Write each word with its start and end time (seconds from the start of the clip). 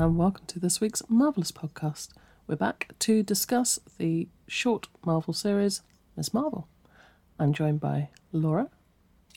and 0.00 0.16
welcome 0.16 0.46
to 0.46 0.58
this 0.58 0.80
week's 0.80 1.02
Marvelous 1.10 1.52
podcast. 1.52 2.08
We're 2.46 2.56
back 2.56 2.94
to 3.00 3.22
discuss 3.22 3.78
the 3.98 4.28
short 4.48 4.88
Marvel 5.04 5.34
series, 5.34 5.82
Miss 6.16 6.32
Marvel. 6.32 6.66
I'm 7.38 7.52
joined 7.52 7.80
by 7.80 8.08
Laura 8.32 8.70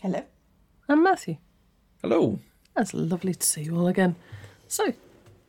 Hello. 0.01 0.23
and 0.87 1.03
Matthew. 1.03 1.35
Hello. 2.01 2.39
It's 2.77 2.93
lovely 2.93 3.33
to 3.33 3.45
see 3.45 3.63
you 3.63 3.75
all 3.75 3.89
again. 3.89 4.15
So, 4.69 4.93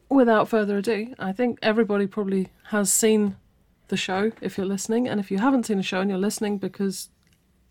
without 0.08 0.48
further 0.48 0.79
ado, 0.79 1.14
I 1.16 1.30
think 1.30 1.60
everybody 1.62 2.08
probably 2.08 2.48
has 2.70 2.92
seen 2.92 3.36
the 3.86 3.96
show 3.96 4.32
if 4.40 4.58
you're 4.58 4.67
listening, 4.67 5.06
and 5.06 5.20
if 5.20 5.31
you 5.31 5.39
haven't 5.39 5.67
seen 5.67 5.78
a 5.78 5.84
show 5.84 6.00
and 6.00 6.11
you're 6.11 6.18
listening 6.18 6.58
because 6.58 7.11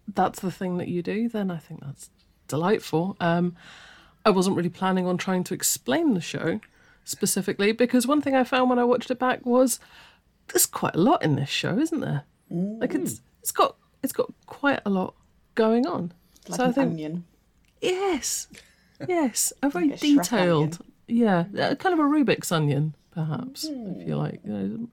that's 0.08 0.40
the 0.40 0.52
thing 0.52 0.78
that 0.78 0.88
you 0.88 1.04
do, 1.04 1.28
then 1.28 1.52
I 1.52 1.58
think 1.58 1.82
that's 1.82 2.10
delightful. 2.48 3.18
Um, 3.20 3.58
I 4.26 4.30
wasn't 4.30 4.56
really 4.56 4.70
planning 4.70 5.06
on 5.06 5.18
trying 5.18 5.44
to 5.44 5.54
explain 5.54 6.14
the 6.14 6.22
show 6.22 6.62
specifically 7.04 7.72
because 7.72 8.08
one 8.08 8.22
thing 8.22 8.36
I 8.36 8.44
found 8.44 8.70
when 8.70 8.80
I 8.80 8.84
watched 8.84 9.12
it 9.12 9.20
back 9.20 9.46
was 9.46 9.80
there's 10.50 10.66
quite 10.66 10.96
a 10.96 11.00
lot 11.00 11.24
in 11.24 11.36
this 11.36 11.50
show, 11.50 11.78
isn't 11.78 12.00
there? 12.00 12.24
Like 12.50 12.94
it's 12.94 13.16
mm. 13.16 13.22
it's 13.42 13.52
got 13.52 13.76
it's 14.04 14.14
got 14.14 14.32
quite 14.46 14.82
a 14.86 14.90
lot 14.90 15.16
going 15.56 15.88
on. 15.88 16.14
Like 16.48 16.58
so 16.58 16.64
an 16.66 16.70
I 16.70 16.74
think 16.74 16.92
onion. 16.92 17.26
Yes, 17.82 18.48
yes, 19.08 19.54
a 19.62 19.70
very 19.70 19.90
Like 19.90 20.02
a 20.02 20.06
Shrek 20.06 20.18
detailed, 20.18 20.80
yeah, 21.08 21.46
kind 21.54 21.94
of 21.94 22.00
a 22.00 22.04
Rubik's 22.04 22.52
onion, 22.52 22.96
perhaps, 23.12 23.66
if 23.66 24.08
you 24.08 24.14
hmm. 24.14 24.20
like. 24.20 24.40
You 24.44 24.52
know, 24.52 24.88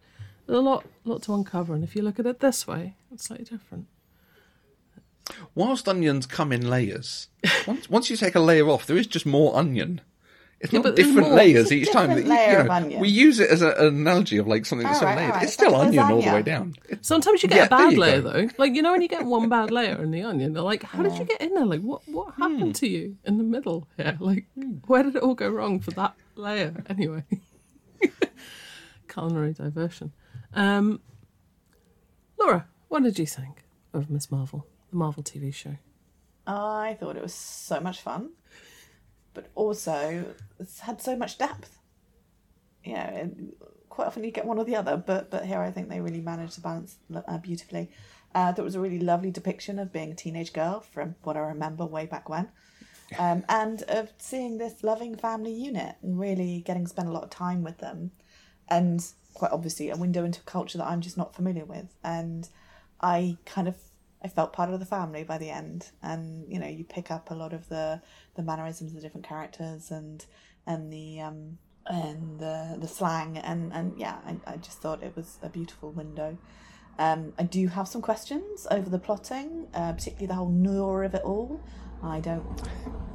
there's 0.47 0.58
a 0.58 0.62
lot, 0.62 0.84
lot 1.05 1.22
to 1.22 1.34
uncover, 1.34 1.74
and 1.74 1.84
if 1.84 1.95
you 1.95 2.02
look 2.02 2.19
at 2.19 2.27
it 2.27 2.41
this 2.41 2.66
way, 2.66 2.97
it's 3.12 3.24
slightly 3.24 3.45
different. 3.45 3.86
Whilst 5.55 5.89
onions 5.89 6.27
come 6.27 6.50
in 6.50 6.69
layers, 6.69 7.28
once, 7.67 7.89
once 7.89 8.11
you 8.11 8.17
take 8.17 8.34
a 8.34 8.41
layer 8.41 8.69
off, 8.69 8.86
there 8.86 8.97
is 8.97 9.06
just 9.06 9.27
more 9.27 9.56
onion. 9.56 10.00
It's 10.61 10.72
not 10.75 10.83
but 10.83 10.94
different 10.94 11.28
more. 11.28 11.36
layers 11.39 11.72
each 11.72 11.91
time. 11.91 12.11
that 12.11 12.19
you- 12.19 12.25
you 12.25 12.28
layer 12.28 12.58
of 12.61 12.66
know. 12.91 12.98
We 12.98 13.08
use 13.08 13.41
it 13.41 13.48
as 13.50 13.62
a, 13.62 13.70
an 13.70 13.86
analogy 13.86 14.36
of 14.36 14.47
like 14.47 14.67
something 14.67 14.86
that's 14.86 14.97
All 14.98 15.00
so 15.00 15.06
right, 15.06 15.17
layered. 15.17 15.30
all 15.30 15.36
right. 15.36 15.44
It's 15.44 15.52
still 15.55 15.72
Like 15.72 15.86
onion 15.89 16.05
all 16.05 16.20
the 16.20 16.30
way 16.33 16.42
down. 16.42 16.75
It's- 16.91 17.06
Sometimes 17.06 17.42
you 17.42 17.48
get 17.48 17.56
Yeah, 17.56 17.64
a 17.64 17.69
bad 17.70 17.97
layer, 17.97 18.20
go. 18.20 18.30
though. 18.30 18.48
Like 18.58 18.75
you 18.75 18.83
know, 18.83 18.92
when 18.92 19.00
you 19.00 19.08
get 19.08 19.25
one 19.25 19.48
bad 19.48 19.70
layer 19.70 20.02
in 20.02 20.11
the 20.11 20.22
onion, 20.22 20.52
they're 20.52 20.62
like, 20.62 20.83
"How 20.83 21.02
did 21.02 21.17
you 21.19 21.25
get 21.25 21.41
in 21.41 21.55
there? 21.55 21.64
Like, 21.64 21.80
what, 21.80 22.06
what 22.08 22.34
happened 22.34 22.75
to 22.77 22.86
you 22.89 23.17
in 23.25 23.39
the 23.39 23.44
middle 23.44 23.89
here? 23.97 24.17
Like, 24.20 24.44
where 24.86 25.02
did 25.02 25.17
it 25.17 25.22
all 25.22 25.34
go 25.34 25.48
wrong 25.48 25.80
for 25.80 25.92
that 25.92 26.14
layer?" 26.36 26.84
Anyway, 26.91 27.24
culinary 29.08 29.52
diversion. 29.52 30.12
Um, 30.55 31.00
Laura, 32.39 32.67
what 32.89 33.02
did 33.02 33.19
you 33.19 33.27
think 33.27 33.64
of 33.92 34.11
Miss 34.11 34.30
Marvel, 34.30 34.67
the 34.91 34.97
Marvel 34.97 35.22
TV 35.22 35.52
show? 35.55 35.77
I 36.47 36.97
thought 36.98 37.17
it 37.17 37.22
was 37.22 37.34
so 37.34 37.80
much 37.80 38.00
fun, 38.00 38.30
but 39.34 39.50
also 39.55 40.25
it's 40.59 40.81
had 40.81 41.00
so 41.00 41.17
much 41.17 41.39
depth. 41.39 41.78
You 42.84 42.95
know, 42.95 43.31
quite 43.89 44.06
often 44.06 44.25
you 44.25 44.31
get 44.31 44.47
one 44.47 44.59
or 44.59 44.64
the 44.64 44.77
other, 44.77 44.97
but 44.97 45.31
but 45.31 45.45
here 45.47 45.61
I 45.61 45.70
think 45.70 45.89
they 45.89 46.00
really 46.00 46.20
managed 46.20 46.55
to 46.55 46.61
balance 46.61 46.97
uh, 47.14 47.39
beautifully. 47.39 47.91
Uh, 48.34 48.53
there 48.53 48.64
was 48.64 48.77
a 48.77 48.81
really 48.81 49.01
lovely 49.01 49.31
depiction 49.31 49.78
of 49.78 49.92
being 49.92 50.12
a 50.12 50.14
teenage 50.14 50.53
girl 50.53 50.81
from 50.81 51.17
what 51.23 51.36
I 51.36 51.41
remember 51.41 51.84
way 51.84 52.06
back 52.06 52.28
when. 52.28 52.48
Um, 53.19 53.45
and 53.48 53.83
of 53.89 54.12
seeing 54.19 54.58
this 54.58 54.84
loving 54.84 55.17
family 55.17 55.53
unit 55.53 55.97
and 56.01 56.17
really 56.17 56.62
getting 56.64 56.84
to 56.84 56.89
spend 56.89 57.08
a 57.08 57.12
lot 57.12 57.25
of 57.25 57.31
time 57.31 57.64
with 57.64 57.78
them 57.78 58.12
and 58.69 59.05
quite 59.34 59.51
obviously 59.51 59.91
a 59.91 59.97
window 59.97 60.25
into 60.25 60.41
a 60.41 60.45
culture 60.45 60.78
that 60.78 60.86
I'm 60.86 61.01
just 61.01 61.17
not 61.17 61.34
familiar 61.34 61.64
with. 61.64 61.89
And 62.05 62.48
I 63.01 63.36
kind 63.45 63.67
of 63.67 63.75
I 64.23 64.29
felt 64.29 64.53
part 64.53 64.71
of 64.71 64.81
the 64.81 64.87
family 64.87 65.25
by 65.25 65.39
the 65.39 65.51
end. 65.51 65.91
And 66.03 66.45
you 66.49 66.59
know, 66.59 66.67
you 66.67 66.85
pick 66.85 67.11
up 67.11 67.31
a 67.31 67.35
lot 67.35 67.53
of 67.53 67.69
the 67.69 68.03
the 68.35 68.42
mannerisms 68.42 68.91
of 68.91 68.97
the 68.97 69.03
different 69.03 69.27
characters 69.27 69.91
and 69.91 70.25
and 70.67 70.92
the 70.92 71.20
um 71.20 71.58
and 71.86 72.39
the 72.39 72.77
the 72.79 72.89
slang 72.89 73.39
and 73.39 73.73
and 73.73 73.98
yeah, 73.98 74.19
I, 74.27 74.36
I 74.47 74.57
just 74.57 74.80
thought 74.80 75.03
it 75.03 75.17
was 75.17 75.39
a 75.42 75.48
beautiful 75.48 75.91
window. 75.91 76.39
Um, 76.98 77.33
I 77.39 77.45
do 77.45 77.67
have 77.69 77.89
some 77.89 78.03
questions 78.03 78.67
over 78.70 78.91
the 78.91 78.98
plotting, 78.98 79.69
uh, 79.73 79.92
particularly 79.92 80.27
the 80.27 80.35
whole 80.35 80.51
Noor 80.51 81.05
of 81.05 81.14
it 81.14 81.23
all. 81.23 81.61
I 82.03 82.20
don't 82.20 82.45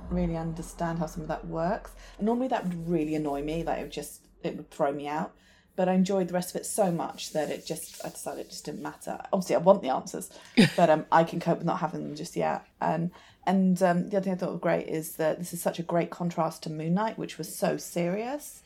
really 0.09 0.37
understand 0.37 0.99
how 0.99 1.05
some 1.05 1.21
of 1.21 1.27
that 1.27 1.45
works. 1.45 1.91
Normally 2.19 2.47
that 2.47 2.63
would 2.63 2.89
really 2.89 3.15
annoy 3.15 3.43
me. 3.43 3.63
Like 3.63 3.79
it 3.79 3.83
would 3.83 3.91
just 3.91 4.27
it 4.43 4.55
would 4.57 4.71
throw 4.71 4.91
me 4.91 5.07
out. 5.07 5.35
But 5.75 5.89
I 5.89 5.93
enjoyed 5.93 6.29
the 6.29 6.33
rest 6.33 6.51
of 6.51 6.61
it 6.61 6.65
so 6.65 6.89
much 6.89 7.33
that 7.33 7.49
it 7.49 7.65
just 7.65 8.03
I 8.05 8.09
decided 8.09 8.45
it 8.45 8.49
just 8.49 8.65
didn't 8.65 8.81
matter. 8.81 9.19
Obviously, 9.33 9.55
I 9.55 9.59
want 9.59 9.81
the 9.81 9.89
answers, 9.89 10.29
but 10.77 10.89
um, 10.89 11.05
I 11.11 11.23
can 11.23 11.39
cope 11.39 11.57
with 11.57 11.67
not 11.67 11.79
having 11.79 12.03
them 12.03 12.15
just 12.15 12.35
yet. 12.35 12.65
And 12.79 13.11
and 13.45 13.81
um, 13.83 14.09
the 14.09 14.17
other 14.17 14.23
thing 14.23 14.33
I 14.33 14.37
thought 14.37 14.51
was 14.51 14.61
great 14.61 14.87
is 14.87 15.17
that 15.17 15.37
this 15.37 15.53
is 15.53 15.61
such 15.61 15.77
a 15.79 15.83
great 15.83 16.09
contrast 16.09 16.63
to 16.63 16.69
Moon 16.71 16.93
Knight, 16.93 17.17
which 17.17 17.37
was 17.37 17.53
so 17.53 17.77
serious. 17.77 18.63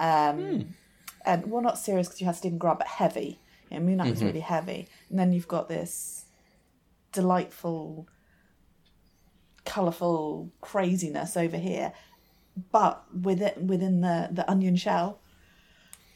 Um, 0.00 0.74
and 1.24 1.50
well, 1.50 1.62
not 1.62 1.78
serious 1.78 2.08
because 2.08 2.20
you 2.20 2.26
had 2.26 2.36
Steven 2.36 2.58
Grant, 2.58 2.78
but 2.78 2.88
heavy. 2.88 3.38
You 3.70 3.78
know, 3.78 3.84
Moon 3.84 3.96
Knight 3.98 4.10
was 4.10 4.22
really 4.24 4.40
heavy, 4.40 4.88
and 5.10 5.18
then 5.18 5.32
you've 5.32 5.48
got 5.48 5.68
this 5.68 6.24
delightful, 7.12 8.08
colourful 9.64 10.50
craziness 10.60 11.36
over 11.36 11.56
here, 11.56 11.92
but 12.70 13.04
within 13.14 13.66
within 13.66 14.00
the 14.00 14.28
the 14.30 14.48
onion 14.50 14.76
shell, 14.76 15.20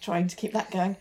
trying 0.00 0.26
to 0.28 0.36
keep 0.36 0.52
that 0.52 0.70
going. 0.70 0.96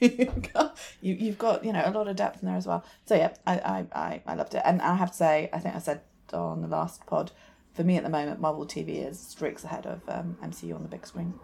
you've, 0.00 0.52
got, 0.52 0.78
you, 1.00 1.14
you've 1.14 1.38
got 1.38 1.64
you 1.64 1.72
know 1.72 1.82
a 1.84 1.90
lot 1.90 2.08
of 2.08 2.16
depth 2.16 2.42
in 2.42 2.48
there 2.48 2.56
as 2.56 2.66
well. 2.66 2.84
So 3.06 3.14
yeah, 3.14 3.34
I, 3.46 3.58
I, 3.58 3.86
I, 3.94 4.22
I 4.26 4.34
loved 4.34 4.54
it, 4.54 4.62
and 4.64 4.80
I 4.82 4.96
have 4.96 5.10
to 5.10 5.16
say, 5.16 5.50
I 5.52 5.58
think 5.58 5.74
I 5.74 5.78
said 5.78 6.00
on 6.32 6.62
the 6.62 6.68
last 6.68 7.04
pod, 7.06 7.30
for 7.74 7.84
me 7.84 7.96
at 7.96 8.02
the 8.02 8.10
moment, 8.10 8.40
Marvel 8.40 8.66
TV 8.66 9.06
is 9.08 9.18
streaks 9.20 9.64
ahead 9.64 9.86
of 9.86 10.00
um, 10.08 10.36
MCU 10.42 10.74
on 10.74 10.82
the 10.82 10.88
big 10.88 11.06
screen. 11.06 11.34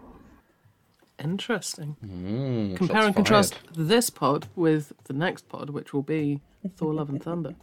Interesting. 1.21 1.97
Mm, 2.05 2.77
Compare 2.77 3.05
and 3.07 3.15
contrast 3.15 3.55
fired. 3.55 3.75
this 3.75 4.09
pod 4.09 4.47
with 4.55 4.93
the 5.05 5.13
next 5.13 5.49
pod, 5.49 5.69
which 5.69 5.93
will 5.93 6.01
be 6.01 6.41
Thor: 6.77 6.93
Love 6.93 7.09
and 7.09 7.21
Thunder. 7.21 7.55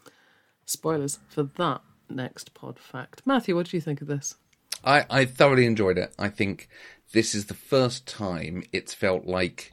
Spoilers 0.64 1.18
for 1.28 1.42
that 1.42 1.82
next 2.08 2.54
pod. 2.54 2.78
Fact, 2.78 3.22
Matthew, 3.26 3.54
what 3.54 3.66
do 3.68 3.76
you 3.76 3.80
think 3.80 4.00
of 4.00 4.06
this? 4.06 4.36
I, 4.84 5.06
I 5.08 5.24
thoroughly 5.24 5.66
enjoyed 5.66 5.98
it. 5.98 6.14
I 6.18 6.28
think 6.28 6.68
this 7.12 7.34
is 7.34 7.46
the 7.46 7.54
first 7.54 8.06
time 8.06 8.64
it's 8.72 8.94
felt 8.94 9.26
like 9.26 9.72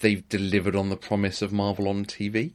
they've 0.00 0.28
delivered 0.28 0.76
on 0.76 0.88
the 0.88 0.96
promise 0.96 1.42
of 1.42 1.52
Marvel 1.52 1.88
on 1.88 2.04
TV. 2.04 2.52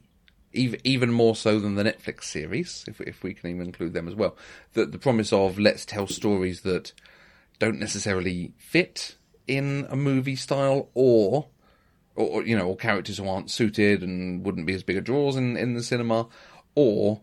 Even, 0.54 0.80
even 0.84 1.10
more 1.10 1.34
so 1.34 1.58
than 1.58 1.76
the 1.76 1.82
Netflix 1.82 2.24
series, 2.24 2.84
if, 2.86 3.00
if 3.00 3.22
we 3.22 3.32
can 3.32 3.48
even 3.48 3.66
include 3.66 3.94
them 3.94 4.06
as 4.06 4.14
well. 4.14 4.36
The, 4.74 4.84
the 4.84 4.98
promise 4.98 5.32
of 5.32 5.58
let's 5.58 5.86
tell 5.86 6.06
stories 6.06 6.60
that 6.60 6.92
don't 7.58 7.80
necessarily 7.80 8.52
fit 8.58 9.16
in 9.46 9.86
a 9.88 9.96
movie 9.96 10.36
style 10.36 10.90
or, 10.92 11.46
or 12.16 12.44
you 12.44 12.54
know, 12.54 12.66
or 12.66 12.76
characters 12.76 13.16
who 13.16 13.26
aren't 13.26 13.50
suited 13.50 14.02
and 14.02 14.44
wouldn't 14.44 14.66
be 14.66 14.74
as 14.74 14.82
big 14.82 14.98
a 14.98 15.00
draws 15.00 15.36
in, 15.36 15.56
in 15.56 15.72
the 15.72 15.82
cinema, 15.82 16.28
or 16.74 17.22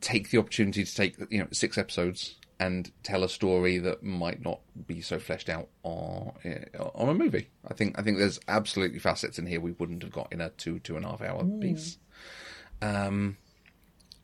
take 0.00 0.30
the 0.30 0.38
opportunity 0.38 0.82
to 0.84 0.94
take 0.94 1.16
you 1.30 1.40
know 1.40 1.48
six 1.52 1.76
episodes 1.76 2.36
and 2.62 2.92
tell 3.02 3.24
a 3.24 3.28
story 3.28 3.78
that 3.78 4.04
might 4.04 4.40
not 4.44 4.60
be 4.86 5.00
so 5.00 5.18
fleshed 5.18 5.48
out 5.48 5.68
on 5.82 6.32
on 6.94 7.08
a 7.08 7.14
movie. 7.14 7.48
I 7.66 7.74
think 7.74 7.98
I 7.98 8.02
think 8.02 8.18
there's 8.18 8.38
absolutely 8.46 9.00
facets 9.00 9.38
in 9.40 9.46
here 9.46 9.60
we 9.60 9.72
wouldn't 9.72 10.02
have 10.04 10.12
got 10.12 10.32
in 10.32 10.40
a 10.40 10.50
two 10.50 10.78
two 10.78 10.96
and 10.96 11.04
a 11.04 11.08
half 11.08 11.22
hour 11.22 11.44
piece. 11.60 11.98
Um, 12.80 13.36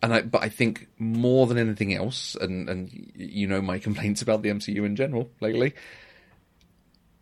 and 0.02 0.14
I 0.14 0.22
but 0.22 0.44
I 0.44 0.50
think 0.50 0.86
more 0.98 1.48
than 1.48 1.58
anything 1.58 1.92
else, 1.92 2.36
and 2.40 2.68
and 2.68 3.12
you 3.16 3.48
know 3.48 3.60
my 3.60 3.78
complaints 3.88 4.22
about 4.22 4.42
the 4.42 4.50
MCU 4.50 4.86
in 4.86 4.94
general 4.94 5.30
lately. 5.40 5.74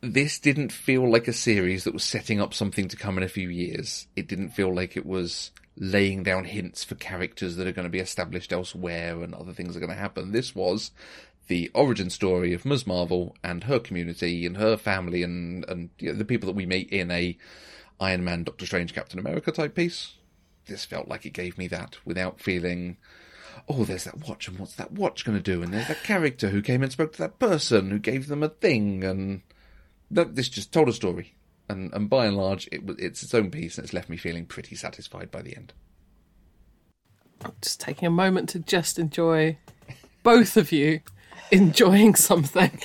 This 0.02 0.38
didn't 0.38 0.70
feel 0.70 1.10
like 1.10 1.26
a 1.26 1.32
series 1.32 1.84
that 1.84 1.94
was 1.94 2.04
setting 2.04 2.40
up 2.40 2.52
something 2.52 2.86
to 2.88 2.96
come 2.96 3.16
in 3.16 3.24
a 3.24 3.28
few 3.28 3.48
years. 3.48 4.06
It 4.14 4.28
didn't 4.28 4.50
feel 4.50 4.72
like 4.72 4.96
it 4.96 5.06
was 5.06 5.50
laying 5.76 6.22
down 6.22 6.44
hints 6.44 6.84
for 6.84 6.94
characters 6.94 7.56
that 7.56 7.66
are 7.66 7.72
going 7.72 7.86
to 7.86 7.90
be 7.90 7.98
established 7.98 8.52
elsewhere 8.52 9.22
and 9.22 9.34
other 9.34 9.52
things 9.52 9.76
are 9.76 9.80
going 9.80 9.90
to 9.90 9.96
happen. 9.96 10.32
This 10.32 10.54
was 10.54 10.90
the 11.48 11.70
origin 11.74 12.10
story 12.10 12.52
of 12.52 12.64
Ms. 12.64 12.86
Marvel 12.86 13.36
and 13.42 13.64
her 13.64 13.78
community 13.78 14.46
and 14.46 14.56
her 14.56 14.76
family 14.76 15.22
and 15.22 15.64
and 15.68 15.90
you 15.98 16.12
know, 16.12 16.18
the 16.18 16.24
people 16.24 16.46
that 16.46 16.56
we 16.56 16.66
meet 16.66 16.90
in 16.90 17.10
a 17.10 17.36
Iron 18.00 18.24
Man, 18.24 18.44
Doctor 18.44 18.66
Strange, 18.66 18.94
Captain 18.94 19.18
America 19.18 19.52
type 19.52 19.74
piece. 19.74 20.14
This 20.66 20.84
felt 20.84 21.08
like 21.08 21.24
it 21.24 21.32
gave 21.32 21.56
me 21.56 21.68
that 21.68 21.98
without 22.04 22.40
feeling, 22.40 22.96
oh, 23.68 23.84
there's 23.84 24.04
that 24.04 24.26
watch 24.28 24.48
and 24.48 24.58
what's 24.58 24.74
that 24.74 24.92
watch 24.92 25.24
going 25.24 25.38
to 25.38 25.42
do? 25.42 25.62
And 25.62 25.72
there's 25.72 25.88
that 25.88 26.02
character 26.02 26.48
who 26.48 26.60
came 26.60 26.82
and 26.82 26.90
spoke 26.90 27.12
to 27.12 27.18
that 27.18 27.38
person 27.38 27.90
who 27.90 27.98
gave 27.98 28.26
them 28.26 28.42
a 28.42 28.48
thing 28.48 29.04
and 29.04 29.42
no, 30.10 30.24
this 30.24 30.48
just 30.48 30.72
told 30.72 30.88
a 30.88 30.92
story. 30.92 31.34
And, 31.68 31.92
and 31.92 32.08
by 32.08 32.26
and 32.26 32.36
large, 32.36 32.68
it, 32.70 32.84
was- 32.86 32.98
it's 32.98 33.22
its 33.22 33.34
own 33.34 33.50
piece, 33.50 33.76
and 33.76 33.84
it's 33.84 33.92
left 33.92 34.08
me 34.08 34.16
feeling 34.16 34.46
pretty 34.46 34.76
satisfied 34.76 35.30
by 35.30 35.42
the 35.42 35.56
end. 35.56 35.72
Just 37.60 37.80
taking 37.80 38.06
a 38.06 38.10
moment 38.10 38.48
to 38.50 38.58
just 38.60 38.98
enjoy 38.98 39.58
both 40.22 40.56
of 40.56 40.72
you 40.72 41.00
enjoying 41.50 42.14
something. 42.14 42.80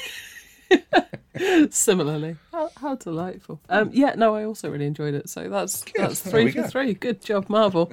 Similarly, 1.70 2.36
how, 2.52 2.70
how 2.76 2.96
delightful! 2.96 3.62
Um, 3.70 3.90
yeah, 3.94 4.16
no, 4.16 4.36
I 4.36 4.44
also 4.44 4.70
really 4.70 4.86
enjoyed 4.86 5.14
it. 5.14 5.30
So 5.30 5.48
that's 5.50 5.86
that's 5.96 6.20
three 6.20 6.46
we 6.46 6.52
for 6.52 6.62
go. 6.64 6.68
three. 6.68 6.94
Good 6.94 7.22
job, 7.24 7.50
Marvel. 7.50 7.92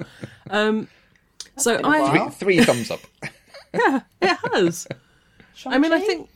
Um, 0.49 0.89
so 1.57 1.77
been 1.77 1.85
a 1.85 1.89
I. 1.89 2.29
Three, 2.29 2.55
three 2.57 2.63
thumbs 2.65 2.91
up. 2.91 2.99
yeah, 3.73 4.01
it 4.21 4.37
has. 4.53 4.87
I 5.65 5.77
mean, 5.77 5.93
I 5.93 5.99
think, 5.99 6.29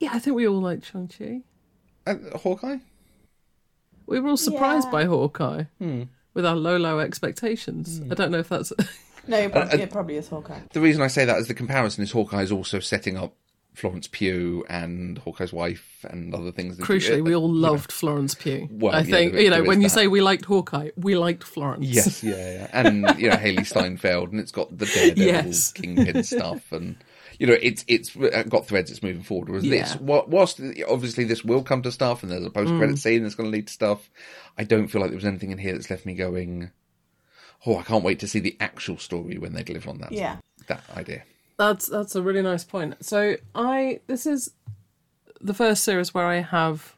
yeah, 0.00 0.10
I 0.12 0.18
think 0.18 0.36
we 0.36 0.46
all 0.48 0.60
like 0.60 0.84
Shang 0.84 1.08
Chi. 1.08 1.42
Uh, 2.06 2.36
Hawkeye. 2.38 2.78
We 4.06 4.20
were 4.20 4.30
all 4.30 4.36
surprised 4.36 4.86
Yeah. 4.86 4.92
by 4.92 5.04
Hawkeye 5.04 5.64
Hmm. 5.78 6.02
with 6.34 6.46
our 6.46 6.56
low, 6.56 6.76
low 6.76 6.98
expectations. 7.00 8.00
I 8.10 8.14
don't 8.14 8.30
know 8.30 8.38
if 8.38 8.48
that's. 8.48 8.72
No, 9.28 9.36
it 9.38 9.46
Uh, 9.46 9.48
probably, 9.66 9.82
it 9.82 9.90
probably 9.90 10.16
is 10.18 10.28
Hawkeye. 10.28 10.60
The 10.72 10.80
reason 10.80 11.02
I 11.02 11.08
say 11.08 11.24
that 11.24 11.36
is 11.38 11.48
the 11.48 11.54
comparison 11.54 12.04
is 12.04 12.12
Hawkeye 12.12 12.42
is 12.42 12.52
also 12.52 12.78
setting 12.78 13.16
up 13.16 13.34
Florence 13.74 14.06
Pugh 14.06 14.64
and 14.68 15.18
Hawkeye's 15.18 15.52
wife 15.52 16.06
and 16.08 16.32
other 16.32 16.52
things. 16.52 16.76
that- 16.76 16.86
Crucially, 16.86 17.24
we 17.24 17.34
all 17.34 17.48
you 17.52 17.60
know. 17.60 17.72
loved 17.72 17.90
Florence 17.90 18.36
Pugh. 18.36 18.68
Well, 18.70 18.94
I 18.94 18.98
yeah, 19.00 19.04
think 19.04 19.32
there- 19.32 19.42
you 19.42 19.50
know 19.50 19.64
when 19.64 19.80
you 19.82 19.88
that. 19.88 19.94
say 19.94 20.06
we 20.06 20.20
liked 20.20 20.44
Hawkeye, 20.44 20.90
we 20.96 21.16
liked 21.16 21.42
Florence. 21.42 21.84
Yes, 21.86 22.22
yeah, 22.22 22.36
yeah, 22.36 22.68
and 22.72 23.18
you 23.18 23.28
know 23.28 23.34
Hailee 23.36 23.66
Steinfeld, 23.66 24.30
and 24.30 24.38
it's 24.40 24.52
got 24.52 24.78
the 24.78 24.86
Daredevil 24.94 25.24
Yes. 25.24 25.72
Kingpin 25.72 26.22
stuff, 26.22 26.70
and 26.70 26.94
you 27.38 27.46
know 27.46 27.56
it's 27.60 27.84
it's 27.88 28.14
got 28.48 28.66
threads. 28.66 28.90
It's 28.90 29.02
moving 29.02 29.22
forward. 29.22 29.48
Whereas 29.48 29.64
this, 29.64 29.92
Yeah. 29.94 29.98
wha- 30.00 30.24
whilst 30.26 30.60
obviously 30.88 31.24
this 31.24 31.44
will 31.44 31.62
come 31.62 31.82
to 31.82 31.92
stuff, 31.92 32.22
and 32.22 32.30
there's 32.32 32.44
a 32.44 32.50
post 32.50 32.70
Mm. 32.72 32.78
credit 32.78 32.98
scene 32.98 33.22
that's 33.22 33.34
going 33.34 33.50
to 33.50 33.56
lead 33.56 33.66
to 33.68 33.72
stuff, 33.72 34.10
I 34.58 34.64
don't 34.64 34.88
feel 34.88 35.00
like 35.00 35.10
there 35.10 35.16
was 35.16 35.24
anything 35.24 35.50
in 35.50 35.58
here 35.58 35.72
that's 35.72 35.90
left 35.90 36.06
me 36.06 36.14
going, 36.14 36.70
oh, 37.66 37.76
I 37.78 37.82
can't 37.82 38.04
wait 38.04 38.18
to 38.20 38.28
see 38.28 38.38
the 38.40 38.56
actual 38.60 38.98
story 38.98 39.38
when 39.38 39.52
they 39.52 39.62
deliver 39.62 39.90
on 39.90 39.98
that. 39.98 40.12
Yeah. 40.12 40.36
that 40.68 40.82
idea. 40.96 41.22
That's 41.58 41.86
that's 41.86 42.14
a 42.14 42.22
really 42.22 42.42
nice 42.42 42.64
point. 42.64 42.96
So 43.04 43.36
I 43.54 44.00
this 44.08 44.26
is 44.26 44.50
the 45.40 45.54
first 45.54 45.84
series 45.84 46.12
where 46.14 46.26
I 46.26 46.36
have 46.40 46.96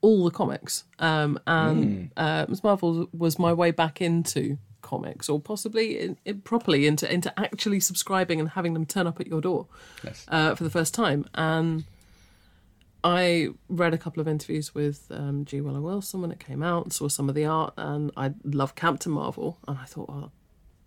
all 0.00 0.24
the 0.24 0.30
comics, 0.32 0.84
um, 0.98 1.38
and 1.46 2.10
uh, 2.16 2.46
Ms. 2.48 2.64
Marvel 2.64 3.08
was 3.16 3.38
my 3.38 3.52
way 3.52 3.70
back 3.70 4.00
into 4.00 4.58
comics, 4.82 5.28
or 5.28 5.40
possibly 5.40 5.98
in, 5.98 6.18
in, 6.24 6.40
properly 6.42 6.86
into 6.86 7.10
into 7.12 7.32
actually 7.40 7.80
subscribing 7.80 8.40
and 8.40 8.50
having 8.50 8.74
them 8.74 8.84
turn 8.84 9.06
up 9.06 9.20
at 9.20 9.26
your 9.26 9.40
door 9.40 9.66
Yes. 10.04 10.24
uh, 10.28 10.54
for 10.54 10.64
the 10.64 10.70
first 10.70 10.92
time. 10.94 11.26
And 11.34 11.84
I 13.04 13.48
read 13.68 13.94
a 13.94 13.98
couple 13.98 14.20
of 14.20 14.28
interviews 14.28 14.74
with 14.74 15.06
um, 15.10 15.44
G. 15.44 15.60
Willow 15.60 15.80
Wilson 15.80 16.20
when 16.20 16.30
it 16.30 16.38
came 16.38 16.62
out, 16.62 16.92
saw 16.92 17.08
some 17.08 17.28
of 17.28 17.34
the 17.34 17.44
art, 17.44 17.74
and 17.76 18.12
I 18.16 18.32
love 18.44 18.74
Captain 18.74 19.10
Marvel, 19.12 19.58
and 19.66 19.76
I 19.78 19.84
thought, 19.84 20.08
oh, 20.08 20.30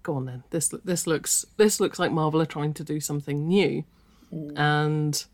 go 0.03 0.15
on 0.15 0.25
then. 0.25 0.44
This 0.51 0.69
this 0.83 1.07
looks 1.07 1.45
this 1.57 1.80
looks 1.80 2.00
like 2.00 2.12
Marvel 2.12 2.42
are 2.42 2.45
trying 2.45 2.74
to 2.75 2.83
do 2.83 3.00
something 3.00 3.47
new, 3.47 3.83
and 4.56 5.25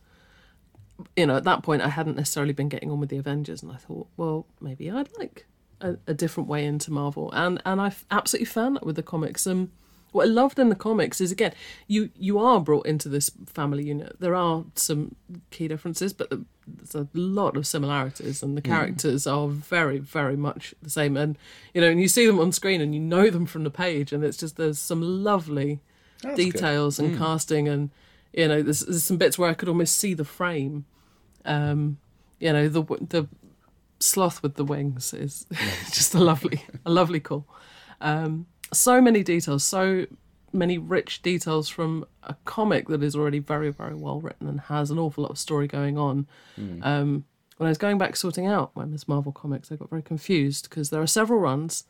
you 1.16 1.26
know 1.26 1.36
at 1.36 1.44
that 1.44 1.62
point 1.64 1.82
I 1.82 1.90
hadn't 1.90 2.16
necessarily 2.16 2.54
been 2.54 2.70
getting 2.70 2.90
on 2.92 3.00
with 3.00 3.10
the 3.10 3.18
Avengers, 3.18 3.62
and 3.62 3.72
I 3.72 3.76
thought, 3.78 4.08
well, 4.18 4.48
maybe 4.60 4.90
I'd 4.90 5.10
like 5.18 5.46
a, 5.82 5.98
a 6.08 6.14
different 6.14 6.50
way 6.50 6.66
into 6.66 6.92
Marvel, 6.92 7.32
and 7.32 7.62
and 7.66 7.82
I 7.82 7.92
absolutely 8.10 8.46
found 8.46 8.76
that 8.76 8.86
with 8.86 8.96
the 8.96 9.04
comics. 9.04 9.46
Um, 9.46 9.72
what 10.12 10.24
I 10.28 10.30
loved 10.30 10.60
in 10.60 10.68
the 10.68 10.76
comics 10.76 11.22
is 11.22 11.32
again, 11.32 11.54
you 11.88 12.10
you 12.18 12.38
are 12.40 12.60
brought 12.60 12.86
into 12.86 13.10
this 13.10 13.32
family 13.46 13.86
unit. 13.86 14.18
There 14.20 14.36
are 14.36 14.66
some 14.76 15.16
key 15.52 15.68
differences, 15.68 16.12
but 16.14 16.30
the, 16.30 16.46
there's 16.68 16.96
a 16.96 17.08
lot 17.14 17.56
of 17.56 17.66
similarities, 17.66 18.44
and 18.44 18.58
the 18.58 18.62
characters 18.62 19.26
are 19.26 19.48
very 19.48 20.00
very 20.00 20.36
much 20.36 20.76
the 20.82 20.90
same. 20.90 21.16
And 21.16 21.38
you 21.74 21.82
know, 21.82 21.90
and 21.90 22.02
you 22.02 22.08
see 22.08 22.26
them 22.26 22.40
on 22.40 22.52
screen, 22.52 22.82
and 22.82 22.94
you 22.94 23.02
know 23.02 23.30
them 23.30 23.46
from 23.46 23.64
the 23.64 23.70
page, 23.70 24.12
and 24.12 24.24
it's 24.24 24.38
just 24.38 24.58
there's 24.58 24.80
some 24.80 25.02
lovely 25.02 25.80
That's 26.22 26.36
good. 26.36 26.52
details 26.54 27.00
and 27.00 27.18
casting, 27.18 27.68
and 27.68 27.90
you 28.34 28.48
know, 28.48 28.62
there's, 28.62 28.82
there's 28.82 29.04
some 29.04 29.18
bits 29.18 29.38
where 29.38 29.50
I 29.50 29.54
could 29.54 29.70
almost 29.70 29.96
see 29.96 30.14
the 30.14 30.26
frame. 30.26 30.86
Um, 31.46 31.98
you 32.40 32.52
know, 32.54 32.68
the 32.68 32.84
the 32.84 33.28
sloth 34.02 34.42
with 34.44 34.56
the 34.56 34.66
wings 34.66 35.14
is 35.14 35.46
just 35.92 36.14
a 36.14 36.20
lovely 36.20 36.64
a 36.86 36.92
lovely 36.92 37.20
call. 37.20 37.48
Um, 38.00 38.48
so 38.74 39.02
many 39.02 39.24
details, 39.24 39.64
so 39.64 40.06
many 40.54 40.78
rich 40.78 41.22
details 41.22 41.70
from 41.70 42.06
a 42.24 42.36
comic 42.46 42.88
that 42.90 43.04
is 43.04 43.16
already 43.16 43.40
very 43.40 43.72
very 43.72 43.96
well 43.96 44.20
written 44.20 44.48
and 44.48 44.62
has 44.62 44.92
an 44.92 45.00
awful 45.00 45.24
lot 45.24 45.32
of 45.32 45.38
story 45.38 45.68
going 45.68 45.98
on. 45.98 46.28
Um, 46.84 47.26
when 47.58 47.68
I 47.68 47.72
was 47.72 47.78
going 47.78 48.00
back 48.00 48.16
sorting 48.16 48.48
out 48.48 48.76
my 48.76 48.86
Miss 48.86 49.08
Marvel 49.08 49.32
comics, 49.32 49.72
I 49.72 49.76
got 49.76 49.90
very 49.90 50.02
confused 50.02 50.68
because 50.70 50.90
there 50.90 51.02
are 51.02 51.08
several 51.08 51.40
runs, 51.40 51.84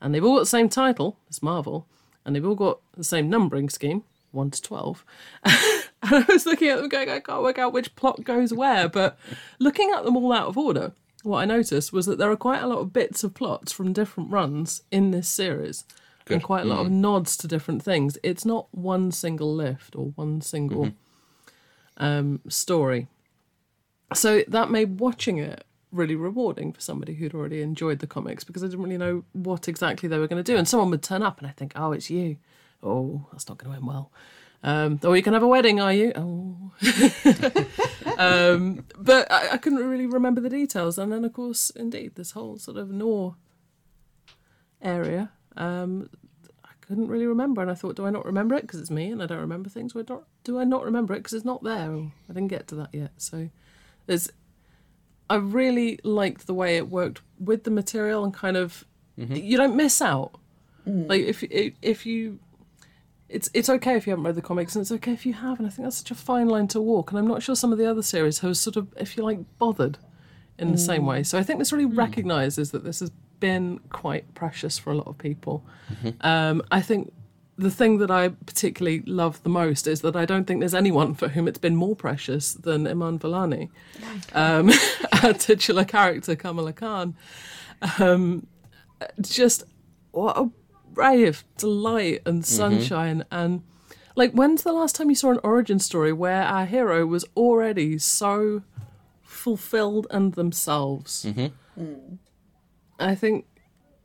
and 0.00 0.12
they've 0.12 0.24
all 0.24 0.34
got 0.34 0.40
the 0.40 0.46
same 0.46 0.68
title, 0.68 1.18
Miss 1.28 1.40
Marvel, 1.40 1.86
and 2.24 2.34
they've 2.34 2.44
all 2.44 2.56
got 2.56 2.80
the 2.96 3.04
same 3.04 3.30
numbering 3.30 3.68
scheme, 3.68 4.02
one 4.32 4.50
to 4.50 4.60
twelve. 4.60 5.04
and 5.44 5.54
I 6.02 6.24
was 6.28 6.46
looking 6.46 6.68
at 6.68 6.78
them 6.78 6.88
going, 6.88 7.08
I 7.08 7.20
can't 7.20 7.42
work 7.42 7.58
out 7.58 7.72
which 7.72 7.94
plot 7.94 8.24
goes 8.24 8.52
where. 8.52 8.88
But 8.88 9.16
looking 9.60 9.92
at 9.92 10.04
them 10.04 10.16
all 10.16 10.32
out 10.32 10.48
of 10.48 10.58
order, 10.58 10.92
what 11.24 11.40
I 11.40 11.44
noticed 11.44 11.92
was 11.92 12.06
that 12.06 12.18
there 12.18 12.30
are 12.30 12.36
quite 12.36 12.62
a 12.62 12.66
lot 12.66 12.78
of 12.78 12.92
bits 12.92 13.24
of 13.24 13.34
plots 13.34 13.72
from 13.72 13.92
different 13.92 14.30
runs 14.30 14.82
in 14.90 15.10
this 15.10 15.28
series. 15.28 15.84
And 16.26 16.42
quite 16.42 16.62
a 16.62 16.68
lot 16.68 16.80
of 16.86 16.90
nods 16.90 17.36
to 17.38 17.46
different 17.46 17.82
things. 17.82 18.16
It's 18.22 18.46
not 18.46 18.66
one 18.70 19.12
single 19.12 19.54
lift 19.54 19.94
or 19.94 20.06
one 20.14 20.40
single 20.40 20.92
um, 21.98 22.40
story. 22.48 23.08
So 24.14 24.42
that 24.48 24.70
made 24.70 25.00
watching 25.00 25.38
it 25.38 25.64
really 25.92 26.14
rewarding 26.14 26.72
for 26.72 26.80
somebody 26.80 27.14
who'd 27.14 27.34
already 27.34 27.62
enjoyed 27.62 27.98
the 27.98 28.06
comics 28.06 28.42
because 28.42 28.62
I 28.62 28.66
didn't 28.66 28.82
really 28.82 28.98
know 28.98 29.24
what 29.32 29.68
exactly 29.68 30.08
they 30.08 30.18
were 30.18 30.26
going 30.26 30.42
to 30.42 30.52
do. 30.52 30.56
And 30.56 30.66
someone 30.66 30.90
would 30.90 31.02
turn 31.02 31.22
up 31.22 31.38
and 31.38 31.46
I 31.46 31.52
think, 31.52 31.72
oh, 31.76 31.92
it's 31.92 32.10
you. 32.10 32.36
Oh, 32.82 33.26
that's 33.30 33.48
not 33.48 33.58
going 33.58 33.72
to 33.72 33.76
end 33.76 33.86
well. 33.86 34.10
Um, 34.64 34.98
oh, 35.04 35.12
you 35.12 35.22
can 35.22 35.34
have 35.34 35.42
a 35.42 35.48
wedding, 35.48 35.78
are 35.78 35.92
you? 35.92 36.12
Oh. 36.16 36.72
um, 38.18 38.84
but 38.98 39.30
I, 39.30 39.50
I 39.52 39.56
couldn't 39.58 39.86
really 39.86 40.06
remember 40.06 40.40
the 40.40 40.48
details. 40.48 40.98
And 40.98 41.12
then, 41.12 41.22
of 41.24 41.34
course, 41.34 41.68
indeed, 41.68 42.14
this 42.14 42.30
whole 42.30 42.56
sort 42.56 42.78
of 42.78 42.90
Noor 42.90 43.36
area, 44.80 45.30
um, 45.58 46.08
I 46.64 46.70
couldn't 46.80 47.08
really 47.08 47.26
remember. 47.26 47.60
And 47.60 47.70
I 47.70 47.74
thought, 47.74 47.96
do 47.96 48.06
I 48.06 48.10
not 48.10 48.24
remember 48.24 48.54
it 48.54 48.62
because 48.62 48.80
it's 48.80 48.90
me 48.90 49.10
and 49.10 49.22
I 49.22 49.26
don't 49.26 49.38
remember 49.38 49.68
things? 49.68 49.94
Or 49.94 50.02
do 50.02 50.14
I 50.14 50.16
not, 50.16 50.24
do 50.44 50.58
I 50.58 50.64
not 50.64 50.84
remember 50.84 51.12
it 51.12 51.18
because 51.18 51.34
it's 51.34 51.44
not 51.44 51.62
there? 51.62 51.90
Oh, 51.90 52.12
I 52.30 52.32
didn't 52.32 52.48
get 52.48 52.66
to 52.68 52.74
that 52.76 52.94
yet. 52.94 53.12
So 53.18 53.50
there's, 54.06 54.30
I 55.28 55.36
really 55.36 56.00
liked 56.04 56.46
the 56.46 56.54
way 56.54 56.78
it 56.78 56.88
worked 56.88 57.20
with 57.38 57.64
the 57.64 57.70
material 57.70 58.24
and 58.24 58.32
kind 58.32 58.56
of, 58.56 58.86
you 59.16 59.58
don't 59.58 59.76
miss 59.76 60.00
out. 60.00 60.40
Like 60.86 61.22
if 61.22 61.42
if 61.44 61.74
if 61.80 62.04
you 62.04 62.40
it's 63.28 63.50
it's 63.54 63.68
okay 63.68 63.96
if 63.96 64.06
you 64.06 64.10
haven't 64.10 64.24
read 64.24 64.34
the 64.34 64.42
comics 64.42 64.76
and 64.76 64.82
it's 64.82 64.92
okay 64.92 65.12
if 65.12 65.24
you 65.24 65.32
have 65.32 65.58
and 65.58 65.66
I 65.66 65.70
think 65.70 65.86
that's 65.86 65.96
such 65.96 66.10
a 66.10 66.14
fine 66.14 66.48
line 66.48 66.68
to 66.68 66.80
walk 66.80 67.10
and 67.10 67.18
I'm 67.18 67.26
not 67.26 67.42
sure 67.42 67.56
some 67.56 67.72
of 67.72 67.78
the 67.78 67.86
other 67.86 68.02
series 68.02 68.40
have 68.40 68.56
sort 68.56 68.76
of 68.76 68.88
if 68.96 69.16
you 69.16 69.24
like 69.24 69.38
bothered 69.58 69.98
in 70.58 70.70
the 70.72 70.78
same 70.78 71.04
way. 71.04 71.22
So 71.22 71.38
I 71.38 71.42
think 71.42 71.58
this 71.58 71.72
really 71.72 71.84
recognizes 71.84 72.70
that 72.70 72.84
this 72.84 73.00
has 73.00 73.10
been 73.40 73.80
quite 73.90 74.32
precious 74.34 74.78
for 74.78 74.92
a 74.92 74.96
lot 74.96 75.06
of 75.06 75.18
people. 75.18 75.64
Um, 76.20 76.62
I 76.70 76.80
think 76.80 77.12
the 77.56 77.70
thing 77.70 77.98
that 77.98 78.10
I 78.10 78.28
particularly 78.28 79.02
love 79.02 79.42
the 79.42 79.48
most 79.48 79.86
is 79.86 80.00
that 80.00 80.16
I 80.16 80.24
don't 80.24 80.46
think 80.46 80.60
there's 80.60 80.74
anyone 80.74 81.14
for 81.14 81.28
whom 81.28 81.46
it's 81.46 81.58
been 81.58 81.76
more 81.76 81.94
precious 81.94 82.54
than 82.54 82.86
Iman 82.86 83.18
Vellani. 83.18 83.68
Um, 84.32 84.70
our 85.22 85.32
titular 85.32 85.84
character 85.84 86.34
Kamala 86.36 86.72
Khan. 86.72 87.16
Um, 87.98 88.46
just 89.20 89.64
what 90.12 90.36
a 90.36 90.50
ray 90.94 91.26
of 91.26 91.44
delight 91.56 92.22
and 92.26 92.42
mm-hmm. 92.42 92.56
sunshine. 92.56 93.24
And 93.30 93.62
like 94.16 94.32
when's 94.32 94.62
the 94.62 94.72
last 94.72 94.96
time 94.96 95.10
you 95.10 95.16
saw 95.16 95.30
an 95.30 95.40
origin 95.42 95.78
story 95.78 96.12
where 96.12 96.42
our 96.42 96.66
hero 96.66 97.06
was 97.06 97.24
already 97.36 97.98
so 97.98 98.62
fulfilled 99.22 100.06
and 100.10 100.34
themselves? 100.34 101.26
Mm-hmm. 101.26 102.14
I 102.98 103.14
think 103.14 103.46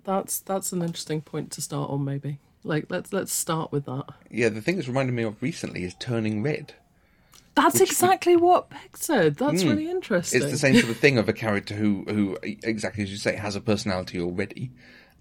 that's 0.04 0.40
that's 0.40 0.72
an 0.72 0.82
interesting 0.82 1.22
point 1.22 1.52
to 1.52 1.62
start 1.62 1.90
on 1.90 2.04
maybe. 2.04 2.40
Like 2.64 2.86
let's 2.90 3.14
let's 3.14 3.32
start 3.32 3.72
with 3.72 3.86
that. 3.86 4.06
Yeah, 4.30 4.50
the 4.50 4.62
thing 4.62 4.76
that's 4.76 4.88
reminded 4.88 5.14
me 5.14 5.24
of 5.24 5.42
recently 5.42 5.84
is 5.84 5.94
Turning 5.96 6.44
Red. 6.44 6.74
that's 7.56 7.80
exactly 7.80 8.36
what 8.36 8.70
beck 8.70 8.98
said. 8.98 9.36
That's 9.36 9.62
hmm. 9.62 9.70
really 9.70 9.90
interesting. 9.90 10.42
It's 10.42 10.52
the 10.52 10.58
same 10.58 10.76
sort 10.76 10.90
of 10.90 10.98
thing 10.98 11.18
of 11.18 11.30
a 11.30 11.34
character 11.34 11.76
who, 11.76 12.06
who 12.08 12.38
exactly 12.44 13.04
as 13.04 13.12
you 13.12 13.18
say, 13.18 13.36
has 13.36 13.56
a 13.56 13.62
personality 13.62 14.20
already, 14.20 14.72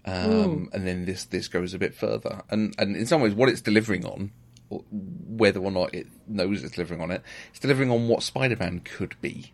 um, 0.05 0.69
and 0.73 0.87
then 0.87 1.05
this 1.05 1.25
this 1.25 1.47
goes 1.47 1.73
a 1.73 1.79
bit 1.79 1.93
further. 1.93 2.43
And 2.49 2.73
and 2.77 2.95
in 2.95 3.05
some 3.05 3.21
ways, 3.21 3.33
what 3.33 3.49
it's 3.49 3.61
delivering 3.61 4.05
on, 4.05 4.31
whether 4.69 5.59
or 5.59 5.71
not 5.71 5.93
it 5.93 6.07
knows 6.27 6.63
it's 6.63 6.75
delivering 6.75 7.01
on 7.01 7.11
it, 7.11 7.21
it's 7.49 7.59
delivering 7.59 7.91
on 7.91 8.07
what 8.07 8.23
Spider-Man 8.23 8.81
could 8.81 9.15
be. 9.21 9.53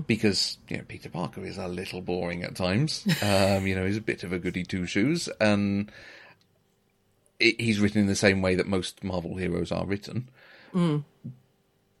Because 0.00 0.58
you 0.68 0.76
know 0.78 0.84
Peter 0.86 1.08
Parker 1.08 1.44
is 1.44 1.58
a 1.58 1.68
little 1.68 2.02
boring 2.02 2.42
at 2.42 2.54
times. 2.56 3.06
Um, 3.22 3.66
you 3.66 3.74
know 3.74 3.86
he's 3.86 3.96
a 3.96 4.02
bit 4.02 4.22
of 4.24 4.32
a 4.32 4.38
goody 4.38 4.64
two 4.64 4.86
shoes, 4.86 5.28
and 5.40 5.90
it, 7.40 7.60
he's 7.60 7.80
written 7.80 8.00
in 8.00 8.06
the 8.06 8.14
same 8.14 8.42
way 8.42 8.54
that 8.54 8.66
most 8.66 9.02
Marvel 9.02 9.36
heroes 9.36 9.72
are 9.72 9.86
written 9.86 10.28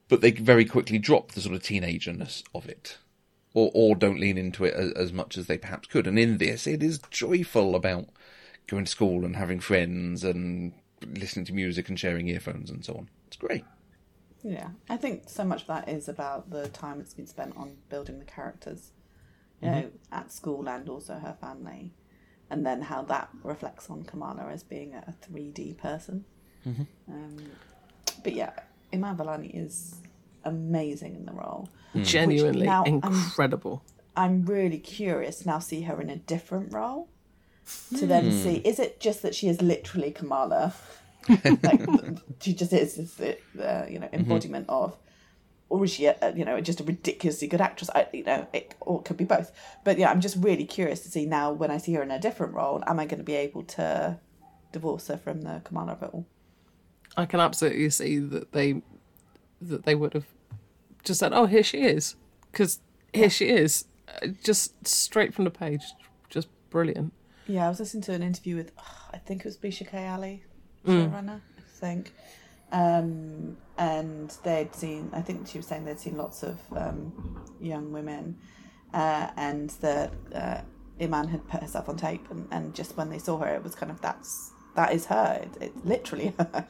but 0.08 0.20
they 0.20 0.30
very 0.30 0.64
quickly 0.64 0.98
drop 0.98 1.32
the 1.32 1.40
sort 1.40 1.54
of 1.54 1.62
teenagerness 1.62 2.44
of 2.54 2.68
it, 2.68 2.98
or 3.54 3.70
or 3.74 3.94
don't 3.94 4.20
lean 4.20 4.38
into 4.38 4.64
it 4.64 4.74
as, 4.74 4.92
as 4.92 5.12
much 5.12 5.38
as 5.38 5.46
they 5.46 5.58
perhaps 5.58 5.88
could. 5.88 6.06
And 6.06 6.18
in 6.18 6.38
this, 6.38 6.66
it 6.66 6.82
is 6.82 7.00
joyful 7.10 7.74
about 7.74 8.08
going 8.66 8.84
to 8.84 8.90
school 8.90 9.24
and 9.24 9.36
having 9.36 9.60
friends 9.60 10.24
and 10.24 10.72
listening 11.06 11.44
to 11.46 11.52
music 11.52 11.88
and 11.88 11.98
sharing 11.98 12.28
earphones 12.28 12.70
and 12.70 12.84
so 12.84 12.94
on. 12.94 13.08
It's 13.26 13.36
great. 13.36 13.64
Yeah, 14.44 14.70
I 14.88 14.96
think 14.96 15.28
so 15.28 15.44
much 15.44 15.62
of 15.62 15.66
that 15.68 15.88
is 15.88 16.08
about 16.08 16.50
the 16.50 16.68
time 16.68 16.98
that's 16.98 17.14
been 17.14 17.26
spent 17.26 17.56
on 17.56 17.76
building 17.88 18.18
the 18.18 18.24
characters, 18.24 18.90
you 19.60 19.70
know, 19.70 19.90
at 20.10 20.32
school 20.32 20.68
and 20.68 20.88
also 20.88 21.14
her 21.14 21.36
family, 21.40 21.92
and 22.50 22.66
then 22.66 22.82
how 22.82 23.02
that 23.02 23.28
reflects 23.44 23.88
on 23.88 24.02
Kamala 24.02 24.48
as 24.50 24.64
being 24.64 24.94
a 24.94 25.14
three 25.20 25.50
D 25.50 25.74
person. 25.74 26.24
Um, 27.08 27.36
but 28.22 28.34
yeah, 28.34 28.52
Iman 28.92 29.16
Vellani 29.16 29.50
is 29.54 30.01
amazing 30.44 31.14
in 31.16 31.26
the 31.26 31.32
role. 31.32 31.68
genuinely 32.02 32.66
now 32.66 32.84
I'm- 32.84 33.00
incredible 33.02 33.84
I'm 34.16 34.44
really 34.44 34.78
curious 34.78 35.46
now 35.46 35.58
see 35.58 35.82
her 35.82 36.00
in 36.00 36.10
a 36.10 36.16
different 36.16 36.72
role. 36.72 37.08
To 37.96 38.06
then 38.06 38.30
see, 38.32 38.56
is 38.56 38.78
it 38.78 39.00
just 39.00 39.22
that 39.22 39.34
she 39.34 39.48
is 39.48 39.62
literally 39.62 40.10
Kamala? 40.10 40.74
like 41.28 41.86
she 42.40 42.52
just 42.52 42.72
is, 42.72 42.98
is 42.98 43.14
the 43.14 43.38
uh, 43.58 43.86
you 43.88 43.98
know 43.98 44.08
embodiment 44.12 44.66
of, 44.68 44.96
or 45.68 45.84
is 45.84 45.92
she 45.92 46.06
a, 46.06 46.16
you 46.36 46.44
know 46.44 46.60
just 46.60 46.80
a 46.80 46.84
ridiculously 46.84 47.48
good 47.48 47.60
actress? 47.60 47.88
I 47.94 48.06
you 48.12 48.24
know 48.24 48.46
it 48.52 48.74
or 48.80 48.98
it 49.00 49.04
could 49.04 49.16
be 49.16 49.24
both. 49.24 49.52
But 49.84 49.96
yeah, 49.98 50.10
I'm 50.10 50.20
just 50.20 50.36
really 50.36 50.64
curious 50.64 51.00
to 51.00 51.08
see 51.08 51.24
now 51.24 51.52
when 51.52 51.70
I 51.70 51.78
see 51.78 51.94
her 51.94 52.02
in 52.02 52.10
a 52.10 52.18
different 52.18 52.52
role, 52.54 52.82
am 52.86 52.98
I 52.98 53.06
going 53.06 53.18
to 53.18 53.24
be 53.24 53.36
able 53.36 53.62
to 53.78 54.18
divorce 54.72 55.06
her 55.06 55.16
from 55.16 55.42
the 55.42 55.62
Kamala 55.64 55.92
of 55.92 56.02
it 56.02 56.10
all? 56.12 56.26
I 57.16 57.26
can 57.26 57.40
absolutely 57.40 57.90
see 57.90 58.18
that 58.18 58.52
they 58.52 58.82
that 59.68 59.84
they 59.84 59.94
would 59.94 60.14
have 60.14 60.26
just 61.04 61.20
said, 61.20 61.32
"Oh, 61.32 61.46
here 61.46 61.62
she 61.62 61.82
is," 61.82 62.16
because 62.50 62.80
here 63.12 63.30
she 63.30 63.48
is, 63.48 63.86
uh, 64.08 64.28
just 64.42 64.86
straight 64.86 65.34
from 65.34 65.44
the 65.44 65.50
page, 65.50 65.82
just 66.28 66.48
brilliant. 66.70 67.12
Yeah, 67.46 67.66
I 67.66 67.68
was 67.68 67.80
listening 67.80 68.02
to 68.04 68.12
an 68.12 68.22
interview 68.22 68.56
with, 68.56 68.72
I 69.12 69.18
think 69.18 69.40
it 69.40 69.46
was 69.46 69.56
Bisha 69.56 69.86
K. 69.86 70.06
Ali, 70.06 70.44
showrunner, 70.86 71.40
I 71.58 71.62
think. 71.66 72.12
Um, 72.70 73.56
and 73.76 74.30
they'd 74.44 74.74
seen, 74.74 75.10
I 75.12 75.20
think 75.20 75.46
she 75.48 75.58
was 75.58 75.66
saying 75.66 75.84
they'd 75.84 76.00
seen 76.00 76.16
lots 76.16 76.42
of 76.42 76.58
um, 76.74 77.44
young 77.60 77.92
women, 77.92 78.38
uh, 78.94 79.30
and 79.36 79.70
that 79.80 80.12
uh, 80.34 80.60
Iman 81.00 81.28
had 81.28 81.46
put 81.48 81.60
herself 81.60 81.88
on 81.88 81.96
tape, 81.96 82.30
and, 82.30 82.46
and 82.50 82.74
just 82.74 82.96
when 82.96 83.10
they 83.10 83.18
saw 83.18 83.38
her, 83.38 83.54
it 83.54 83.62
was 83.62 83.74
kind 83.74 83.90
of 83.90 84.00
that's 84.00 84.52
that 84.74 84.92
is 84.92 85.06
her. 85.06 85.40
It, 85.42 85.62
it's 85.62 85.84
literally 85.84 86.32
her. 86.38 86.66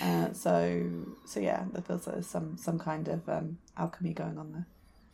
Uh, 0.00 0.32
so 0.32 0.90
so 1.24 1.40
yeah, 1.40 1.64
there 1.72 1.82
feels 1.82 2.06
like 2.06 2.16
there's 2.16 2.26
some 2.26 2.56
some 2.56 2.78
kind 2.78 3.08
of 3.08 3.28
um, 3.28 3.58
alchemy 3.76 4.12
going 4.12 4.38
on 4.38 4.52
there. 4.52 4.66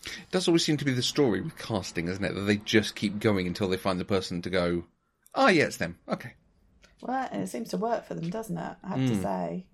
It 0.04 0.30
does 0.30 0.48
always 0.48 0.64
seem 0.64 0.78
to 0.78 0.84
be 0.84 0.94
the 0.94 1.02
story 1.02 1.42
with 1.42 1.58
casting, 1.58 2.08
isn't 2.08 2.24
it? 2.24 2.34
That 2.34 2.40
they 2.42 2.56
just 2.56 2.94
keep 2.94 3.18
going 3.18 3.46
until 3.46 3.68
they 3.68 3.76
find 3.76 4.00
the 4.00 4.04
person 4.06 4.40
to 4.40 4.48
go, 4.48 4.84
oh, 5.34 5.48
yeah, 5.48 5.64
it's 5.64 5.76
them. 5.76 5.98
Okay. 6.08 6.32
Well, 7.02 7.28
and 7.30 7.42
it 7.42 7.48
seems 7.48 7.68
to 7.70 7.76
work 7.76 8.06
for 8.06 8.14
them, 8.14 8.30
doesn't 8.30 8.56
it? 8.56 8.76
I 8.82 8.88
have 8.88 9.06
to 9.06 9.22
say, 9.22 9.66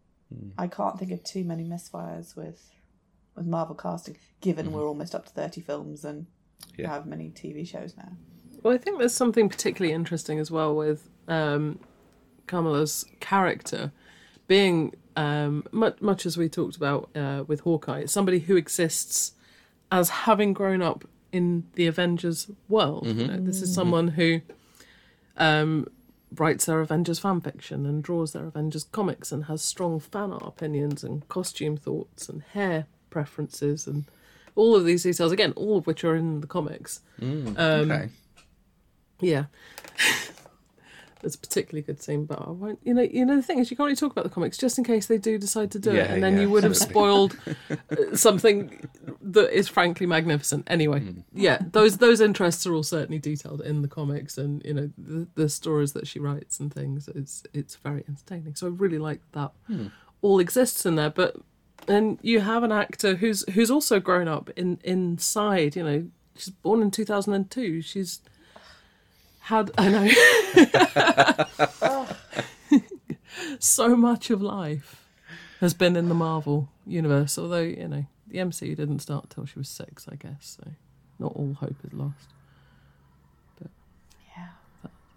I 0.58 0.66
can't 0.66 0.98
think 0.98 1.12
of 1.12 1.22
too 1.22 1.44
many 1.44 1.64
misfires 1.64 2.34
with 2.36 2.60
with 3.36 3.46
Marvel 3.46 3.76
casting, 3.76 4.16
given 4.40 4.72
we're 4.72 4.86
almost 4.88 5.14
up 5.14 5.26
to 5.26 5.32
thirty 5.32 5.60
films 5.60 6.04
and 6.04 6.26
Yeah. 6.76 6.88
have 6.88 7.06
many 7.06 7.30
TV 7.30 7.64
shows 7.68 7.96
now. 7.96 8.10
Well, 8.62 8.74
I 8.74 8.78
think 8.78 8.98
there's 8.98 9.14
something 9.14 9.48
particularly 9.48 9.94
interesting 9.94 10.40
as 10.40 10.50
well 10.50 10.74
with 10.74 11.08
um, 11.28 11.78
Kamala's 12.46 13.04
character 13.20 13.92
being 14.46 14.94
um, 15.16 15.64
much, 15.72 16.00
much 16.00 16.26
as 16.26 16.36
we 16.36 16.48
talked 16.48 16.76
about 16.76 17.10
uh, 17.16 17.44
with 17.46 17.60
Hawkeye. 17.60 18.00
It's 18.00 18.12
somebody 18.12 18.40
who 18.40 18.56
exists 18.56 19.32
as 19.90 20.10
having 20.10 20.52
grown 20.52 20.82
up 20.82 21.04
in 21.32 21.64
the 21.74 21.86
Avengers 21.86 22.50
world. 22.68 23.06
You 23.06 23.26
know, 23.26 23.38
this 23.40 23.62
is 23.62 23.72
someone 23.74 24.08
who 24.08 24.40
um, 25.36 25.86
writes 26.34 26.66
their 26.66 26.80
Avengers 26.80 27.18
fan 27.18 27.40
fiction 27.40 27.86
and 27.86 28.02
draws 28.02 28.32
their 28.32 28.46
Avengers 28.46 28.84
comics 28.84 29.32
and 29.32 29.44
has 29.44 29.62
strong 29.62 30.00
fan 30.00 30.32
art 30.32 30.42
opinions 30.46 31.04
and 31.04 31.26
costume 31.28 31.76
thoughts 31.76 32.28
and 32.28 32.42
hair 32.42 32.86
preferences 33.10 33.86
and 33.86 34.04
all 34.54 34.74
of 34.74 34.84
these 34.84 35.02
details. 35.02 35.32
Again, 35.32 35.52
all 35.56 35.78
of 35.78 35.86
which 35.86 36.04
are 36.04 36.14
in 36.14 36.40
the 36.40 36.46
comics. 36.46 37.00
Um, 37.20 37.90
okay. 37.90 38.08
Yeah. 39.20 39.44
There's 41.20 41.34
a 41.34 41.38
particularly 41.38 41.82
good 41.82 42.02
scene, 42.02 42.26
but 42.26 42.40
I 42.40 42.50
won't. 42.50 42.78
You 42.84 42.94
know, 42.94 43.02
you 43.02 43.24
know 43.24 43.36
the 43.36 43.42
thing 43.42 43.58
is, 43.58 43.70
you 43.70 43.76
can't 43.76 43.86
really 43.86 43.96
talk 43.96 44.12
about 44.12 44.24
the 44.24 44.30
comics 44.30 44.58
just 44.58 44.76
in 44.78 44.84
case 44.84 45.06
they 45.06 45.18
do 45.18 45.38
decide 45.38 45.70
to 45.72 45.78
do 45.78 45.90
it, 45.90 46.10
and 46.10 46.22
then 46.22 46.34
yeah, 46.34 46.42
you 46.42 46.50
would 46.50 46.62
have 46.64 46.76
spoiled 46.76 47.36
uh, 47.70 48.14
something 48.14 48.86
that 49.22 49.50
is 49.50 49.66
frankly 49.66 50.06
magnificent. 50.06 50.64
Anyway, 50.68 51.14
yeah, 51.32 51.58
those 51.72 51.96
those 51.96 52.20
interests 52.20 52.66
are 52.66 52.74
all 52.74 52.82
certainly 52.82 53.18
detailed 53.18 53.62
in 53.62 53.82
the 53.82 53.88
comics, 53.88 54.36
and 54.36 54.62
you 54.64 54.74
know 54.74 54.90
the, 54.98 55.26
the 55.34 55.48
stories 55.48 55.92
that 55.94 56.06
she 56.06 56.18
writes 56.18 56.60
and 56.60 56.72
things. 56.72 57.08
It's 57.08 57.42
it's 57.54 57.76
very 57.76 58.04
entertaining. 58.08 58.54
So 58.54 58.66
I 58.66 58.70
really 58.70 58.98
like 58.98 59.20
that 59.32 59.52
all 60.22 60.38
exists 60.38 60.84
in 60.84 60.96
there, 60.96 61.10
but 61.10 61.36
and 61.88 62.18
you 62.22 62.40
have 62.40 62.62
an 62.62 62.72
actor 62.72 63.16
who's 63.16 63.48
who's 63.54 63.70
also 63.70 64.00
grown 64.00 64.28
up 64.28 64.50
in 64.56 64.78
inside. 64.84 65.76
You 65.76 65.84
know, 65.84 66.06
she's 66.34 66.50
born 66.50 66.82
in 66.82 66.90
two 66.90 67.04
thousand 67.04 67.34
and 67.34 67.50
two. 67.50 67.80
She's 67.80 68.20
had 69.46 69.70
I 69.78 69.88
know 69.88 70.08
so 73.60 73.96
much 73.96 74.30
of 74.30 74.42
life 74.42 75.04
has 75.60 75.72
been 75.72 75.94
in 75.94 76.08
the 76.08 76.14
Marvel 76.16 76.68
universe. 76.84 77.38
Although 77.38 77.60
you 77.60 77.86
know 77.88 78.06
the 78.26 78.38
MCU 78.38 78.74
didn't 78.76 78.98
start 79.00 79.30
till 79.30 79.46
she 79.46 79.58
was 79.58 79.68
six, 79.68 80.06
I 80.10 80.16
guess. 80.16 80.58
So 80.60 80.70
not 81.20 81.32
all 81.36 81.54
hope 81.54 81.76
is 81.84 81.92
lost. 81.92 82.28
Yeah. 84.36 84.48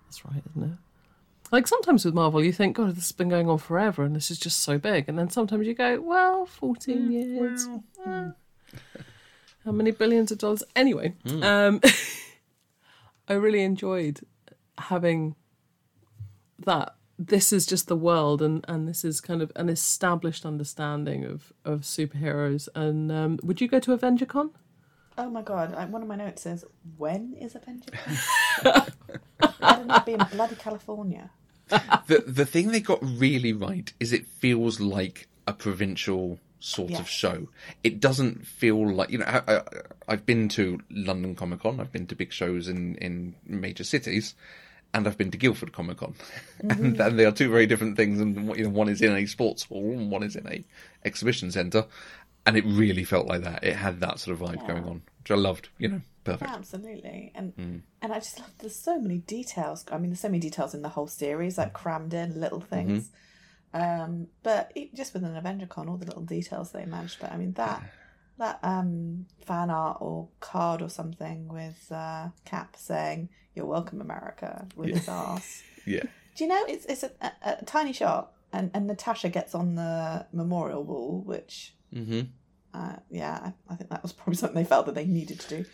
That's 0.05 0.23
right, 0.25 0.43
isn't 0.51 0.73
it? 0.73 0.77
Like 1.51 1.65
sometimes 1.67 2.05
with 2.05 2.13
Marvel, 2.13 2.43
you 2.43 2.53
think, 2.53 2.75
God, 2.77 2.89
this 2.89 3.05
has 3.05 3.11
been 3.11 3.29
going 3.29 3.49
on 3.49 3.57
forever, 3.57 4.03
and 4.03 4.15
this 4.15 4.29
is 4.29 4.37
just 4.37 4.59
so 4.59 4.77
big. 4.77 5.09
And 5.09 5.17
then 5.17 5.31
sometimes 5.31 5.65
you 5.65 5.73
go, 5.73 5.99
well, 5.99 6.45
fourteen 6.45 7.11
years. 7.11 7.67
eh, 8.05 8.29
how 9.65 9.71
many 9.71 9.89
billions 9.89 10.31
of 10.31 10.37
dollars? 10.37 10.61
Anyway, 10.75 11.15
um, 11.41 11.81
I 13.29 13.33
really 13.33 13.61
enjoyed 13.63 14.21
having 14.77 15.35
that. 16.65 16.95
This 17.17 17.51
is 17.51 17.65
just 17.65 17.87
the 17.87 17.97
world, 17.97 18.41
and 18.41 18.63
and 18.67 18.87
this 18.87 19.03
is 19.03 19.19
kind 19.21 19.41
of 19.41 19.51
an 19.55 19.69
established 19.69 20.45
understanding 20.45 21.25
of 21.25 21.53
of 21.65 21.81
superheroes. 21.81 22.67
And 22.75 23.11
um, 23.11 23.39
would 23.43 23.59
you 23.61 23.67
go 23.67 23.79
to 23.81 23.95
AvengerCon? 23.97 24.51
Oh 25.17 25.29
my 25.29 25.41
god! 25.41 25.73
I, 25.73 25.85
one 25.85 26.01
of 26.01 26.07
my 26.07 26.15
notes 26.15 26.41
says, 26.43 26.63
"When 26.97 27.33
is 27.33 27.55
Avenger?" 27.55 27.91
I 28.63 28.85
don't 29.75 29.87
know, 29.87 29.99
be 30.05 30.13
in 30.13 30.25
bloody 30.31 30.55
California. 30.55 31.29
the 32.07 32.23
the 32.25 32.45
thing 32.45 32.69
they 32.71 32.79
got 32.79 32.99
really 33.03 33.51
right 33.53 33.91
is 33.99 34.13
it 34.13 34.25
feels 34.25 34.79
like 34.79 35.27
a 35.45 35.53
provincial 35.53 36.39
sort 36.59 36.91
Yeah. 36.91 36.99
of 36.99 37.09
show. 37.09 37.47
It 37.83 37.99
doesn't 37.99 38.45
feel 38.45 38.93
like 38.93 39.09
you 39.09 39.19
know. 39.19 39.25
I, 39.25 39.41
I, 39.47 39.61
I've 40.07 40.25
been 40.25 40.49
to 40.49 40.79
London 40.89 41.35
Comic 41.35 41.61
Con. 41.61 41.79
I've 41.79 41.91
been 41.91 42.07
to 42.07 42.15
big 42.15 42.31
shows 42.33 42.67
in 42.67 42.95
in 42.95 43.35
major 43.45 43.83
cities. 43.83 44.35
And 44.91 45.07
I've 45.07 45.19
been 45.19 45.29
to 45.29 45.37
Guildford 45.37 45.71
Comic 45.71 45.97
Con, 45.97 46.15
and, 46.61 46.71
mm-hmm. 46.71 47.01
and 47.01 47.19
they 47.19 47.23
are 47.23 47.31
two 47.31 47.51
very 47.51 47.67
different 47.67 47.95
things. 47.95 48.19
And 48.19 48.57
you 48.57 48.63
know, 48.63 48.69
one 48.71 48.89
is 48.89 49.03
in 49.03 49.15
a 49.15 49.27
sports 49.27 49.65
hall, 49.65 49.91
and 49.91 50.09
one 50.09 50.23
is 50.23 50.35
in 50.35 50.47
a 50.47 50.65
exhibition 51.05 51.51
centre. 51.51 51.85
And 52.47 52.57
it 52.57 52.65
really 52.65 53.03
felt 53.03 53.27
like 53.27 53.43
that. 53.43 53.63
It 53.63 53.75
had 53.75 53.99
that 53.99 54.17
sort 54.17 54.41
of 54.41 54.47
vibe 54.47 54.65
going 54.65 54.85
on, 54.85 55.03
which 55.19 55.29
I 55.29 55.35
loved. 55.35 55.69
You 55.77 55.89
know, 55.89 56.01
perfect. 56.23 56.49
Absolutely, 56.49 57.31
and 57.35 57.53
hmm. 57.53 57.77
and 58.01 58.11
I 58.11 58.15
just 58.15 58.39
love. 58.39 58.49
There's 58.57 58.75
so 58.75 58.99
many 58.99 59.19
details. 59.19 59.85
I 59.91 59.99
mean, 59.99 60.09
there's 60.09 60.21
so 60.21 60.29
many 60.29 60.39
details 60.39 60.73
in 60.73 60.81
the 60.81 60.89
whole 60.89 61.05
series, 61.05 61.59
like 61.59 61.69
hmm. 61.69 61.75
crammed 61.75 62.15
in 62.15 62.41
little 62.41 62.59
mm-hmm. 62.59 62.75
things. 62.75 63.11
Um, 63.73 64.27
but 64.43 64.71
it, 64.75 64.95
just 64.95 65.13
within 65.13 65.31
AvengerCon, 65.33 65.87
all 65.89 65.97
the 65.97 66.05
little 66.05 66.23
details 66.23 66.71
they 66.71 66.85
managed. 66.85 67.19
But 67.19 67.31
I 67.31 67.37
mean 67.37 67.53
that 67.53 67.83
that 68.37 68.59
um 68.63 69.25
fan 69.45 69.69
art 69.69 69.97
or 70.01 70.27
card 70.39 70.81
or 70.81 70.89
something 70.89 71.47
with 71.47 71.91
uh, 71.91 72.29
Cap 72.45 72.75
saying 72.77 73.29
"You're 73.55 73.65
welcome, 73.65 74.01
America" 74.01 74.65
with 74.75 74.89
his 74.95 75.07
ass. 75.09 75.63
Yeah, 75.85 76.03
Do 76.35 76.43
you 76.43 76.49
know 76.49 76.63
it's 76.67 76.85
it's 76.85 77.03
a, 77.03 77.11
a, 77.21 77.31
a 77.61 77.65
tiny 77.65 77.93
shot, 77.93 78.33
and 78.53 78.69
and 78.73 78.85
Natasha 78.85 79.29
gets 79.29 79.55
on 79.55 79.75
the 79.75 80.25
memorial 80.33 80.83
wall, 80.83 81.21
which. 81.25 81.73
hmm 81.93 82.21
Uh, 82.73 82.97
yeah, 83.09 83.39
I, 83.45 83.73
I 83.73 83.75
think 83.75 83.89
that 83.89 84.03
was 84.03 84.13
probably 84.13 84.35
something 84.35 84.55
they 84.61 84.67
felt 84.69 84.85
that 84.85 84.93
they 84.95 85.05
needed 85.05 85.39
to 85.39 85.49
do. 85.57 85.65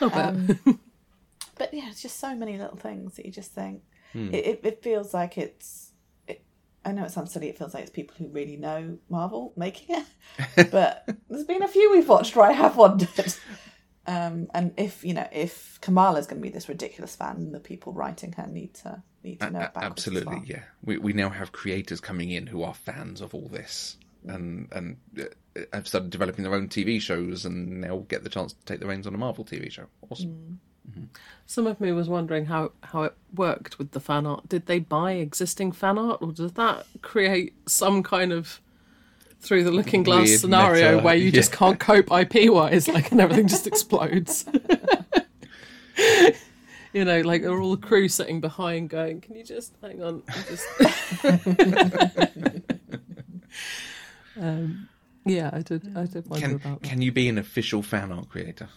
Um, 0.00 0.58
but 1.58 1.72
yeah, 1.72 1.88
it's 1.90 2.02
just 2.02 2.18
so 2.18 2.34
many 2.34 2.58
little 2.58 2.76
things 2.76 3.14
that 3.16 3.26
you 3.26 3.30
just 3.32 3.52
think 3.52 3.82
it, 4.32 4.44
it, 4.46 4.60
it 4.64 4.82
feels 4.82 5.14
like 5.14 5.38
it's. 5.38 5.89
I 6.84 6.92
know 6.92 7.04
it 7.04 7.10
sounds 7.10 7.32
silly. 7.32 7.48
It 7.48 7.58
feels 7.58 7.74
like 7.74 7.82
it's 7.82 7.90
people 7.90 8.16
who 8.18 8.28
really 8.28 8.56
know 8.56 8.98
Marvel 9.08 9.52
making 9.56 9.96
it, 10.56 10.70
but 10.70 11.06
there's 11.28 11.44
been 11.44 11.62
a 11.62 11.68
few 11.68 11.90
we've 11.92 12.08
watched 12.08 12.34
where 12.36 12.46
I 12.48 12.52
have 12.52 12.76
wondered. 12.76 13.34
Um, 14.06 14.48
and 14.54 14.72
if 14.78 15.04
you 15.04 15.12
know 15.14 15.28
if 15.30 15.78
Kamala's 15.82 16.26
going 16.26 16.40
to 16.40 16.42
be 16.42 16.52
this 16.52 16.68
ridiculous 16.68 17.14
fan, 17.14 17.52
the 17.52 17.60
people 17.60 17.92
writing 17.92 18.32
her 18.32 18.46
need 18.46 18.74
to 18.76 19.02
need 19.22 19.40
to 19.40 19.50
know 19.50 19.58
A- 19.60 19.64
it 19.64 19.74
backwards 19.74 20.08
as 20.08 20.16
absolutely, 20.16 20.36
well. 20.36 20.44
yeah. 20.46 20.62
We 20.82 20.96
we 20.98 21.12
now 21.12 21.28
have 21.28 21.52
creators 21.52 22.00
coming 22.00 22.30
in 22.30 22.46
who 22.46 22.62
are 22.62 22.74
fans 22.74 23.20
of 23.20 23.34
all 23.34 23.48
this, 23.48 23.98
and 24.26 24.68
and 24.72 24.96
uh, 25.20 25.60
have 25.74 25.86
started 25.86 26.10
developing 26.10 26.44
their 26.44 26.54
own 26.54 26.68
TV 26.68 27.00
shows, 27.00 27.44
and 27.44 27.82
now 27.82 28.04
get 28.08 28.24
the 28.24 28.30
chance 28.30 28.54
to 28.54 28.64
take 28.64 28.80
the 28.80 28.86
reins 28.86 29.06
on 29.06 29.14
a 29.14 29.18
Marvel 29.18 29.44
TV 29.44 29.70
show. 29.70 29.84
Awesome. 30.08 30.60
Some 31.46 31.66
of 31.66 31.80
me 31.80 31.90
was 31.92 32.08
wondering 32.08 32.46
how, 32.46 32.72
how 32.82 33.02
it 33.02 33.14
worked 33.34 33.78
with 33.78 33.90
the 33.90 34.00
fan 34.00 34.24
art. 34.26 34.48
Did 34.48 34.66
they 34.66 34.78
buy 34.78 35.12
existing 35.12 35.72
fan 35.72 35.98
art, 35.98 36.22
or 36.22 36.32
does 36.32 36.52
that 36.52 36.86
create 37.02 37.54
some 37.66 38.02
kind 38.02 38.32
of 38.32 38.60
through 39.40 39.64
the 39.64 39.70
looking 39.70 40.02
glass 40.02 40.28
Weird 40.28 40.40
scenario 40.40 40.90
meta, 40.92 41.04
where 41.04 41.16
you 41.16 41.32
just 41.32 41.50
can't 41.50 41.80
cope 41.80 42.12
IP 42.12 42.52
wise, 42.52 42.86
like, 42.88 43.10
and 43.10 43.20
everything 43.20 43.48
just 43.48 43.66
explodes? 43.66 44.44
you 46.92 47.04
know, 47.04 47.20
like 47.22 47.42
are 47.42 47.60
all 47.60 47.72
the 47.72 47.86
crew 47.86 48.08
sitting 48.08 48.40
behind, 48.40 48.90
going, 48.90 49.20
"Can 49.20 49.36
you 49.36 49.44
just 49.44 49.74
hang 49.82 50.02
on?" 50.02 50.22
Just... 50.48 50.66
um, 54.40 54.88
yeah, 55.24 55.50
I 55.52 55.62
did. 55.62 55.96
I 55.96 56.06
did 56.06 56.28
wonder 56.28 56.46
Can 56.46 56.56
about 56.56 56.82
that. 56.82 56.88
can 56.88 57.02
you 57.02 57.12
be 57.12 57.28
an 57.28 57.38
official 57.38 57.82
fan 57.82 58.12
art 58.12 58.28
creator? 58.28 58.68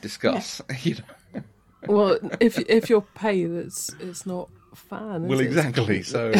Discuss. 0.00 0.60
you 0.82 0.96
know, 0.96 1.42
Well, 1.86 2.18
if 2.40 2.58
if 2.58 2.88
you're 2.90 3.00
paid, 3.14 3.50
it's 3.50 3.90
it's 4.00 4.26
not 4.26 4.48
fan. 4.74 5.24
Is 5.24 5.28
well, 5.30 5.40
it? 5.40 5.46
exactly. 5.46 6.02
So, 6.12 6.32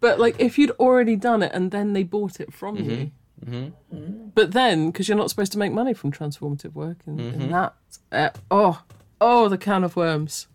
But 0.00 0.18
like, 0.20 0.36
if 0.40 0.58
you'd 0.58 0.70
already 0.72 1.16
done 1.16 1.42
it 1.42 1.52
and 1.54 1.70
then 1.70 1.92
they 1.92 2.02
bought 2.04 2.40
it 2.40 2.52
from 2.52 2.76
you, 2.76 3.10
Mm-hmm. 3.46 4.30
but 4.34 4.50
then 4.50 4.90
because 4.90 5.08
you're 5.08 5.16
not 5.16 5.30
supposed 5.30 5.52
to 5.52 5.58
make 5.58 5.70
money 5.72 5.94
from 5.94 6.10
transformative 6.10 6.72
work, 6.74 6.98
and, 7.06 7.20
Mm-hmm. 7.20 7.40
and 7.42 7.54
that, 7.54 7.74
uh, 8.10 8.30
oh, 8.50 8.82
oh, 9.20 9.48
the 9.48 9.56
can 9.58 9.84
of 9.84 9.94
worms, 9.94 10.48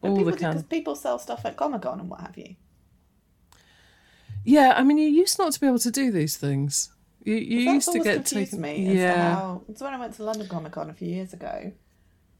all 0.00 0.14
the 0.24 0.30
do, 0.30 0.36
can. 0.38 0.50
because 0.52 0.62
people 0.62 0.94
sell 0.94 1.18
stuff 1.18 1.44
at 1.44 1.56
Comic 1.56 1.82
Con 1.82 1.98
and 1.98 2.08
what 2.08 2.20
have 2.20 2.38
you. 2.38 2.54
Yeah, 4.44 4.74
I 4.76 4.84
mean, 4.84 4.96
you 4.98 5.08
used 5.08 5.38
not 5.40 5.52
to 5.52 5.60
be 5.60 5.66
able 5.66 5.80
to 5.80 5.90
do 5.90 6.10
these 6.12 6.36
things. 6.36 6.92
You 7.22 7.34
you 7.34 7.64
That's 7.66 7.74
used 7.74 7.86
to 7.86 7.90
always 7.92 8.04
get 8.04 8.14
confused 8.26 8.50
taken. 8.52 8.60
me. 8.62 8.94
Yeah, 8.96 9.12
To 9.14 9.20
how, 9.20 9.62
it's 9.68 9.80
when 9.82 9.92
I 9.94 9.98
went 9.98 10.14
to 10.14 10.24
London 10.24 10.48
Comic 10.48 10.72
Con 10.72 10.88
a 10.90 10.94
few 10.94 11.08
years 11.08 11.32
ago, 11.32 11.72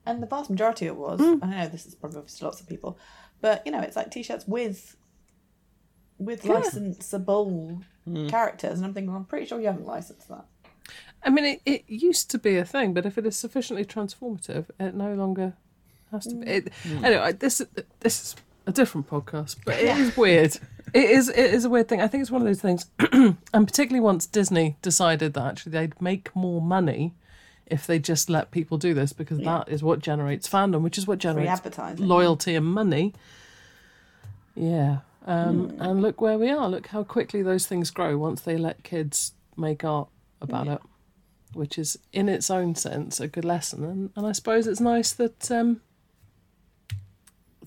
and 0.07 0.23
the 0.23 0.27
vast 0.27 0.49
majority 0.51 0.87
of 0.87 0.97
it 0.97 0.99
was. 1.01 1.21
Mm. 1.21 1.43
I 1.45 1.47
know 1.51 1.69
this 1.69 1.87
is 1.87 1.95
probably 1.95 2.23
to 2.23 2.45
lots 2.45 2.61
of 2.61 2.69
people, 2.69 2.99
but 3.41 3.63
you 3.67 3.73
know, 3.73 3.81
it's 3.81 3.97
like 3.97 4.11
t-shirts 4.11 4.47
with 4.47 4.97
with 6.19 6.45
Yeah. 6.45 6.61
licensable 6.61 7.83
characters, 8.29 8.79
and 8.79 8.87
I'm 8.87 8.95
thinking, 8.95 9.15
I'm 9.15 9.25
pretty 9.25 9.47
sure 9.47 9.61
you 9.61 9.67
haven't 9.67 9.87
licensed 9.87 10.29
that. 10.29 10.45
I 11.23 11.31
mean, 11.31 11.45
it, 11.45 11.61
it 11.67 11.85
used 11.87 12.31
to 12.31 12.39
be 12.39 12.57
a 12.57 12.65
thing, 12.65 12.95
but 12.95 13.05
if 13.07 13.19
it 13.19 13.27
is 13.27 13.37
sufficiently 13.37 13.85
transformative, 13.85 14.67
it 14.81 14.95
no 14.95 15.15
longer 15.15 15.55
has 16.11 16.27
to 16.27 16.35
be. 16.35 16.47
It, 16.47 16.73
Anyway, 17.05 17.33
this 17.35 17.63
this 18.01 18.23
is 18.23 18.37
a 18.67 18.73
different 18.73 19.09
podcast, 19.09 19.57
but 19.65 19.79
it 19.79 19.97
is 19.99 20.17
weird. 20.17 20.57
It 20.93 21.11
is 21.11 21.29
it 21.29 21.55
is 21.55 21.65
a 21.65 21.71
weird 21.71 21.89
thing. 21.89 22.01
I 22.01 22.09
think 22.09 22.23
it's 22.23 22.31
one 22.31 22.43
of 22.43 22.47
those 22.47 22.61
things, 22.61 22.87
and 23.13 23.67
particularly 23.67 24.01
once 24.01 24.27
Disney 24.27 24.77
decided 24.83 25.35
that 25.35 25.45
actually 25.45 25.73
they'd 25.73 26.01
make 26.01 26.35
more 26.35 26.61
money 26.61 27.15
if 27.67 27.87
they 27.87 27.99
just 27.99 28.29
let 28.29 28.51
people 28.51 28.79
do 28.79 28.95
this 28.95 29.13
because 29.13 29.39
that 29.45 29.69
is 29.69 29.83
what 29.83 30.01
generates 30.01 30.49
fandom, 30.49 30.83
which 30.83 30.99
is 30.99 31.07
what 31.07 31.19
generates 31.19 31.49
loyalty 32.01 32.55
and 32.57 32.67
money. 32.67 33.15
Yeah. 34.55 34.99
Um, 35.27 35.77
And 35.79 36.03
look 36.03 36.21
where 36.21 36.39
we 36.39 36.51
are. 36.51 36.69
Look 36.69 36.89
how 36.89 37.05
quickly 37.05 37.43
those 37.43 37.67
things 37.67 37.91
grow 37.91 38.19
once 38.19 38.41
they 38.41 38.57
let 38.57 38.83
kids 38.83 39.33
make 39.57 39.85
art 39.85 40.09
about 40.41 40.67
it, 40.67 40.81
which 41.53 41.79
is 41.79 41.99
in 42.13 42.29
its 42.29 42.51
own 42.51 42.75
sense 42.75 43.21
a 43.21 43.29
good 43.29 43.45
lesson. 43.45 43.85
And, 43.85 44.11
and 44.17 44.27
I 44.27 44.33
suppose 44.33 44.67
it's 44.67 44.81
nice 44.81 45.13
that 45.13 45.51
um, 45.51 45.81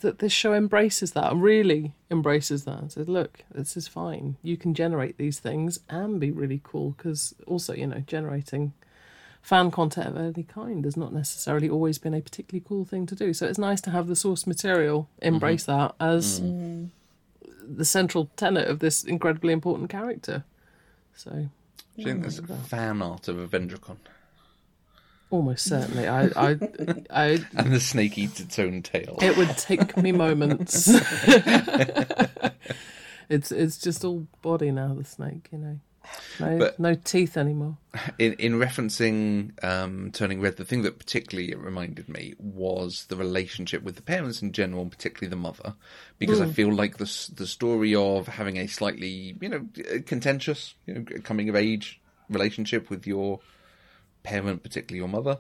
that 0.03 0.19
this 0.19 0.31
show 0.31 0.53
embraces 0.53 1.13
that, 1.13 1.35
really 1.35 1.95
embraces 2.11 2.65
that. 2.65 2.79
And 2.79 2.91
says, 2.91 3.09
look, 3.09 3.39
this 3.51 3.75
is 3.75 3.87
fine. 3.87 4.37
You 4.43 4.55
can 4.55 4.73
generate 4.73 5.17
these 5.17 5.39
things 5.39 5.79
and 5.89 6.19
be 6.19 6.31
really 6.31 6.61
cool 6.63 6.91
because 6.91 7.33
also, 7.47 7.73
you 7.73 7.87
know, 7.87 8.03
generating 8.05 8.73
fan 9.41 9.71
content 9.71 10.15
of 10.15 10.35
any 10.35 10.43
kind 10.43 10.85
has 10.85 10.95
not 10.95 11.13
necessarily 11.13 11.69
always 11.69 11.97
been 11.97 12.13
a 12.13 12.21
particularly 12.21 12.63
cool 12.65 12.85
thing 12.85 13.05
to 13.07 13.15
do. 13.15 13.33
So 13.33 13.47
it's 13.47 13.57
nice 13.57 13.81
to 13.81 13.89
have 13.89 14.07
the 14.07 14.15
source 14.15 14.45
material 14.45 15.09
embrace 15.21 15.65
mm-hmm. 15.65 15.79
that 15.79 15.95
as 15.99 16.39
mm-hmm. 16.39 16.85
the 17.75 17.85
central 17.85 18.29
tenet 18.35 18.67
of 18.67 18.79
this 18.79 19.03
incredibly 19.03 19.51
important 19.51 19.89
character. 19.89 20.43
So 21.15 21.31
do 21.31 21.49
you 21.95 22.05
think 22.05 22.21
there's 22.21 22.39
fan 22.67 23.01
art 23.01 23.27
of 23.27 23.35
AvengerCon? 23.35 23.97
Almost 25.33 25.65
certainly, 25.65 26.07
I, 26.07 26.25
I, 26.35 26.49
I, 27.09 27.39
And 27.55 27.73
the 27.73 27.79
snake 27.79 28.17
eats 28.17 28.39
its 28.39 28.59
own 28.59 28.83
tail. 28.83 29.17
it 29.21 29.35
would 29.35 29.57
take 29.57 29.97
me 29.97 30.11
moments. 30.11 30.87
it's 33.29 33.51
it's 33.51 33.77
just 33.77 34.03
all 34.03 34.27
body 34.41 34.71
now. 34.71 34.93
The 34.93 35.03
snake, 35.03 35.49
you 35.51 35.57
know, 35.57 35.79
no 36.39 36.57
But- 36.59 36.79
no 36.79 36.93
teeth 36.95 37.35
anymore. 37.37 37.77
in, 38.19 38.33
in 38.33 38.53
referencing 38.53 39.63
um, 39.63 40.11
Turning 40.11 40.41
Red, 40.41 40.57
the 40.57 40.65
thing 40.65 40.81
that 40.83 40.99
particularly 40.99 41.51
it 41.51 41.57
reminded 41.59 42.09
me 42.09 42.33
was 42.37 43.05
the 43.07 43.15
relationship 43.15 43.83
with 43.83 43.95
the 43.95 44.01
parents 44.01 44.41
in 44.41 44.51
general, 44.51 44.81
and 44.83 44.91
particularly 44.91 45.29
the 45.29 45.35
mother, 45.35 45.73
because 46.19 46.41
I 46.41 46.47
feel 46.47 46.71
like 46.73 46.97
the 46.97 47.29
the 47.35 47.47
story 47.47 47.95
of 47.95 48.27
having 48.27 48.57
a 48.57 48.67
slightly 48.67 49.35
you 49.41 49.49
know 49.49 49.67
contentious 50.05 50.75
you 50.85 50.93
know, 50.95 51.05
coming 51.23 51.49
of 51.49 51.55
age 51.55 51.99
relationship 52.29 52.89
with 52.89 53.05
your 53.07 53.39
parent, 54.23 54.63
particularly 54.63 54.99
your 54.99 55.07
mother. 55.07 55.39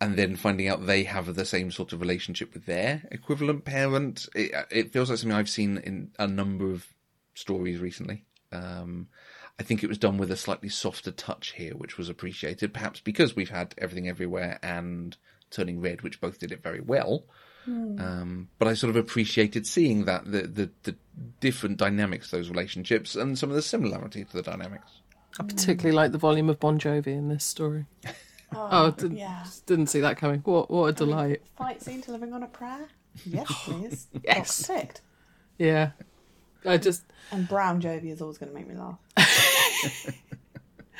And 0.00 0.16
then 0.16 0.34
finding 0.34 0.68
out 0.68 0.86
they 0.86 1.04
have 1.04 1.32
the 1.34 1.44
same 1.44 1.70
sort 1.70 1.92
of 1.92 2.00
relationship 2.00 2.54
with 2.54 2.66
their 2.66 3.02
equivalent 3.12 3.64
parent, 3.64 4.28
it, 4.34 4.52
it 4.70 4.92
feels 4.92 5.10
like 5.10 5.18
something 5.18 5.36
I've 5.36 5.48
seen 5.48 5.78
in 5.78 6.10
a 6.18 6.26
number 6.26 6.70
of 6.70 6.86
stories 7.34 7.78
recently. 7.78 8.24
Um, 8.50 9.08
I 9.60 9.62
think 9.62 9.84
it 9.84 9.88
was 9.88 9.98
done 9.98 10.18
with 10.18 10.30
a 10.32 10.36
slightly 10.36 10.68
softer 10.68 11.12
touch 11.12 11.52
here, 11.52 11.74
which 11.76 11.98
was 11.98 12.08
appreciated, 12.08 12.74
perhaps 12.74 12.98
because 12.98 13.36
we've 13.36 13.50
had 13.50 13.74
Everything 13.78 14.08
Everywhere 14.08 14.58
and 14.62 15.16
Turning 15.50 15.80
Red, 15.80 16.02
which 16.02 16.20
both 16.20 16.38
did 16.38 16.50
it 16.50 16.62
very 16.62 16.80
well. 16.80 17.24
Um, 18.00 18.48
but 18.58 18.66
I 18.66 18.74
sort 18.74 18.90
of 18.90 18.96
appreciated 18.96 19.66
seeing 19.66 20.06
that 20.06 20.24
the, 20.24 20.42
the 20.42 20.70
the 20.82 20.96
different 21.40 21.76
dynamics 21.76 22.26
of 22.26 22.32
those 22.32 22.50
relationships 22.50 23.14
and 23.14 23.38
some 23.38 23.50
of 23.50 23.56
the 23.56 23.62
similarity 23.62 24.24
to 24.24 24.32
the 24.32 24.42
dynamics. 24.42 25.01
I 25.40 25.44
particularly 25.44 25.96
like 25.96 26.12
the 26.12 26.18
volume 26.18 26.48
of 26.50 26.60
Bon 26.60 26.78
Jovi 26.78 27.08
in 27.08 27.28
this 27.28 27.44
story. 27.44 27.86
Oh, 28.54 28.90
didn't, 28.90 29.16
yeah. 29.16 29.46
didn't 29.64 29.86
see 29.86 30.00
that 30.00 30.18
coming. 30.18 30.40
What 30.40 30.70
what 30.70 30.84
a 30.88 30.92
delight! 30.92 31.40
Fight 31.56 31.80
scene 31.80 32.02
to 32.02 32.12
Living 32.12 32.34
on 32.34 32.42
a 32.42 32.46
Prayer? 32.46 32.86
Yes, 33.24 33.46
please. 33.64 34.08
Yes. 34.22 34.36
Box 34.36 34.62
ticked. 34.66 35.00
Yeah, 35.56 35.92
I 36.66 36.76
just 36.76 37.04
And 37.30 37.48
Brown 37.48 37.80
Jovi 37.80 38.10
is 38.10 38.20
always 38.20 38.36
going 38.38 38.52
to 38.52 38.54
make 38.54 38.68
me 38.68 38.74
laugh. 38.74 38.98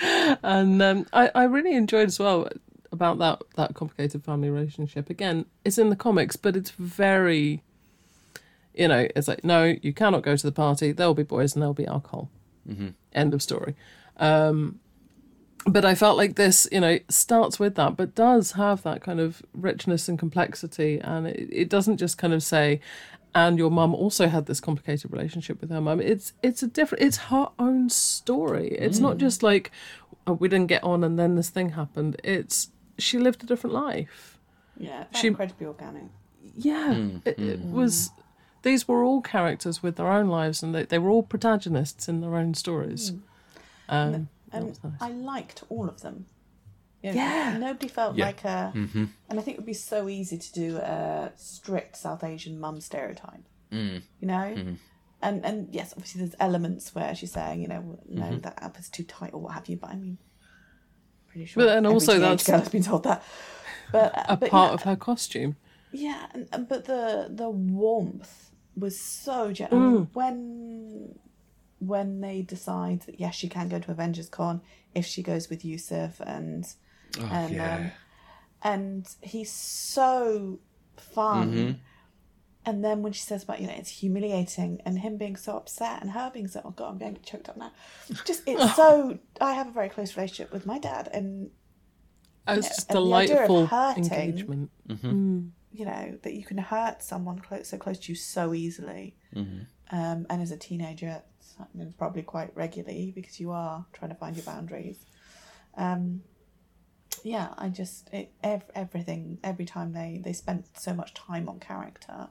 and 0.43 0.81
um, 0.81 1.07
I 1.13 1.31
I 1.35 1.45
really 1.45 1.75
enjoyed 1.75 2.09
as 2.09 2.19
well 2.19 2.49
about 2.91 3.19
that 3.19 3.43
that 3.57 3.75
complicated 3.75 4.25
family 4.25 4.49
relationship. 4.49 5.11
Again, 5.11 5.45
it's 5.65 5.77
in 5.79 5.91
the 5.91 5.97
comics, 5.97 6.37
but 6.37 6.57
it's 6.57 6.71
very, 6.71 7.63
you 8.75 8.89
know, 8.89 9.09
it's 9.15 9.29
like 9.29 9.45
no, 9.45 9.77
you 9.83 9.93
cannot 9.93 10.23
go 10.23 10.37
to 10.37 10.47
the 10.47 10.53
party. 10.53 10.93
There 10.93 11.07
will 11.07 11.15
be 11.15 11.23
boys 11.23 11.55
and 11.55 11.63
there 11.63 11.69
will 11.69 11.75
be 11.75 11.87
alcohol. 11.87 12.31
End 13.13 13.35
of 13.35 13.43
story. 13.43 13.75
Um, 14.17 14.81
but 15.65 15.85
I 15.85 15.95
felt 15.95 16.17
like 16.17 16.35
this, 16.35 16.67
you 16.73 16.81
know, 16.81 16.99
starts 17.09 17.61
with 17.61 17.77
that, 17.77 17.97
but 17.97 18.15
does 18.15 18.53
have 18.53 18.83
that 18.83 19.01
kind 19.01 19.21
of 19.21 19.43
richness 19.55 20.09
and 20.09 20.19
complexity, 20.19 20.99
and 21.01 21.27
it, 21.27 21.49
it 21.53 21.69
doesn't 21.69 21.99
just 21.99 22.19
kind 22.19 22.33
of 22.33 22.43
say, 22.43 22.81
and 23.35 23.59
your 23.59 23.71
mum 23.71 23.95
also 23.95 24.29
had 24.29 24.47
this 24.47 24.61
complicated 24.61 25.13
relationship 25.13 25.61
with 25.61 25.71
her 25.71 25.81
mum. 25.81 26.01
It's 26.01 26.33
it's 26.43 26.63
a 26.63 26.67
different, 26.67 27.05
it's 27.05 27.17
her 27.17 27.49
own 27.59 27.91
story. 27.91 28.69
It's 28.71 28.99
not 28.99 29.17
mm. 29.17 29.21
just 29.21 29.43
like 29.43 29.71
oh, 30.27 30.35
we 30.35 30.49
didn't 30.49 30.69
get 30.69 30.83
on 30.85 31.05
and 31.05 31.19
then 31.19 31.35
this 31.35 31.51
thing 31.51 31.71
happened. 31.71 32.21
It's 32.23 32.69
she 32.99 33.19
lived 33.19 33.43
a 33.43 33.47
different 33.47 33.75
life. 33.75 34.39
Yeah, 34.77 35.05
She- 35.15 35.29
incredibly 35.29 35.67
organic. 35.67 36.05
Yeah, 36.57 36.95
mm. 36.95 37.27
it, 37.27 37.39
it 37.39 37.63
mm. 37.63 37.73
was. 37.73 38.11
These 38.63 38.87
were 38.87 39.03
all 39.03 39.23
characters 39.23 39.83
with 39.83 39.97
their 39.97 40.07
own 40.07 40.29
lives, 40.29 40.63
and 40.63 40.75
they, 40.75 40.85
they 40.85 40.99
were 40.99 41.11
all 41.11 41.25
protagonists 41.25 42.09
in 42.09 42.21
their 42.21 42.37
own 42.37 42.55
stories. 42.55 43.13
Um, 43.93 44.13
that 44.13 44.21
And 44.53 44.67
nice. 44.67 44.79
I 45.01 45.11
liked 45.11 45.65
all 45.69 45.89
of 45.89 46.01
them. 46.03 46.27
You 47.03 47.11
know, 47.11 47.17
Yeah. 47.17 47.59
Nobody 47.59 47.89
felt 47.89 48.17
Yeah. 48.17 48.27
like 48.27 48.45
a. 48.45 48.73
And 48.75 49.11
I 49.31 49.43
think 49.43 49.57
it 49.57 49.61
would 49.61 49.67
be 49.67 49.73
so 49.75 50.09
easy 50.09 50.39
to 50.39 50.53
do 50.53 50.77
a 50.79 51.33
strict 51.37 51.97
South 51.97 52.23
Asian 52.25 52.59
mum 52.61 52.81
stereotype. 52.81 53.45
Mm. 53.71 54.03
You 54.21 54.27
know? 54.29 54.77
And 55.23 55.45
and 55.45 55.69
yes, 55.73 55.93
obviously 55.93 56.21
there's 56.23 56.35
elements 56.41 56.95
where 56.95 57.15
she's 57.15 57.33
saying, 57.33 57.61
you 57.63 57.69
know, 57.69 57.99
no, 58.09 58.23
Mm-hmm. 58.25 58.41
that 58.41 58.63
app 58.63 58.79
is 58.79 58.89
too 58.89 59.05
tight 59.05 59.33
or 59.35 59.41
what 59.41 59.53
have 59.55 59.69
you, 59.69 59.77
but 59.77 59.91
I 59.91 59.97
mean, 59.97 60.19
pretty 61.29 61.47
sure. 61.47 61.63
But 61.63 61.67
then 61.69 61.85
every 61.87 61.95
also 61.95 62.13
teenage 62.15 62.23
that's- 62.45 62.47
girl 62.47 62.59
has 62.61 62.69
been 62.69 62.83
told 62.83 63.05
that. 63.05 63.23
But, 63.93 64.13
a 64.29 64.37
but 64.37 64.51
part 64.51 64.71
yeah, 64.71 64.75
of 64.75 64.83
her 64.83 64.97
costume. 64.97 65.57
yeah, 65.93 66.27
and, 66.35 66.49
and 66.53 66.69
but 66.69 66.85
the 66.87 67.29
the 67.31 67.49
warmth 67.51 68.51
was 68.77 68.99
so 68.99 69.53
gen- 69.53 69.69
I 69.71 69.75
mean, 69.77 70.09
when 70.13 71.19
when 71.87 72.21
they 72.21 72.43
decide 72.43 73.03
that 73.03 73.19
yes, 73.21 73.35
she 73.35 73.49
can 73.49 73.69
go 73.69 73.79
to 73.79 73.91
Avengers 73.91 74.29
Con 74.29 74.61
if 74.95 75.05
she 75.07 75.23
goes 75.23 75.49
with 75.51 75.65
Yusuf 75.65 76.21
and 76.21 76.67
Oh, 77.21 77.29
and 77.31 77.55
yeah. 77.55 77.77
um, 77.77 77.91
and 78.63 79.09
he's 79.21 79.53
so 79.53 80.61
fun. 80.97 81.53
Mm-hmm. 81.53 81.73
And 82.65 82.85
then 82.85 83.03
when 83.03 83.13
she 83.13 83.21
says 83.23 83.43
about 83.43 83.61
you 83.61 83.67
know 83.67 83.75
it's 83.77 83.91
humiliating 83.91 84.81
and 84.87 84.99
him 84.99 85.17
being 85.19 85.37
so 85.37 85.57
upset 85.57 86.01
and 86.01 86.13
her 86.13 86.31
being 86.33 86.47
so 86.49 86.63
oh 86.65 86.71
god 86.71 86.91
I'm 86.93 86.99
getting 86.99 87.19
choked 87.23 87.49
up 87.49 87.57
now, 87.57 87.73
just 88.25 88.43
it's 88.47 88.77
so 88.77 89.19
I 89.41 89.53
have 89.55 89.67
a 89.69 89.73
very 89.73 89.89
close 89.89 90.17
relationship 90.17 90.53
with 90.53 90.65
my 90.65 90.79
dad 90.79 91.09
and 91.13 91.51
oh, 92.47 92.53
It 92.53 92.57
was 92.57 92.69
just 92.69 92.89
and 92.91 92.97
the 92.97 93.13
idea 93.15 93.43
of 93.43 93.49
delightful 93.49 93.67
hurting- 93.67 94.05
engagement. 94.05 94.71
Mm-hmm. 94.89 95.11
Mm. 95.11 95.51
you 95.73 95.85
know 95.85 96.19
that 96.23 96.35
you 96.35 96.45
can 96.45 96.59
hurt 96.59 97.03
someone 97.03 97.41
close 97.41 97.69
so 97.69 97.77
close 97.79 97.99
to 97.99 98.13
you 98.13 98.17
so 98.17 98.55
easily 98.55 99.17
mm-hmm. 99.35 99.63
um, 99.95 100.27
and 100.31 100.41
as 100.41 100.51
a 100.53 100.57
teenager 100.57 101.21
it's 101.53 101.59
happening 101.59 101.93
probably 101.99 102.23
quite 102.23 102.51
regularly 102.57 103.13
because 103.15 103.39
you 103.39 103.51
are 103.51 103.85
trying 103.93 104.11
to 104.11 104.17
find 104.17 104.37
your 104.37 104.45
boundaries. 104.45 105.05
Um, 105.77 106.23
yeah 107.25 107.49
i 107.59 107.69
just 107.69 108.09
it, 108.13 108.33
ev- 108.43 108.71
everything 108.75 109.39
every 109.45 109.67
time 109.67 109.93
they 109.93 110.21
they 110.25 110.33
spent 110.33 110.65
so 110.77 110.95
much 110.95 111.13
time 111.15 111.47
on 111.49 111.61
character 111.61 112.29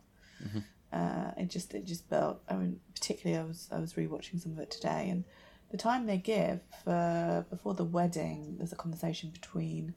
uh, 0.92 1.32
it 1.38 1.48
just 1.50 1.74
it 1.76 1.86
just 1.86 2.10
built 2.10 2.42
i 2.50 2.56
mean 2.56 2.80
particularly 2.96 3.40
i 3.40 3.46
was 3.48 3.70
i 3.72 3.80
was 3.80 3.94
rewatching 3.94 4.42
some 4.42 4.52
of 4.54 4.60
it 4.60 4.72
today 4.72 5.08
and 5.10 5.24
the 5.70 5.78
time 5.78 6.08
they 6.08 6.18
give 6.18 6.60
for 6.84 7.46
before 7.50 7.76
the 7.76 7.84
wedding 7.86 8.56
there's 8.58 8.74
a 8.74 8.76
conversation 8.76 9.30
between 9.30 9.94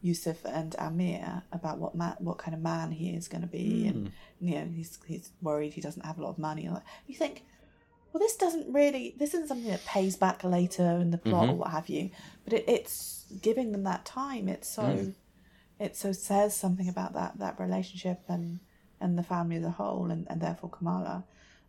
Yusuf 0.00 0.38
and 0.46 0.72
Aamir 0.78 1.42
about 1.52 1.78
what 1.78 1.94
ma- 1.94 2.14
what 2.20 2.38
kind 2.38 2.54
of 2.54 2.62
man 2.62 2.92
he 2.92 3.10
is 3.10 3.28
going 3.28 3.42
to 3.42 3.46
be, 3.46 3.86
and 3.86 4.12
you 4.40 4.54
know 4.54 4.64
he's 4.74 4.98
he's 5.06 5.32
worried 5.42 5.74
he 5.74 5.82
doesn't 5.82 6.06
have 6.06 6.18
a 6.18 6.22
lot 6.22 6.30
of 6.30 6.38
money. 6.38 6.64
And 6.64 6.80
you 7.06 7.14
think, 7.16 7.44
well, 8.12 8.20
this 8.20 8.36
doesn't 8.36 8.72
really 8.72 9.14
this 9.18 9.34
isn't 9.34 9.48
something 9.48 9.70
that 9.70 9.84
pays 9.86 10.16
back 10.16 10.42
later 10.42 10.98
in 11.00 11.10
the 11.10 11.18
plot 11.18 11.44
or 11.44 11.48
mm-hmm. 11.48 11.58
what 11.58 11.70
have 11.70 11.88
you, 11.88 12.10
but 12.44 12.52
it, 12.52 12.64
it's 12.66 13.24
giving 13.40 13.72
them 13.72 13.84
that 13.84 14.04
time. 14.04 14.48
It's 14.48 14.68
so 14.68 14.82
mm. 14.82 15.14
it 15.78 15.96
so 15.96 16.12
says 16.12 16.56
something 16.56 16.88
about 16.88 17.14
that 17.14 17.38
that 17.38 17.60
relationship 17.60 18.20
and 18.28 18.60
and 19.00 19.16
the 19.16 19.22
family 19.22 19.56
as 19.56 19.64
a 19.64 19.70
whole, 19.70 20.10
and, 20.10 20.26
and 20.28 20.40
therefore 20.40 20.70
Kamala, 20.70 21.24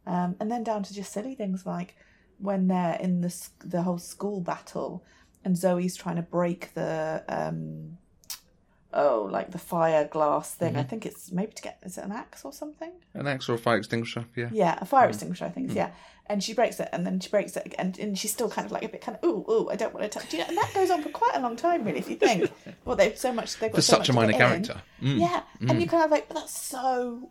um, 0.05 0.35
and 0.39 0.51
then 0.51 0.63
down 0.63 0.83
to 0.83 0.93
just 0.93 1.13
silly 1.13 1.35
things 1.35 1.65
like 1.65 1.95
when 2.39 2.67
they're 2.67 2.97
in 2.99 3.21
the 3.21 3.47
the 3.63 3.83
whole 3.83 3.99
school 3.99 4.41
battle, 4.41 5.03
and 5.45 5.55
Zoe's 5.55 5.95
trying 5.95 6.15
to 6.15 6.23
break 6.23 6.73
the 6.73 7.23
um, 7.29 7.97
oh 8.93 9.29
like 9.31 9.51
the 9.51 9.59
fire 9.59 10.07
glass 10.07 10.55
thing. 10.55 10.75
I 10.75 10.79
mm-hmm. 10.79 10.89
think 10.89 11.05
it's 11.05 11.31
maybe 11.31 11.53
to 11.53 11.61
get 11.61 11.79
is 11.83 11.97
it 11.97 12.03
an 12.03 12.11
axe 12.11 12.43
or 12.43 12.51
something? 12.51 12.91
An 13.13 13.27
axe 13.27 13.47
or 13.47 13.53
a 13.53 13.57
fire 13.57 13.77
extinguisher, 13.77 14.25
yeah. 14.35 14.49
Yeah, 14.51 14.77
a 14.81 14.85
fire 14.85 15.05
mm. 15.05 15.09
extinguisher, 15.09 15.45
I 15.45 15.49
think. 15.49 15.71
Mm. 15.71 15.75
Yeah, 15.75 15.91
and 16.31 16.43
she 16.43 16.53
breaks 16.53 16.79
it, 16.79 16.89
and 16.93 17.05
then 17.05 17.19
she 17.19 17.29
breaks 17.29 17.55
it, 17.57 17.75
and, 17.77 17.97
and 17.99 18.17
she's 18.17 18.31
still 18.31 18.49
kind 18.49 18.65
of 18.65 18.71
like 18.71 18.83
a 18.83 18.89
bit 18.89 19.01
kind 19.01 19.17
of 19.21 19.23
ooh 19.27 19.45
ooh. 19.49 19.69
I 19.69 19.75
don't 19.75 19.93
want 19.93 20.03
to 20.09 20.19
touch. 20.19 20.31
You 20.33 20.39
know, 20.39 20.45
and 20.47 20.57
that 20.57 20.71
goes 20.73 20.89
on 20.89 21.03
for 21.03 21.09
quite 21.09 21.35
a 21.35 21.39
long 21.41 21.55
time, 21.55 21.83
really. 21.83 21.99
If 21.99 22.09
you 22.09 22.15
think, 22.15 22.51
well, 22.85 22.95
they've 22.95 23.17
so 23.17 23.31
much. 23.33 23.57
They've 23.59 23.71
got 23.71 23.75
For 23.77 23.81
so 23.81 23.97
such 23.97 24.09
a 24.09 24.13
minor 24.13 24.31
to 24.31 24.37
get 24.37 24.41
in. 24.41 24.63
character. 24.63 24.81
Mm. 25.01 25.19
Yeah, 25.19 25.41
and 25.69 25.81
you 25.81 25.87
kind 25.87 26.03
of 26.05 26.11
like, 26.11 26.27
but 26.27 26.35
that's 26.37 26.57
so 26.59 27.29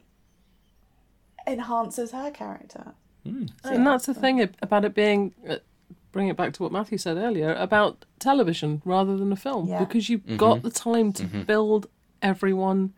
enhances 1.46 2.12
her 2.12 2.30
character. 2.30 2.92
And 3.24 3.86
that's 3.86 4.06
the 4.06 4.14
thing 4.14 4.48
about 4.62 4.84
it 4.84 4.94
being, 4.94 5.34
uh, 5.48 5.56
bring 6.12 6.28
it 6.28 6.36
back 6.36 6.52
to 6.54 6.62
what 6.62 6.72
Matthew 6.72 6.96
said 6.98 7.16
earlier, 7.16 7.52
about 7.54 8.04
television 8.18 8.80
rather 8.84 9.16
than 9.16 9.30
a 9.32 9.36
film, 9.36 9.68
Yeah. 9.68 9.78
because 9.84 10.08
you've 10.08 10.36
got 10.36 10.62
the 10.62 10.70
time 10.70 11.12
to 11.14 11.24
build 11.24 11.86
everyone 12.22 12.94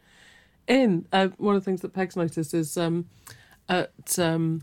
in. 0.66 1.06
Uh, 1.12 1.28
one 1.38 1.56
of 1.56 1.62
the 1.62 1.64
things 1.64 1.80
that 1.82 1.92
Peg's 1.92 2.16
noticed 2.16 2.54
is 2.54 2.76
um, 2.76 3.06
at 3.68 4.18
um, 4.18 4.62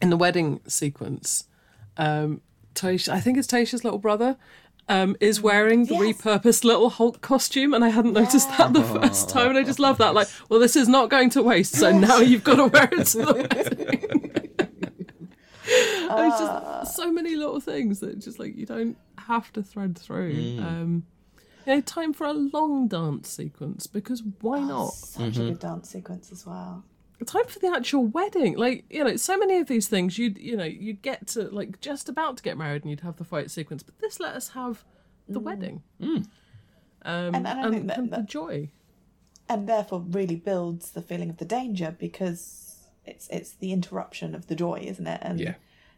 in 0.00 0.10
the 0.10 0.16
wedding 0.16 0.60
sequence, 0.66 1.44
um, 1.96 2.40
Tasha, 2.74 3.08
I 3.10 3.20
think 3.20 3.38
it's 3.38 3.46
Tasha's 3.48 3.84
little 3.84 3.98
brother. 3.98 4.36
Um, 4.90 5.16
is 5.20 5.38
wearing 5.42 5.84
the 5.84 5.92
Yes. 5.96 6.16
repurposed 6.22 6.64
little 6.64 6.88
Hulk 6.88 7.20
costume, 7.20 7.74
and 7.74 7.84
I 7.84 7.90
hadn't 7.90 8.14
noticed 8.14 8.48
that 8.56 8.72
the 8.72 8.82
first 8.82 9.28
time, 9.28 9.50
and 9.50 9.58
I 9.58 9.62
just 9.62 9.78
love 9.78 9.98
that. 9.98 10.14
Like, 10.14 10.28
well, 10.48 10.58
this 10.58 10.76
is 10.76 10.88
not 10.88 11.10
going 11.10 11.28
to 11.30 11.42
waste, 11.42 11.74
so 11.76 11.90
now 11.92 12.20
you've 12.20 12.42
got 12.42 12.54
to 12.54 12.68
wear 12.68 12.88
it 12.92 13.04
to 13.08 13.18
the 13.18 13.34
wedding. 13.34 14.30
It's 15.70 16.38
just 16.38 16.96
so 16.96 17.12
many 17.12 17.36
little 17.36 17.60
things 17.60 18.00
that 18.00 18.18
just 18.18 18.38
like 18.38 18.56
you 18.56 18.64
don't 18.64 18.96
have 19.18 19.52
to 19.52 19.62
thread 19.62 19.98
through. 19.98 20.56
Um, 20.58 21.04
you 21.66 21.74
know, 21.74 21.80
time 21.82 22.14
for 22.14 22.26
a 22.26 22.32
long 22.32 22.88
dance 22.88 23.28
sequence 23.28 23.86
because 23.86 24.22
why 24.40 24.60
not? 24.60 24.94
Such 24.94 25.36
a 25.36 25.40
good 25.40 25.58
dance 25.58 25.90
sequence 25.90 26.32
as 26.32 26.46
well. 26.46 26.84
Time 27.26 27.46
for 27.46 27.58
the 27.58 27.68
actual 27.74 28.06
wedding. 28.06 28.56
Like 28.56 28.84
you 28.90 29.02
know, 29.02 29.16
so 29.16 29.36
many 29.36 29.58
of 29.58 29.66
these 29.66 29.88
things 29.88 30.18
you 30.18 30.30
would 30.30 30.38
you 30.38 30.56
know 30.56 30.64
you 30.64 30.86
would 30.88 31.02
get 31.02 31.26
to 31.28 31.42
like 31.50 31.80
just 31.80 32.08
about 32.08 32.36
to 32.38 32.42
get 32.42 32.56
married 32.56 32.82
and 32.82 32.90
you'd 32.90 33.00
have 33.00 33.16
the 33.16 33.24
fight 33.24 33.50
sequence, 33.50 33.82
but 33.82 33.98
this 33.98 34.20
let 34.20 34.34
us 34.36 34.50
have 34.50 34.84
the 35.28 35.40
mm. 35.40 35.44
wedding. 35.44 35.82
Mm. 36.00 36.26
Um, 37.02 37.34
And- 37.34 37.36
and 37.36 37.46
I 37.48 37.62
and, 37.64 37.74
think 37.74 37.86
that- 37.88 37.98
and 37.98 38.10
the 38.12 38.22
joy. 38.22 38.70
and 39.48 39.68
therefore 39.68 40.00
really 40.00 40.36
builds 40.36 40.92
the 40.92 41.02
feeling 41.02 41.28
of 41.30 41.38
the 41.38 41.44
danger 41.44 41.96
because 41.98 42.86
it's 43.04 43.28
it's 43.30 43.52
the 43.52 43.72
interruption 43.72 44.34
of 44.34 44.46
the 44.46 44.54
joy, 44.54 44.80
isn't 44.80 45.06
it? 45.06 45.20
And 45.22 45.40
Yeah. 45.40 45.54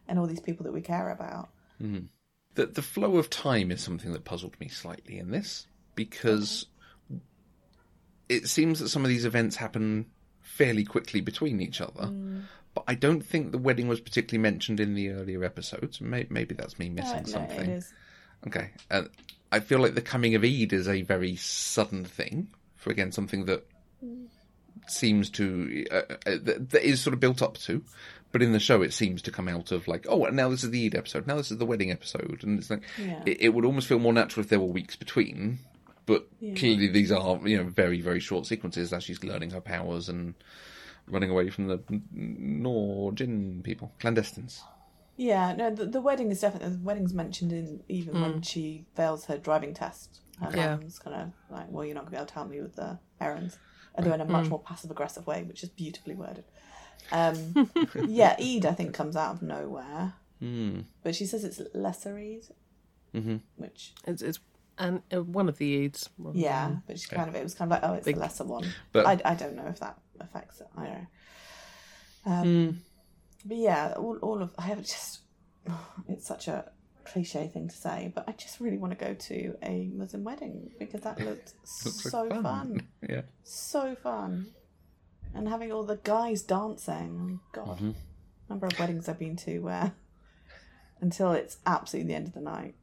and 0.07 0.17
all 0.17 0.25
these 0.27 0.39
people 0.39 0.63
that 0.63 0.73
we 0.73 0.81
care 0.81 1.09
about. 1.11 1.49
Mm-hmm. 1.81 2.05
The, 2.55 2.65
the 2.65 2.81
flow 2.81 3.17
of 3.17 3.29
time 3.29 3.71
is 3.71 3.81
something 3.81 4.11
that 4.11 4.25
puzzled 4.25 4.59
me 4.59 4.67
slightly 4.67 5.17
in 5.19 5.31
this 5.31 5.67
because 5.95 6.65
it 8.27 8.47
seems 8.47 8.79
that 8.79 8.89
some 8.89 9.03
of 9.03 9.09
these 9.09 9.25
events 9.25 9.55
happen 9.55 10.07
fairly 10.51 10.83
quickly 10.83 11.21
between 11.21 11.61
each 11.61 11.79
other. 11.81 12.11
But 12.73 12.83
I 12.87 12.95
don't 12.95 13.21
think 13.21 13.51
the 13.51 13.57
wedding 13.57 13.87
was 13.87 13.99
particularly 13.99 14.41
mentioned 14.41 14.79
in 14.79 14.93
the 14.95 15.09
earlier 15.09 15.43
episodes. 15.43 15.99
May- 15.99 16.27
Maybe 16.29 16.55
that's 16.55 16.79
me 16.79 16.89
missing 16.89 17.17
Uh, 17.17 17.21
no, 17.21 17.25
something. 17.27 17.83
Okay. 18.47 18.69
Uh, 18.89 19.03
I 19.51 19.59
feel 19.59 19.79
like 19.79 19.95
the 19.95 20.01
coming 20.01 20.35
of 20.35 20.43
Eid 20.43 20.71
is 20.73 20.87
a 20.87 21.01
very 21.01 21.35
sudden 21.35 22.05
thing 22.05 22.47
for 22.77 22.89
again 22.91 23.11
something 23.11 23.45
that 23.45 23.65
seems 24.87 25.29
to 25.31 25.85
uh, 25.91 25.95
uh, 25.95 26.15
that, 26.41 26.69
that 26.71 26.83
is 26.87 27.01
sort 27.01 27.13
of 27.13 27.19
built 27.19 27.41
up 27.41 27.57
to, 27.59 27.83
but 28.31 28.41
in 28.41 28.51
the 28.53 28.59
show 28.59 28.81
it 28.81 28.93
seems 28.93 29.21
to 29.23 29.31
come 29.31 29.47
out 29.47 29.71
of 29.71 29.87
like 29.87 30.05
oh 30.09 30.23
now 30.25 30.49
this 30.49 30.63
is 30.63 30.71
the 30.71 30.85
Eid 30.85 30.95
episode 30.95 31.27
now 31.27 31.35
this 31.35 31.51
is 31.51 31.57
the 31.57 31.65
wedding 31.65 31.91
episode 31.91 32.39
and 32.43 32.57
it's 32.59 32.69
like 32.69 32.81
Yeah. 32.97 33.21
it, 33.25 33.41
it 33.41 33.49
would 33.49 33.65
almost 33.65 33.87
feel 33.87 33.99
more 33.99 34.13
natural 34.13 34.43
if 34.43 34.49
there 34.49 34.59
were 34.59 34.65
weeks 34.65 34.95
between, 34.95 35.59
but 36.13 36.27
clearly 36.57 36.87
these 36.87 37.11
are 37.11 37.39
you 37.47 37.57
know 37.57 37.63
very 37.69 38.01
very 38.01 38.19
short 38.19 38.45
sequences 38.45 38.91
as 38.93 39.03
she's 39.03 39.23
learning 39.23 39.51
her 39.51 39.61
powers 39.61 40.09
and 40.09 40.33
running 41.07 41.29
away 41.29 41.49
from 41.49 41.67
the 41.67 41.79
Noor 42.11 43.11
Djinn 43.11 43.61
people 43.63 43.91
ClanDestines. 43.99 44.61
Yeah, 45.17 45.53
no, 45.53 45.69
the, 45.69 45.85
the 45.85 46.01
wedding 46.01 46.31
is 46.31 46.41
definitely 46.41 46.69
the 46.77 46.83
wedding's 46.83 47.13
mentioned 47.13 47.51
in 47.51 47.83
even 47.89 48.15
Hmm. 48.15 48.21
when 48.21 48.41
she 48.41 48.85
fails 48.95 49.25
her 49.25 49.37
driving 49.37 49.73
test. 49.73 50.21
Her 50.39 50.51
Yeah. 50.55 50.75
mum's 50.77 50.97
kind 50.99 51.15
of 51.21 51.31
like, 51.55 51.67
well, 51.69 51.85
you're 51.85 51.93
not 51.95 52.05
gonna 52.05 52.11
be 52.11 52.17
able 52.17 52.25
to 52.27 52.33
help 52.33 52.49
me 52.49 52.61
with 52.61 52.75
the 52.75 52.97
errands, 53.19 53.59
although 53.95 54.13
in 54.13 54.21
a 54.21 54.25
Hmm. 54.25 54.31
much 54.31 54.49
more 54.49 54.59
passive 54.61 54.89
aggressive 54.91 55.27
way, 55.27 55.43
which 55.43 55.63
is 55.63 55.69
beautifully 55.69 56.15
worded. 56.15 56.45
Um, 57.11 57.67
yeah, 58.07 58.35
Eid 58.39 58.65
I 58.65 58.73
think 58.73 58.93
comes 58.93 59.15
out 59.15 59.35
of 59.35 59.41
nowhere, 59.41 60.13
Hmm. 60.39 60.79
but 61.03 61.13
she 61.15 61.25
says 61.25 61.43
it's 61.43 61.61
lesser 61.73 62.17
Eid, 62.17 62.45
Mm-hmm. 63.13 63.37
which 63.57 63.93
It's, 64.07 64.21
it's 64.21 64.39
and 64.81 65.01
uh, 65.13 65.21
one 65.23 65.47
of 65.47 65.57
the 65.57 65.87
Eids. 65.87 66.09
yeah, 66.33 66.67
than- 66.67 66.83
but 66.87 66.99
she 66.99 67.07
kind 67.07 67.29
of 67.29 67.35
it 67.35 67.43
was 67.43 67.53
kind 67.53 67.71
of 67.71 67.81
like 67.81 67.89
oh, 67.89 67.93
it's 67.95 68.05
Big- 68.05 68.15
the 68.15 68.21
lesser 68.21 68.43
one. 68.43 68.65
But- 68.91 69.05
I, 69.05 69.21
I 69.23 69.35
don't 69.35 69.55
know 69.55 69.67
if 69.67 69.79
that 69.79 69.97
affects 70.19 70.59
it. 70.59 70.67
I 70.77 70.83
don't 70.85 70.93
know. 70.93 71.07
Um, 72.25 72.43
Hmm. 72.43 72.77
But 73.47 73.57
yeah, 73.57 73.93
all 73.97 74.17
all 74.21 74.41
of 74.41 74.53
I 74.57 74.63
have 74.63 74.79
just 74.81 75.21
it's 76.09 76.27
such 76.27 76.47
a 76.47 76.65
cliche 77.05 77.47
thing 77.47 77.67
to 77.67 77.75
say, 77.75 78.11
but 78.13 78.27
I 78.29 78.33
just 78.33 78.59
really 78.59 78.77
want 78.77 78.97
to 78.97 79.05
go 79.05 79.13
to 79.15 79.55
a 79.63 79.89
Muslim 79.93 80.23
wedding 80.23 80.71
because 80.77 81.01
that 81.01 81.19
looked 81.19 81.53
Looks 81.85 82.05
like 82.05 82.11
so 82.11 82.29
fun. 82.29 82.43
fun. 82.43 82.87
Yeah. 83.09 83.21
so 83.43 83.95
fun, 83.95 84.47
and 85.33 85.47
having 85.49 85.71
all 85.71 85.83
the 85.83 85.99
guys 86.03 86.43
dancing. 86.43 87.39
Oh, 87.43 87.49
God, 87.65 87.77
Mm-hmm. 87.77 87.91
number 88.49 88.67
of 88.67 88.77
weddings 88.79 89.09
I've 89.09 89.17
been 89.19 89.35
to 89.37 89.59
where 89.59 89.93
until 91.01 91.31
it's 91.31 91.57
absolutely 91.65 92.09
the 92.09 92.15
end 92.15 92.27
of 92.27 92.33
the 92.33 92.41
night, 92.41 92.75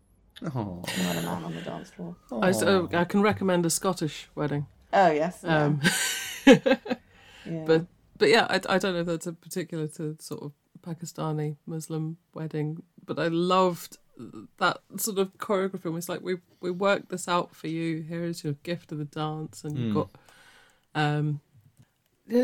Oh. 0.44 0.82
not 1.04 1.16
a 1.16 1.22
man 1.22 1.44
on 1.44 1.54
the 1.54 1.60
dance 1.62 1.90
floor. 1.90 2.14
I, 2.30 2.50
s- 2.50 2.62
oh, 2.62 2.88
I 2.92 3.04
can 3.04 3.22
recommend 3.22 3.66
a 3.66 3.70
Scottish 3.70 4.28
wedding. 4.34 4.66
Oh 4.92 5.10
yes, 5.10 5.40
yeah, 5.44 5.64
Um, 5.64 5.80
yeah. 6.46 7.64
but 7.66 7.86
but 8.16 8.28
yeah, 8.28 8.46
I, 8.50 8.60
I 8.68 8.78
don't 8.78 8.94
know 8.94 9.00
if 9.00 9.06
that's 9.06 9.26
a 9.26 9.32
particular 9.32 9.86
to 9.88 10.16
sort 10.20 10.42
of 10.42 10.52
Pakistani 10.82 11.56
Muslim 11.66 12.16
wedding, 12.34 12.82
but 13.04 13.18
I 13.18 13.28
loved 13.28 13.98
that 14.58 14.78
sort 14.96 15.18
of 15.18 15.36
choreography. 15.38 15.96
It's 15.96 16.08
like 16.08 16.22
we 16.22 16.36
we 16.60 16.70
worked 16.70 17.10
this 17.10 17.28
out 17.28 17.54
for 17.54 17.68
you. 17.68 18.02
Here 18.02 18.24
is 18.24 18.44
your 18.44 18.54
gift 18.62 18.92
of 18.92 18.98
the 18.98 19.04
dance, 19.04 19.64
and 19.64 19.76
you've 19.78 19.94
got 19.94 20.10
um, 20.94 21.40
yeah, 21.47 21.47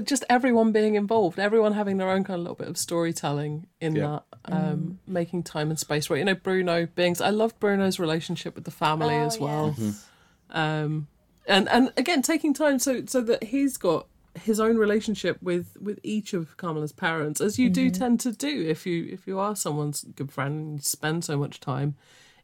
just 0.02 0.24
everyone 0.30 0.72
being 0.72 0.94
involved, 0.94 1.38
everyone 1.38 1.72
having 1.72 1.98
their 1.98 2.08
own 2.10 2.24
kind 2.24 2.36
of 2.38 2.42
little 2.42 2.54
bit 2.56 2.68
of 2.68 2.78
storytelling 2.78 3.66
in 3.80 3.94
Yeah. 3.96 4.20
that, 4.46 4.52
um, 4.52 4.98
making 5.06 5.42
time 5.42 5.70
and 5.70 5.78
space. 5.78 6.08
Right, 6.10 6.18
you 6.18 6.24
know, 6.24 6.34
Bruno 6.34 6.86
being. 6.94 7.16
I 7.20 7.30
loved 7.30 7.58
Bruno's 7.60 7.98
relationship 7.98 8.54
with 8.54 8.64
the 8.64 8.70
family 8.70 9.14
Oh, 9.16 9.26
as 9.26 9.38
well 9.38 9.74
yes. 9.78 10.06
um 10.50 11.06
and 11.46 11.68
and 11.68 11.92
again 11.96 12.22
taking 12.22 12.54
time 12.54 12.78
so 12.78 13.04
so 13.06 13.20
that 13.20 13.44
he's 13.44 13.76
got 13.76 14.06
his 14.40 14.58
own 14.60 14.76
relationship 14.76 15.40
with 15.42 15.76
with 15.80 15.98
each 16.02 16.32
of 16.34 16.56
Kamala's 16.56 16.92
parents 16.92 17.40
as 17.40 17.58
you 17.58 17.70
do 17.70 17.90
tend 17.90 18.20
to 18.20 18.32
do 18.32 18.64
if 18.68 18.86
you 18.86 19.08
if 19.12 19.26
you 19.26 19.38
are 19.38 19.54
someone's 19.54 20.04
good 20.16 20.32
friend 20.32 20.54
and 20.60 20.72
you 20.78 20.82
spend 20.82 21.24
so 21.24 21.36
much 21.36 21.60
time 21.60 21.94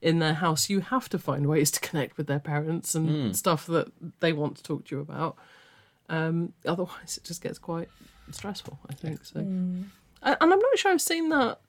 in 0.00 0.18
their 0.18 0.34
house 0.34 0.70
you 0.70 0.80
have 0.80 1.08
to 1.08 1.18
find 1.18 1.46
ways 1.46 1.70
to 1.72 1.80
connect 1.80 2.16
with 2.16 2.26
their 2.26 2.38
parents 2.38 2.94
and 2.94 3.36
stuff 3.36 3.66
that 3.66 3.88
they 4.20 4.32
want 4.32 4.56
to 4.56 4.62
talk 4.62 4.84
to 4.86 4.96
you 4.96 5.00
about 5.02 5.36
um 6.10 6.52
otherwise 6.66 7.16
it 7.16 7.24
just 7.24 7.42
gets 7.42 7.58
quite 7.58 7.88
stressful 8.30 8.78
i 8.90 8.94
think 8.94 9.24
so. 9.24 9.40
And 9.40 9.90
and 10.22 10.36
i'm 10.40 10.48
not 10.50 10.76
sure 10.78 10.92
i've 10.92 11.00
seen 11.00 11.30
that 11.30 11.60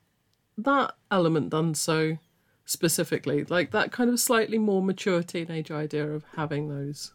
that 0.58 0.96
element 1.10 1.50
done 1.52 1.74
so 1.76 2.18
specifically 2.66 3.44
like 3.46 3.72
that 3.72 3.92
kind 3.92 4.10
of 4.10 4.20
slightly 4.20 4.58
more 4.58 4.82
mature 4.82 5.24
teenage 5.24 5.72
idea 5.72 6.08
of 6.08 6.24
having 6.36 6.68
those 6.70 7.14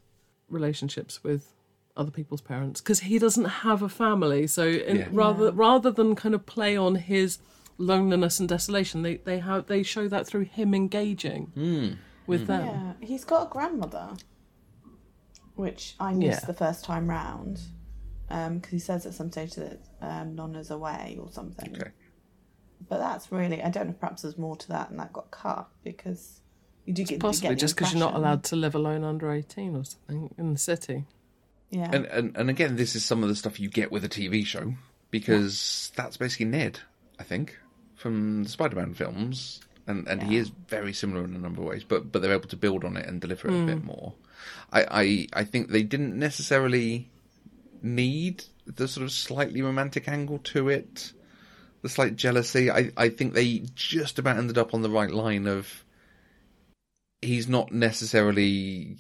relationships 0.48 1.22
with 1.22 1.52
other 1.96 2.10
people's 2.10 2.40
parents 2.42 2.80
because 2.80 3.00
he 3.00 3.18
doesn't 3.18 3.46
have 3.66 3.82
a 3.82 3.88
family 3.88 4.46
so 4.46 4.66
in, 4.66 4.96
Yeah. 4.96 5.08
rather 5.12 5.50
rather 5.52 5.90
than 5.90 6.14
kind 6.14 6.34
of 6.34 6.44
play 6.46 6.76
on 6.76 6.96
his 6.96 7.38
loneliness 7.78 8.38
and 8.40 8.48
desolation 8.48 9.02
they 9.02 9.16
they 9.18 9.38
have 9.38 9.66
they 9.66 9.82
show 9.82 10.08
that 10.08 10.26
through 10.26 10.44
him 10.44 10.74
engaging 10.74 11.98
with 12.26 12.46
them. 12.48 12.66
Yeah, 12.66 12.92
he's 13.06 13.24
got 13.24 13.46
a 13.46 13.50
grandmother, 13.50 14.08
which 15.56 15.94
I 15.98 16.12
missed 16.14 16.42
Yeah. 16.42 16.46
the 16.46 16.54
first 16.54 16.84
time 16.84 17.08
round, 17.10 17.60
because 18.28 18.70
he 18.70 18.78
says 18.78 19.04
at 19.06 19.14
some 19.14 19.30
stage 19.30 19.54
that 19.54 19.80
um, 20.00 20.34
Nonna's 20.36 20.70
away 20.70 21.18
or 21.20 21.30
something. 21.30 21.74
Okay. 21.76 21.90
But 22.88 22.98
that's 22.98 23.32
really 23.32 23.62
I 23.62 23.70
don't 23.70 23.88
know. 23.88 23.94
Perhaps 23.98 24.22
there's 24.22 24.38
more 24.38 24.56
to 24.56 24.68
that, 24.68 24.90
and 24.90 24.98
that 25.00 25.12
got 25.12 25.30
cut 25.30 25.68
because 25.82 26.40
You 26.84 26.92
do 26.92 27.04
get 27.04 27.18
Possibly 27.20 27.48
get 27.48 27.54
the 27.56 27.60
just 27.60 27.74
because 27.76 27.92
you're 27.92 28.00
not 28.00 28.14
allowed 28.14 28.44
to 28.44 28.56
live 28.56 28.74
alone 28.74 29.02
under 29.02 29.32
18 29.32 29.74
or 29.76 29.84
something 29.84 30.32
in 30.38 30.52
the 30.52 30.58
city. 30.58 30.92
or 30.94 30.96
something 30.96 30.96
in 30.96 30.98
the 30.98 30.98
city. 30.98 30.98
In 30.98 31.00
the 31.00 31.04
city. 31.04 31.04
Yeah, 31.68 31.90
And, 31.92 32.06
and 32.06 32.36
and 32.36 32.48
again, 32.50 32.76
this 32.76 32.94
is 32.94 33.04
some 33.04 33.24
of 33.24 33.28
the 33.28 33.34
stuff 33.34 33.58
you 33.58 33.68
get 33.68 33.90
with 33.90 34.04
a 34.04 34.08
TV 34.08 34.46
show 34.46 34.74
because 35.10 35.90
that's 35.96 36.16
basically 36.16 36.46
Ned, 36.46 36.78
I 37.18 37.24
think, 37.24 37.58
from 37.96 38.44
the 38.44 38.48
Spider-Man 38.48 38.94
films, 38.94 39.60
and 39.88 40.06
and 40.06 40.22
he 40.22 40.36
is 40.36 40.52
very 40.68 40.92
similar 40.92 41.24
in 41.24 41.34
a 41.34 41.38
number 41.38 41.62
of 41.62 41.66
ways, 41.66 41.82
but 41.82 42.12
but 42.12 42.22
they're 42.22 42.32
able 42.34 42.48
to 42.50 42.56
build 42.56 42.84
on 42.84 42.96
it 42.96 43.06
and 43.06 43.20
deliver 43.20 43.48
it 43.48 43.62
a 43.62 43.66
bit 43.66 43.82
more. 43.84 44.14
I, 44.72 44.86
I 44.90 45.26
I 45.40 45.44
think 45.44 45.70
they 45.70 45.82
didn't 45.82 46.18
necessarily 46.18 47.10
need 47.82 48.44
the 48.66 48.88
sort 48.88 49.04
of 49.04 49.12
slightly 49.12 49.62
romantic 49.62 50.08
angle 50.08 50.38
to 50.38 50.68
it, 50.68 51.12
the 51.82 51.88
slight 51.88 52.16
jealousy. 52.16 52.70
I 52.70 52.90
I 52.96 53.08
think 53.08 53.34
they 53.34 53.64
just 53.74 54.18
about 54.18 54.38
ended 54.38 54.58
up 54.58 54.74
on 54.74 54.82
the 54.82 54.90
right 54.90 55.10
line 55.10 55.46
of. 55.46 55.84
He's 57.22 57.48
not 57.48 57.72
necessarily 57.72 58.98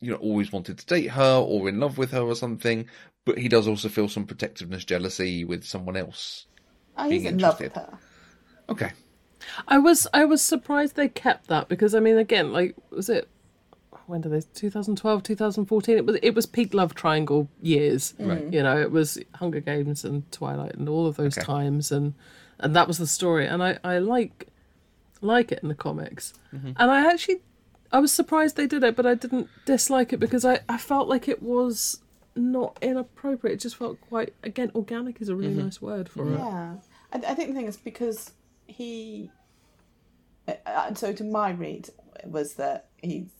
you 0.00 0.10
know, 0.10 0.16
always 0.16 0.50
wanted 0.50 0.78
to 0.78 0.86
date 0.86 1.08
her 1.08 1.36
or 1.36 1.68
in 1.68 1.78
love 1.78 1.98
with 1.98 2.10
her 2.10 2.22
or 2.22 2.34
something, 2.34 2.86
but 3.24 3.38
he 3.38 3.48
does 3.48 3.68
also 3.68 3.88
feel 3.88 4.08
some 4.08 4.24
protectiveness, 4.24 4.84
jealousy 4.84 5.44
with 5.44 5.64
someone 5.64 5.96
else. 5.96 6.46
oh, 6.96 7.08
he's 7.08 7.24
in 7.24 7.38
love 7.38 7.60
with 7.60 7.74
her. 7.74 7.98
Okay. 8.68 8.92
I 9.68 9.78
was 9.78 10.06
I 10.12 10.24
was 10.24 10.42
surprised 10.42 10.96
they 10.96 11.08
kept 11.08 11.48
that 11.48 11.68
because 11.68 11.94
I 11.94 12.00
mean 12.00 12.18
again 12.18 12.52
like 12.52 12.76
was 12.90 13.08
it 13.08 13.28
when 14.10 14.20
did 14.20 14.32
they 14.32 14.40
2012 14.54 15.22
2014 15.22 15.96
it 15.96 16.04
was 16.06 16.16
it 16.22 16.34
was 16.34 16.44
peak 16.46 16.74
love 16.74 16.94
triangle 16.94 17.48
years. 17.62 18.14
Right. 18.18 18.52
you 18.52 18.62
know 18.62 18.76
it 18.78 18.90
was 18.90 19.18
Hunger 19.36 19.60
Games 19.60 20.04
and 20.04 20.30
Twilight 20.32 20.74
and 20.74 20.88
all 20.88 21.06
of 21.06 21.16
those 21.16 21.38
Okay. 21.38 21.46
times 21.46 21.90
and 21.92 22.14
and 22.58 22.76
that 22.76 22.86
was 22.88 22.98
the 22.98 23.06
story. 23.06 23.46
And 23.46 23.62
I 23.62 23.78
I 23.82 23.98
like 23.98 24.48
like 25.22 25.52
it 25.52 25.60
in 25.62 25.68
the 25.68 25.74
comics. 25.74 26.34
And 26.52 26.90
I 26.90 27.10
actually 27.10 27.40
I 27.92 27.98
was 28.00 28.12
surprised 28.12 28.56
they 28.56 28.66
did 28.66 28.82
it 28.84 28.94
but 28.96 29.06
I 29.06 29.14
didn't 29.14 29.48
dislike 29.64 30.12
it 30.12 30.18
because 30.18 30.44
I 30.44 30.60
I 30.68 30.76
felt 30.76 31.08
like 31.08 31.26
it 31.28 31.42
was 31.42 32.00
not 32.36 32.78
inappropriate. 32.82 33.54
It 33.54 33.60
just 33.60 33.76
felt 33.76 34.00
quite 34.00 34.34
again 34.42 34.70
organic 34.74 35.20
is 35.22 35.28
a 35.28 35.34
really 35.36 35.54
nice 35.54 35.80
word 35.82 36.08
for 36.08 36.28
it. 36.34 36.38
Yeah, 36.38 36.74
I, 37.12 37.16
I 37.16 37.34
think 37.34 37.48
the 37.50 37.54
thing 37.54 37.66
is 37.66 37.76
because 37.76 38.32
he. 38.66 39.30
uh, 40.48 40.52
uh, 40.66 40.94
so 40.94 41.12
to 41.12 41.24
my 41.24 41.50
read 41.50 41.90
was 42.24 42.54
that 42.54 42.86
he's 43.02 43.30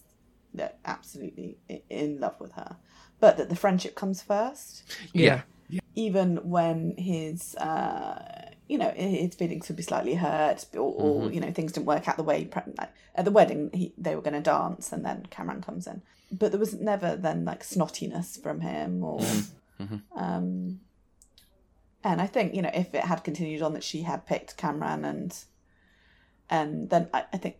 that 0.54 0.78
absolutely 0.84 1.58
in 1.88 2.20
love 2.20 2.40
with 2.40 2.52
her, 2.52 2.76
but 3.20 3.36
that 3.36 3.48
the 3.48 3.56
friendship 3.56 3.94
comes 3.94 4.22
first. 4.22 4.82
Yeah. 5.12 5.42
Yeah. 5.68 5.80
even 5.94 6.38
when 6.50 6.96
his 6.96 7.54
uh 7.54 8.50
you 8.66 8.76
know 8.76 8.90
his 8.90 9.36
feelings 9.36 9.68
would 9.68 9.76
be 9.76 9.84
slightly 9.84 10.14
hurt 10.14 10.64
or, 10.74 10.80
or 10.80 11.30
you 11.30 11.40
know 11.40 11.52
things 11.52 11.70
didn't 11.70 11.86
work 11.86 12.08
out 12.08 12.16
the 12.16 12.24
way 12.24 12.44
pre- 12.44 12.62
like, 12.76 12.90
at 13.14 13.24
the 13.24 13.30
wedding 13.30 13.70
he, 13.72 13.92
they 13.96 14.16
were 14.16 14.20
going 14.20 14.34
to 14.34 14.40
dance 14.40 14.92
and 14.92 15.04
then 15.04 15.26
Kamran 15.30 15.62
comes 15.62 15.86
in 15.86 16.02
but 16.32 16.50
there 16.50 16.58
was 16.58 16.74
never 16.74 17.14
then 17.14 17.44
like 17.44 17.62
snottiness 17.62 18.40
from 18.42 18.60
him 18.62 19.04
or 19.04 19.20
um 20.16 20.80
and 22.02 22.20
i 22.20 22.26
think 22.26 22.52
you 22.52 22.62
know 22.62 22.70
if 22.74 22.92
it 22.92 23.04
had 23.04 23.22
continued 23.22 23.62
on 23.62 23.72
that 23.74 23.84
she 23.84 24.02
had 24.02 24.26
picked 24.26 24.56
Kamran 24.56 25.04
and 25.04 25.36
and 26.48 26.90
then 26.90 27.08
i, 27.14 27.24
I 27.32 27.36
think 27.36 27.56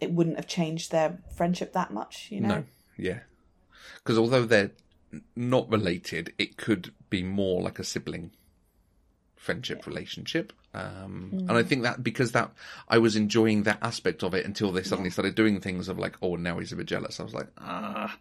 it 0.00 0.12
wouldn't 0.12 0.36
have 0.36 0.46
changed 0.46 0.90
their 0.90 1.18
friendship 1.36 1.72
that 1.72 1.92
much 1.92 2.28
you 2.30 2.40
know 2.40 2.48
No. 2.48 2.64
Yeah. 2.98 3.20
Because 3.94 4.18
although 4.18 4.44
they're 4.44 4.72
not 5.36 5.70
related, 5.70 6.34
it 6.36 6.56
could 6.56 6.92
be 7.08 7.22
more 7.22 7.62
like 7.62 7.78
a 7.78 7.84
sibling 7.84 8.32
friendship 9.36 9.86
relationship. 9.86 10.52
Um, 10.74 11.30
And 11.32 11.52
I 11.52 11.62
think 11.62 11.84
that 11.84 12.02
because 12.02 12.32
that 12.32 12.52
I 12.88 12.98
was 12.98 13.16
enjoying 13.16 13.62
that 13.62 13.78
aspect 13.82 14.22
of 14.22 14.34
it 14.34 14.44
until 14.44 14.72
they 14.72 14.82
suddenly 14.82 15.10
started 15.10 15.34
doing 15.34 15.60
things 15.60 15.88
of 15.88 15.98
like, 15.98 16.16
oh, 16.20 16.36
now 16.36 16.58
he's 16.58 16.72
a 16.72 16.76
bit 16.76 16.86
jealous. 16.86 17.20
I 17.20 17.22
was 17.22 17.34
like, 17.34 17.48
ah, 17.58 18.18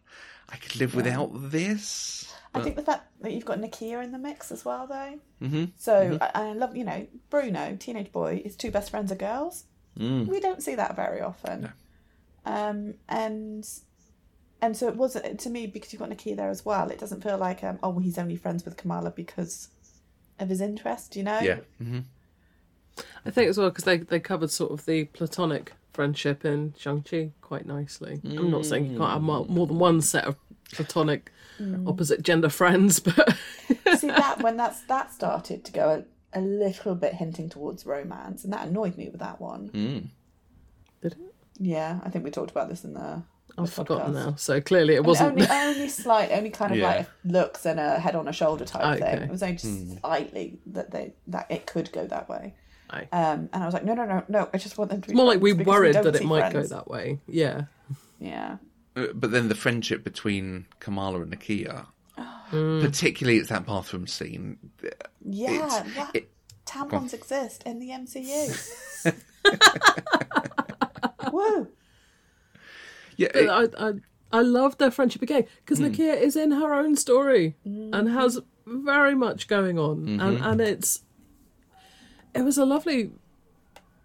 I 0.50 0.56
could 0.58 0.76
live 0.78 0.96
without 0.96 1.32
this. 1.52 2.32
I 2.54 2.62
think 2.62 2.76
the 2.76 2.84
fact 2.84 3.08
that 3.22 3.34
you've 3.34 3.46
got 3.46 3.60
Nakia 3.60 4.04
in 4.04 4.12
the 4.12 4.18
mix 4.18 4.52
as 4.52 4.64
well, 4.64 4.88
though. 4.88 5.20
Mm-hmm. 5.42 5.66
So 5.78 6.18
I, 6.22 6.32
I 6.34 6.54
love, 6.54 6.76
you 6.76 6.86
know, 6.86 7.06
Bruno, 7.30 7.76
teenage 7.78 8.12
boy, 8.12 8.42
his 8.44 8.56
two 8.56 8.72
best 8.72 8.90
friends 8.90 9.12
are 9.12 9.16
girls. 9.16 9.66
Mm. 9.98 10.28
We 10.28 10.40
don't 10.40 10.62
see 10.62 10.76
that 10.76 10.96
very 10.96 11.22
often. 11.22 11.72
Um, 12.46 12.94
and 13.10 13.68
and 14.62 14.76
so 14.76 14.88
it 14.88 14.96
wasn't 14.96 15.40
to 15.42 15.50
me 15.50 15.68
because 15.68 15.92
you've 15.94 16.00
got 16.00 16.10
Nakia 16.10 16.36
there 16.36 16.50
as 16.50 16.66
well. 16.66 16.90
It 16.90 17.00
doesn't 17.00 17.22
feel 17.22 17.38
like 17.38 17.64
um, 17.64 17.80
oh 17.84 17.90
well, 17.90 18.00
he's 18.00 18.18
only 18.18 18.36
friends 18.36 18.66
with 18.66 18.78
Kamala 18.78 19.12
because 19.12 19.70
of 20.40 20.50
his 20.50 20.62
interest, 20.62 21.16
you 21.16 21.24
know? 21.24 21.40
Yeah. 21.40 21.60
hmm 21.78 22.00
I 23.26 23.30
think 23.30 23.50
as 23.50 23.58
well 23.58 23.70
because 23.70 23.84
they 23.84 23.98
they 23.98 24.20
covered 24.20 24.50
sort 24.50 24.72
of 24.72 24.86
the 24.86 25.06
platonic 25.06 25.74
friendship 25.94 26.46
in 26.46 26.74
Shang 26.78 27.02
Chi 27.02 27.32
quite 27.42 27.66
nicely. 27.66 28.22
I'm 28.24 28.52
not 28.52 28.66
saying 28.66 28.92
you 28.92 28.98
can't 28.98 29.12
have 29.12 29.22
more, 29.22 29.46
more 29.46 29.68
than 29.68 29.80
one 29.80 30.02
set 30.02 30.26
of 30.26 30.36
platonic 30.72 31.32
opposite 31.86 32.22
gender 32.22 32.50
friends, 32.50 33.00
but 33.00 33.36
see 33.98 34.08
that 34.08 34.42
when 34.42 34.58
that's 34.58 34.82
that 34.82 35.12
started 35.12 35.64
to 35.66 35.72
go 35.72 36.06
a, 36.34 36.40
a 36.40 36.42
little 36.42 36.96
bit 36.96 37.14
hinting 37.14 37.50
towards 37.50 37.86
romance, 37.86 38.44
and 38.44 38.54
that 38.54 38.68
annoyed 38.68 38.98
me 38.98 39.10
with 39.10 39.20
that 39.20 39.40
one. 39.42 39.70
Mm. 39.70 40.10
did 41.02 41.14
it? 41.14 41.18
Yeah, 41.60 42.00
I 42.04 42.10
think 42.10 42.24
we 42.26 42.32
talked 42.32 42.52
about 42.52 42.70
this 42.70 42.84
in 42.84 42.94
the. 42.94 43.24
I've 43.58 43.74
forgotten 43.74 44.14
podcast. 44.14 44.26
now. 44.26 44.36
So 44.36 44.62
clearly 44.62 44.94
it 44.96 45.04
wasn't. 45.04 45.32
only 45.42 45.48
only 45.50 45.90
slight, 45.90 46.32
only 46.32 46.52
kind 46.52 46.72
of 46.74 46.78
Yeah. 46.78 46.88
like 46.98 47.10
looks 47.24 47.66
and 47.66 47.80
a 47.80 47.98
head 48.00 48.16
on 48.16 48.28
a 48.28 48.34
shoulder 48.34 48.66
type 48.66 49.02
Okay. 49.02 49.12
thing. 49.16 49.24
It 49.24 49.32
was 49.32 49.42
only 49.42 49.56
just 49.56 50.00
slightly 50.00 50.60
that 50.68 50.92
they 50.92 51.14
that 51.28 51.50
it 51.50 51.66
could 51.66 51.92
go 51.92 52.06
that 52.06 52.30
way. 52.30 52.54
Aye. 52.92 53.08
Um, 53.12 53.50
and 53.52 53.64
I 53.64 53.66
was 53.66 53.74
like, 53.74 53.84
no, 53.84 53.94
no, 53.96 54.06
no, 54.06 54.24
no. 54.30 54.50
I 54.54 54.58
just 54.60 54.78
want 54.78 54.92
them 54.92 55.02
to 55.02 55.08
be. 55.10 55.16
More 55.16 55.26
like 55.26 55.42
we 55.42 55.52
friends 55.52 55.58
because 55.60 55.72
worried 55.72 55.94
don't 55.94 56.04
that 56.06 56.16
it 56.16 56.24
might 56.26 56.52
friends. 56.52 56.70
go 56.70 56.76
that 56.76 56.88
way. 56.88 57.20
Yeah. 57.28 57.64
Yeah, 58.20 58.58
Uh, 58.96 59.08
But 59.14 59.32
then 59.32 59.48
the 59.50 59.56
friendship 59.56 60.04
between 60.04 60.68
Kamala 60.80 61.22
and 61.22 61.32
Nakia, 61.36 61.88
Mm. 62.52 62.82
particularly 62.82 63.40
it's 63.40 63.50
that 63.50 63.66
bathroom 63.66 64.08
scene. 64.08 64.58
yeah. 65.26 65.52
It's- 65.52 65.96
what? 65.96 66.16
it- 66.16 66.32
Tampons 66.66 67.14
exist 67.14 67.64
in 67.64 67.80
the 67.80 67.92
MCU. 67.92 69.14
Woo! 71.32 71.68
Yeah, 73.16 73.30
it- 73.34 73.50
I, 73.50 73.88
I 73.88 73.94
I 74.32 74.42
love 74.42 74.78
their 74.78 74.92
friendship 74.92 75.22
again 75.22 75.46
because 75.64 75.80
hmm. 75.80 75.86
Nakia 75.86 76.20
is 76.20 76.36
in 76.36 76.52
her 76.52 76.74
own 76.74 76.98
story 76.98 77.56
and 77.64 77.94
mm-hmm. 77.94 78.14
has 78.14 78.40
very 78.66 79.16
much 79.16 79.48
going 79.48 79.80
on, 79.80 80.08
and 80.08 80.20
mm-hmm. 80.20 80.44
and 80.44 80.60
it's 80.60 81.04
it 82.34 82.42
was 82.42 82.58
a 82.58 82.66
lovely 82.66 83.12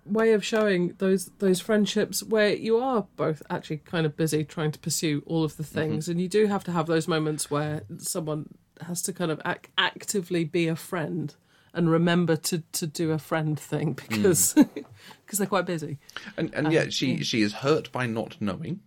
way 0.05 0.33
of 0.33 0.45
showing 0.45 0.95
those 0.99 1.31
those 1.39 1.61
friendships 1.61 2.23
where 2.23 2.55
you 2.55 2.79
are 2.79 3.07
both 3.17 3.43
actually 3.49 3.79
kind 3.79 4.07
of 4.07 4.17
busy 4.17 4.45
trying 4.45 4.73
to 4.73 4.79
pursue 4.79 5.23
all 5.27 5.45
of 5.45 5.57
the 5.57 5.63
mm-hmm. 5.63 5.75
things, 5.75 6.09
and 6.09 6.21
you 6.21 6.29
do 6.29 6.47
have 6.47 6.65
to 6.65 6.73
have 6.73 6.87
those 6.87 7.09
moments 7.09 7.51
where 7.51 7.83
someone 7.99 8.49
has 8.87 9.03
to 9.03 9.13
kind 9.13 9.31
of 9.31 9.41
ac- 9.47 9.71
actively 9.79 10.45
be 10.45 10.67
a 10.67 10.77
friend 10.77 11.35
and 11.75 11.91
remember 11.91 12.37
to 12.37 12.63
to 12.73 12.87
do 12.87 13.13
a 13.13 13.19
friend 13.19 13.59
thing 13.59 13.93
because 14.09 14.55
mm. 14.55 14.69
because 15.25 15.39
they're 15.39 15.47
quite 15.47 15.67
busy. 15.67 15.99
and 16.37 16.53
and 16.55 16.73
yet 16.73 16.93
she 16.93 17.17
um, 17.17 17.23
she 17.23 17.43
is 17.43 17.55
hurt 17.55 17.91
by 17.93 18.07
not 18.07 18.37
knowing. 18.41 18.81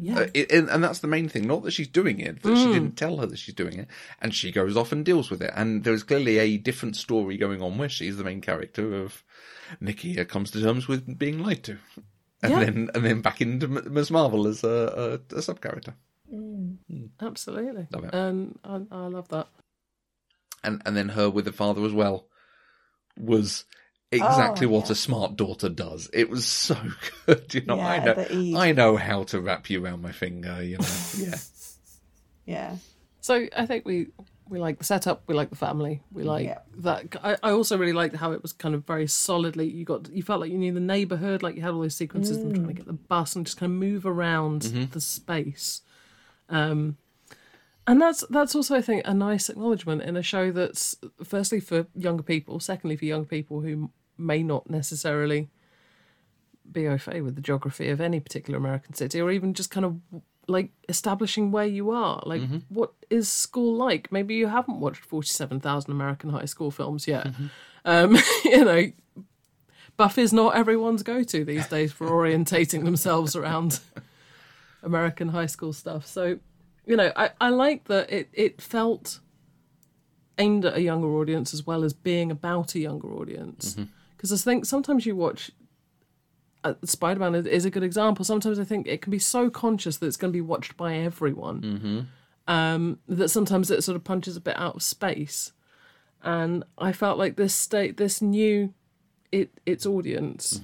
Yeah. 0.00 0.18
Uh, 0.18 0.26
it, 0.34 0.50
and, 0.50 0.68
and 0.68 0.82
that's 0.82 0.98
the 0.98 1.06
main 1.06 1.28
thing. 1.28 1.46
Not 1.46 1.62
that 1.62 1.70
she's 1.70 1.86
doing 1.86 2.18
it, 2.18 2.42
that 2.42 2.56
she 2.56 2.66
mm. 2.66 2.72
didn't 2.72 2.96
tell 2.96 3.18
her 3.18 3.26
that 3.26 3.38
she's 3.38 3.54
doing 3.54 3.78
it, 3.78 3.86
and 4.20 4.34
she 4.34 4.50
goes 4.50 4.76
off 4.76 4.90
and 4.90 5.04
deals 5.04 5.30
with 5.30 5.40
it. 5.40 5.52
And 5.54 5.84
there's 5.84 6.02
clearly 6.02 6.38
a 6.38 6.56
different 6.56 6.96
story 6.96 7.36
going 7.36 7.62
on 7.62 7.78
where 7.78 7.88
she's 7.88 8.16
the 8.16 8.24
main 8.24 8.40
character 8.40 8.96
of 8.96 9.22
Nikki 9.80 10.22
comes 10.24 10.50
to 10.52 10.60
terms 10.62 10.88
with 10.88 11.18
being 11.18 11.38
lied 11.40 11.64
to, 11.64 11.78
and 12.42 12.52
Yeah. 12.52 12.58
then 12.64 12.90
and 12.94 13.04
then 13.04 13.20
back 13.20 13.40
into 13.40 13.68
Ms. 13.68 14.10
Marvel 14.10 14.46
as 14.46 14.64
a, 14.64 15.20
a, 15.32 15.36
a 15.36 15.42
sub 15.42 15.60
character. 15.60 15.94
Mm. 16.32 16.76
Hmm. 16.90 17.06
Absolutely. 17.20 17.86
Love 17.90 18.04
it. 18.04 18.14
And 18.14 18.58
I, 18.64 18.80
I 18.90 19.06
love 19.06 19.28
that. 19.28 19.48
and 20.64 20.82
and 20.84 20.96
then 20.96 21.10
her 21.10 21.30
with 21.30 21.44
the 21.44 21.52
father 21.52 21.84
as 21.84 21.92
well 21.92 22.26
was 23.18 23.64
exactly 24.10 24.66
Oh, 24.66 24.70
what 24.70 24.86
yeah. 24.86 24.92
a 24.92 24.94
smart 24.94 25.36
daughter 25.36 25.68
does. 25.68 26.08
It 26.12 26.30
was 26.30 26.46
so 26.46 26.76
good, 27.26 27.52
you 27.54 27.62
know. 27.66 27.80
I 27.80 27.98
know. 28.04 28.58
I 28.58 28.72
know 28.72 28.96
how 28.96 29.24
to 29.24 29.40
wrap 29.40 29.68
you 29.70 29.84
around 29.84 30.02
my 30.02 30.12
finger, 30.12 30.62
you 30.62 30.78
know. 30.78 30.84
Yeah, 31.16 31.34
Yeah, 32.46 32.76
So 33.20 33.46
I 33.56 33.66
think 33.66 33.84
we 33.84 34.08
we 34.50 34.58
like 34.58 34.78
the 34.78 34.84
setup, 34.84 35.22
we 35.26 35.34
like 35.34 35.50
the 35.50 35.56
family, 35.56 36.02
we 36.12 36.22
like 36.22 36.46
Yeah. 36.46 36.58
that. 36.78 37.16
I, 37.22 37.36
I 37.42 37.50
also 37.50 37.76
really 37.78 37.92
liked 37.92 38.16
how 38.16 38.32
it 38.32 38.42
was 38.42 38.52
kind 38.52 38.74
of 38.74 38.84
very 38.86 39.06
solidly. 39.06 39.68
You 39.68 39.84
got 39.84 40.08
you 40.10 40.22
felt 40.22 40.40
like 40.40 40.50
you 40.50 40.58
knew 40.58 40.72
the 40.72 40.80
neighborhood, 40.80 41.42
like 41.42 41.56
you 41.56 41.62
had 41.62 41.72
all 41.72 41.80
those 41.80 41.94
sequences 41.96 42.38
of 42.38 42.42
them 42.42 42.52
trying 42.52 42.68
to 42.68 42.74
get 42.74 42.86
the 42.86 42.92
bus 42.92 43.36
and 43.36 43.44
just 43.46 43.58
kind 43.58 43.72
of 43.72 43.78
move 43.78 44.06
around 44.06 44.62
the 44.92 45.00
space. 45.00 45.82
Um, 46.48 46.96
and 47.86 48.00
that's 48.00 48.24
that's 48.30 48.54
also 48.54 48.74
I 48.76 48.82
think 48.82 49.02
a 49.06 49.14
nice 49.14 49.48
acknowledgement 49.48 50.02
in 50.02 50.16
a 50.16 50.22
show 50.22 50.50
that's 50.52 50.96
firstly 51.24 51.60
for 51.60 51.86
younger 51.94 52.22
people, 52.22 52.60
secondly 52.60 52.96
for 52.96 53.04
young 53.06 53.24
people 53.24 53.60
who 53.60 53.90
may 54.16 54.42
not 54.42 54.68
necessarily 54.68 55.48
be 56.70 56.86
au 56.86 56.98
fait 56.98 57.22
with 57.22 57.34
the 57.34 57.40
geography 57.40 57.88
of 57.88 58.00
any 58.00 58.20
particular 58.20 58.58
American 58.58 58.92
city, 58.94 59.20
or 59.20 59.30
even 59.30 59.54
just 59.54 59.70
kind 59.70 59.86
of 59.86 59.96
like 60.48 60.70
establishing 60.88 61.52
where 61.52 61.66
you 61.66 61.90
are. 61.90 62.22
Like, 62.24 62.40
mm-hmm. 62.40 62.58
what 62.68 62.92
is 63.10 63.30
school 63.30 63.74
like? 63.74 64.10
Maybe 64.10 64.34
you 64.34 64.48
haven't 64.48 64.80
watched 64.80 65.04
47,000 65.04 65.90
American 65.90 66.30
high 66.30 66.46
school 66.46 66.70
films 66.70 67.06
yet. 67.06 67.26
Mm-hmm. 67.26 67.46
Um, 67.84 68.18
you 68.44 68.64
know, 68.64 68.92
Buffy's 69.96 70.32
not 70.32 70.56
everyone's 70.56 71.02
go-to 71.02 71.44
these 71.44 71.68
days 71.68 71.92
for 71.92 72.08
orientating 72.08 72.84
themselves 72.84 73.36
around 73.36 73.80
American 74.82 75.28
high 75.28 75.46
school 75.46 75.72
stuff. 75.72 76.06
So, 76.06 76.38
you 76.86 76.96
know, 76.96 77.12
I, 77.14 77.30
I 77.40 77.50
like 77.50 77.84
that 77.84 78.10
it, 78.10 78.28
it 78.32 78.62
felt 78.62 79.20
aimed 80.38 80.64
at 80.64 80.76
a 80.76 80.80
younger 80.80 81.08
audience 81.08 81.52
as 81.52 81.66
well 81.66 81.84
as 81.84 81.92
being 81.92 82.30
about 82.30 82.74
a 82.74 82.78
younger 82.78 83.12
audience. 83.12 83.74
Mm-hmm. 83.74 83.84
Because 84.16 84.32
I 84.32 84.36
think 84.36 84.64
sometimes 84.64 85.04
you 85.04 85.14
watch 85.14 85.50
Spider 86.84 87.20
Man 87.20 87.34
is 87.34 87.64
a 87.64 87.70
good 87.70 87.82
example. 87.82 88.24
Sometimes 88.24 88.58
I 88.58 88.64
think 88.64 88.86
it 88.86 89.02
can 89.02 89.10
be 89.10 89.18
so 89.18 89.50
conscious 89.50 89.96
that 89.98 90.06
it's 90.06 90.16
going 90.16 90.32
to 90.32 90.36
be 90.36 90.40
watched 90.40 90.76
by 90.76 90.96
everyone 90.96 92.08
um, 92.46 92.98
that 93.08 93.28
sometimes 93.28 93.70
it 93.70 93.82
sort 93.84 93.96
of 93.96 94.04
punches 94.04 94.36
a 94.36 94.40
bit 94.40 94.56
out 94.58 94.76
of 94.76 94.82
space. 94.82 95.52
And 96.22 96.64
I 96.78 96.92
felt 96.92 97.18
like 97.18 97.36
this 97.36 97.54
state, 97.54 97.96
this 97.96 98.20
new, 98.20 98.74
it 99.30 99.50
its 99.66 99.86
audience, 99.86 100.60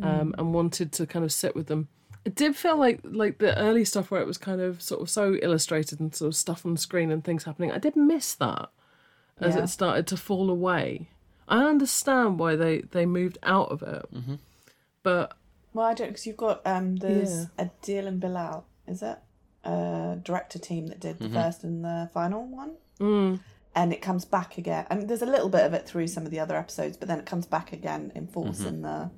um, 0.00 0.34
and 0.38 0.54
wanted 0.54 0.92
to 0.92 1.06
kind 1.06 1.24
of 1.24 1.32
sit 1.32 1.54
with 1.54 1.66
them. 1.66 1.88
It 2.24 2.34
did 2.34 2.56
feel 2.56 2.76
like 2.78 3.00
like 3.04 3.38
the 3.38 3.56
early 3.58 3.84
stuff 3.84 4.10
where 4.10 4.20
it 4.22 4.26
was 4.26 4.38
kind 4.38 4.60
of 4.60 4.80
sort 4.80 5.02
of 5.02 5.10
so 5.10 5.34
illustrated 5.42 6.00
and 6.00 6.14
sort 6.14 6.28
of 6.28 6.36
stuff 6.36 6.64
on 6.64 6.76
screen 6.76 7.10
and 7.10 7.22
things 7.22 7.44
happening. 7.44 7.70
I 7.72 7.78
did 7.78 7.96
miss 7.96 8.34
that 8.36 8.70
as 9.40 9.56
Yeah. 9.56 9.64
it 9.64 9.66
started 9.68 10.06
to 10.06 10.16
fall 10.16 10.48
away. 10.48 11.08
I 11.48 11.64
understand 11.64 12.38
why 12.38 12.54
they 12.56 12.82
they 12.92 13.04
moved 13.04 13.36
out 13.42 13.70
of 13.70 13.82
it, 13.82 14.06
but 15.02 15.36
Well, 15.72 15.86
I 15.86 15.94
don't 15.94 16.08
because 16.08 16.26
you've 16.26 16.36
got 16.36 16.60
um 16.66 16.96
there's 16.96 17.48
Yeah. 17.58 17.66
Adil 17.82 18.06
and 18.06 18.20
Bilal, 18.20 18.64
is 18.86 19.02
it? 19.02 19.18
Uh, 19.64 20.16
director 20.16 20.58
team 20.58 20.88
that 20.88 20.98
did 21.00 21.18
the 21.20 21.28
first 21.28 21.62
and 21.62 21.84
the 21.84 22.10
final 22.12 22.44
one. 22.46 22.72
mm, 23.00 23.38
and 23.74 23.92
it 23.92 24.02
comes 24.02 24.24
back 24.24 24.58
again. 24.58 24.86
I 24.90 24.96
mean, 24.96 25.06
there's 25.06 25.22
a 25.22 25.26
little 25.26 25.48
bit 25.48 25.64
of 25.64 25.72
it 25.72 25.86
through 25.86 26.08
some 26.08 26.24
of 26.26 26.30
the 26.30 26.40
other 26.40 26.56
episodes, 26.56 26.96
but 26.96 27.08
then 27.08 27.18
it 27.18 27.26
comes 27.26 27.46
back 27.46 27.72
again 27.72 28.12
in 28.14 28.26
force 28.26 28.60
in 28.60 28.82
the 28.82 29.10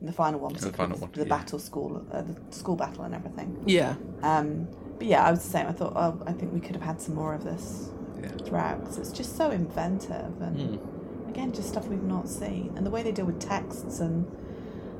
in 0.00 0.06
the 0.06 0.12
final 0.12 0.40
one, 0.40 0.54
particularly 0.54 0.94
final 0.94 0.98
one, 0.98 1.10
the 1.12 1.20
yeah. 1.20 1.28
battle 1.28 1.58
school, 1.58 2.06
uh, 2.10 2.22
the 2.22 2.34
school 2.56 2.74
battle, 2.76 3.04
and 3.04 3.14
everything. 3.14 3.62
yeah, 3.66 3.94
Um, 4.22 4.66
but 4.98 5.06
yeah, 5.06 5.22
I 5.22 5.30
was 5.30 5.44
the 5.44 5.50
same. 5.50 5.66
I 5.66 5.72
thought, 5.72 5.92
oh, 5.94 6.22
I 6.26 6.32
think 6.32 6.54
we 6.54 6.60
could 6.60 6.74
have 6.74 6.82
had 6.84 7.00
some 7.02 7.14
more 7.14 7.34
of 7.34 7.44
this 7.44 7.90
Yeah. 8.20 8.30
throughout 8.46 8.80
because 8.80 8.96
it's 8.98 9.12
just 9.12 9.36
so 9.36 9.50
inventive 9.50 10.40
and 10.40 10.80
again, 11.28 11.52
just 11.52 11.68
stuff 11.68 11.86
we've 11.88 12.02
not 12.02 12.26
seen, 12.28 12.72
and 12.76 12.84
the 12.86 12.90
way 12.90 13.02
they 13.02 13.12
deal 13.12 13.26
with 13.26 13.38
texts 13.38 14.00
and 14.00 14.26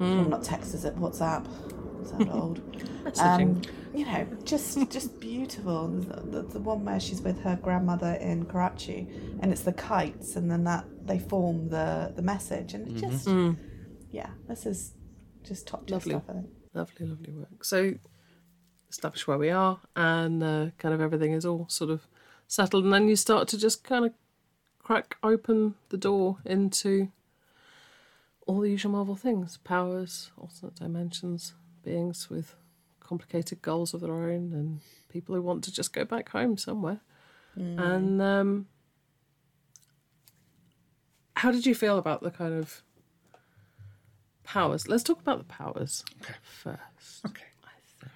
well, 0.01 0.29
not 0.29 0.43
text, 0.43 0.75
is 0.75 0.85
it 0.85 0.97
WhatsApp? 0.97 1.47
Sound 2.07 2.31
old. 2.31 2.61
Um, 3.19 3.63
you 3.95 4.05
know, 4.05 4.27
just 4.45 4.91
just 4.91 5.19
beautiful. 5.21 5.89
The, 5.89 6.21
the, 6.21 6.43
the 6.43 6.61
one 6.61 6.85
where 6.85 7.01
she's 7.01 7.23
with 7.23 7.41
her 7.41 7.59
grandmother 7.61 8.13
in 8.21 8.45
Karachi, 8.45 9.09
and 9.41 9.51
it's 9.51 9.63
the 9.63 9.73
kites, 9.73 10.37
and 10.37 10.51
then 10.51 10.65
that 10.65 10.85
they 11.07 11.19
form 11.19 11.71
the 11.71 12.13
the 12.15 12.23
message, 12.23 12.75
and 12.75 12.87
it 12.87 13.01
just 13.01 13.27
yeah, 14.11 14.31
this 14.49 14.67
is 14.67 14.93
just 15.43 15.67
top 15.67 15.87
tier 15.87 15.97
Lovely. 15.97 16.13
stuff. 16.13 16.25
I 16.29 16.33
think. 16.35 16.47
Lovely, 16.75 17.07
lovely 17.07 17.33
work. 17.33 17.65
So, 17.65 17.95
establish 18.91 19.27
where 19.27 19.39
we 19.39 19.51
are, 19.51 19.81
and 19.97 20.43
uh, 20.43 20.67
kind 20.79 20.95
of 20.95 21.01
everything 21.01 21.33
is 21.33 21.45
all 21.45 21.67
sort 21.69 21.91
of 21.91 22.07
settled, 22.47 22.85
and 22.85 22.93
then 22.93 23.09
you 23.09 23.17
start 23.17 23.49
to 23.49 23.59
just 23.59 23.83
kind 23.83 24.05
of 24.05 24.13
crack 24.79 25.17
open 25.23 25.75
the 25.89 25.97
door 25.97 26.39
into 26.45 27.09
all 28.51 28.61
the 28.61 28.71
usual 28.71 28.93
Marvel 28.93 29.17
things: 29.17 29.59
powers, 29.59 30.33
alternate 30.37 30.75
dimensions, 30.77 31.55
beings 31.85 32.29
with 32.29 32.57
complicated 32.99 33.63
goals 33.63 33.95
of 33.95 34.01
their 34.01 34.13
own, 34.13 34.53
and 34.53 34.81
people 35.09 35.35
who 35.35 35.43
want 35.43 35.65
to 35.65 35.73
just 35.73 35.93
go 35.93 36.05
back 36.05 36.31
home 36.31 36.57
somewhere. 36.57 37.01
And 37.57 38.23
um, 38.23 38.67
how 41.37 41.51
did 41.51 41.67
you 41.67 41.75
feel 41.75 41.99
about 41.99 42.23
the 42.23 42.31
kind 42.31 42.55
of 42.55 42.83
powers? 44.45 44.89
Let's 44.89 45.03
talk 45.03 45.21
about 45.21 45.39
the 45.39 45.45
powers 45.45 46.05
first 46.43 47.25
Okay. 47.27 47.45
I 47.65 47.71
think. 48.01 48.13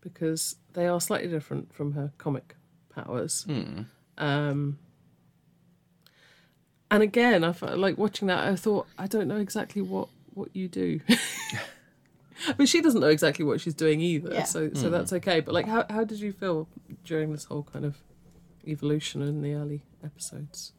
Because 0.00 0.56
they 0.74 0.86
are 0.86 1.00
slightly 1.00 1.28
different 1.28 1.72
from 1.72 1.92
her 1.92 2.12
comic 2.18 2.56
powers. 2.94 3.46
Um, 4.18 4.78
and 6.92 7.02
again, 7.02 7.42
I 7.42 7.52
felt 7.52 7.78
like 7.78 7.96
watching 7.96 8.28
that. 8.28 8.46
I 8.46 8.54
thought 8.54 8.86
I 8.98 9.06
don't 9.06 9.26
know 9.26 9.38
exactly 9.38 9.80
what 9.80 10.08
what 10.34 10.54
you 10.54 10.68
do. 10.68 11.00
but 12.56 12.68
she 12.68 12.82
doesn't 12.82 13.00
know 13.00 13.08
exactly 13.08 13.44
what 13.44 13.62
she's 13.62 13.74
doing 13.74 14.00
either, 14.00 14.34
Yeah. 14.34 14.44
so 14.44 14.70
so 14.74 14.86
hmm. 14.86 14.90
that's 14.92 15.12
okay. 15.14 15.40
But 15.40 15.54
like, 15.54 15.66
how 15.66 15.86
how 15.88 16.04
did 16.04 16.20
you 16.20 16.32
feel 16.32 16.68
during 17.04 17.32
this 17.32 17.44
whole 17.44 17.62
kind 17.72 17.86
of 17.86 17.96
evolution 18.68 19.22
in 19.22 19.40
the 19.40 19.54
early 19.54 19.82
episodes? 20.04 20.72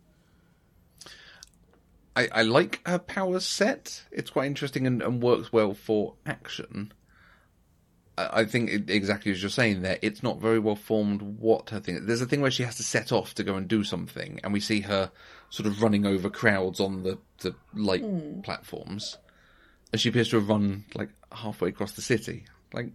I, 2.15 2.30
I 2.32 2.41
like 2.43 2.80
her 2.86 2.99
powers 2.99 3.43
set. 3.43 4.04
It's 4.12 4.30
quite 4.30 4.45
interesting 4.45 4.86
and, 4.86 5.02
and 5.02 5.19
works 5.19 5.52
well 5.52 5.73
for 5.73 6.13
action. 6.28 6.93
I, 8.19 8.41
I 8.41 8.45
think 8.45 8.69
it, 8.69 8.88
exactly 8.88 9.32
as 9.32 9.41
you're 9.41 9.49
saying 9.49 9.82
there, 9.82 9.97
it's 10.04 10.21
not 10.21 10.39
very 10.39 10.60
well 10.60 10.76
formed 10.76 11.23
what 11.23 11.71
her 11.71 11.80
thing. 11.80 12.06
There's 12.06 12.21
a 12.21 12.28
thing 12.28 12.41
where 12.41 12.52
she 12.52 12.62
has 12.63 12.76
to 12.76 12.84
set 12.84 13.12
off 13.12 13.34
to 13.34 13.43
go 13.43 13.56
and 13.56 13.67
do 13.67 13.84
something, 13.84 14.39
and 14.43 14.54
we 14.54 14.60
see 14.60 14.82
her 14.82 15.12
sort 15.53 15.67
of 15.67 15.83
running 15.83 16.03
over 16.03 16.31
crowds 16.31 16.79
on 16.79 17.03
the 17.03 17.19
the 17.41 17.53
light 17.75 18.01
hmm. 18.01 18.41
platforms, 18.41 19.19
and 19.91 20.01
she 20.01 20.09
appears 20.09 20.27
to 20.29 20.37
have 20.37 20.49
run 20.49 20.83
like 20.95 21.09
halfway 21.31 21.69
across 21.69 21.91
the 21.91 22.01
city. 22.01 22.45
Like, 22.73 22.87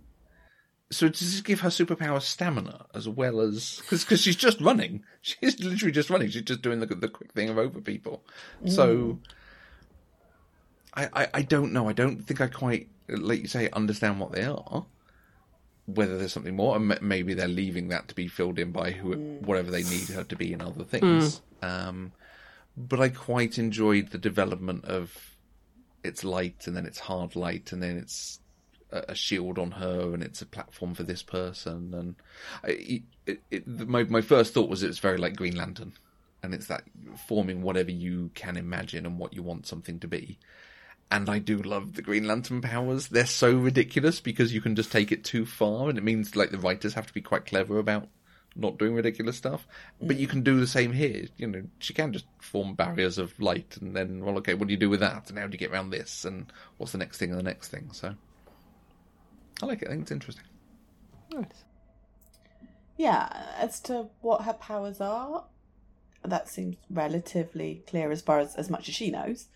so 0.91 1.09
does 1.09 1.21
this 1.21 1.41
give 1.41 1.61
her 1.61 1.69
superpower 1.69 2.21
stamina 2.21 2.87
as 2.93 3.09
well 3.09 3.41
as 3.41 3.81
because 3.89 4.21
she's 4.21 4.35
just 4.35 4.61
running? 4.61 5.05
She's 5.23 5.61
literally 5.61 5.93
just 5.93 6.11
running. 6.11 6.31
She's 6.31 6.43
just 6.43 6.63
doing 6.63 6.81
the 6.81 6.87
the 6.87 7.09
quick 7.09 7.33
thing 7.33 7.49
of 7.49 7.59
over 7.59 7.81
people. 7.81 8.25
So 8.67 8.97
hmm. 8.97 9.19
I, 10.95 11.09
I 11.15 11.29
I 11.35 11.43
don't 11.43 11.73
know. 11.73 11.89
I 11.89 11.93
don't 11.93 12.27
think 12.27 12.41
I 12.41 12.49
quite 12.49 12.89
like 13.09 13.43
you 13.43 13.47
say 13.47 13.71
understand 13.71 14.19
what 14.19 14.33
they 14.33 14.43
are. 14.43 14.85
Whether 15.87 16.19
there's 16.19 16.33
something 16.33 16.57
more, 16.57 16.75
and 16.75 16.91
m- 16.91 16.99
maybe 17.03 17.35
they're 17.35 17.47
leaving 17.47 17.89
that 17.89 18.09
to 18.09 18.17
be 18.17 18.27
filled 18.27 18.59
in 18.59 18.73
by 18.73 18.91
who 18.91 19.15
hmm. 19.15 19.47
whatever 19.47 19.71
they 19.71 19.85
need 19.85 20.09
her 20.09 20.25
to 20.25 20.35
be 20.35 20.53
in 20.53 20.61
other 20.61 20.83
things. 20.83 21.41
Um, 21.63 22.13
but 22.79 23.01
I 23.01 23.09
quite 23.09 23.59
enjoyed 23.59 24.11
the 24.11 24.19
development 24.19 24.85
of 24.85 25.37
it's 26.05 26.23
light 26.23 26.67
and 26.67 26.77
then 26.77 26.87
it's 26.87 27.01
hard 27.01 27.35
light 27.35 27.73
and 27.73 27.83
then 27.83 27.97
it's 27.97 28.41
a, 28.91 29.15
shield 29.15 29.59
on 29.59 29.73
her 29.73 30.15
and 30.15 30.23
it's 30.23 30.41
a 30.41 30.47
platform 30.47 30.95
for 30.95 31.03
this 31.03 31.23
person 31.23 31.93
and 31.93 32.15
I, 32.65 33.03
it, 33.27 33.41
it, 33.51 33.67
my 33.67 34.05
my 34.05 34.23
first 34.23 34.55
thought 34.55 34.71
was 34.71 34.83
it's 34.83 34.99
very 34.99 35.19
like 35.19 35.37
Green 35.37 35.57
Lantern 35.57 35.93
and 36.43 36.55
it's 36.55 36.67
that 36.67 36.85
forming 37.27 37.63
whatever 37.63 37.91
you 37.91 38.31
can 38.35 38.57
imagine 38.57 39.07
and 39.07 39.19
what 39.19 39.35
you 39.35 39.43
want 39.43 39.67
something 39.67 39.99
to 40.01 40.09
be. 40.09 40.39
And 41.11 41.29
I 41.29 41.39
do 41.39 41.57
love 41.59 41.95
the 41.95 42.03
Green 42.03 42.27
Lantern 42.27 42.61
powers. 42.61 43.09
They're 43.09 43.27
so 43.27 43.55
ridiculous 43.55 44.21
because 44.21 44.53
you 44.53 44.61
can 44.61 44.77
just 44.77 44.93
take 44.93 45.11
it 45.11 45.25
too 45.25 45.47
far, 45.47 45.89
and 45.89 45.97
it 45.97 46.05
means 46.05 46.37
like 46.37 46.51
the 46.51 46.59
writers 46.59 46.95
have 46.95 47.07
to 47.07 47.15
be 47.15 47.23
quite 47.23 47.47
clever 47.47 47.79
about 47.79 48.09
not 48.59 48.77
doing 48.77 48.95
ridiculous 48.95 49.37
stuff. 49.37 49.67
But 50.03 50.17
you 50.17 50.27
mm. 50.27 50.31
can 50.31 50.43
do 50.43 50.61
the 50.61 50.67
same 50.67 50.93
here. 50.93 51.27
You 51.37 51.47
know, 51.47 51.63
she 51.79 51.95
can 51.95 52.13
just 52.13 52.27
form 52.41 52.75
barriers 52.75 53.17
of 53.17 53.39
light, 53.41 53.79
and 53.81 53.97
then 53.97 54.25
well, 54.25 54.37
okay, 54.39 54.55
what 54.55 54.69
do 54.69 54.75
you 54.75 54.79
do 54.79 54.91
with 54.91 55.01
that? 55.01 55.31
And 55.31 55.39
how 55.39 55.47
do 55.47 55.53
you 55.53 55.59
get 55.59 55.71
around 55.71 55.91
this? 55.91 56.25
And 56.25 56.53
what's 56.77 56.93
the 56.93 56.99
next 56.99 57.19
thing 57.19 57.31
and 57.31 57.39
the 57.39 57.45
next 57.45 57.69
thing? 57.69 57.91
So 57.93 58.15
I 59.63 59.67
like 59.67 59.83
it. 59.83 59.89
I 59.89 59.93
think 59.93 60.03
it's 60.03 60.11
interesting. 60.11 60.45
Nice. 61.33 61.65
Yeah, 62.97 63.29
as 63.57 63.81
to 63.81 64.09
what 64.21 64.43
her 64.43 64.55
powers 64.55 65.01
are, 65.01 65.45
that 66.25 66.49
seems 66.49 66.77
relatively 66.91 67.85
clear 67.87 68.11
as 68.11 68.21
far 68.21 68.41
as 68.41 68.57
as 68.57 68.69
much 68.69 68.89
as 68.89 68.95
she 68.95 69.11
knows. 69.11 69.47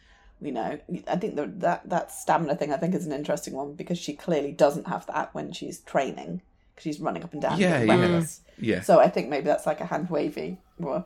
We 0.40 0.50
know. 0.50 0.78
I 1.08 1.16
think 1.16 1.36
that 1.36 1.60
that 1.60 1.88
that 1.88 2.12
stamina 2.12 2.56
thing 2.56 2.72
I 2.72 2.76
think 2.76 2.94
is 2.94 3.06
an 3.06 3.12
interesting 3.12 3.54
one 3.54 3.74
because 3.74 3.98
she 3.98 4.14
clearly 4.14 4.52
doesn't 4.52 4.86
have 4.86 5.06
that 5.06 5.34
when 5.34 5.52
she's 5.52 5.80
training 5.80 6.42
she's 6.82 7.00
running 7.00 7.22
up 7.22 7.32
and 7.32 7.42
down. 7.42 7.58
Yeah, 7.58 7.82
yeah. 7.82 8.22
Yeah. 8.58 8.80
So 8.80 9.00
I 9.00 9.08
think 9.08 9.28
maybe 9.28 9.44
that's 9.44 9.66
like 9.66 9.80
a 9.80 9.86
hand 9.86 10.10
wavy. 10.10 10.58
Or, 10.82 11.04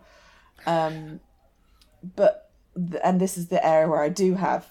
um, 0.67 1.21
but 2.15 2.51
and 3.03 3.21
this 3.21 3.37
is 3.39 3.49
the 3.49 3.65
area 3.67 3.89
where 3.89 4.03
I 4.03 4.09
do 4.09 4.35
have 4.35 4.67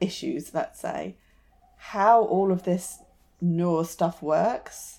issues. 0.00 0.54
Let's 0.54 0.80
say 0.80 1.16
how 1.76 2.22
all 2.22 2.52
of 2.52 2.64
this 2.64 2.98
Noor 3.40 3.84
stuff 3.84 4.22
works. 4.22 4.98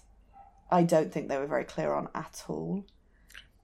I 0.72 0.84
don't 0.84 1.12
think 1.12 1.28
they 1.28 1.38
were 1.38 1.48
very 1.48 1.66
clear 1.66 1.94
on 1.94 2.08
at 2.16 2.44
all. 2.48 2.86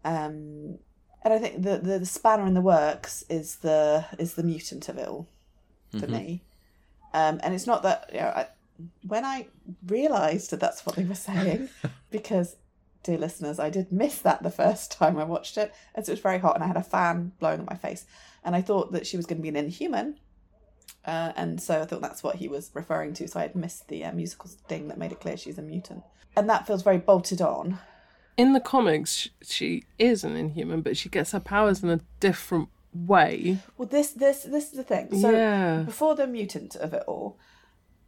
Um, 0.03 0.77
and 1.23 1.33
I 1.33 1.39
think 1.39 1.63
the, 1.63 1.77
the 1.77 1.99
the 1.99 2.05
spanner 2.05 2.45
in 2.45 2.53
the 2.53 2.61
works 2.61 3.23
is 3.29 3.57
the 3.57 4.05
is 4.19 4.35
the 4.35 4.43
mutant 4.43 4.87
of 4.87 4.97
it 4.97 5.07
all 5.07 5.27
for 5.99 6.07
me. 6.07 6.43
Um, 7.13 7.39
and 7.43 7.53
it's 7.55 7.65
not 7.65 7.83
that 7.83 8.09
you 8.13 8.19
know 8.19 8.27
I, 8.27 8.47
when 9.07 9.25
I 9.25 9.47
realised 9.85 10.51
that 10.51 10.59
that's 10.59 10.85
what 10.85 10.95
they 10.95 11.03
were 11.05 11.15
saying, 11.15 11.69
because 12.11 12.55
dear 13.03 13.17
listeners, 13.17 13.59
I 13.59 13.69
did 13.69 13.91
miss 13.91 14.19
that 14.19 14.43
the 14.43 14.51
first 14.51 14.91
time 14.91 15.17
I 15.17 15.23
watched 15.23 15.57
it, 15.57 15.73
as 15.95 16.09
it 16.09 16.13
was 16.13 16.19
very 16.19 16.39
hot 16.39 16.55
and 16.55 16.63
I 16.63 16.67
had 16.67 16.77
a 16.77 16.83
fan 16.83 17.31
blowing 17.39 17.59
on 17.59 17.65
my 17.69 17.75
face, 17.75 18.05
and 18.43 18.55
I 18.55 18.61
thought 18.61 18.91
that 18.91 19.07
she 19.07 19.17
was 19.17 19.25
going 19.25 19.37
to 19.37 19.43
be 19.43 19.49
an 19.49 19.55
Inhuman. 19.55 20.19
Uh, 21.05 21.31
and 21.37 21.61
so 21.61 21.81
I 21.81 21.85
thought 21.85 22.01
that's 22.01 22.21
what 22.21 22.35
he 22.35 22.49
was 22.49 22.69
referring 22.73 23.13
to. 23.13 23.27
So 23.27 23.39
I 23.39 23.43
had 23.43 23.55
missed 23.55 23.87
the 23.87 24.03
uh, 24.03 24.11
musical 24.11 24.49
thing 24.67 24.89
that 24.89 24.97
made 24.97 25.13
it 25.13 25.21
clear 25.21 25.37
she's 25.37 25.57
a 25.57 25.61
mutant, 25.61 26.03
and 26.35 26.49
that 26.49 26.67
feels 26.67 26.83
very 26.83 26.97
bolted 26.97 27.41
on. 27.41 27.79
In 28.35 28.53
the 28.53 28.59
comics, 28.59 29.29
she 29.41 29.83
is 29.97 30.23
an 30.23 30.35
Inhuman, 30.35 30.81
but 30.81 30.97
she 30.97 31.09
gets 31.09 31.31
her 31.31 31.39
powers 31.39 31.81
in 31.81 31.89
a 31.89 32.01
different 32.19 32.69
way. 32.93 33.59
Well, 33.77 33.87
this 33.87 34.11
this 34.11 34.43
this 34.43 34.65
is 34.65 34.71
the 34.71 34.83
thing. 34.83 35.19
So 35.19 35.31
Yeah. 35.31 35.83
before 35.83 36.15
the 36.15 36.27
mutant 36.27 36.75
of 36.75 36.93
it 36.93 37.03
all, 37.07 37.37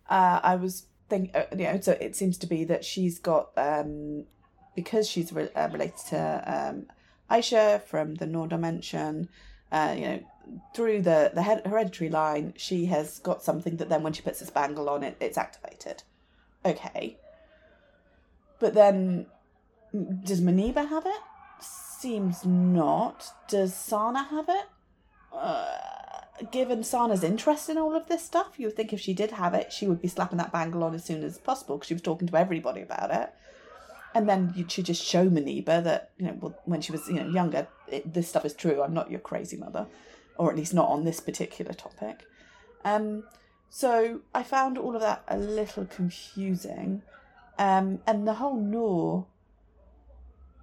uh, 0.10 0.40
I 0.44 0.56
was 0.56 0.86
think 1.10 1.32
uh, 1.36 1.46
you 1.52 1.66
know. 1.66 1.80
So 1.82 1.94
it 1.94 2.16
seems 2.16 2.38
to 2.40 2.48
be 2.48 2.64
that 2.66 2.84
she's 2.84 3.20
got 3.20 3.52
um, 3.58 4.26
because 4.76 5.08
she's 5.08 5.32
re- 5.32 5.50
uh, 5.56 5.70
related 5.72 5.98
to 6.10 6.44
um, 6.46 6.86
Aisha 7.30 7.82
from 7.84 8.16
the 8.16 8.26
Noor 8.26 8.48
dimension. 8.48 9.30
Uh, 9.72 9.94
you 9.96 10.02
know, 10.02 10.20
through 10.74 11.02
the 11.02 11.32
the 11.34 11.44
hereditary 11.44 12.10
line, 12.10 12.54
she 12.58 12.86
has 12.88 13.20
got 13.20 13.44
something 13.44 13.78
that 13.78 13.90
then 13.90 14.04
when 14.04 14.14
she 14.14 14.22
puts 14.22 14.40
this 14.40 14.50
bangle 14.50 14.90
on 14.90 15.04
it, 15.04 15.16
it's 15.20 15.38
activated. 15.38 16.04
Okay, 16.66 17.18
but 18.60 18.74
then 18.74 19.28
does 20.24 20.42
Muneeba 20.42 20.90
have 20.90 21.06
it? 21.06 21.22
Seems 21.62 22.46
not. 22.46 23.32
Does 23.48 23.76
Sana 23.76 24.24
have 24.24 24.50
it? 24.50 24.66
uh, 25.34 25.78
given 26.52 26.84
Sana's 26.84 27.24
interest 27.24 27.70
in 27.70 27.78
all 27.78 27.96
of 27.96 28.08
this 28.08 28.24
stuff, 28.24 28.54
you 28.58 28.68
would 28.68 28.76
think 28.76 28.94
if 28.94 29.00
she 29.00 29.14
did 29.14 29.32
have 29.32 29.54
it, 29.54 29.72
she 29.72 29.88
would 29.88 30.02
be 30.02 30.08
slapping 30.08 30.38
that 30.38 30.52
bangle 30.52 30.84
on 30.84 30.96
as 30.96 31.04
soon 31.04 31.24
as 31.24 31.38
possible 31.38 31.78
because 31.78 31.88
she 31.88 31.94
was 31.94 32.02
talking 32.02 32.28
to 32.28 32.36
everybody 32.38 32.82
about 32.82 33.12
it. 33.12 33.34
And 34.16 34.28
then 34.28 34.54
you 34.56 34.66
should 34.68 34.86
just 34.86 35.04
show 35.04 35.30
Muneeba 35.30 35.84
that 35.84 36.12
you 36.18 36.26
know 36.26 36.56
when 36.66 36.82
she 36.82 36.92
was 36.92 37.08
you 37.08 37.16
know 37.16 37.30
younger, 37.30 37.68
it, 37.88 38.12
this 38.12 38.28
stuff 38.28 38.46
is 38.46 38.54
true. 38.54 38.82
I'm 38.82 38.94
not 38.94 39.12
your 39.12 39.20
crazy 39.20 39.56
mother, 39.56 39.86
or 40.38 40.50
at 40.50 40.58
least 40.58 40.74
not 40.74 40.90
on 40.90 41.06
this 41.06 41.20
particular 41.20 41.74
topic. 41.74 42.26
Um, 42.84 43.24
so 43.70 44.22
I 44.34 44.42
found 44.42 44.78
all 44.80 44.96
of 44.96 45.02
that 45.02 45.24
a 45.28 45.38
little 45.38 45.86
confusing, 45.86 47.04
um, 47.60 48.00
and 48.08 48.28
the 48.28 48.34
whole 48.36 48.60
Noor. 48.60 49.28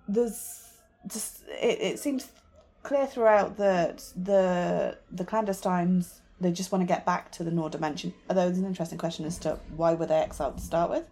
There's 0.08 0.68
just 1.06 1.42
it, 1.48 1.78
it 1.80 1.98
seems 2.00 2.28
clear 2.86 3.06
throughout 3.06 3.56
that 3.56 3.98
the 4.16 4.96
the 5.10 5.24
ClanDestines 5.24 6.20
they 6.40 6.52
just 6.52 6.70
want 6.70 6.82
to 6.82 6.86
get 6.86 7.06
back 7.06 7.32
to 7.32 7.44
the 7.44 7.50
Noor 7.50 7.70
dimension. 7.70 8.12
Although 8.28 8.46
there's 8.46 8.58
an 8.58 8.66
interesting 8.66 8.98
question 8.98 9.24
as 9.24 9.38
to 9.38 9.58
why 9.74 9.94
were 9.94 10.06
they 10.06 10.18
exiled 10.18 10.58
to 10.58 10.62
start 10.62 10.90
with? 10.90 11.08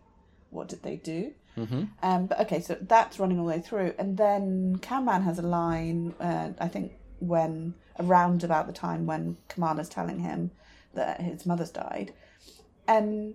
What 0.50 0.68
did 0.68 0.82
they 0.82 0.96
do? 0.96 1.32
Mm-hmm. 1.56 1.84
Um, 2.02 2.26
but 2.26 2.40
okay, 2.40 2.60
so 2.60 2.76
that's 2.80 3.18
running 3.18 3.38
all 3.38 3.46
the 3.46 3.52
way 3.52 3.60
through, 3.60 3.94
and 3.98 4.16
then 4.16 4.78
Kamran 4.82 5.22
has 5.22 5.38
a 5.38 5.42
line. 5.42 6.14
Uh, 6.20 6.50
I 6.60 6.68
think 6.68 6.92
when 7.20 7.74
around 7.98 8.44
about 8.44 8.66
the 8.66 8.72
time 8.72 9.06
when 9.06 9.36
Kamala's 9.48 9.88
telling 9.88 10.18
him 10.18 10.50
that 10.94 11.20
his 11.20 11.46
mother's 11.46 11.70
died, 11.70 12.12
and 12.86 13.34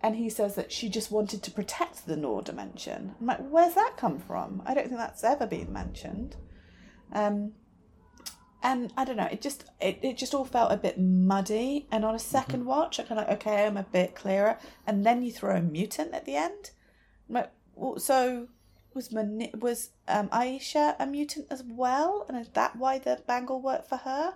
and 0.00 0.16
he 0.16 0.28
says 0.28 0.54
that 0.54 0.70
she 0.70 0.88
just 0.88 1.10
wanted 1.10 1.42
to 1.42 1.50
protect 1.50 2.06
the 2.06 2.16
Noor 2.16 2.42
dimension. 2.42 3.14
I'm 3.20 3.26
like, 3.26 3.48
where's 3.48 3.74
that 3.74 3.94
come 3.96 4.18
from? 4.18 4.62
I 4.64 4.74
don't 4.74 4.86
think 4.86 4.98
that's 4.98 5.24
ever 5.24 5.46
been 5.46 5.72
mentioned. 5.72 6.36
Um, 7.12 7.52
and 8.66 8.92
I 8.96 9.04
don't 9.04 9.16
know, 9.16 9.28
it 9.30 9.40
just 9.40 9.64
it, 9.80 10.00
it 10.02 10.16
just 10.16 10.34
all 10.34 10.44
felt 10.44 10.72
a 10.72 10.76
bit 10.76 10.98
muddy. 10.98 11.86
And 11.92 12.04
on 12.04 12.16
a 12.16 12.18
2nd 12.18 12.64
watch, 12.64 12.98
I 12.98 13.04
kind 13.04 13.20
of 13.20 13.28
like, 13.28 13.36
okay, 13.36 13.64
I'm 13.64 13.76
a 13.76 13.84
bit 13.84 14.16
clearer. 14.16 14.58
And 14.84 15.06
then 15.06 15.22
you 15.22 15.30
throw 15.30 15.54
a 15.56 15.62
mutant 15.62 16.12
at 16.12 16.24
the 16.24 16.34
end. 16.34 16.72
Like, 17.28 17.52
well, 17.76 18.00
so 18.00 18.48
was 18.92 19.12
Mani- 19.12 19.52
was 19.56 19.90
um, 20.08 20.28
Aisha 20.30 20.96
a 20.98 21.06
mutant 21.06 21.46
as 21.48 21.62
well? 21.62 22.26
And 22.28 22.36
is 22.36 22.48
that 22.54 22.74
why 22.74 22.98
the 22.98 23.22
bangle 23.24 23.62
worked 23.62 23.88
for 23.88 23.98
her, 23.98 24.34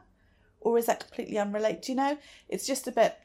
or 0.60 0.78
is 0.78 0.86
that 0.86 1.00
completely 1.00 1.36
unrelated? 1.36 1.80
Do 1.80 1.92
you 1.92 1.96
know? 1.96 2.16
It's 2.48 2.68
just 2.68 2.86
a 2.86 2.92
bit 2.92 3.18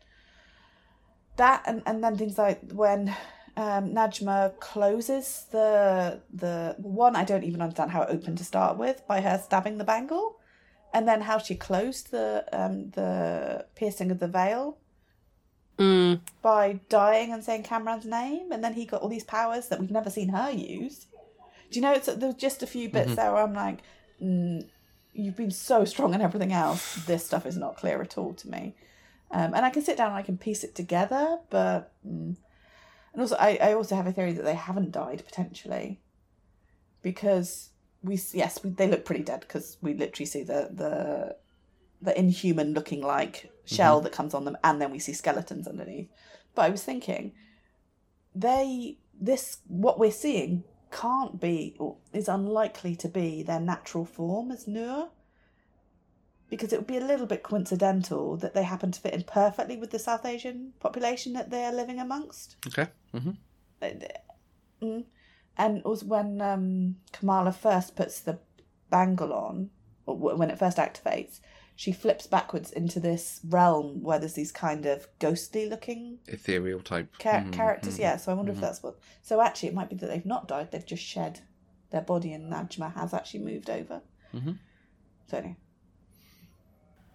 that, 1.35 1.61
and 1.67 1.83
and 1.85 2.03
then 2.03 2.17
things 2.17 2.39
like 2.39 2.71
when 2.71 3.09
um, 3.57 3.93
Najma 3.93 4.59
closes 4.59 5.45
the 5.51 6.19
the 6.33 6.75
one. 6.79 7.15
I 7.15 7.25
don't 7.25 7.43
even 7.43 7.61
understand 7.61 7.91
how 7.91 8.01
it 8.01 8.09
opened 8.09 8.39
to 8.39 8.43
start 8.43 8.79
with 8.79 9.05
by 9.07 9.21
her 9.21 9.37
stabbing 9.37 9.77
the 9.77 9.83
bangle, 9.83 10.34
and 10.95 11.05
then 11.05 11.21
how 11.21 11.37
she 11.37 11.55
closed 11.55 12.11
the 12.11 12.45
um, 12.53 12.89
the 12.91 13.65
piercing 13.75 14.09
of 14.11 14.19
the 14.19 14.27
veil 14.27 14.77
Mm. 15.77 16.21
by 16.41 16.79
dying 16.87 17.33
and 17.33 17.43
saying 17.43 17.63
Kamran's 17.63 18.05
name, 18.05 18.53
and 18.53 18.63
then 18.63 18.75
he 18.75 18.85
got 18.85 19.01
all 19.01 19.09
these 19.09 19.25
powers 19.25 19.67
that 19.67 19.77
we've 19.77 19.91
never 19.91 20.09
seen 20.09 20.29
her 20.29 20.49
use. 20.49 21.07
Do 21.69 21.77
you 21.77 21.81
know? 21.81 21.91
It's, 21.91 22.05
there 22.05 22.29
were 22.29 22.33
just 22.33 22.63
a 22.63 22.67
few 22.67 22.87
bits 22.87 23.15
there 23.15 23.33
where 23.33 23.43
I'm 23.43 23.53
like, 23.53 23.79
mm, 24.23 24.65
you've 25.11 25.35
been 25.35 25.51
so 25.51 25.83
strong 25.83 26.13
in 26.13 26.21
everything 26.21 26.53
else. 26.53 26.95
This 27.05 27.25
stuff 27.25 27.45
is 27.45 27.57
not 27.57 27.75
clear 27.75 28.01
at 28.01 28.17
all 28.17 28.33
to 28.35 28.49
me. 28.49 28.73
Um, 29.31 29.53
and 29.53 29.65
I 29.65 29.69
can 29.69 29.81
sit 29.81 29.97
down 29.97 30.11
and 30.11 30.15
I 30.15 30.21
can 30.21 30.37
piece 30.37 30.63
it 30.63 30.75
together, 30.75 31.39
but 31.49 31.91
mm. 32.07 32.37
and 33.11 33.21
also 33.21 33.35
I, 33.35 33.59
I 33.61 33.73
also 33.73 33.97
have 33.97 34.07
a 34.07 34.13
theory 34.13 34.31
that 34.31 34.45
they 34.45 34.55
haven't 34.55 34.93
died 34.93 35.23
potentially 35.25 35.99
because 37.01 37.71
we 38.05 38.19
yes 38.33 38.63
we, 38.63 38.69
they 38.69 38.87
look 38.87 39.05
pretty 39.05 39.23
dead 39.23 39.41
because 39.41 39.77
we 39.81 39.93
literally 39.93 40.25
see 40.25 40.43
the 40.43 40.69
the 40.71 41.35
the 42.01 42.17
inhuman 42.17 42.73
looking 42.73 43.01
like 43.01 43.51
shell 43.65 43.99
that 44.01 44.11
comes 44.11 44.33
on 44.33 44.45
them 44.45 44.57
and 44.63 44.79
then 44.79 44.91
we 44.91 44.99
see 44.99 45.13
skeletons 45.13 45.67
underneath 45.67 46.09
but 46.53 46.63
i 46.63 46.69
was 46.69 46.83
thinking 46.83 47.33
they 48.35 48.97
this 49.19 49.57
what 49.67 49.97
we're 49.97 50.11
seeing 50.11 50.63
can't 50.91 51.39
be 51.41 51.75
or 51.79 51.97
is 52.13 52.27
unlikely 52.27 52.95
to 52.95 53.09
be 53.09 53.43
their 53.43 53.59
natural 53.59 54.05
form 54.05 54.51
as 54.51 54.67
Noor 54.67 55.09
because 56.49 56.71
it 56.71 56.77
would 56.77 56.87
be 56.87 56.97
a 56.97 57.05
little 57.05 57.25
bit 57.25 57.43
coincidental 57.43 58.37
that 58.37 58.53
they 58.53 58.63
happen 58.63 58.91
to 58.91 59.01
fit 59.01 59.13
in 59.13 59.23
perfectly 59.23 59.77
with 59.77 59.91
the 59.91 59.99
South 59.99 60.25
Asian 60.25 60.73
population 60.79 61.33
that 61.33 61.49
they 61.49 61.65
are 61.65 61.73
living 61.73 61.99
amongst. 61.99 62.55
Okay. 62.67 62.87
hmm 63.11 63.31
Mm. 64.81 65.05
And 65.57 65.81
also 65.83 66.05
when 66.05 66.41
um, 66.41 66.97
Kamala 67.13 67.51
first 67.51 67.95
puts 67.95 68.19
the 68.19 68.39
bangle 68.89 69.33
on, 69.33 69.69
or 70.05 70.15
when 70.17 70.49
it 70.49 70.59
first 70.59 70.77
activates, 70.77 71.39
she 71.77 71.91
flips 71.91 72.27
backwards 72.27 72.71
into 72.71 72.99
this 72.99 73.41
realm 73.47 74.01
where 74.01 74.19
there's 74.19 74.33
these 74.33 74.51
kind 74.51 74.85
of 74.85 75.07
ghostly 75.19 75.67
looking 75.67 76.19
Ethereal 76.27 76.79
type. 76.81 77.09
char- 77.19 77.41
Mhm, 77.41 77.51
characters. 77.51 77.95
mhm. 77.95 77.99
Yeah, 77.99 78.17
so 78.17 78.31
I 78.31 78.35
wonder 78.35 78.51
if 78.53 78.61
that's 78.61 78.81
what. 78.83 78.97
So 79.21 79.41
actually, 79.41 79.69
it 79.69 79.75
might 79.75 79.89
be 79.89 79.95
that 79.97 80.07
they've 80.07 80.25
not 80.25 80.47
died; 80.47 80.71
they've 80.71 80.85
just 80.85 81.03
shed 81.03 81.41
their 81.91 82.01
body, 82.01 82.31
and 82.33 82.51
Najma 82.51 82.93
has 82.93 83.13
actually 83.13 83.41
moved 83.41 83.69
over. 83.69 84.01
Mhm. 84.33 84.57
So 85.27 85.37
anyway, 85.37 85.55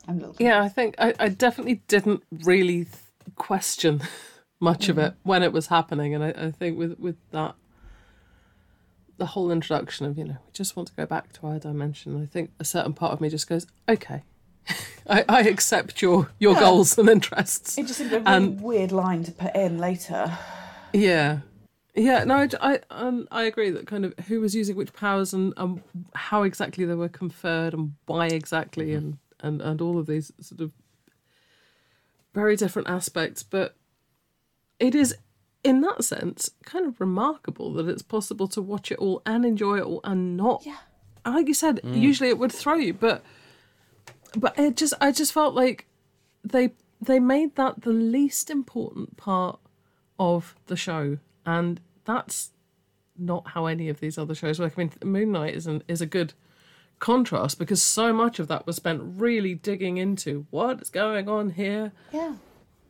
I'm 0.09 0.17
a 0.19 0.21
little. 0.21 0.37
Yeah, 0.39 0.61
I 0.63 0.69
think 0.69 0.95
I, 0.99 1.15
I 1.19 1.29
definitely 1.29 1.83
didn't 1.89 2.23
really 2.31 2.85
th- 2.85 2.97
question 3.37 4.03
much 4.61 4.89
of 4.89 4.99
it 4.99 5.15
when 5.23 5.43
it 5.43 5.53
was 5.53 5.69
happening, 5.69 6.15
and 6.15 6.25
I, 6.25 6.35
I 6.37 6.51
think 6.51 6.79
with 6.79 6.99
with 6.99 7.17
that, 7.31 7.55
the 9.21 9.27
whole 9.27 9.53
introduction 9.53 10.07
of 10.07 10.19
you 10.19 10.25
know 10.25 10.37
we 10.45 10.53
just 10.53 10.75
want 10.77 10.89
to 10.89 10.95
go 10.95 11.07
back 11.07 11.33
to 11.35 11.47
our 11.47 11.59
dimension. 11.61 12.21
I 12.21 12.27
think 12.27 12.51
a 12.59 12.65
certain 12.65 12.93
part 12.95 13.13
of 13.13 13.21
me 13.21 13.29
just 13.29 13.49
goes, 13.49 13.67
okay, 13.89 14.25
I, 15.09 15.25
I 15.29 15.41
accept 15.43 16.03
your 16.03 16.31
your 16.41 16.55
Yeah. 16.55 16.61
goals 16.61 16.99
and 16.99 17.09
interests. 17.09 17.79
It 17.79 17.87
just 17.87 17.99
seemed 17.99 18.13
a 18.13 18.21
really 18.21 18.27
And- 18.37 18.61
weird 18.61 18.91
line 18.93 19.23
to 19.25 19.33
put 19.33 19.55
in 19.55 19.79
later. 19.79 20.37
Yeah. 20.93 21.41
Yeah, 21.95 22.23
no, 22.25 22.37
I, 22.37 22.49
I, 22.61 22.79
um, 22.91 23.27
I 23.33 23.43
agree 23.43 23.71
that 23.71 23.87
kind 23.89 24.05
of 24.05 24.15
who 24.29 24.41
was 24.41 24.55
using 24.55 24.77
which 24.77 24.93
powers 24.93 25.35
and 25.35 25.53
um, 25.57 25.83
how 26.15 26.45
exactly 26.45 26.85
they 26.85 26.95
were 26.95 27.09
conferred 27.09 27.75
and 27.75 27.95
why 28.07 28.27
exactly 28.29 28.95
and, 28.95 29.19
and, 29.41 29.61
and 29.61 29.81
all 29.81 29.99
of 29.99 30.07
these 30.07 30.33
sort 30.41 30.61
of 30.61 30.71
very 32.33 32.55
different 32.55 32.89
aspects. 32.89 33.43
But 33.43 33.75
it 34.79 34.95
is, 34.95 35.17
in 35.63 35.81
that 35.83 36.05
sense, 36.05 36.51
kind 36.65 36.87
of 36.87 37.01
remarkable 37.01 37.73
that 37.75 37.89
it's 37.89 38.03
possible 38.03 38.49
to 38.49 38.63
watch 38.63 38.91
it 38.91 38.99
all 38.99 39.23
and 39.27 39.45
enjoy 39.45 39.79
it 39.79 39.85
all 39.85 40.01
and 40.05 40.37
not. 40.37 40.63
Yeah. 40.65 40.79
Like 41.25 41.49
you 41.49 41.55
said, 41.55 41.81
mm. 41.85 42.01
usually 42.01 42.31
it 42.31 42.39
would 42.39 42.53
throw 42.53 42.77
you, 42.77 42.95
but 42.95 43.23
but 44.37 44.59
it 44.59 44.77
just 44.77 44.95
I 45.01 45.13
just 45.13 45.33
felt 45.33 45.55
like 45.55 45.87
they 46.43 46.73
they 47.01 47.21
made 47.21 47.57
that 47.57 47.83
the 47.83 47.91
least 47.91 48.51
important 48.51 49.17
part 49.17 49.59
of 50.19 50.55
the 50.67 50.77
show, 50.77 51.19
and 51.45 51.81
that's 52.05 52.51
not 53.19 53.49
how 53.49 53.67
any 53.67 53.89
of 53.91 54.01
these 54.01 54.17
other 54.17 54.35
shows 54.35 54.59
work. 54.59 54.75
I 54.77 54.81
mean, 54.81 54.93
Moon 55.05 55.33
Knight 55.33 55.55
is 55.55 55.67
an, 55.67 55.83
is 55.89 56.01
a 56.01 56.07
good 56.07 56.33
contrast 57.01 57.59
because 57.59 57.83
so 57.83 58.13
much 58.13 58.39
of 58.39 58.49
that 58.49 58.67
was 58.67 58.77
spent 58.77 59.03
really 59.03 59.55
digging 59.55 59.97
into 59.97 60.47
what 60.51 60.81
is 60.81 60.91
going 60.91 61.29
on 61.29 61.51
here 61.51 61.93
Yeah. 62.13 62.35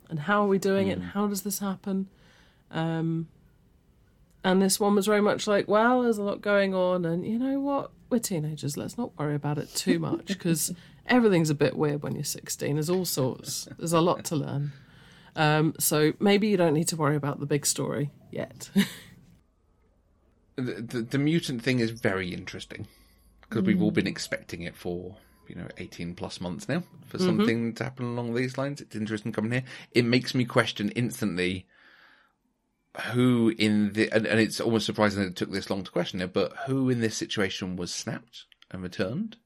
and 0.08 0.20
how 0.20 0.42
are 0.42 0.48
we 0.48 0.58
doing 0.58 0.88
it 0.88 0.98
and 0.98 1.04
how 1.04 1.28
does 1.28 1.42
this 1.42 1.60
happen 1.60 2.08
um 2.70 3.28
and 4.42 4.62
this 4.62 4.80
one 4.80 4.94
was 4.94 5.06
very 5.06 5.20
much 5.20 5.46
like 5.46 5.68
well 5.68 6.02
there's 6.02 6.18
a 6.18 6.22
lot 6.22 6.40
going 6.40 6.74
on 6.74 7.04
and 7.04 7.26
you 7.26 7.38
know 7.38 7.60
what? 7.60 7.90
We're 8.08 8.18
teenagers 8.18 8.76
let's 8.76 8.98
not 8.98 9.16
worry 9.18 9.34
about 9.34 9.58
it 9.58 9.74
too 9.74 9.98
much 9.98 10.26
because 10.26 10.72
everything's 11.06 11.50
a 11.50 11.54
bit 11.54 11.76
weird 11.76 12.02
when 12.02 12.14
you're 12.14 12.24
16 12.24 12.74
there's 12.74 12.90
all 12.90 13.04
sorts 13.04 13.68
there's 13.78 13.92
a 13.92 14.00
lot 14.00 14.24
to 14.26 14.36
learn. 14.36 14.72
Um 15.36 15.74
so 15.78 16.12
maybe 16.18 16.48
you 16.48 16.56
don't 16.56 16.74
need 16.74 16.88
to 16.88 16.96
worry 16.96 17.16
about 17.16 17.40
the 17.40 17.46
big 17.46 17.66
story 17.66 18.10
yet. 18.30 18.70
The, 20.56 20.82
the, 20.82 21.02
the 21.02 21.18
mutant 21.18 21.62
thing 21.62 21.78
is 21.78 21.90
very 21.90 22.34
interesting 22.34 22.86
because 23.40 23.64
we've 23.64 23.80
all 23.80 23.90
been 23.90 24.06
expecting 24.06 24.62
it 24.62 24.76
for 24.76 25.16
you 25.48 25.56
know 25.56 25.66
18 25.78 26.14
plus 26.14 26.40
months 26.40 26.68
now 26.68 26.82
for 27.06 27.18
something 27.18 27.74
to 27.74 27.84
happen 27.84 28.06
along 28.06 28.34
these 28.34 28.56
lines. 28.56 28.80
It's 28.80 28.94
interesting 28.94 29.32
coming 29.32 29.50
here. 29.50 29.64
It 29.92 30.04
makes 30.04 30.34
me 30.34 30.44
question 30.44 30.90
instantly 30.90 31.66
who 33.12 33.52
in 33.58 33.92
the 33.92 34.10
and, 34.12 34.26
and 34.26 34.40
it's 34.40 34.60
almost 34.60 34.86
surprising 34.86 35.20
that 35.22 35.28
it 35.28 35.36
took 35.36 35.52
this 35.52 35.70
long 35.70 35.84
to 35.84 35.90
question 35.90 36.20
it, 36.20 36.32
but 36.32 36.52
who 36.66 36.88
in 36.90 37.00
this 37.00 37.16
situation 37.16 37.76
was 37.76 37.92
snapped 37.92 38.44
and 38.70 38.82
returned? 38.82 39.36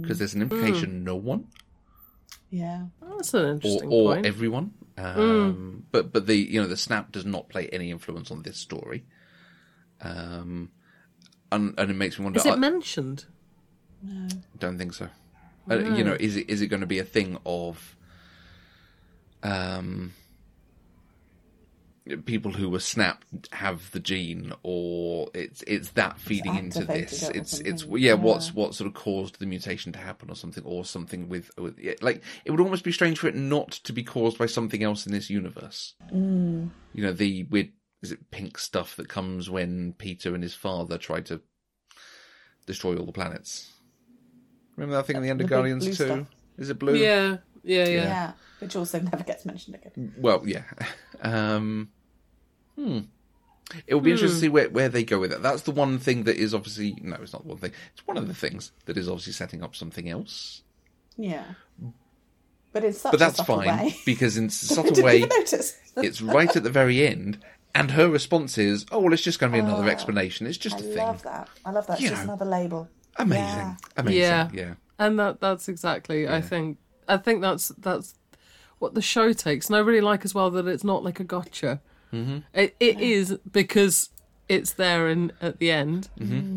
because 0.00 0.18
there's 0.18 0.32
an 0.32 0.40
implication 0.40 1.04
no 1.04 1.14
one 1.16 1.46
Yeah. 2.50 2.86
That's 3.02 3.34
an 3.34 3.44
or, 3.44 3.50
interesting 3.50 3.88
or 3.92 4.14
point. 4.14 4.24
everyone. 4.26 4.72
Um, 4.96 5.84
But 5.92 6.12
but 6.14 6.26
the 6.26 6.36
you 6.36 6.60
know 6.62 6.66
the 6.66 6.76
snap 6.78 7.12
does 7.12 7.26
not 7.26 7.48
play 7.50 7.68
any 7.68 7.90
influence 7.90 8.30
on 8.30 8.42
this 8.42 8.56
story. 8.56 9.04
Um, 10.00 10.70
and, 11.52 11.74
and 11.78 11.90
it 11.90 11.94
makes 11.94 12.18
me 12.18 12.24
wonder. 12.24 12.38
Is 12.38 12.46
it 12.46 12.52
I 12.52 12.56
mentioned? 12.56 13.26
No, 14.02 14.28
don't 14.58 14.78
think 14.78 14.94
so. 14.94 15.08
Uh, 15.70 15.78
you 15.78 16.04
know, 16.04 16.16
is 16.18 16.36
it 16.36 16.48
is 16.48 16.62
it 16.62 16.68
going 16.68 16.80
to 16.80 16.86
be 16.86 16.98
a 16.98 17.04
thing 17.04 17.38
of 17.44 17.96
um 19.42 20.14
people 22.24 22.52
who 22.52 22.68
were 22.68 22.80
snapped 22.80 23.52
have 23.52 23.90
the 23.90 24.00
gene, 24.00 24.52
or 24.62 25.28
it's 25.34 25.62
it's 25.66 25.90
that 25.90 26.18
feeding 26.18 26.56
into 26.56 26.84
this? 26.84 27.28
it 27.28 27.36
It's 27.36 27.58
it's 27.60 27.84
yeah, 27.84 27.96
yeah. 27.96 28.14
what's 28.14 28.54
what 28.54 28.74
sort 28.74 28.88
of 28.88 28.94
caused 28.94 29.38
the 29.38 29.46
mutation 29.46 29.92
to 29.92 29.98
happen, 29.98 30.30
or 30.30 30.36
something, 30.36 30.64
or 30.64 30.84
something 30.84 31.28
with, 31.28 31.50
with 31.58 31.78
like 32.00 32.22
it 32.44 32.50
would 32.50 32.60
almost 32.60 32.84
be 32.84 32.92
strange 32.92 33.18
for 33.18 33.28
it 33.28 33.34
not 33.34 33.70
to 33.72 33.92
be 33.92 34.02
caused 34.02 34.38
by 34.38 34.46
something 34.46 34.82
else 34.82 35.06
in 35.06 35.12
this 35.12 35.30
universe. 35.30 35.94
Mm. 36.12 36.70
You 36.94 37.02
know, 37.02 37.12
the 37.12 37.44
weird 37.44 37.70
is 38.02 38.12
it 38.12 38.30
pink 38.30 38.58
stuff 38.58 38.96
that 38.96 39.08
comes 39.08 39.50
when 39.50 39.92
Peter 39.94 40.34
and 40.34 40.42
his 40.42 40.54
father 40.54 40.98
try 40.98 41.20
to 41.22 41.40
destroy 42.66 42.96
all 42.96 43.06
the 43.06 43.12
planets. 43.12 43.72
Remember 44.76 44.96
that 44.96 45.06
thing 45.06 45.16
in 45.16 45.22
the 45.22 45.30
end 45.30 45.40
of 45.40 45.46
The 45.46 45.48
big 45.48 45.56
Guardians 45.56 45.84
blue 45.84 45.94
too? 45.94 46.04
stuff. 46.04 46.26
Is 46.58 46.70
it 46.70 46.78
blue? 46.78 46.94
Yeah, 46.94 47.38
yeah, 47.62 47.86
yeah. 47.86 47.88
Yeah. 47.88 48.32
Which 48.60 48.76
also 48.76 49.00
never 49.00 49.22
gets 49.22 49.44
mentioned 49.44 49.76
again. 49.76 50.14
Well, 50.18 50.42
yeah. 50.46 50.62
Um, 51.22 51.88
hmm. 52.76 53.00
It 53.88 53.94
will 53.94 54.00
be 54.00 54.12
interesting 54.12 54.36
to 54.36 54.40
see 54.42 54.48
where, 54.48 54.68
where 54.70 54.88
they 54.88 55.02
go 55.02 55.18
with 55.18 55.32
it. 55.32 55.42
That's 55.42 55.62
the 55.62 55.72
one 55.72 55.98
thing 55.98 56.22
that 56.24 56.36
is 56.36 56.54
obviously 56.54 56.96
no, 57.02 57.16
it's 57.20 57.32
not 57.32 57.42
the 57.42 57.48
one 57.48 57.58
thing. 57.58 57.72
It's 57.94 58.06
one 58.06 58.16
of 58.16 58.28
the 58.28 58.34
things 58.34 58.70
that 58.84 58.96
is 58.96 59.08
obviously 59.08 59.32
setting 59.32 59.62
up 59.64 59.74
something 59.74 60.08
else. 60.08 60.62
Yeah. 61.16 61.42
But 62.72 62.84
it's 62.84 63.00
such 63.00 63.10
But 63.12 63.18
that's 63.18 63.34
a 63.34 63.44
subtle 63.44 63.62
fine 63.62 63.86
way. 63.86 63.96
because 64.04 64.36
in 64.36 64.44
I 64.46 64.48
subtle 64.48 64.84
didn't 64.92 65.04
way, 65.04 65.20
notice. 65.22 65.76
it's 65.96 66.22
right 66.22 66.54
at 66.54 66.62
the 66.62 66.70
very 66.70 67.06
end, 67.06 67.38
and 67.74 67.90
her 67.92 68.08
response 68.08 68.56
is, 68.58 68.84
"Oh 68.92 69.00
well, 69.00 69.12
it's 69.12 69.22
just 69.22 69.38
going 69.40 69.50
to 69.50 69.56
be 69.56 69.64
another 69.66 69.88
explanation. 69.88 70.46
It's 70.46 70.58
just 70.58 70.76
I 70.76 70.78
a 70.80 70.82
thing." 70.82 70.98
I 71.00 71.04
love 71.06 71.22
that. 71.22 71.48
I 71.64 71.70
love 71.70 71.86
that. 71.86 71.94
It's 71.94 72.02
You 72.02 72.10
just 72.10 72.24
another 72.24 72.44
label. 72.44 72.88
Amazing, 73.16 73.44
Yeah. 73.46 73.76
amazing. 73.96 74.20
Yeah. 74.20 74.48
yeah. 74.52 74.74
And 74.98 75.18
that 75.18 75.40
that's 75.40 75.68
exactly 75.68 76.28
I 76.28 76.40
think 76.40 76.78
I 77.08 77.16
think 77.16 77.40
that's 77.40 77.68
that's 77.78 78.14
what 78.78 78.94
the 78.94 79.02
show 79.02 79.32
takes. 79.32 79.66
And 79.68 79.76
I 79.76 79.80
really 79.80 80.02
like 80.02 80.24
as 80.24 80.34
well 80.34 80.50
that 80.50 80.66
it's 80.68 80.84
not 80.84 81.02
like 81.02 81.18
a 81.18 81.24
gotcha. 81.24 81.80
Mm-hmm. 82.12 82.38
It 82.54 82.76
it 82.80 83.00
is 83.00 83.38
because 83.50 84.10
it's 84.48 84.72
there 84.74 85.08
in 85.08 85.32
at 85.42 85.58
the 85.58 85.72
end, 85.72 86.08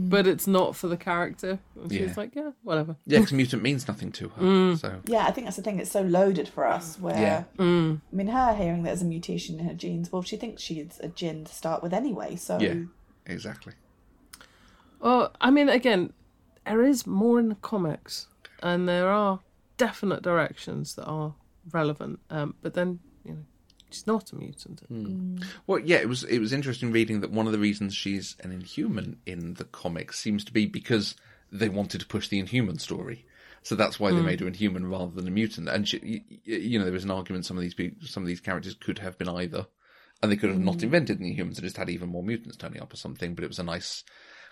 but 0.10 0.28
it's 0.28 0.45
not 0.45 0.76
for 0.76 0.88
the 0.88 0.95
character. 0.97 1.58
And 1.76 1.91
she's 1.91 2.02
Yeah. 2.02 2.14
like, 2.18 2.36
yeah, 2.36 2.52
whatever. 2.62 2.95
Yeah, 3.08 3.18
because 3.20 3.34
mutant 3.34 3.64
means 3.64 3.88
nothing 3.88 4.12
to 4.12 4.30
her. 4.30 4.76
So 4.76 5.02
Yeah, 5.06 5.26
I 5.26 5.32
think 5.32 5.45
that's 5.47 5.58
the 5.58 5.64
thing. 5.64 5.80
It's 5.80 5.89
so 5.91 6.02
loaded 6.02 6.47
for 6.47 6.68
us. 6.68 7.00
Where 7.00 7.18
Yeah. 7.18 7.43
I 7.58 7.97
mean, 8.12 8.28
her 8.28 8.54
hearing 8.54 8.84
there's 8.84 9.02
a 9.02 9.06
mutation 9.06 9.60
in 9.60 9.66
her 9.66 9.74
genes. 9.74 10.12
Well, 10.12 10.22
she 10.22 10.38
thinks 10.38 10.62
she's 10.62 11.00
a 11.02 11.08
djinn 11.08 11.45
to 11.45 11.54
start 11.54 11.82
with 11.82 11.91
anyway. 11.93 12.36
So 12.36 12.60
yeah, 12.60 12.76
exactly. 13.26 13.74
Well, 15.00 15.34
I 15.41 15.50
mean, 15.50 15.70
again, 15.70 16.14
there 16.66 16.84
is 16.84 17.08
more 17.08 17.39
in 17.39 17.50
the 17.50 17.56
comics, 17.56 18.28
and 18.62 18.88
there 18.88 19.08
are 19.10 19.39
definite 19.78 20.22
directions 20.22 20.95
that 20.95 21.06
are 21.06 21.34
relevant. 21.72 22.20
Um, 22.30 22.56
but 22.62 22.74
then, 22.74 23.00
you 23.24 23.32
know, 23.32 23.45
she's 23.90 24.08
not 24.08 24.32
a 24.32 24.36
mutant. 24.36 24.82
Hmm. 24.88 25.06
Mm. 25.06 25.46
Well, 25.68 25.80
yeah, 25.80 25.98
it 25.98 26.10
was 26.10 26.24
it 26.24 26.40
was 26.40 26.54
interesting 26.54 26.92
reading 26.92 27.22
that 27.22 27.32
one 27.32 27.46
of 27.46 27.52
the 27.52 27.60
reasons 27.60 27.96
she's 27.96 28.36
an 28.42 28.52
Inhuman 28.52 29.18
in 29.26 29.56
the 29.56 29.66
comics 29.66 30.20
seems 30.20 30.44
to 30.46 30.54
be 30.54 30.66
because 30.66 31.16
they 31.52 31.70
wanted 31.70 32.02
to 32.02 32.08
push 32.08 32.28
the 32.28 32.40
Inhuman 32.40 32.80
story. 32.80 33.26
So 33.64 33.76
that's 33.76 34.00
why 34.00 34.12
they 34.12 34.18
hmm. 34.18 34.26
made 34.26 34.40
her 34.40 34.48
Inhuman 34.48 34.90
rather 34.90 35.12
than 35.12 35.28
a 35.28 35.32
mutant. 35.32 35.68
And 35.68 35.88
she, 35.88 36.00
y- 36.00 36.38
y- 36.48 36.54
you 36.56 36.80
know, 36.80 36.86
there 36.86 36.94
was 36.94 37.04
an 37.04 37.12
argument 37.12 37.46
some 37.46 37.58
of 37.58 37.62
these 37.62 37.74
people, 37.74 38.08
some 38.08 38.24
of 38.24 38.28
these 38.28 38.40
characters 38.40 38.74
could 38.74 39.00
have 39.00 39.18
been 39.18 39.28
either, 39.28 39.68
and 40.22 40.32
they 40.32 40.38
could 40.38 40.50
have 40.50 40.60
not 40.60 40.76
hmm. 40.76 40.86
invented 40.86 41.20
the 41.20 41.36
Inhumans 41.36 41.56
and 41.56 41.64
just 41.64 41.78
had 41.78 41.90
even 41.90 42.10
more 42.10 42.24
mutants 42.24 42.58
turning 42.58 42.82
up 42.82 42.94
or 42.94 42.98
something. 42.98 43.36
But 43.36 43.44
it 43.44 43.50
was 43.50 43.60
a 43.60 43.64
nice 43.64 44.04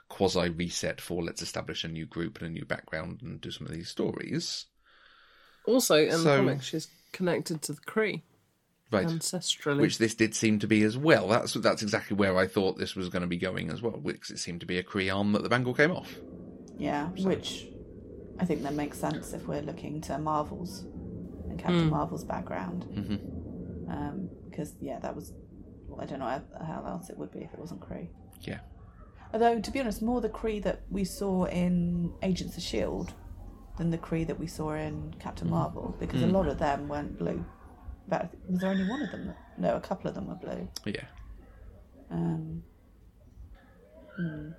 quasi 0.10 0.50
reset 0.50 1.02
for 1.02 1.24
let's 1.24 1.42
establish 1.42 1.84
a 1.84 1.88
new 1.88 2.06
group 2.06 2.38
and 2.38 2.48
a 2.48 2.52
new 2.52 2.66
background 2.66 3.22
and 3.22 3.42
do 3.42 3.52
some 3.52 3.68
of 3.68 3.74
these 3.74 3.90
stories. 3.90 4.66
Also, 5.66 5.96
in 5.96 6.10
the 6.10 6.18
So- 6.18 6.38
comics, 6.38 6.66
she's 6.66 6.88
connected 7.12 7.62
to 7.64 7.74
the 7.74 7.82
Kree 7.82 8.22
Right. 8.90 9.08
ancestrally. 9.08 9.82
which 9.82 9.98
this 9.98 10.16
did 10.16 10.34
seem 10.34 10.60
to 10.60 10.68
be 10.68 10.84
as 10.84 10.98
well. 10.98 11.28
That's 11.28 11.54
that's 11.56 11.82
exactly 11.82 12.16
where 12.16 12.38
I 12.38 12.48
thought 12.48 12.78
this 12.78 12.96
was 12.96 13.10
going 13.10 13.22
to 13.22 13.28
be 13.28 13.38
going 13.38 13.70
as 13.70 13.82
well, 13.82 13.98
because 13.98 14.30
it 14.30 14.40
seemed 14.40 14.62
to 14.62 14.66
be 14.66 14.78
a 14.78 14.84
Kree 14.84 15.14
arm 15.14 15.34
that 15.34 15.44
the 15.44 15.50
bangle 15.50 15.74
came 15.74 15.92
off. 15.92 16.16
yeah, 16.78 17.08
which 17.10 17.68
I 18.40 18.46
think 18.46 18.64
that 18.64 18.74
makes 18.74 18.98
sense 18.98 19.34
if 19.34 19.48
we're 19.48 19.62
looking 19.62 20.00
to 20.02 20.18
Marvel's 20.18 20.86
and 21.50 21.60
Captain 21.60 21.90
Marvel's 21.90 22.24
background. 22.24 22.86
Mm-hmm. 22.86 23.92
Um, 23.92 24.30
because 24.50 24.76
yeah, 24.80 25.00
that 25.00 25.16
was. 25.16 25.34
Well, 25.88 26.02
I 26.02 26.06
don't 26.06 26.20
know 26.20 26.26
how, 26.26 26.44
how 26.66 26.84
else 26.86 27.10
it 27.10 27.18
would 27.18 27.32
be 27.32 27.40
if 27.40 27.54
it 27.54 27.60
wasn't 27.60 27.80
Kree. 27.82 28.10
Yeah, 28.42 28.60
Although, 29.34 29.60
to 29.60 29.72
be 29.72 29.80
honest, 29.80 30.02
more 30.02 30.22
the 30.22 30.30
Kree 30.30 30.62
that 30.64 30.82
we 30.90 31.04
saw 31.04 31.46
in 31.46 32.14
Agents 32.22 32.58
of 32.58 32.64
Shield 32.64 33.14
than 33.78 33.92
the 33.92 33.98
Kree 33.98 34.26
that 34.26 34.40
we 34.40 34.48
saw 34.48 34.74
in 34.74 35.14
Captain 35.20 35.50
Marvel, 35.50 35.96
because 36.00 36.22
a 36.22 36.28
lot 36.28 36.48
of 36.48 36.58
them 36.58 36.88
weren't 36.88 37.18
blue. 37.20 37.46
But 38.08 38.34
was 38.48 38.62
there 38.62 38.70
only 38.70 38.88
one 38.88 39.02
of 39.02 39.12
them? 39.12 39.28
That, 39.28 39.38
no, 39.58 39.76
a 39.76 39.82
couple 39.82 40.08
of 40.10 40.16
them 40.16 40.28
were 40.28 40.36
blue. 40.36 40.68
yeah. 40.86 41.06
Um, 42.10 42.64
hmm. 44.16 44.50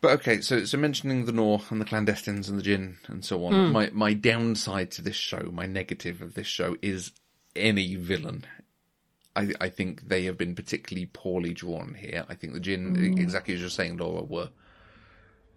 But 0.00 0.12
okay, 0.20 0.40
so 0.40 0.64
so 0.64 0.78
mentioning 0.78 1.24
the 1.24 1.32
Noor 1.32 1.62
and 1.70 1.80
the 1.80 1.84
ClanDestines 1.84 2.48
and 2.48 2.58
the 2.58 2.62
Djinn 2.62 2.98
and 3.06 3.24
so 3.24 3.44
on. 3.44 3.52
Hmm. 3.52 3.72
My 3.72 3.90
my 3.92 4.14
downside 4.14 4.90
to 4.92 5.02
this 5.02 5.16
show, 5.16 5.50
my 5.52 5.66
negative 5.66 6.22
of 6.22 6.34
this 6.34 6.46
show, 6.46 6.76
is 6.82 7.12
any 7.56 7.96
villain. 7.96 8.44
I 9.36 9.52
I 9.60 9.68
think 9.68 10.08
they 10.08 10.24
have 10.24 10.38
been 10.38 10.54
particularly 10.54 11.06
poorly 11.06 11.52
drawn 11.52 11.94
here. 11.94 12.24
I 12.28 12.34
think 12.34 12.52
the 12.52 12.60
Djinn, 12.60 12.94
hmm. 12.94 13.18
exactly 13.18 13.54
as 13.54 13.60
you're 13.60 13.70
saying, 13.70 13.96
Laura, 13.98 14.22
were 14.22 14.50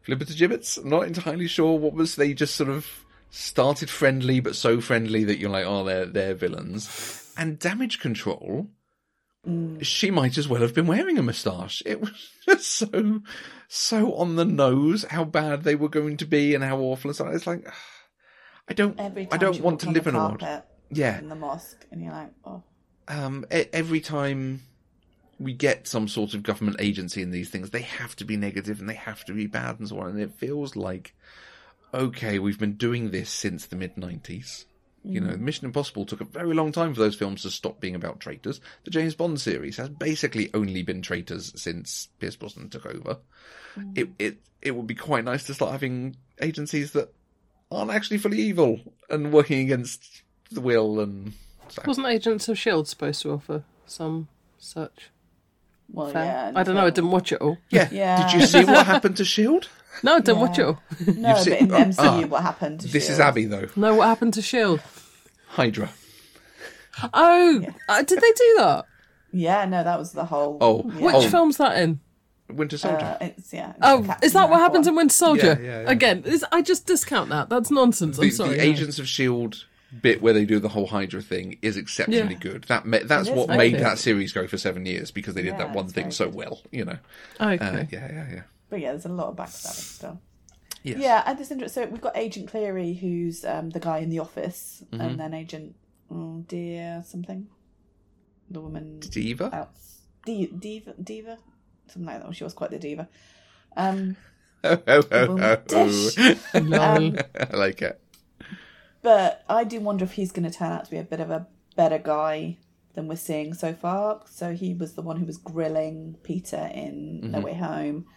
flipper 0.02 0.26
to 0.26 0.34
gibbets. 0.34 0.78
I'm 0.78 0.90
not 0.90 1.08
entirely 1.08 1.48
sure 1.48 1.78
what 1.78 1.94
was. 1.94 2.16
They 2.16 2.34
just 2.34 2.56
sort 2.56 2.70
of 2.70 3.06
started 3.30 3.90
friendly, 3.90 4.40
but 4.40 4.56
so 4.56 4.82
friendly 4.82 5.24
that 5.26 5.38
you're 5.40 5.50
like, 5.50 5.66
oh, 5.66 5.84
they're 5.84 6.06
they're 6.06 6.36
villains. 6.36 7.34
And 7.38 7.60
damage 7.60 8.00
control 8.00 8.68
she 9.82 10.12
might 10.12 10.38
as 10.38 10.48
well 10.48 10.62
have 10.62 10.74
been 10.74 10.88
wearing 10.88 11.18
a 11.18 11.24
moustache. 11.24 11.82
It 11.86 12.02
was 12.02 12.12
just 12.46 12.68
so, 12.68 13.22
so 13.68 14.14
on 14.16 14.36
the 14.36 14.46
nose 14.46 15.06
how 15.10 15.24
bad 15.24 15.64
they 15.64 15.76
were 15.76 15.90
going 15.90 16.18
to 16.18 16.26
be 16.26 16.54
and 16.54 16.64
how 16.64 16.80
awful 16.80 17.10
and 17.10 17.16
so. 17.16 17.28
It's 17.28 17.48
like, 17.48 17.68
I 18.70 18.74
don't, 18.74 19.00
I 19.00 19.38
don't 19.38 19.62
want 19.62 19.80
to 19.82 19.90
live 19.90 20.08
in 20.08 20.16
a 20.16 20.20
world. 20.20 20.46
Yeah. 20.90 21.20
in 21.20 21.30
the 21.30 21.36
mosque, 21.36 21.86
and 21.92 22.02
you're 22.02 22.14
like, 22.14 22.32
oh, 22.46 22.64
Um, 23.08 23.46
every 23.50 24.02
time 24.02 24.62
we 25.40 25.54
get 25.54 25.88
some 25.88 26.08
sort 26.08 26.34
of 26.34 26.44
government 26.44 26.78
agency 26.80 27.22
in 27.22 27.32
these 27.32 27.50
things, 27.50 27.70
they 27.70 27.82
have 27.82 28.16
to 28.18 28.26
be 28.26 28.36
negative 28.36 28.80
and 28.80 28.90
they 28.90 28.96
have 28.96 29.24
to 29.26 29.34
be 29.34 29.48
bad 29.48 29.80
and 29.80 29.88
so 29.88 30.00
on. 30.00 30.10
And 30.10 30.20
it 30.20 30.34
feels 30.34 30.76
like, 30.76 31.14
okay, 31.94 32.40
we've 32.40 32.60
been 32.60 32.74
doing 32.74 33.12
this 33.12 33.30
since 33.30 33.66
the 33.66 33.76
mid 33.76 33.96
90s. 33.96 34.66
You 35.04 35.22
know, 35.22 35.34
mm. 35.34 35.40
Mission 35.40 35.66
Impossible 35.66 36.06
took 36.06 36.20
a 36.20 36.26
very 36.26 36.54
long 36.54 36.74
time 36.74 36.94
for 36.94 37.00
those 37.00 37.16
films 37.16 37.44
to 37.44 37.50
stop 37.50 37.80
being 37.80 37.96
about 37.96 38.20
traitors. 38.20 38.60
The 38.84 38.92
James 38.92 39.16
Bond 39.16 39.40
series 39.40 39.78
has 39.78 39.88
basically 39.88 40.50
only 40.54 40.84
been 40.84 41.02
traitors 41.02 41.54
since 41.56 42.10
Pierce 42.20 42.36
Brosnan 42.36 42.70
took 42.70 42.86
over. 42.86 43.20
Mm. 43.78 43.98
It 43.98 44.10
it 44.20 44.38
it 44.62 44.72
would 44.72 44.88
be 44.88 44.96
quite 44.96 45.24
nice 45.24 45.46
to 45.46 45.54
start 45.54 45.72
having 45.72 46.18
agencies 46.42 46.92
that 46.92 47.14
aren't 47.72 47.92
actually 47.92 48.18
fully 48.18 48.40
evil 48.40 48.82
and 49.10 49.32
working 49.32 49.60
against 49.60 50.24
the 50.52 50.62
will 50.62 51.00
and 51.00 51.32
so. 51.70 51.84
Wasn't 51.86 52.08
Agents 52.08 52.50
of 52.50 52.58
Shield 52.58 52.88
supposed 52.88 53.22
to 53.22 53.32
offer 53.32 53.64
some 53.86 54.28
such? 54.58 55.10
well, 55.90 56.08
Fair? 56.10 56.26
yeah. 56.26 56.52
I 56.56 56.64
don't 56.64 56.76
know. 56.76 56.86
I 56.86 56.90
didn't 56.90 57.12
watch 57.12 57.32
it 57.32 57.42
all. 57.42 57.58
Yeah. 57.70 57.88
Yeah. 57.92 58.30
Did 58.30 58.42
you 58.42 58.48
see 58.48 58.64
what 58.66 58.86
happened 58.86 59.18
to 59.18 59.26
Shield? 59.26 59.70
No, 60.04 60.16
I 60.16 60.20
didn't 60.20 60.40
watch 60.40 60.60
it 60.60 60.66
all. 60.66 60.82
No, 61.08 61.14
You've 61.14 61.22
but 61.24 61.38
seen- 61.44 61.54
in 61.54 61.68
the 61.70 61.76
oh, 61.78 61.80
MCU, 61.84 61.96
ah. 62.24 62.26
what 62.28 62.44
happened? 62.44 62.80
To 62.82 62.88
This 62.88 63.10
is 63.10 63.20
Abby 63.20 63.46
though. 63.46 63.68
No, 63.76 63.96
what 63.96 64.08
happened 64.08 64.34
to 64.36 64.42
Shield? 64.42 64.82
Hydra. 65.48 65.90
Oh, 67.14 67.66
uh, 67.90 68.02
did 68.04 68.20
they 68.22 68.32
do 68.32 68.56
that? 68.60 68.86
Yeah, 69.32 69.66
no, 69.66 69.84
that 69.84 70.00
was 70.00 70.14
the 70.14 70.26
whole. 70.26 70.58
Oh, 70.62 70.92
yeah. 70.96 71.06
Which 71.06 71.16
Oh. 71.16 71.30
film's 71.30 71.58
that 71.58 71.78
in? 71.78 72.00
Winter 72.50 72.78
Soldier. 72.78 73.18
Uh, 73.22 73.26
it's, 73.26 73.54
yeah. 73.54 73.70
it's 73.72 73.78
Oh, 73.82 74.16
is 74.24 74.34
that 74.34 74.50
what 74.50 74.60
happens 74.60 74.86
one. 74.86 74.94
in 74.94 74.96
Winter 74.96 75.14
Soldier? 75.14 75.60
Yeah, 75.62 75.68
yeah, 75.68 75.82
yeah. 75.82 75.92
Again, 75.92 76.24
is, 76.26 76.46
I 76.52 76.62
just 76.62 76.86
discount 76.88 77.30
that. 77.30 77.50
That's 77.50 77.70
nonsense. 77.70 78.18
I'm 78.18 78.24
the, 78.26 78.32
sorry. 78.32 78.50
the 78.52 78.58
no. 78.58 78.64
Agents 78.64 79.00
of 79.00 79.08
Shield 79.08 79.66
bit 80.02 80.22
where 80.22 80.34
they 80.34 80.46
do 80.46 80.60
the 80.60 80.70
whole 80.70 80.88
Hydra 80.88 81.22
thing 81.22 81.58
is 81.62 81.78
exceptionally 81.78 82.34
Yeah. 82.34 82.40
good. 82.40 82.64
That 82.66 82.86
ma- 82.86 83.00
that's 83.04 83.30
what 83.30 83.50
made 83.50 83.76
that 83.80 83.98
series 84.00 84.32
go 84.34 84.48
for 84.48 84.58
seven 84.58 84.86
years 84.86 85.12
because 85.12 85.34
they 85.34 85.42
did 85.44 85.54
Yeah, 85.54 85.58
that 85.60 85.74
one 85.74 85.88
thing 85.88 86.12
so 86.12 86.28
well. 86.30 86.62
You 86.72 86.86
know. 86.86 86.98
Okay. 87.40 87.58
Uh, 87.66 87.86
yeah, 87.92 88.12
yeah, 88.12 88.26
yeah. 88.32 88.42
But 88.70 88.80
yeah, 88.82 88.92
there's 88.92 89.06
a 89.06 89.10
lot 89.10 89.28
of 89.30 89.36
backstabbing 89.36 89.96
still. 89.98 90.22
Yes. 90.84 91.00
Yeah, 91.00 91.24
and 91.26 91.38
this 91.38 91.52
interesting. 91.52 91.84
So 91.86 91.90
we've 91.90 92.02
got 92.02 92.16
Agent 92.18 92.50
Cleary, 92.50 92.94
who's 92.94 93.44
um, 93.46 93.70
the 93.72 93.80
guy 93.80 94.00
in 94.00 94.10
the 94.10 94.20
office, 94.20 94.84
Mm-hmm. 94.92 95.02
and 95.02 95.20
then 95.20 95.34
Agent 95.34 95.76
oh, 96.12 96.44
Dear 96.48 97.04
something, 97.06 97.48
the 98.50 98.62
woman 98.62 99.00
Diva. 99.00 99.50
out 99.54 99.72
Di- 100.26 100.48
Diva, 100.58 100.94
Diva, 101.02 101.38
something 101.88 102.06
like 102.06 102.18
that. 102.18 102.24
Well, 102.26 102.34
she 102.34 102.44
was 102.44 102.54
quite 102.54 102.70
the 102.72 102.80
diva. 102.80 103.08
Um, 103.76 104.16
Oh, 104.64 104.82
oh, 104.88 105.04
oh, 105.12 105.38
oh, 105.40 105.56
Dish. 105.68 106.18
oh. 106.54 107.14
I 107.40 107.56
like 107.56 107.82
it. 107.82 108.02
But 109.02 109.44
I 109.48 109.64
do 109.64 109.80
wonder 109.80 110.04
if 110.04 110.14
he's 110.14 110.32
going 110.32 110.50
to 110.50 110.58
turn 110.58 110.72
out 110.72 110.86
to 110.86 110.92
be 110.92 110.98
a 110.98 111.04
bit 111.04 111.20
of 111.20 111.30
a 111.30 111.48
better 111.76 112.00
guy 112.00 112.58
than 112.96 113.08
we're 113.08 113.16
seeing 113.18 113.54
so 113.54 113.74
far. 113.74 114.22
So 114.30 114.54
he 114.54 114.74
was 114.74 114.94
the 114.94 115.02
one 115.04 115.18
who 115.18 115.26
was 115.26 115.38
grilling 115.38 116.18
Peter 116.24 116.70
in 116.74 117.32
No 117.32 117.40
Way 117.40 117.54
Home. 117.54 118.08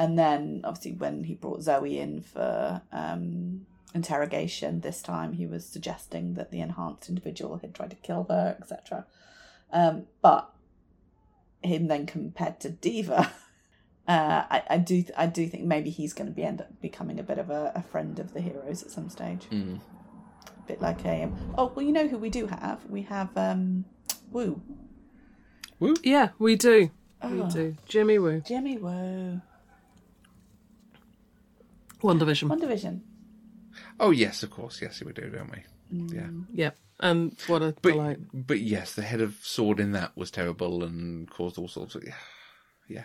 And 0.00 0.18
then, 0.18 0.62
obviously, 0.64 0.92
when 0.92 1.24
he 1.24 1.34
brought 1.34 1.60
Zoe 1.60 1.98
in 1.98 2.22
for 2.22 2.80
um, 2.90 3.66
interrogation 3.94 4.80
this 4.80 5.02
time, 5.02 5.34
he 5.34 5.46
was 5.46 5.66
suggesting 5.66 6.32
that 6.34 6.50
the 6.50 6.60
enhanced 6.60 7.10
individual 7.10 7.58
had 7.58 7.74
tried 7.74 7.90
to 7.90 7.96
kill 7.96 8.24
her, 8.30 8.56
etc. 8.58 9.04
Um, 9.70 10.04
but 10.22 10.50
him 11.62 11.88
then 11.88 12.06
compared 12.06 12.60
to 12.60 12.70
Diva, 12.70 13.30
uh, 14.08 14.44
I, 14.50 14.62
I 14.70 14.78
do 14.78 15.04
I 15.18 15.26
do 15.26 15.46
think 15.46 15.64
maybe 15.64 15.90
he's 15.90 16.14
going 16.14 16.30
to 16.30 16.34
be 16.34 16.44
end 16.44 16.62
up 16.62 16.80
becoming 16.80 17.20
a 17.20 17.22
bit 17.22 17.36
of 17.36 17.50
a, 17.50 17.70
a 17.74 17.82
friend 17.82 18.18
of 18.18 18.32
the 18.32 18.40
heroes 18.40 18.82
at 18.82 18.90
some 18.90 19.10
stage. 19.10 19.48
Mm. 19.50 19.80
A 20.46 20.62
bit 20.66 20.80
like 20.80 21.04
a 21.04 21.24
um, 21.24 21.36
oh 21.58 21.72
well, 21.74 21.84
you 21.84 21.92
know 21.92 22.08
who 22.08 22.16
we 22.16 22.30
do 22.30 22.46
have? 22.46 22.86
We 22.88 23.02
have 23.02 23.36
um, 23.36 23.84
Woo, 24.30 24.62
Woo 25.78 25.94
Yeah, 26.02 26.30
we 26.38 26.56
do. 26.56 26.90
Oh. 27.20 27.28
We 27.28 27.50
do. 27.50 27.76
Jimmy 27.86 28.18
Woo. 28.18 28.40
Jimmy 28.40 28.78
Woo 28.78 29.42
WandaVision. 32.02 32.48
One 32.48 32.58
Division. 32.60 33.02
Oh 33.98 34.10
yes, 34.10 34.42
of 34.42 34.50
course, 34.50 34.80
yes, 34.82 35.02
we 35.02 35.12
do, 35.12 35.28
don't 35.30 35.50
we? 35.50 35.96
Mm. 35.98 36.14
Yeah. 36.14 36.64
Yep. 36.64 36.76
And 37.02 37.30
um, 37.30 37.36
what 37.46 37.62
a 37.62 37.74
But 37.80 37.92
delight. 37.92 38.18
but 38.32 38.60
yes, 38.60 38.94
the 38.94 39.02
head 39.02 39.20
of 39.20 39.36
S.W.O.R.D. 39.42 39.82
in 39.82 39.92
that 39.92 40.16
was 40.16 40.30
terrible 40.30 40.84
and 40.84 41.28
caused 41.30 41.56
all 41.58 41.68
sorts 41.68 41.94
of 41.94 42.04
yeah. 42.04 42.14
Yeah. 42.88 43.04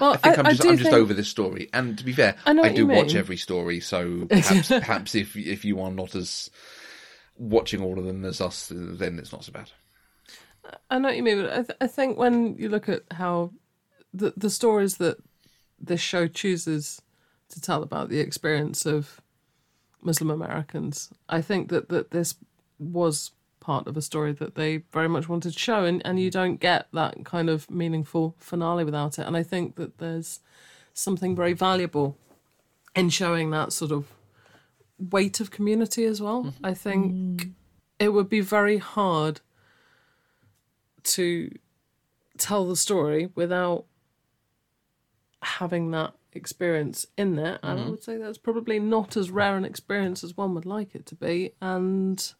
Well, 0.00 0.12
I 0.12 0.16
think 0.18 0.38
I, 0.38 0.40
am 0.40 0.46
just 0.50 0.62
do 0.62 0.68
I'm 0.70 0.76
just 0.78 0.90
think- 0.90 1.02
over 1.02 1.12
this 1.12 1.28
story. 1.28 1.68
And 1.72 1.98
to 1.98 2.04
be 2.04 2.12
fair, 2.12 2.36
I 2.46 2.52
I 2.52 2.72
do 2.72 2.86
watch 2.86 3.08
mean. 3.08 3.16
every 3.16 3.36
story, 3.36 3.80
so 3.80 4.26
perhaps 4.30 4.68
perhaps 4.68 5.14
if 5.14 5.36
if 5.36 5.64
you 5.64 5.80
are 5.80 5.90
not 5.90 6.14
as 6.14 6.48
watching 7.36 7.82
all 7.82 7.98
of 7.98 8.04
them 8.04 8.24
as 8.24 8.40
us, 8.40 8.70
then 8.72 9.18
it's 9.18 9.32
not 9.32 9.44
so 9.44 9.52
bad. 9.52 9.70
I 10.90 10.98
know 10.98 11.08
what 11.08 11.16
you 11.16 11.22
mean, 11.22 11.42
but 11.42 11.50
I, 11.52 11.56
th- 11.62 11.76
I 11.80 11.86
think 11.86 12.18
when 12.18 12.56
you 12.56 12.68
look 12.68 12.88
at 12.88 13.02
how 13.10 13.52
the 14.14 14.32
the 14.36 14.50
stories 14.50 14.96
that 14.98 15.16
this 15.78 16.00
show 16.00 16.26
chooses 16.28 17.02
to 17.50 17.60
tell 17.60 17.82
about 17.82 18.08
the 18.08 18.20
experience 18.20 18.86
of 18.86 19.20
Muslim 20.02 20.30
Americans, 20.30 21.10
I 21.28 21.42
think 21.42 21.68
that, 21.68 21.88
that 21.88 22.10
this 22.10 22.34
was 22.78 23.32
part 23.60 23.86
of 23.86 23.96
a 23.96 24.02
story 24.02 24.32
that 24.32 24.54
they 24.54 24.78
very 24.92 25.08
much 25.08 25.28
wanted 25.28 25.52
to 25.52 25.58
show, 25.58 25.84
and, 25.84 26.00
and 26.04 26.20
you 26.20 26.28
mm. 26.28 26.32
don't 26.32 26.60
get 26.60 26.86
that 26.92 27.24
kind 27.24 27.50
of 27.50 27.70
meaningful 27.70 28.34
finale 28.38 28.84
without 28.84 29.18
it. 29.18 29.26
And 29.26 29.36
I 29.36 29.42
think 29.42 29.76
that 29.76 29.98
there's 29.98 30.40
something 30.94 31.34
very 31.34 31.52
valuable 31.52 32.16
in 32.94 33.10
showing 33.10 33.50
that 33.50 33.72
sort 33.72 33.92
of 33.92 34.06
weight 34.98 35.40
of 35.40 35.50
community 35.50 36.04
as 36.04 36.22
well. 36.22 36.44
Mm-hmm. 36.44 36.66
I 36.66 36.74
think 36.74 37.12
mm. 37.12 37.52
it 37.98 38.10
would 38.10 38.28
be 38.28 38.40
very 38.40 38.78
hard 38.78 39.40
to 41.02 41.50
tell 42.38 42.66
the 42.66 42.76
story 42.76 43.30
without 43.34 43.84
having 45.42 45.90
that 45.90 46.14
experience 46.36 47.06
in 47.16 47.34
there 47.36 47.58
and 47.62 47.80
i 47.80 47.88
would 47.88 48.02
say 48.02 48.16
that's 48.16 48.38
probably 48.38 48.78
not 48.78 49.16
as 49.16 49.30
rare 49.30 49.56
an 49.56 49.64
experience 49.64 50.22
as 50.22 50.36
one 50.36 50.54
would 50.54 50.66
like 50.66 50.94
it 50.94 51.04
to 51.06 51.14
be 51.16 51.52
and 51.60 52.34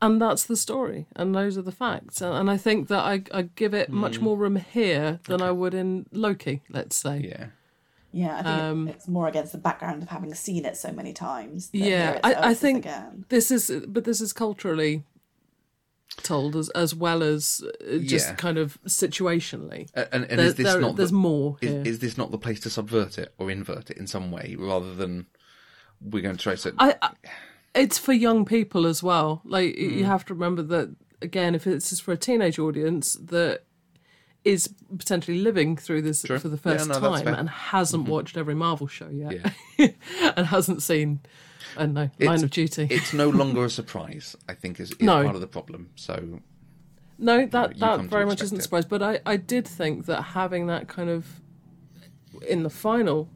and 0.00 0.20
that's 0.22 0.44
the 0.44 0.56
story 0.56 1.06
and 1.16 1.34
those 1.34 1.58
are 1.58 1.62
the 1.62 1.72
facts 1.72 2.20
and, 2.20 2.32
and 2.34 2.50
i 2.50 2.56
think 2.56 2.86
that 2.88 3.00
I, 3.00 3.22
I 3.32 3.42
give 3.56 3.74
it 3.74 3.90
much 3.90 4.20
more 4.20 4.36
room 4.36 4.56
here 4.56 5.18
than 5.26 5.42
i 5.42 5.50
would 5.50 5.74
in 5.74 6.06
loki 6.12 6.62
let's 6.70 6.96
say 6.96 7.18
Yeah. 7.20 7.46
Yeah, 8.10 8.38
I 8.38 8.42
think 8.42 8.62
Um, 8.62 8.88
it's 8.88 9.06
more 9.06 9.28
against 9.28 9.52
the 9.52 9.58
background 9.58 10.02
of 10.02 10.08
having 10.08 10.32
seen 10.32 10.64
it 10.64 10.78
so 10.78 10.90
many 10.90 11.12
times. 11.12 11.68
Yeah, 11.74 12.18
I- 12.24 12.48
I 12.50 12.54
think- 12.54 12.86
again. 12.86 13.26
this 13.28 13.50
is 13.50 13.70
but 13.86 14.04
this 14.04 14.22
is 14.22 14.32
culturally 14.32 15.04
told 16.22 16.56
as 16.56 16.68
as 16.70 16.94
well 16.94 17.22
as 17.22 17.62
uh, 17.64 17.98
just 17.98 18.28
Yeah. 18.28 18.34
kind 18.34 18.58
of 18.58 18.78
situationally 18.86 19.88
And, 19.94 20.24
and 20.24 20.38
There- 20.38 20.46
is 20.46 20.54
this 20.56 20.66
there- 20.66 20.80
not 20.80 20.96
there's 20.96 21.10
the, 21.10 21.16
more 21.16 21.56
is, 21.60 21.98
this 22.00 22.18
not 22.18 22.30
the 22.30 22.38
place 22.38 22.60
to 22.60 22.70
subvert 22.70 23.18
it 23.18 23.32
or 23.38 23.50
invert 23.50 23.90
it 23.90 23.96
in 23.98 24.06
some 24.06 24.30
way 24.30 24.56
rather 24.58 24.94
than 24.94 25.26
we're 26.00 26.22
going 26.22 26.36
to 26.36 26.42
try 26.42 26.54
to 26.56 26.74
I, 26.78 26.94
I 27.02 27.10
it's 27.74 27.98
for 27.98 28.12
young 28.12 28.44
people 28.44 28.86
as 28.86 29.02
well. 29.02 29.42
Like 29.44 29.74
y 29.76 29.82
you 29.82 30.04
have 30.06 30.24
to 30.26 30.34
remember 30.34 30.62
that 30.62 30.96
again, 31.22 31.54
if 31.54 31.66
it's 31.66 31.90
just 31.90 32.02
for 32.02 32.12
a 32.12 32.16
teenage 32.16 32.58
audience 32.58 33.14
that 33.22 33.64
is 34.44 34.68
potentially 34.96 35.38
living 35.38 35.76
through 35.76 36.00
this 36.02 36.22
True. 36.22 36.38
for 36.38 36.48
the 36.48 36.56
Yeah, 36.56 36.62
first 36.78 36.88
no, 36.88 36.98
time 37.00 37.28
and 37.28 37.48
hasn't 37.50 38.08
watched 38.08 38.36
every 38.36 38.54
Marvel 38.54 38.86
show 38.86 39.08
yet, 39.10 39.52
Yeah. 39.78 39.88
and 40.36 40.46
hasn't 40.46 40.82
seen, 40.82 41.20
I 41.76 41.80
don't 41.80 41.94
know, 41.94 42.10
Line 42.20 42.42
of 42.42 42.50
Duty. 42.50 42.88
it's 42.90 43.12
no 43.12 43.28
longer 43.28 43.64
a 43.64 43.70
surprise. 43.70 44.36
I 44.48 44.54
think 44.54 44.80
is, 44.80 44.92
is 44.92 45.00
No. 45.00 45.22
part 45.22 45.34
of 45.34 45.40
the 45.40 45.46
problem. 45.46 45.90
So 45.96 46.40
No, 47.18 47.46
that 47.46 47.74
you 47.74 47.80
that 47.80 47.96
come 47.96 48.02
to 48.02 48.08
very 48.08 48.26
much 48.26 48.42
isn't 48.42 48.58
a 48.58 48.62
surprise. 48.62 48.84
But 48.84 49.02
I, 49.02 49.20
I 49.26 49.36
did 49.36 49.66
think 49.66 50.06
that 50.06 50.22
having 50.22 50.66
that 50.66 50.88
kind 50.88 51.10
of 51.10 51.40
in 52.46 52.62
the 52.62 52.70
final 52.70 53.28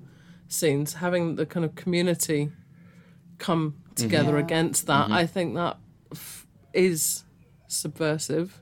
scenes, 0.48 0.94
having 0.94 1.36
the 1.36 1.46
kind 1.46 1.64
of 1.64 1.74
community 1.74 2.50
come 3.38 3.72
mm-hmm. 3.72 3.94
together 3.94 4.32
Yeah. 4.32 4.44
against 4.44 4.86
that, 4.86 5.04
mm-hmm. 5.04 5.14
I 5.14 5.26
think 5.26 5.54
that 5.54 5.78
f- 6.12 6.46
is 6.72 7.24
subversive 7.68 8.60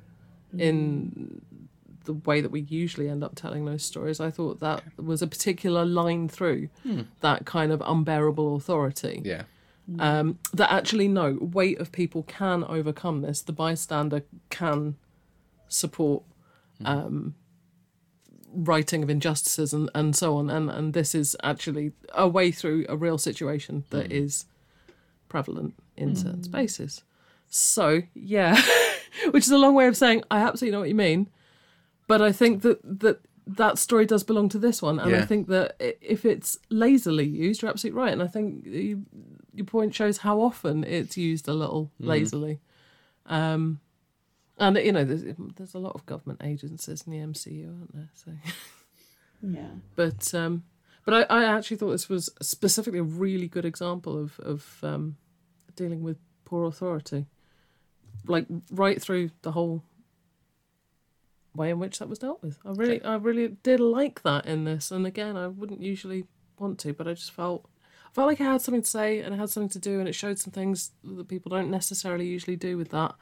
in 0.56 1.42
mm. 1.52 1.66
the 2.04 2.14
way 2.14 2.40
that 2.40 2.50
we 2.50 2.60
usually 2.60 3.08
end 3.08 3.22
up 3.22 3.34
telling 3.34 3.64
those 3.64 3.82
stories. 3.82 4.20
I 4.20 4.30
thought 4.30 4.60
that 4.60 4.82
was 4.96 5.22
a 5.22 5.26
particular 5.26 5.84
line 5.84 6.28
through 6.28 6.68
hmm. 6.82 7.02
that 7.20 7.44
kind 7.44 7.72
of 7.72 7.82
unbearable 7.84 8.56
authority 8.56 9.22
yeah, 9.24 9.42
um, 9.98 10.38
that 10.52 10.72
actually 10.72 11.08
no 11.08 11.38
weight 11.40 11.80
of 11.80 11.90
people 11.90 12.22
can 12.22 12.64
overcome 12.64 13.22
this. 13.22 13.42
The 13.42 13.52
bystander 13.52 14.22
can 14.50 14.96
support 15.68 16.22
um, 16.84 17.34
righting 18.52 19.02
of 19.02 19.10
injustices 19.10 19.72
and, 19.72 19.90
and 19.94 20.14
so 20.14 20.36
on. 20.36 20.50
And, 20.50 20.70
and 20.70 20.92
this 20.92 21.14
is 21.14 21.36
actually 21.42 21.92
a 22.14 22.28
way 22.28 22.50
through 22.50 22.86
a 22.88 22.96
real 22.96 23.18
situation 23.18 23.84
that 23.90 24.12
is 24.12 24.46
prevalent 25.28 25.74
in 25.96 26.16
certain 26.16 26.42
spaces. 26.42 27.02
So, 27.48 28.02
yeah, 28.14 28.60
which 29.30 29.44
is 29.44 29.50
a 29.50 29.58
long 29.58 29.74
way 29.74 29.86
of 29.86 29.96
saying 29.96 30.22
I 30.30 30.40
absolutely 30.40 30.72
know 30.72 30.80
what 30.80 30.88
you 30.88 30.94
mean. 30.94 31.28
But 32.06 32.22
I 32.22 32.32
think 32.32 32.62
that 32.62 32.80
that, 33.00 33.20
that 33.46 33.78
story 33.78 34.06
does 34.06 34.24
belong 34.24 34.48
to 34.50 34.58
this 34.58 34.82
one. 34.82 34.98
And 34.98 35.14
I 35.14 35.24
think 35.24 35.48
that 35.48 35.76
if 35.78 36.24
it's 36.24 36.58
lazily 36.70 37.26
used, 37.26 37.62
you're 37.62 37.70
absolutely 37.70 38.00
right. 38.00 38.12
And 38.12 38.22
I 38.22 38.26
think 38.26 38.66
you, 38.66 39.04
your 39.60 39.66
point 39.66 39.94
shows 39.94 40.18
how 40.18 40.40
often 40.40 40.82
it's 40.84 41.16
used 41.16 41.46
a 41.46 41.52
little 41.54 41.90
lazily. 41.98 42.60
Um, 43.26 43.80
and 44.58 44.76
you 44.76 44.92
know, 44.92 45.04
there's, 45.04 45.24
there's 45.56 45.74
a 45.74 45.78
lot 45.78 45.94
of 45.94 46.04
government 46.06 46.40
agencies 46.42 47.04
in 47.06 47.12
the 47.12 47.18
MCU, 47.18 47.66
aren't 47.68 47.94
there? 47.94 48.08
So, 48.14 48.32
Yeah. 49.42 49.68
but 49.96 50.34
um, 50.34 50.64
but 51.04 51.14
I, 51.30 51.40
I 51.40 51.44
actually 51.44 51.76
thought 51.78 51.92
this 51.92 52.08
was 52.08 52.28
specifically 52.42 52.98
a 52.98 53.04
really 53.04 53.48
good 53.48 53.64
example 53.64 54.18
of 54.18 54.38
of 54.40 54.78
um, 54.82 55.16
dealing 55.76 56.02
with 56.02 56.18
poor 56.44 56.64
authority, 56.66 57.26
like 58.26 58.46
right 58.70 59.00
through 59.00 59.30
the 59.42 59.52
whole 59.52 59.82
way 61.54 61.70
in 61.70 61.78
which 61.78 61.98
that 61.98 62.08
was 62.08 62.18
dealt 62.18 62.42
with. 62.42 62.58
I 62.64 62.70
really, 62.72 63.02
I 63.02 63.16
really 63.16 63.48
did 63.62 63.80
like 63.80 64.22
that 64.22 64.46
in 64.46 64.64
this. 64.64 64.90
And 64.90 65.06
again, 65.06 65.36
I 65.36 65.46
wouldn't 65.48 65.80
usually 65.80 66.24
want 66.58 66.78
to, 66.80 66.92
but 66.92 67.08
I 67.08 67.14
just 67.14 67.32
felt. 67.32 67.68
I 68.10 68.12
felt 68.12 68.26
like 68.26 68.40
I 68.40 68.44
had 68.44 68.60
something 68.60 68.82
to 68.82 68.90
say 68.90 69.20
and 69.20 69.32
I 69.32 69.36
had 69.38 69.50
something 69.50 69.68
to 69.70 69.78
do, 69.78 70.00
and 70.00 70.08
it 70.08 70.14
showed 70.14 70.38
some 70.38 70.50
things 70.52 70.90
that 71.04 71.28
people 71.28 71.50
don't 71.50 71.70
necessarily 71.70 72.26
usually 72.26 72.56
do 72.56 72.76
with 72.76 72.90
that. 72.90 73.14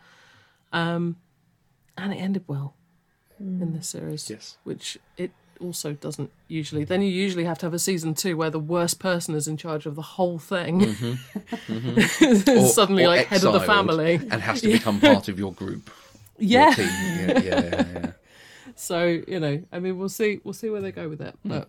Um, 0.73 1.17
and 1.97 2.13
it 2.13 2.17
ended 2.17 2.45
well 2.47 2.75
in 3.41 3.73
this 3.73 3.89
series 3.89 4.29
yes. 4.29 4.57
which 4.65 4.99
it 5.17 5.31
also 5.61 5.93
doesn't 5.93 6.31
usually. 6.49 6.85
Then 6.85 7.03
you 7.03 7.09
usually 7.09 7.45
have 7.45 7.59
to 7.59 7.67
have 7.67 7.75
a 7.75 7.79
season 7.79 8.15
two 8.15 8.37
where 8.37 8.51
the 8.51 8.59
worst 8.59 8.99
person 8.99 9.35
is 9.35 9.47
in 9.47 9.57
charge 9.57 9.87
of 9.87 9.95
the 9.95 10.03
whole 10.03 10.39
thing. 10.39 10.81
Suddenly, 12.67 13.05
Or 13.05 13.09
like 13.09 13.27
head 13.27 13.45
of 13.45 13.53
the 13.53 13.61
family. 13.61 14.15
and 14.31 14.41
has 14.43 14.61
to 14.63 14.69
become 14.69 15.01
part 15.01 15.29
of 15.29 15.39
your 15.39 15.53
group. 15.53 15.91
Yeah. 16.39 16.75
Your. 16.77 16.87
Yeah, 16.87 17.27
yeah, 17.27 17.41
yeah, 17.41 17.85
yeah. 17.93 18.11
So 18.77 19.23
you 19.27 19.41
know, 19.41 19.61
I 19.73 19.81
mean, 19.81 19.99
we'll 19.99 20.09
see. 20.09 20.41
We'll 20.45 20.55
see 20.55 20.71
where 20.71 20.81
they 20.81 20.93
go 20.93 21.09
with 21.09 21.21
it. 21.21 21.35
Hmm. 21.43 21.49
But 21.49 21.69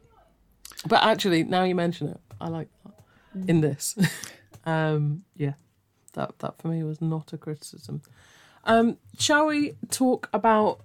but 0.88 1.04
actually, 1.04 1.44
now 1.44 1.64
you 1.64 1.74
mention 1.74 2.10
it, 2.10 2.20
I 2.40 2.50
like 2.50 2.68
that 2.86 2.99
in 3.48 3.62
this. 3.62 3.98
um, 4.66 5.24
yeah, 5.36 5.54
that 6.14 6.40
that 6.40 6.62
for 6.62 6.68
me 6.68 6.84
was 6.84 7.02
not 7.02 7.34
a 7.34 7.38
criticism. 7.38 8.02
Um, 8.66 8.98
shall 9.18 9.48
we 9.48 9.74
talk 9.90 10.30
about 10.34 10.82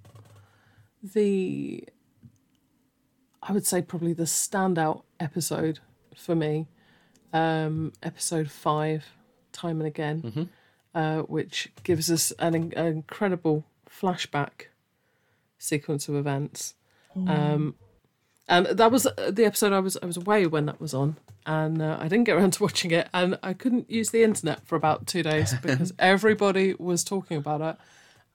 the? 1.02 1.84
I 3.42 3.52
would 3.52 3.66
say 3.66 3.82
probably 3.82 4.14
the 4.14 4.24
standout 4.24 5.02
episode 5.20 5.80
for 6.16 6.34
me, 6.34 6.68
um, 7.32 7.92
episode 8.02 8.50
five, 8.50 9.04
time 9.52 9.80
and 9.80 9.86
again, 9.86 10.48
uh, 10.94 11.22
which 11.22 11.70
gives 11.82 12.10
us 12.10 12.32
an, 12.38 12.54
an 12.54 12.86
incredible 12.86 13.66
flashback 13.88 14.68
sequence 15.58 16.08
of 16.08 16.14
events. 16.14 16.74
Um, 17.28 17.74
and 18.48 18.66
that 18.66 18.90
was 18.92 19.06
uh, 19.06 19.30
the 19.30 19.44
episode 19.44 19.72
I 19.72 19.80
was 19.80 19.96
I 20.02 20.06
was 20.06 20.16
away 20.16 20.46
when 20.46 20.66
that 20.66 20.80
was 20.80 20.92
on, 20.92 21.16
and 21.46 21.80
uh, 21.80 21.96
I 21.98 22.08
didn't 22.08 22.24
get 22.24 22.36
around 22.36 22.52
to 22.54 22.62
watching 22.62 22.90
it, 22.90 23.08
and 23.14 23.38
I 23.42 23.54
couldn't 23.54 23.90
use 23.90 24.10
the 24.10 24.22
internet 24.22 24.66
for 24.66 24.76
about 24.76 25.06
two 25.06 25.22
days 25.22 25.54
because 25.62 25.92
everybody 25.98 26.74
was 26.78 27.04
talking 27.04 27.38
about 27.38 27.62
it, 27.62 27.76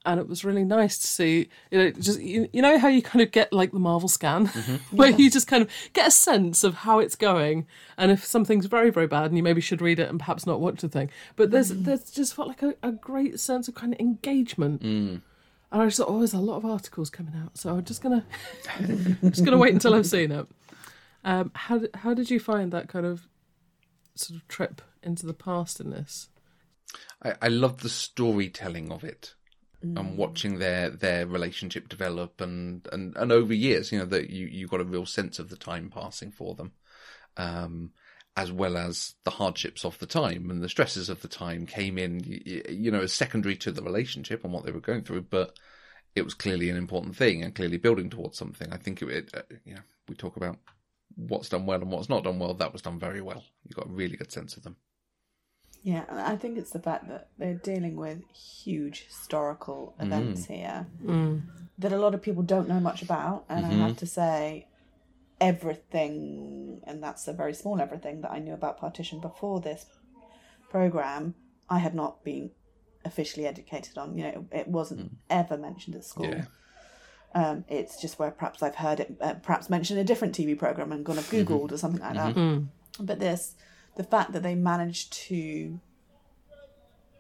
and 0.06 0.20
it 0.20 0.28
was 0.28 0.44
really 0.44 0.64
nice 0.64 0.98
to 0.98 1.06
see. 1.06 1.50
You 1.70 1.78
know, 1.78 1.92
just 1.92 2.20
you, 2.22 2.50
you 2.52 2.62
know 2.62 2.80
how 2.80 2.88
you 2.88 3.04
kind 3.04 3.22
of 3.22 3.32
get 3.32 3.54
like 3.54 3.72
the 3.72 3.80
Marvel 3.80 4.10
scan, 4.10 4.48
where 4.92 5.12
you 5.12 5.30
just 5.30 5.48
kind 5.48 5.62
of 5.62 5.70
get 5.94 6.08
a 6.08 6.12
sense 6.12 6.64
of 6.64 6.74
how 6.74 6.98
it's 6.98 7.16
going, 7.16 7.68
and 7.96 8.10
if 8.12 8.26
something's 8.26 8.66
very 8.66 8.90
very 8.90 9.08
bad, 9.08 9.26
and 9.26 9.38
you 9.38 9.44
maybe 9.44 9.62
should 9.62 9.82
read 9.82 10.00
it 10.00 10.10
and 10.10 10.20
perhaps 10.20 10.48
not 10.48 10.60
watch 10.60 10.82
the 10.82 10.90
thing. 10.90 11.12
But 11.36 11.52
there's 11.52 11.70
there's 11.70 12.10
just 12.10 12.34
felt 12.34 12.48
like 12.48 12.64
a, 12.64 12.74
a 12.82 12.92
great 12.92 13.40
sense 13.40 13.68
of 13.68 13.76
kind 13.76 13.94
of 13.94 14.00
engagement. 14.00 14.82
And 15.72 15.82
I 15.82 15.86
just 15.86 15.98
thought, 15.98 16.10
oh, 16.10 16.20
there's 16.20 16.34
a 16.34 16.40
lot 16.40 16.58
of 16.58 16.66
articles 16.66 17.10
coming 17.10 17.36
out, 17.36 17.58
so 17.58 17.76
I'm 17.76 17.84
just 17.84 18.02
gonna 18.02 18.26
just 19.24 19.46
gonna 19.46 19.58
wait 19.58 19.74
until 19.74 19.94
I've 19.94 20.08
seen 20.08 20.32
it. 20.32 20.48
Um, 21.24 21.52
how 21.54 21.78
did, 21.80 21.96
how 21.96 22.14
did 22.14 22.32
you 22.32 22.40
find 22.40 22.72
that 22.72 22.88
kind 22.88 23.06
of 23.06 23.28
sort 24.16 24.40
of 24.40 24.48
trip 24.48 24.82
into 25.04 25.26
the 25.26 25.34
past 25.34 25.80
in 25.80 25.92
this? 25.92 26.30
I, 27.24 27.36
I 27.42 27.48
love 27.50 27.82
the 27.82 27.90
storytelling 27.90 28.92
of 28.92 29.04
it 29.04 29.36
and 29.82 30.18
watching 30.18 30.60
their 30.60 30.90
their 30.90 31.26
relationship 31.26 31.88
develop 31.88 32.42
and, 32.42 32.88
and, 32.92 33.16
and 33.16 33.32
over 33.32 33.54
years, 33.54 33.92
you 33.92 34.00
know, 34.00 34.06
that 34.06 34.30
you, 34.30 34.46
you 34.48 34.68
got 34.68 34.82
a 34.82 34.86
real 34.86 35.06
sense 35.06 35.40
of 35.40 35.50
the 35.50 35.56
time 35.56 35.90
passing 35.90 36.32
for 36.32 36.56
them. 36.56 36.74
Um, 37.38 37.92
as 38.38 38.52
well 38.52 38.78
as 38.78 39.16
the 39.26 39.32
hardships 39.32 39.84
of 39.84 40.00
the 40.00 40.06
time 40.06 40.50
and 40.50 40.62
the 40.62 40.70
stresses 40.70 41.10
of 41.10 41.22
the 41.22 41.28
time 41.28 41.66
came 41.66 41.98
in, 41.98 42.22
you, 42.24 42.64
you 42.70 42.92
know, 42.92 43.02
as 43.02 43.14
secondary 43.14 43.56
to 43.58 43.72
the 43.72 43.82
relationship 43.82 44.44
and 44.44 44.54
what 44.54 44.66
they 44.66 44.72
were 44.72 44.80
going 44.80 45.02
through, 45.02 45.22
but 45.22 45.58
it 46.16 46.24
was 46.24 46.34
clearly 46.34 46.70
an 46.70 46.78
important 46.78 47.16
thing 47.16 47.44
and 47.44 47.56
clearly 47.56 47.78
building 47.78 48.10
towards 48.10 48.38
something. 48.38 48.72
I 48.72 48.78
think 48.78 49.02
it, 49.02 49.10
it 49.10 49.30
uh, 49.34 49.42
you 49.66 49.76
know, 49.76 49.82
we 50.08 50.16
talk 50.16 50.38
about 50.38 50.58
what's 51.16 51.50
done 51.50 51.66
well 51.66 51.82
and 51.82 51.92
what's 51.92 52.10
not 52.10 52.24
done 52.24 52.40
well. 52.40 52.54
That 52.54 52.74
was 52.74 52.82
done 52.82 53.00
very 53.00 53.22
well. 53.22 53.44
You 53.68 53.76
got 53.76 53.88
a 53.88 53.92
really 53.92 54.16
good 54.16 54.32
sense 54.32 54.58
of 54.58 54.64
them. 54.64 54.78
Yeah, 55.82 56.04
I 56.10 56.36
think 56.36 56.58
it's 56.58 56.72
the 56.72 56.80
fact 56.80 57.08
that 57.08 57.30
they're 57.38 57.54
dealing 57.54 57.96
with 57.96 58.22
huge 58.34 59.06
historical 59.06 59.96
events 60.00 60.46
mm. 60.46 60.48
here 60.48 60.88
mm. 61.04 61.42
that 61.78 61.94
a 61.94 61.98
lot 61.98 62.14
of 62.14 62.22
people 62.22 62.44
don't 62.44 62.68
know 62.68 62.82
much 62.82 63.02
about. 63.02 63.46
And 63.48 63.66
I 63.66 63.70
mm-hmm. 63.70 63.82
have 63.82 63.98
to 63.98 64.06
say, 64.06 64.68
everything, 65.42 66.82
and 66.86 67.02
that's 67.02 67.28
a 67.28 67.34
very 67.34 67.54
small 67.54 67.82
everything 67.82 68.22
that 68.22 68.32
I 68.32 68.40
knew 68.40 68.54
about 68.54 68.78
partition 68.78 69.20
before 69.20 69.60
this 69.60 69.86
program, 70.70 71.36
I 71.70 71.80
had 71.80 71.96
not 71.96 72.24
been 72.24 72.52
officially 73.06 73.46
educated 73.46 73.98
on. 73.98 74.18
You 74.18 74.24
know, 74.26 74.46
it 74.52 74.68
wasn't 74.68 75.02
hmm. 75.02 75.16
ever 75.30 75.58
mentioned 75.58 75.96
at 75.96 76.06
school. 76.06 76.28
Yeah. 76.28 76.46
Um, 77.36 77.64
it's 77.70 78.02
just 78.02 78.18
where 78.18 78.32
perhaps 78.32 78.64
I've 78.64 78.76
heard 78.76 79.02
it, 79.02 79.16
uh, 79.22 79.36
perhaps 79.36 79.70
mentioned 79.70 80.00
in 80.00 80.04
a 80.04 80.08
different 80.08 80.36
TV 80.36 80.58
program 80.58 80.92
and 80.92 81.06
gone 81.06 81.18
and 81.18 81.26
mm-hmm. 81.28 81.54
googled 81.54 81.72
or 81.72 81.78
something 81.78 82.02
like 82.02 82.16
that. 82.16 82.36
Mm-hmm. 82.36 82.40
Mm-hmm. 82.40 83.06
But 83.06 83.20
this, 83.20 83.56
the 83.98 84.04
fact 84.04 84.32
that 84.32 84.42
they 84.42 84.56
managed 84.56 85.14
to 85.28 85.80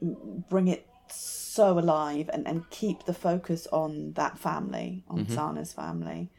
bring 0.01 0.67
it 0.67 0.87
so 1.11 1.77
alive 1.77 2.29
and, 2.33 2.47
and 2.47 2.69
keep 2.69 3.03
the 3.05 3.13
focus 3.13 3.67
on 3.71 4.13
that 4.13 4.37
family, 4.37 5.03
on 5.07 5.27
Sana's 5.27 5.73
family, 5.73 6.29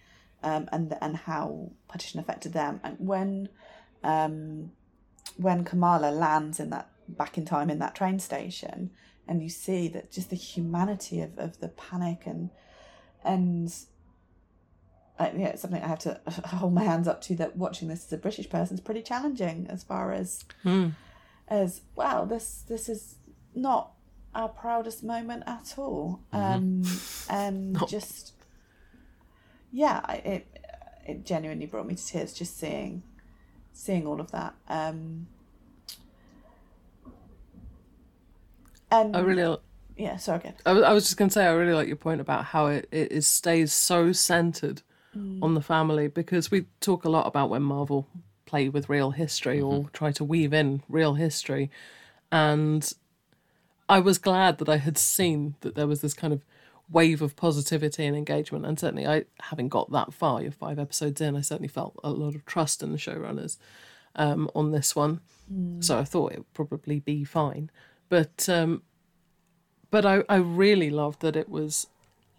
um, 0.42 0.68
and 0.72 0.96
and 1.00 1.16
how 1.16 1.70
partition 1.88 2.20
affected 2.20 2.52
them. 2.52 2.80
And 2.82 2.96
when 2.98 3.48
um, 4.02 4.72
when 5.36 5.64
Kamala 5.64 6.10
lands 6.10 6.60
in 6.60 6.70
that 6.70 6.90
back 7.08 7.36
in 7.36 7.44
time 7.44 7.70
in 7.70 7.78
that 7.80 7.94
train 7.94 8.18
station, 8.18 8.90
and 9.26 9.42
you 9.42 9.48
see 9.48 9.88
that 9.88 10.10
just 10.10 10.30
the 10.30 10.36
humanity 10.36 11.20
of, 11.20 11.38
of 11.38 11.60
the 11.60 11.68
panic 11.68 12.22
and 12.26 12.50
and 13.24 13.72
uh, 15.18 15.28
yeah, 15.36 15.48
it's 15.48 15.60
something 15.60 15.82
I 15.82 15.86
have 15.86 15.98
to 16.00 16.20
hold 16.46 16.72
my 16.72 16.82
hands 16.82 17.06
up 17.06 17.20
to. 17.22 17.34
That 17.36 17.56
watching 17.56 17.88
this 17.88 18.06
as 18.06 18.12
a 18.12 18.16
British 18.16 18.48
person 18.48 18.74
is 18.74 18.80
pretty 18.80 19.02
challenging, 19.02 19.66
as 19.68 19.82
far 19.82 20.12
as 20.12 20.44
as 21.48 21.82
wow, 21.94 22.24
this 22.24 22.64
this 22.66 22.88
is 22.88 23.16
not 23.54 23.92
our 24.34 24.48
proudest 24.48 25.02
moment 25.02 25.42
at 25.46 25.74
all, 25.76 26.20
um, 26.32 26.82
and 27.30 27.76
just 27.88 28.32
yeah, 29.72 30.10
it 30.12 30.46
it 31.06 31.24
genuinely 31.24 31.66
brought 31.66 31.86
me 31.86 31.94
to 31.94 32.06
tears 32.06 32.32
just 32.32 32.58
seeing 32.58 33.02
seeing 33.72 34.06
all 34.06 34.20
of 34.20 34.30
that. 34.32 34.54
Um, 34.68 35.26
and 38.90 39.16
I 39.16 39.20
really, 39.20 39.58
yeah, 39.96 40.16
sorry 40.16 40.40
again. 40.40 40.54
I 40.66 40.72
was, 40.72 40.82
I 40.82 40.92
was 40.92 41.04
just 41.04 41.16
going 41.16 41.28
to 41.28 41.32
say, 41.32 41.46
I 41.46 41.52
really 41.52 41.72
like 41.72 41.86
your 41.86 41.96
point 41.96 42.20
about 42.20 42.46
how 42.46 42.66
it, 42.66 42.88
it 42.90 43.12
is, 43.12 43.26
stays 43.26 43.72
so 43.72 44.12
centered 44.12 44.82
on 45.42 45.54
the 45.54 45.60
family 45.60 46.06
because 46.06 46.52
we 46.52 46.66
talk 46.80 47.04
a 47.04 47.08
lot 47.08 47.26
about 47.26 47.50
when 47.50 47.62
Marvel 47.62 48.06
play 48.46 48.68
with 48.68 48.88
real 48.88 49.10
history 49.10 49.60
or 49.60 49.88
try 49.92 50.12
to 50.12 50.24
weave 50.24 50.52
in 50.52 50.82
real 50.88 51.14
history. 51.14 51.68
And 52.30 52.92
I 53.88 53.98
was 53.98 54.18
glad 54.18 54.58
that 54.58 54.68
I 54.68 54.76
had 54.76 54.96
seen 54.96 55.56
that 55.62 55.74
there 55.74 55.88
was 55.88 56.00
this 56.00 56.14
kind 56.14 56.32
of 56.32 56.42
wave 56.90 57.22
of 57.22 57.36
positivity 57.36 58.04
and 58.04 58.16
engagement. 58.16 58.66
And 58.66 58.78
certainly, 58.78 59.06
I 59.06 59.24
having 59.40 59.68
got 59.68 59.90
that 59.92 60.12
far, 60.12 60.42
you're 60.42 60.52
five 60.52 60.78
episodes 60.78 61.20
in, 61.20 61.36
I 61.36 61.40
certainly 61.40 61.68
felt 61.68 61.98
a 62.02 62.10
lot 62.10 62.34
of 62.34 62.44
trust 62.44 62.82
in 62.82 62.92
the 62.92 62.98
showrunners 62.98 63.56
um, 64.16 64.50
on 64.54 64.72
this 64.72 64.96
one. 64.96 65.20
So 65.80 65.98
I 65.98 66.04
thought 66.04 66.32
it 66.32 66.38
would 66.38 66.54
probably 66.54 67.00
be 67.00 67.24
fine. 67.24 67.70
But 68.08 68.48
um, 68.48 68.82
but 69.90 70.06
I, 70.06 70.22
I 70.28 70.36
really 70.36 70.90
loved 70.90 71.20
that 71.22 71.36
it 71.36 71.48
was 71.48 71.86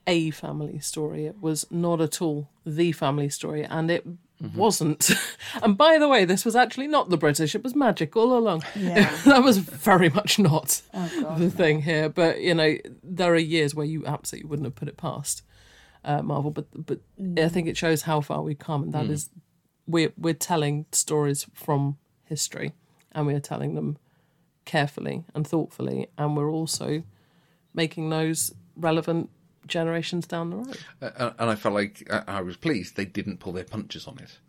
a 0.08 0.32
family 0.32 0.80
story. 0.80 1.26
It 1.26 1.42
was 1.42 1.66
not 1.70 2.02
at 2.02 2.22
all 2.22 2.50
the 2.66 2.92
family 2.92 3.30
story, 3.30 3.64
and 3.64 3.92
it 3.92 4.06
Mm-hmm. 4.42 4.58
wasn't. 4.58 5.12
and 5.64 5.78
by 5.78 5.98
the 5.98 6.08
way, 6.08 6.26
this 6.26 6.44
was 6.44 6.56
actually 6.56 6.88
not 6.88 7.10
the 7.10 7.18
British, 7.18 7.54
it 7.54 7.64
was 7.64 7.76
magic 7.76 8.16
all 8.16 8.36
along. 8.36 8.64
Yeah. 8.76 9.16
that 9.26 9.44
was 9.44 9.60
very 9.60 10.10
much 10.10 10.40
not 10.40 10.82
Oh, 10.94 11.12
God, 11.22 11.38
the 11.38 11.52
thing 11.52 11.84
here. 11.84 12.10
But, 12.10 12.42
you 12.42 12.56
know, 12.56 12.78
there 13.04 13.34
are 13.34 13.38
years 13.38 13.76
where 13.76 13.86
you 13.86 14.06
absolutely 14.06 14.50
wouldn't 14.50 14.66
have 14.66 14.76
put 14.76 14.88
it 14.88 14.98
past 14.98 15.44
uh, 16.04 16.22
Marvel, 16.22 16.52
but 16.52 16.68
but 16.74 17.00
I 17.20 17.22
mm. 17.22 17.52
think 17.52 17.68
it 17.68 17.78
shows 17.78 18.04
how 18.04 18.22
far 18.22 18.42
we've 18.42 18.58
come, 18.58 18.84
and 18.84 18.94
that 18.94 19.06
mm. 19.06 19.12
is 19.12 19.30
we're, 19.88 20.14
we're 20.18 20.34
telling 20.34 20.86
stories 20.92 21.48
from 21.54 21.98
history, 22.24 22.74
and 23.12 23.28
we 23.28 23.34
are 23.34 23.40
telling 23.40 23.76
them 23.76 23.98
carefully 24.66 25.26
and 25.36 25.46
thoughtfully, 25.46 26.08
and 26.18 26.36
we're 26.36 26.52
also 26.52 27.04
making 27.74 28.10
those 28.10 28.54
relevant 28.76 29.30
generations 29.68 30.28
down 30.28 30.50
the 30.50 30.56
road. 30.58 30.78
Uh, 31.02 31.32
and 31.40 31.50
I 31.50 31.56
felt 31.56 31.76
like 31.76 32.08
I, 32.12 32.24
I 32.28 32.42
was 32.42 32.58
pleased 32.58 32.96
they 32.96 33.06
didn't 33.06 33.40
pull 33.40 33.54
their 33.54 33.64
punches 33.64 34.08
on 34.08 34.18
it. 34.20 34.40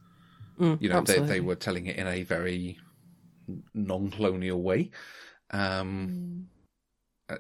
you 0.81 0.89
know, 0.89 1.01
they, 1.01 1.19
they 1.21 1.41
were 1.41 1.55
telling 1.57 1.87
it 1.87 1.97
in 1.97 2.07
a 2.07 2.23
very 2.23 2.79
non-colonial 3.75 4.63
way. 4.63 4.91
Um, 5.51 6.49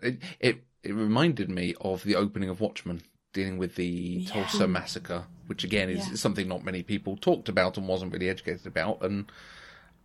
it, 0.02 0.18
it 0.40 0.64
it 0.82 0.92
reminded 0.92 1.48
me 1.48 1.74
of 1.80 2.02
the 2.04 2.16
opening 2.16 2.48
of 2.48 2.60
Watchmen, 2.60 3.02
dealing 3.32 3.56
with 3.58 3.76
the 3.76 4.24
Tulsa 4.26 4.66
massacre, 4.66 5.24
which 5.46 5.62
again 5.64 5.88
is 5.88 6.08
Yeah. 6.08 6.14
something 6.16 6.48
not 6.48 6.64
many 6.64 6.82
people 6.82 7.16
talked 7.16 7.48
about 7.48 7.76
and 7.78 7.86
wasn't 7.86 8.12
really 8.12 8.28
educated 8.28 8.66
about. 8.66 9.02
And 9.02 9.30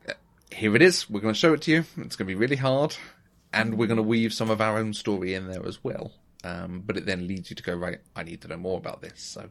uh, 0.08 0.14
here 0.52 0.76
it 0.76 0.82
is. 0.82 1.10
We're 1.10 1.20
going 1.22 1.34
to 1.34 1.40
show 1.40 1.54
it 1.54 1.62
to 1.64 1.72
you. 1.72 1.80
It's 1.98 2.16
going 2.16 2.28
to 2.28 2.32
be 2.34 2.36
really 2.36 2.56
hard, 2.58 2.96
and 3.52 3.78
we're 3.78 3.88
going 3.88 3.98
to 3.98 4.04
weave 4.04 4.34
some 4.34 4.50
of 4.52 4.62
our 4.62 4.78
own 4.78 4.94
story 4.94 5.34
in 5.34 5.48
there 5.48 5.66
as 5.66 5.84
well. 5.84 6.12
Um, 6.48 6.84
but 6.86 6.96
it 6.98 7.06
then 7.06 7.28
leads 7.28 7.50
you 7.50 7.56
to 7.56 7.64
go 7.64 7.76
right. 7.76 8.00
I 8.16 8.24
need 8.24 8.42
to 8.42 8.48
know 8.48 8.58
more 8.58 8.78
about 8.78 9.02
this. 9.02 9.22
So 9.22 9.50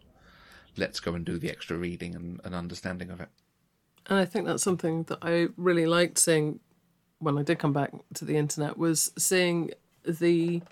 let's 0.76 1.00
go 1.00 1.14
and 1.14 1.24
do 1.24 1.38
the 1.38 1.50
extra 1.50 1.76
reading 1.76 2.14
and, 2.14 2.40
and 2.44 2.54
understanding 2.54 3.10
of 3.10 3.20
it. 3.20 3.28
And 4.06 4.18
I 4.18 4.24
think 4.24 4.46
that's 4.46 4.62
something 4.62 5.02
that 5.04 5.18
I 5.22 5.48
really 5.56 5.86
liked 5.86 6.18
seeing 6.18 6.60
when 7.18 7.36
I 7.38 7.42
did 7.42 7.58
come 7.58 7.72
back 7.72 7.92
to 8.14 8.24
the 8.24 8.36
internet 8.36 8.76
was 8.78 9.12
seeing 9.18 9.70
the 10.04 10.62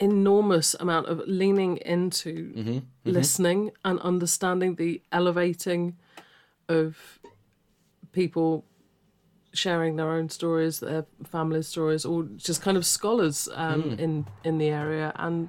enormous 0.00 0.74
amount 0.74 1.06
of 1.06 1.22
leaning 1.26 1.78
into 1.78 2.82
listening 3.04 3.70
and 3.84 3.98
understanding 4.00 4.76
the 4.76 5.02
elevating 5.10 5.96
of 6.68 7.18
people 8.12 8.64
sharing 9.52 9.96
their 9.96 10.10
own 10.10 10.28
stories, 10.28 10.80
their 10.80 11.06
family 11.24 11.62
stories, 11.62 12.04
or 12.04 12.24
just 12.36 12.62
kind 12.62 12.76
of 12.76 12.84
scholars 12.86 13.48
um, 13.54 13.96
in 13.98 14.26
in 14.44 14.58
the 14.58 14.68
area, 14.68 15.12
and 15.16 15.48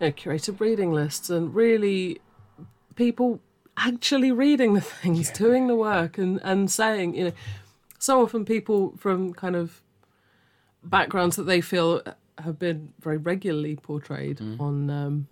you 0.00 0.06
know, 0.06 0.12
curated 0.12 0.60
reading 0.60 0.92
lists, 0.92 1.30
and 1.30 1.54
really 1.54 2.20
people 2.94 3.40
actually 3.76 4.32
reading 4.32 4.74
the 4.74 4.80
things, 5.02 5.30
doing 5.30 5.66
the 5.66 5.76
work, 5.76 6.18
and 6.18 6.40
and 6.42 6.70
saying, 6.70 7.14
you 7.14 7.24
know, 7.24 7.32
so 7.98 8.22
often 8.22 8.44
people 8.44 8.94
from 8.96 9.32
kind 9.34 9.56
of 9.56 9.82
backgrounds 10.82 11.36
that 11.36 11.44
they 11.44 11.60
feel 11.60 12.02
have 12.38 12.58
been 12.58 12.92
very 13.00 13.16
regularly 13.16 13.76
portrayed 13.76 14.40
on 14.58 14.90
um, 14.90 15.28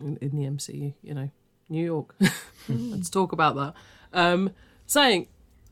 in, 0.00 0.16
in 0.18 0.30
the 0.36 0.44
MCU, 0.44 0.94
you 1.02 1.14
know, 1.14 1.30
New 1.68 1.84
York. 1.84 2.14
Let's 2.68 3.10
talk 3.10 3.32
about 3.32 3.56
that. 3.56 3.74
Um, 4.12 4.50
saying, 4.86 5.28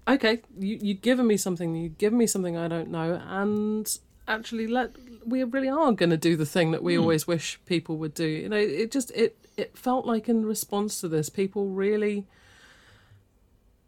okay, 0.09 0.40
you, 0.59 0.78
you've 0.80 1.02
given 1.02 1.26
me 1.26 1.36
something, 1.36 1.74
you've 1.74 1.98
given 1.98 2.18
me 2.18 2.26
something 2.26 2.57
I 2.57 2.68
don't 2.68 2.90
know, 2.90 3.20
and 3.26 3.98
actually, 4.28 4.66
let 4.66 4.96
we 5.24 5.42
really 5.44 5.68
are 5.68 5.92
going 5.92 6.11
to 6.11 6.16
do 6.16 6.36
the 6.36 6.46
thing 6.46 6.70
that 6.70 6.82
we 6.82 6.94
hmm. 6.94 7.02
always 7.02 7.26
wish 7.26 7.61
people 7.66 7.96
would 7.98 8.14
do. 8.14 8.26
You 8.26 8.48
know, 8.48 8.57
it 8.57 8.90
just 8.90 9.11
it 9.12 9.36
it 9.57 9.76
felt 9.76 10.07
like 10.07 10.28
in 10.28 10.44
response 10.46 11.00
to 11.00 11.09
this, 11.09 11.28
people 11.28 11.68
really 11.68 12.26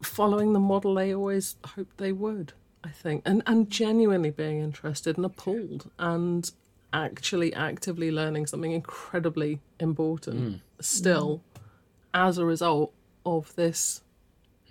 following 0.01 0.53
the 0.53 0.59
model 0.59 0.95
they 0.95 1.13
always 1.13 1.55
hoped 1.75 1.97
they 1.97 2.11
would. 2.11 2.53
I 2.83 2.89
think, 2.89 3.23
and 3.25 3.43
and 3.45 3.69
genuinely 3.69 4.29
being 4.29 4.59
interested 4.59 5.17
and 5.17 5.25
appalled, 5.25 5.89
and 5.99 6.49
actually 6.91 7.53
actively 7.53 8.09
learning 8.09 8.47
something 8.47 8.71
incredibly 8.71 9.59
important 9.79 10.39
hmm. 10.39 10.57
still 10.79 11.41
hmm. 11.55 11.61
as 12.13 12.37
a 12.37 12.45
result 12.45 12.93
of 13.25 13.53
this 13.55 14.01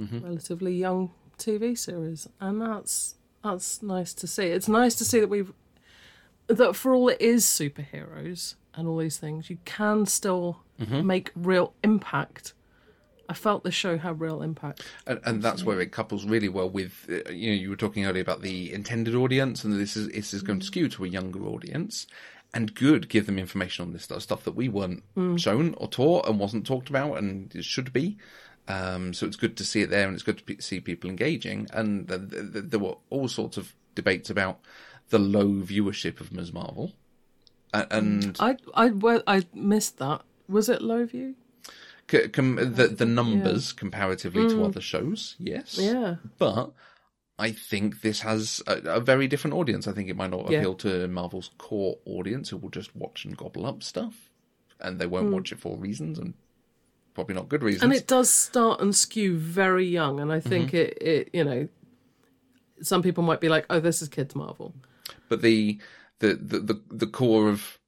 mm-hmm. 0.00 0.20
relatively 0.24 0.74
young 0.74 1.10
TV 1.38 1.76
series, 1.76 2.28
and 2.40 2.60
that's 2.60 3.16
that's 3.42 3.82
nice 3.82 4.12
to 4.14 4.26
see. 4.26 4.46
It's 4.46 4.68
nice 4.68 4.94
to 4.96 5.04
see 5.04 5.20
that 5.20 5.28
we've 5.28 5.52
that 6.48 6.74
for 6.74 6.94
all 6.94 7.08
it 7.08 7.20
is 7.20 7.44
superheroes 7.44 8.54
and 8.74 8.88
all 8.88 8.96
these 8.96 9.18
things, 9.18 9.50
you 9.50 9.58
can 9.64 10.06
still 10.06 10.60
mm-hmm. 10.80 11.06
make 11.06 11.30
real 11.34 11.74
impact. 11.84 12.54
I 13.28 13.34
felt 13.34 13.62
the 13.62 13.70
show 13.70 13.98
had 13.98 14.20
real 14.20 14.40
impact. 14.40 14.84
and, 15.06 15.20
and 15.24 15.42
that's 15.42 15.62
where 15.62 15.80
it 15.80 15.92
couples 15.92 16.24
really 16.24 16.48
well 16.48 16.70
with 16.70 17.06
uh, 17.10 17.30
you 17.30 17.50
know 17.50 17.56
you 17.56 17.68
were 17.70 17.76
talking 17.76 18.06
earlier 18.06 18.22
about 18.22 18.40
the 18.40 18.72
intended 18.72 19.14
audience 19.14 19.64
and 19.64 19.78
this 19.78 19.96
is 19.96 20.08
this 20.08 20.32
is 20.32 20.42
going 20.42 20.60
to 20.60 20.64
mm. 20.64 20.68
skew 20.68 20.88
to 20.88 21.04
a 21.04 21.08
younger 21.08 21.44
audience 21.44 22.06
and 22.54 22.74
good 22.74 23.10
give 23.10 23.26
them 23.26 23.38
information 23.38 23.84
on 23.84 23.92
this 23.92 24.04
stuff 24.04 24.22
stuff 24.22 24.44
that 24.44 24.54
we 24.54 24.68
weren't 24.70 25.02
mm. 25.14 25.38
shown 25.38 25.74
or 25.76 25.88
taught 25.88 26.26
and 26.26 26.38
wasn't 26.40 26.66
talked 26.66 26.88
about 26.88 27.18
and 27.18 27.52
should 27.62 27.92
be 27.92 28.16
um, 28.68 29.12
so 29.14 29.26
it's 29.26 29.36
good 29.36 29.56
to 29.56 29.64
see 29.64 29.82
it 29.82 29.90
there 29.90 30.06
and 30.06 30.14
it's 30.14 30.22
good 30.22 30.38
to 30.38 30.44
pe- 30.44 30.58
see 30.58 30.80
people 30.80 31.10
engaging 31.10 31.66
and 31.72 32.08
th- 32.08 32.30
th- 32.30 32.52
th- 32.52 32.64
there 32.68 32.80
were 32.80 32.96
all 33.10 33.28
sorts 33.28 33.56
of 33.56 33.74
debates 33.94 34.30
about 34.30 34.60
the 35.10 35.18
low 35.18 35.46
viewership 35.46 36.20
of 36.20 36.32
Ms. 36.32 36.52
Marvel 36.52 36.92
and 37.72 38.22
mm. 38.22 38.36
I 38.40 38.56
I 38.74 38.90
well, 38.90 39.22
I 39.26 39.44
missed 39.54 39.98
that. 39.98 40.22
Was 40.48 40.68
it 40.68 40.82
low 40.82 41.04
view? 41.06 41.34
c- 42.10 42.28
com- 42.28 42.56
the 42.56 42.88
the 42.88 43.06
numbers 43.06 43.72
comparatively 43.72 44.48
to 44.48 44.54
mm. 44.54 44.64
other 44.64 44.80
shows 44.80 45.36
yes 45.38 45.78
Yeah. 45.78 46.16
but 46.38 46.72
I 47.38 47.52
think 47.52 48.00
this 48.00 48.20
has 48.22 48.62
a, 48.66 48.96
a 48.96 49.00
very 49.00 49.28
different 49.28 49.54
audience. 49.54 49.86
I 49.86 49.92
think 49.92 50.08
it 50.08 50.16
might 50.16 50.30
not 50.30 50.50
Yeah. 50.50 50.58
appeal 50.58 50.74
to 50.76 51.06
Marvel's 51.06 51.50
core 51.56 51.98
audience 52.04 52.48
who 52.48 52.56
will 52.56 52.70
just 52.70 52.96
watch 52.96 53.24
and 53.24 53.36
gobble 53.36 53.64
up 53.64 53.84
stuff, 53.84 54.30
and 54.80 54.98
they 54.98 55.06
won't 55.06 55.28
mm. 55.28 55.34
watch 55.34 55.52
it 55.52 55.60
for 55.60 55.76
reasons 55.76 56.18
and 56.18 56.34
probably 57.18 57.34
not 57.34 57.48
good 57.48 57.62
reasons. 57.62 57.82
And 57.82 57.92
it 57.92 58.06
does 58.06 58.30
start 58.30 58.80
and 58.80 58.94
skew 58.94 59.36
very 59.36 59.86
young, 59.86 60.20
and 60.20 60.32
I 60.32 60.40
think 60.40 60.68
mm-hmm. 60.68 60.76
it, 60.76 60.98
it 61.02 61.30
you 61.32 61.44
know, 61.44 61.68
some 62.80 63.02
people 63.02 63.24
might 63.24 63.40
be 63.40 63.48
like, 63.48 63.66
"Oh, 63.70 63.80
this 63.80 64.00
is 64.02 64.08
kids 64.08 64.34
Marvel." 64.36 64.72
but 65.28 65.42
the, 65.42 65.78
the 66.20 66.34
the 66.34 66.58
the 66.60 66.82
the 66.90 67.06
core 67.06 67.48
of 67.48 67.78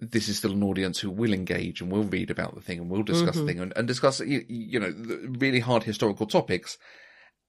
this 0.00 0.28
is 0.28 0.38
still 0.38 0.52
an 0.52 0.62
audience 0.62 1.00
who 1.00 1.10
will 1.10 1.32
engage 1.32 1.80
and 1.80 1.90
will 1.90 2.04
read 2.04 2.30
about 2.30 2.54
the 2.54 2.60
thing 2.60 2.78
and 2.78 2.90
will 2.90 3.02
discuss 3.02 3.34
the 3.34 3.40
mm-hmm. 3.40 3.46
thing 3.46 3.60
and, 3.60 3.72
and 3.76 3.88
discuss 3.88 4.20
you, 4.20 4.44
you 4.48 4.78
know 4.78 4.90
the 4.90 5.34
really 5.38 5.60
hard 5.60 5.84
historical 5.84 6.26
topics 6.26 6.76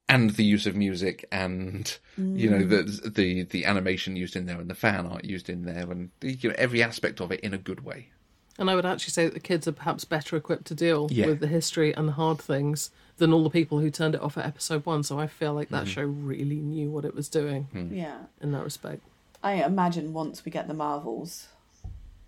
and 0.08 0.30
the 0.30 0.44
use 0.44 0.66
of 0.66 0.74
music 0.74 1.26
and 1.30 1.98
you 2.16 2.48
know 2.48 2.58
mm. 2.58 2.68
the 2.70 3.10
the 3.10 3.42
the 3.44 3.66
animation 3.66 4.16
used 4.16 4.34
in 4.34 4.46
there 4.46 4.58
and 4.58 4.70
the 4.70 4.74
fan 4.74 5.06
art 5.06 5.24
used 5.24 5.50
in 5.50 5.64
there 5.64 5.90
and 5.90 6.10
you 6.22 6.48
know 6.48 6.54
every 6.56 6.82
aspect 6.82 7.20
of 7.20 7.30
it 7.30 7.40
in 7.40 7.52
a 7.52 7.58
good 7.58 7.84
way. 7.84 8.10
And 8.58 8.68
I 8.68 8.74
would 8.74 8.84
actually 8.86 9.12
say 9.12 9.24
that 9.24 9.34
the 9.34 9.40
kids 9.40 9.68
are 9.68 9.72
perhaps 9.72 10.04
better 10.04 10.36
equipped 10.36 10.66
to 10.66 10.74
deal 10.74 11.06
Yeah. 11.10 11.26
with 11.26 11.40
the 11.40 11.46
history 11.46 11.94
and 11.94 12.08
the 12.08 12.12
hard 12.12 12.38
things 12.40 12.90
than 13.18 13.32
all 13.32 13.44
the 13.44 13.50
people 13.50 13.78
who 13.78 13.90
turned 13.90 14.14
it 14.14 14.20
off 14.20 14.36
at 14.36 14.46
episode 14.46 14.84
one. 14.84 15.02
So 15.04 15.18
I 15.18 15.26
feel 15.28 15.54
like 15.54 15.68
that 15.70 15.84
Mm-hmm. 15.84 15.92
show 15.92 16.02
really 16.04 16.56
knew 16.56 16.90
what 16.90 17.04
it 17.04 17.14
was 17.14 17.28
doing 17.28 17.68
Yeah. 17.92 18.18
in 18.40 18.52
that 18.52 18.64
respect. 18.64 19.02
I 19.42 19.62
imagine 19.64 20.12
once 20.12 20.44
we 20.44 20.50
get 20.50 20.66
the 20.66 20.74
Marvels, 20.74 21.48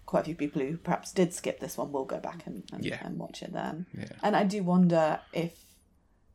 quite 0.06 0.20
a 0.20 0.24
few 0.26 0.34
people 0.36 0.62
who 0.62 0.76
perhaps 0.76 1.12
did 1.12 1.32
skip 1.34 1.58
this 1.60 1.76
one 1.76 1.90
will 1.92 2.04
go 2.04 2.18
back 2.18 2.46
and, 2.46 2.62
and, 2.72 2.84
Yeah. 2.84 2.98
and 3.04 3.18
watch 3.18 3.42
it 3.42 3.52
then. 3.52 3.86
Yeah. 3.96 4.06
And 4.22 4.36
I 4.36 4.44
do 4.44 4.62
wonder 4.62 5.20
if, 5.32 5.52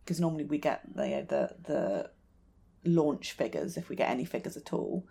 because 0.03 0.19
normally 0.19 0.43
we 0.43 0.57
get 0.57 0.81
the, 0.95 1.25
the 1.27 1.55
the 1.63 2.09
launch 2.89 3.31
figures 3.31 3.77
if 3.77 3.89
we 3.89 3.95
get 3.95 4.09
any 4.09 4.25
figures 4.25 4.55
at 4.57 4.71
all. 4.73 5.05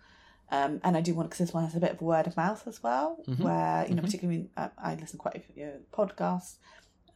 Um, 0.51 0.79
and 0.83 0.95
I 0.95 1.01
do 1.01 1.13
want 1.15 1.29
because 1.29 1.39
this 1.45 1.53
one 1.53 1.63
has 1.63 1.75
a 1.75 1.79
bit 1.79 1.91
of 1.91 2.01
word 2.01 2.27
of 2.27 2.37
mouth 2.37 2.67
as 2.67 2.81
well, 2.83 3.17
where 3.37 3.85
you 3.87 3.95
know 3.95 4.01
particularly 4.03 4.49
uh, 4.55 4.69
I 4.77 4.95
listen 4.95 5.17
quite 5.17 5.35
a 5.35 5.39
few 5.39 5.71
podcasts, 5.91 6.57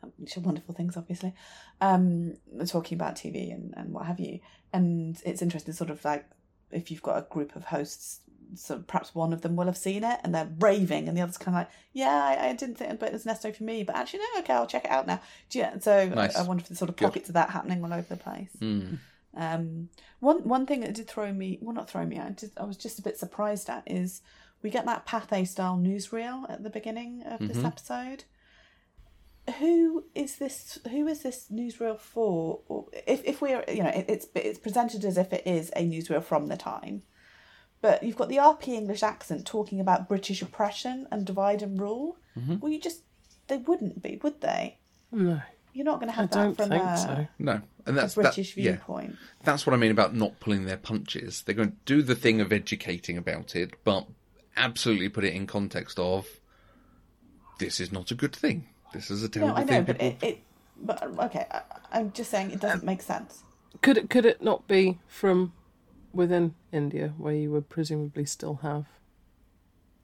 um, 0.04 0.12
which 0.18 0.36
are 0.36 0.42
wonderful 0.42 0.74
things, 0.74 0.98
obviously, 0.98 1.34
um, 1.80 2.34
talking 2.68 2.96
about 2.98 3.16
TV 3.16 3.54
and, 3.54 3.74
and 3.78 3.94
what 3.94 4.06
have 4.08 4.20
you. 4.20 4.40
And 4.74 5.22
it's 5.26 5.42
interesting, 5.42 5.74
sort 5.74 5.90
of 5.92 6.04
like 6.04 6.26
if 6.72 6.90
you've 6.90 7.04
got 7.04 7.18
a 7.18 7.22
group 7.30 7.56
of 7.56 7.66
hosts, 7.66 8.22
so 8.56 8.80
perhaps 8.80 9.14
one 9.14 9.32
of 9.32 9.42
them 9.44 9.56
will 9.56 9.68
have 9.68 9.78
seen 9.78 10.04
it 10.04 10.20
and 10.24 10.34
they're 10.34 10.50
raving, 10.60 11.08
and 11.08 11.16
the 11.16 11.22
other's 11.22 11.38
kind 11.38 11.56
of 11.56 11.62
like, 11.62 11.70
yeah, 11.94 12.24
I, 12.40 12.50
I 12.50 12.54
didn't 12.54 12.76
think, 12.80 13.00
but 13.00 13.14
it's 13.14 13.26
necessary 13.26 13.54
for 13.54 13.64
me. 13.64 13.84
But 13.84 13.96
actually, 13.96 14.20
no, 14.20 14.40
okay, 14.40 14.54
I'll 14.54 14.66
check 14.66 14.86
it 14.86 14.92
out 14.92 15.06
now. 15.06 15.22
Do 15.52 15.60
you, 15.60 15.68
so 15.82 16.10
Nice. 16.10 16.36
I, 16.36 16.42
I 16.42 16.48
wonder 16.48 16.62
if 16.62 16.70
there's 16.70 16.80
sort 16.80 16.90
of 16.90 16.96
Good. 16.96 17.06
pockets 17.06 17.30
of 17.30 17.34
that 17.34 17.52
happening 17.52 17.84
all 17.84 17.94
over 17.94 18.08
the 18.10 18.18
place. 18.18 18.50
Um, 19.36 19.90
one 20.20 20.48
one 20.48 20.66
thing 20.66 20.82
that 20.82 20.96
did 20.96 21.08
throw 21.08 21.32
me, 21.32 21.60
well, 21.62 21.76
not 21.76 21.90
throw 21.90 22.06
me, 22.06 22.20
I 22.20 22.30
just 22.32 22.58
I 22.60 22.64
was 22.64 22.78
just 22.78 23.00
a 23.00 23.04
bit 23.04 23.18
surprised 23.18 23.70
at 23.70 23.84
is 23.86 24.22
we 24.62 24.70
get 24.70 24.86
that 24.86 25.06
Pathé 25.06 25.48
style 25.48 25.78
newsreel 25.78 26.50
at 26.50 26.64
the 26.64 26.70
beginning 26.70 27.24
of 27.24 27.40
this 27.48 27.64
episode. 27.64 28.24
Who 29.60 30.06
is 30.14 30.36
this? 30.38 30.78
Who 30.90 31.08
is 31.08 31.24
this 31.24 31.48
newsreel 31.52 31.98
for? 32.00 32.60
Or 32.68 32.86
if 33.08 33.24
if 33.26 33.42
we're 33.42 33.64
you 33.68 33.84
know 33.84 33.90
it, 33.90 34.06
it's 34.08 34.28
it's 34.36 34.60
presented 34.60 35.06
as 35.06 35.18
if 35.18 35.32
it 35.34 35.46
is 35.46 35.72
a 35.76 35.88
newsreel 35.88 36.24
from 36.24 36.48
the 36.48 36.58
time, 36.58 37.04
but 37.82 38.04
you've 38.04 38.18
got 38.18 38.30
the 38.30 38.38
RP 38.38 38.68
English 38.70 39.02
accent 39.02 39.46
talking 39.48 39.80
about 39.80 40.08
British 40.10 40.42
oppression 40.42 41.08
and 41.12 41.26
divide 41.26 41.62
and 41.64 41.80
rule. 41.82 42.18
Well, 42.60 42.72
you 42.72 42.80
just 42.80 43.02
they 43.48 43.58
wouldn't 43.58 44.04
be, 44.04 44.20
would 44.22 44.42
they? 44.42 44.78
No, 45.12 45.42
You're 45.74 45.86
not 45.86 46.00
going 46.00 46.12
to 46.12 46.18
I 46.18 46.22
have 46.22 46.30
that 46.32 46.36
don't 46.44 46.56
from 46.56 46.70
think 46.70 46.84
a, 46.84 46.98
so. 46.98 47.28
No, 47.38 47.52
and 47.86 47.98
a 47.98 48.02
that's 48.02 48.16
that- 48.16 48.22
British 48.24 48.58
yeah. 48.58 48.72
viewpoint. 48.74 49.16
That's 49.44 49.66
what 49.66 49.74
I 49.74 49.78
mean 49.78 49.92
about 49.92 50.16
not 50.16 50.40
pulling 50.40 50.66
their 50.66 50.78
punches. 50.78 51.44
They're 51.44 51.56
going 51.56 51.72
to 51.72 51.78
do 51.86 52.02
the 52.02 52.16
thing 52.16 52.42
of 52.42 52.52
educating 52.52 53.18
about 53.18 53.56
it, 53.56 53.74
but 53.84 54.08
absolutely 54.58 55.10
put 55.10 55.24
it 55.24 55.34
in 55.34 55.48
context 55.48 55.98
of 56.00 56.28
this 57.60 57.80
is 57.80 57.92
not 57.92 58.12
a 58.12 58.16
good 58.16 58.36
thing. 58.36 58.68
This 58.94 59.12
is 59.12 59.22
a 59.24 59.28
No, 59.28 59.32
terrible 59.32 59.58
I 59.58 59.60
know, 59.64 59.68
thing. 59.68 59.84
but 59.84 60.02
it, 60.02 60.18
it 60.24 60.40
but 60.82 61.04
okay, 61.26 61.46
I, 61.52 61.62
I'm 61.92 62.12
just 62.12 62.32
saying 62.32 62.52
it 62.52 62.60
doesn't 62.60 62.80
um, 62.82 62.86
make 62.86 63.02
sense. 63.02 63.44
could 63.82 63.98
it 63.98 64.10
could 64.10 64.26
it 64.26 64.42
not 64.42 64.68
be 64.68 64.98
from 65.08 65.54
within 66.14 66.56
India 66.72 67.14
where 67.18 67.34
you 67.36 67.52
would 67.52 67.70
presumably 67.70 68.26
still 68.26 68.56
have? 68.64 68.86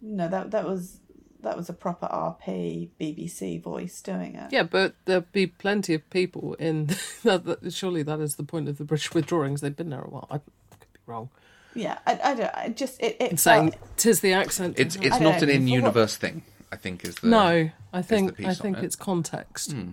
No, 0.01 0.27
that 0.27 0.51
that 0.51 0.65
was 0.67 0.99
that 1.45 1.55
was 1.55 1.69
a 1.69 1.73
proper 1.73 2.07
RP 2.07 2.89
BBC 2.99 3.61
voice 3.61 4.01
doing 4.01 4.35
it. 4.35 4.51
Yeah, 4.51 4.63
but 4.63 4.95
there'd 5.05 5.31
be 5.31 5.47
plenty 5.47 5.93
of 5.93 6.07
people 6.09 6.55
in. 6.55 6.87
that, 7.23 7.45
that, 7.45 7.73
surely 7.73 8.03
that 8.03 8.19
is 8.19 8.35
the 8.35 8.43
point 8.43 8.67
of 8.67 8.77
the 8.77 8.83
British 8.83 9.13
withdrawings. 9.13 9.61
They've 9.61 9.75
been 9.75 9.89
there 9.89 10.01
a 10.01 10.09
while. 10.09 10.27
I 10.29 10.39
could 10.39 10.91
be 10.93 10.99
wrong. 11.05 11.29
Yeah, 11.73 11.97
I, 12.05 12.19
I 12.23 12.35
don't. 12.35 12.55
I 12.55 12.69
just 12.69 13.01
it. 13.01 13.17
it 13.19 13.39
saying 13.39 13.71
felt- 13.71 13.97
tis 13.97 14.19
the 14.19 14.33
accent. 14.33 14.79
it's 14.79 14.95
it's 14.95 15.19
not 15.19 15.39
don't 15.39 15.43
an 15.43 15.49
in-universe 15.49 16.17
thing. 16.17 16.43
I 16.71 16.77
think 16.77 17.05
is 17.05 17.15
the 17.15 17.27
no, 17.27 17.69
I 17.93 18.01
think 18.01 18.35
piece 18.37 18.47
I 18.47 18.53
think 18.53 18.77
it. 18.79 18.83
It's 18.83 18.95
context. 18.95 19.71
Hmm. 19.71 19.91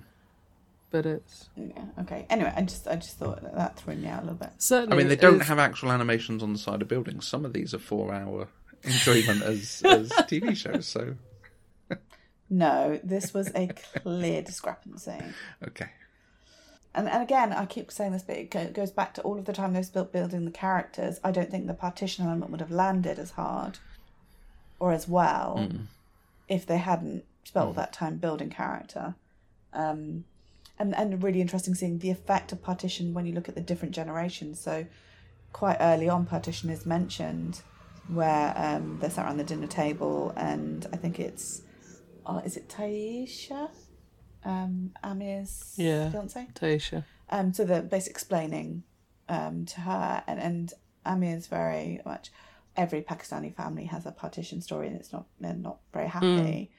But 0.90 1.06
it's 1.06 1.48
yeah, 1.56 1.84
okay. 2.00 2.26
Anyway, 2.28 2.52
I 2.54 2.62
just 2.62 2.86
I 2.86 2.96
just 2.96 3.16
thought 3.18 3.42
that, 3.42 3.54
that 3.56 3.76
threw 3.76 3.94
me 3.94 4.08
out 4.08 4.20
a 4.20 4.24
little 4.24 4.38
bit. 4.38 4.50
certainly. 4.58 4.94
I 4.94 4.98
mean, 4.98 5.08
they 5.08 5.16
don't 5.16 5.40
is- 5.40 5.48
have 5.48 5.58
actual 5.58 5.90
animations 5.90 6.42
on 6.42 6.52
the 6.52 6.58
side 6.58 6.82
of 6.82 6.88
buildings. 6.88 7.26
Some 7.26 7.44
of 7.44 7.52
these 7.52 7.74
are 7.74 7.78
four-hour 7.78 8.48
enjoyment 8.84 9.42
as 9.42 9.82
as 9.84 10.10
TV 10.10 10.56
shows. 10.56 10.86
So 10.86 11.14
No, 12.50 13.00
this 13.02 13.32
was 13.32 13.50
a 13.54 13.68
clear 13.68 14.42
discrepancy. 14.42 15.18
okay, 15.66 15.88
And, 16.94 17.08
and 17.08 17.22
again, 17.22 17.52
I 17.52 17.64
keep 17.64 17.90
saying 17.90 18.12
this, 18.12 18.22
but 18.22 18.36
it 18.36 18.74
goes 18.74 18.90
back 18.90 19.14
to 19.14 19.22
all 19.22 19.38
of 19.38 19.46
the 19.46 19.52
time 19.52 19.72
they 19.72 19.78
was 19.78 19.88
built 19.88 20.12
building 20.12 20.44
the 20.44 20.50
characters. 20.50 21.18
I 21.24 21.30
don't 21.30 21.50
think 21.50 21.66
the 21.66 21.74
partition 21.74 22.26
element 22.26 22.50
would 22.50 22.60
have 22.60 22.70
landed 22.70 23.18
as 23.18 23.32
hard 23.32 23.78
or 24.78 24.92
as 24.92 25.08
well 25.08 25.68
if 26.48 26.66
they 26.66 26.78
hadn't 26.78 27.24
spent 27.44 27.66
all 27.66 27.72
that 27.72 27.92
time 27.92 28.16
building 28.16 28.50
character. 28.50 29.14
Um, 29.72 30.24
and 30.78 30.94
and 30.94 31.22
really 31.22 31.40
interesting 31.40 31.74
seeing 31.74 31.98
the 31.98 32.10
effect 32.10 32.52
of 32.52 32.62
partition 32.62 33.14
when 33.14 33.24
you 33.24 33.32
look 33.32 33.48
at 33.48 33.54
the 33.54 33.60
different 33.60 33.94
generations. 33.94 34.60
So 34.60 34.86
quite 35.52 35.76
early 35.80 36.08
on, 36.08 36.26
partition 36.26 36.70
is 36.70 36.84
mentioned 36.84 37.62
where 38.08 38.52
um, 38.56 38.98
they're 39.00 39.10
sat 39.10 39.24
around 39.24 39.36
the 39.36 39.44
dinner 39.44 39.66
table, 39.66 40.32
and 40.36 40.86
I 40.92 40.96
think 40.96 41.20
it's 41.20 41.62
uh, 42.26 42.40
is 42.44 42.56
it 42.56 42.68
Tyesha, 42.68 43.70
um, 44.44 44.92
Aamir's 45.02 45.74
Yeah. 45.76 46.10
fiance. 46.10 46.48
Tyesha. 46.54 47.04
Um, 47.30 47.52
so 47.52 47.64
they're 47.64 47.82
basically 47.82 48.12
explaining 48.12 48.82
um, 49.28 49.64
to 49.66 49.80
her, 49.82 50.22
and, 50.26 50.38
and 50.40 50.72
Amir 51.06 51.36
is 51.36 51.46
very 51.46 52.00
much 52.04 52.30
every 52.76 53.02
Pakistani 53.02 53.54
family 53.54 53.86
has 53.86 54.06
a 54.06 54.12
partition 54.12 54.60
story, 54.60 54.88
and 54.88 54.96
it's 54.96 55.12
not 55.12 55.26
they're 55.40 55.54
not 55.54 55.78
very 55.92 56.08
happy. 56.08 56.70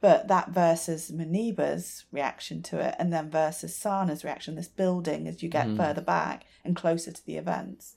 But 0.00 0.28
that 0.28 0.48
versus 0.48 1.10
Muneeba's 1.10 2.06
reaction 2.10 2.62
to 2.64 2.80
it, 2.80 2.94
and 2.98 3.12
then 3.12 3.30
versus 3.30 3.74
Sana's 3.74 4.24
reaction, 4.24 4.54
this 4.54 4.66
building 4.68 5.28
as 5.28 5.42
you 5.42 5.48
get 5.50 5.76
further 5.76 6.00
back 6.00 6.44
and 6.64 6.74
closer 6.74 7.12
to 7.12 7.26
the 7.26 7.36
events. 7.36 7.96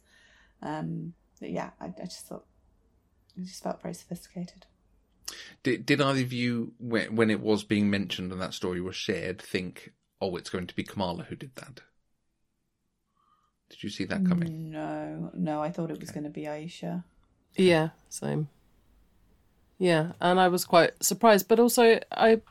Um, 0.62 1.14
yeah, 1.40 1.72
I, 1.80 1.86
I 1.86 2.04
just 2.04 2.28
thought 2.28 2.46
it 3.38 3.46
just 3.46 3.64
felt 3.64 3.82
very 3.82 3.94
sophisticated. 3.94 4.66
Did 5.64 5.86
did 5.86 6.02
either 6.02 6.22
of 6.22 6.34
you 6.34 6.74
when 6.80 7.16
when 7.16 7.30
it 7.30 7.40
was 7.40 7.64
being 7.64 7.90
mentioned 7.90 8.32
and 8.32 8.42
that 8.42 8.54
story 8.54 8.82
was 8.82 8.96
shared 8.96 9.42
think, 9.42 9.94
oh, 10.22 10.36
it's 10.36 10.50
going 10.50 10.68
to 10.68 10.76
be 10.76 10.84
Kamala 10.84 11.24
who 11.24 11.36
did 11.36 11.56
that? 11.56 11.82
Did 13.70 13.84
you 13.84 13.90
see 13.90 14.06
that 14.06 14.26
coming? 14.26 14.72
No, 14.72 15.32
no, 15.34 15.62
I 15.62 15.72
thought 15.72 15.90
it 15.90 16.00
was 16.00 16.12
going 16.12 16.26
to 16.26 16.30
be 16.30 16.44
Aisha. 16.44 17.04
Yeah, 17.56 17.90
same. 18.10 18.48
Yeah, 19.80 20.12
and 20.22 20.40
I 20.40 20.48
was 20.48 20.64
quite 20.66 21.04
surprised, 21.04 21.48
but 21.48 21.60
also 21.60 22.00
I 22.12 22.42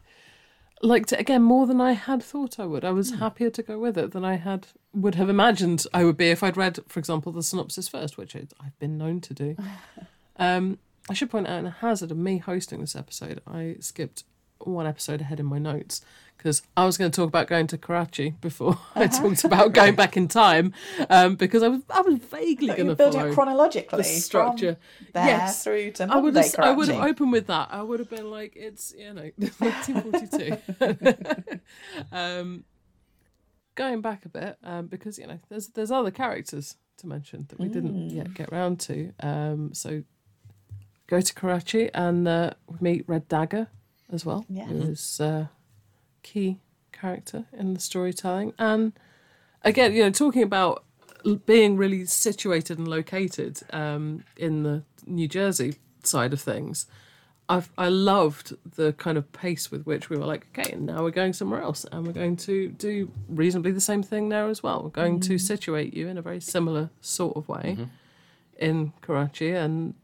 liked 0.83 1.13
it 1.13 1.21
again 1.21 1.43
more 1.43 1.67
than 1.67 1.81
I 1.81 1.93
had 1.93 2.23
thought 2.23 2.59
I 2.59 2.67
would. 2.67 2.85
I 2.85 2.91
was 2.91 3.13
happier 3.13 3.51
to 3.51 3.63
go 3.63 3.79
with 3.79 3.97
it 3.97 4.11
than 4.11 4.25
I 4.25 4.35
had 4.35 4.67
would 4.93 5.15
have 5.15 5.29
imagined 5.29 5.87
I 5.95 6.05
would 6.05 6.17
be 6.17 6.31
if 6.31 6.43
I'd 6.43 6.57
read, 6.57 6.81
for 6.89 6.99
example, 6.99 7.31
the 7.33 7.43
synopsis 7.43 7.89
first, 7.89 8.19
which 8.19 8.35
I- 8.35 8.49
I've 8.61 8.79
been 8.79 8.99
known 8.99 9.21
to 9.23 9.35
do. 9.35 9.57
um, 10.37 10.79
I 11.11 11.15
should 11.15 11.31
point 11.31 11.49
out, 11.49 11.59
in 11.59 11.67
a 11.67 11.71
hazard 11.71 12.11
of 12.11 12.17
me 12.17 12.39
hosting 12.39 12.81
this 12.81 12.95
episode, 12.95 13.41
I 13.47 13.77
skipped 13.81 14.25
one 14.59 14.87
episode 14.87 15.23
ahead 15.23 15.41
in 15.41 15.47
my 15.47 15.59
notes 15.59 16.01
because 16.37 16.63
I 16.77 16.85
was 16.85 16.97
going 16.97 17.11
to 17.11 17.15
talk 17.15 17.29
about 17.29 17.47
going 17.47 17.67
to 17.69 17.79
Karachi 17.79 18.31
before 18.41 18.79
I 18.95 19.07
talked 19.07 19.45
about 19.45 19.73
going 19.73 19.95
back 19.95 20.17
in 20.17 20.29
time 20.29 20.73
um, 21.11 21.37
because 21.37 21.63
I 21.63 21.69
was 21.69 21.83
I 21.91 22.01
was 22.01 22.19
vaguely 22.19 22.69
going 22.69 22.89
to 22.89 22.97
build 22.97 23.15
it 23.15 23.35
chronologically. 23.35 23.99
the 23.99 24.05
structure. 24.05 24.77
There 25.13 25.27
Yes. 25.27 25.65
through 25.65 25.93
to 25.93 26.09
I 26.11 26.17
would 26.17 26.37
have, 26.37 26.55
I 26.59 26.73
would 26.73 26.89
have 26.89 27.05
opened 27.05 27.33
with 27.33 27.47
that. 27.49 27.69
I 27.71 27.83
would 27.83 28.01
have 28.01 28.11
been 28.11 28.31
like, 28.31 28.55
it's 28.57 28.95
you 28.97 29.13
know, 29.13 29.23
1942. 29.37 31.61
um, 32.13 32.65
going 33.75 34.01
back 34.01 34.25
a 34.25 34.29
bit, 34.29 34.57
um, 34.63 34.87
because 34.87 35.19
you 35.19 35.27
know, 35.27 35.39
there's 35.49 35.69
there's 35.69 35.91
other 35.91 36.11
characters 36.11 36.77
to 36.99 37.07
mention 37.07 37.47
that 37.49 37.59
we 37.59 37.69
didn't 37.69 38.11
yet 38.11 38.33
get 38.35 38.53
round 38.53 38.81
to. 38.81 39.13
Um, 39.21 39.75
so 39.75 40.03
go 41.13 41.21
to 41.21 41.35
Karachi 41.35 41.91
and 41.93 42.27
uh, 42.27 42.51
meet 42.81 43.05
Red 43.07 43.29
Dagger 43.29 43.67
as 44.11 44.25
well, 44.25 44.47
Yes. 44.49 44.69
who 44.71 44.77
is 44.81 45.21
uh, 45.21 45.47
key 46.23 46.59
character 46.91 47.45
in 47.53 47.75
the 47.75 47.81
storytelling, 47.81 48.55
and 48.59 48.93
again, 49.63 49.93
you 49.93 50.03
know, 50.05 50.11
talking 50.11 50.43
about 50.43 50.85
being 51.47 51.77
really 51.77 52.05
situated 52.07 52.79
and 52.79 52.89
located 52.89 53.61
um, 53.73 54.25
in 54.37 54.63
the 54.63 54.83
New 55.07 55.29
Jersey 55.29 55.77
side 56.03 56.33
of 56.33 56.41
things. 56.41 56.87
I've, 57.49 57.71
I 57.77 57.89
loved 57.89 58.55
the 58.77 58.93
kind 58.95 59.19
of 59.19 59.31
pace 59.33 59.71
with 59.71 59.83
which 59.85 60.09
we 60.09 60.17
were 60.17 60.25
like, 60.25 60.47
okay, 60.51 60.75
now 60.77 61.03
we're 61.03 61.11
going 61.23 61.35
somewhere 61.35 61.61
else, 61.61 61.85
and 61.93 62.07
we're 62.07 62.13
going 62.25 62.37
to 62.49 62.69
do 62.71 63.11
reasonably 63.29 63.73
the 63.73 63.81
same 63.81 64.03
thing 64.03 64.31
there 64.31 64.49
as 64.49 64.63
well. 64.63 64.83
We're 64.85 64.89
going 65.05 65.21
to 65.21 65.37
situate 65.39 65.93
you 65.93 66.09
in 66.09 66.17
a 66.17 66.23
very 66.23 66.41
similar 66.41 66.89
sort 67.03 67.37
of 67.37 67.49
way 67.49 67.77
in 68.59 68.93
Karachi, 69.03 69.51
and 69.51 69.95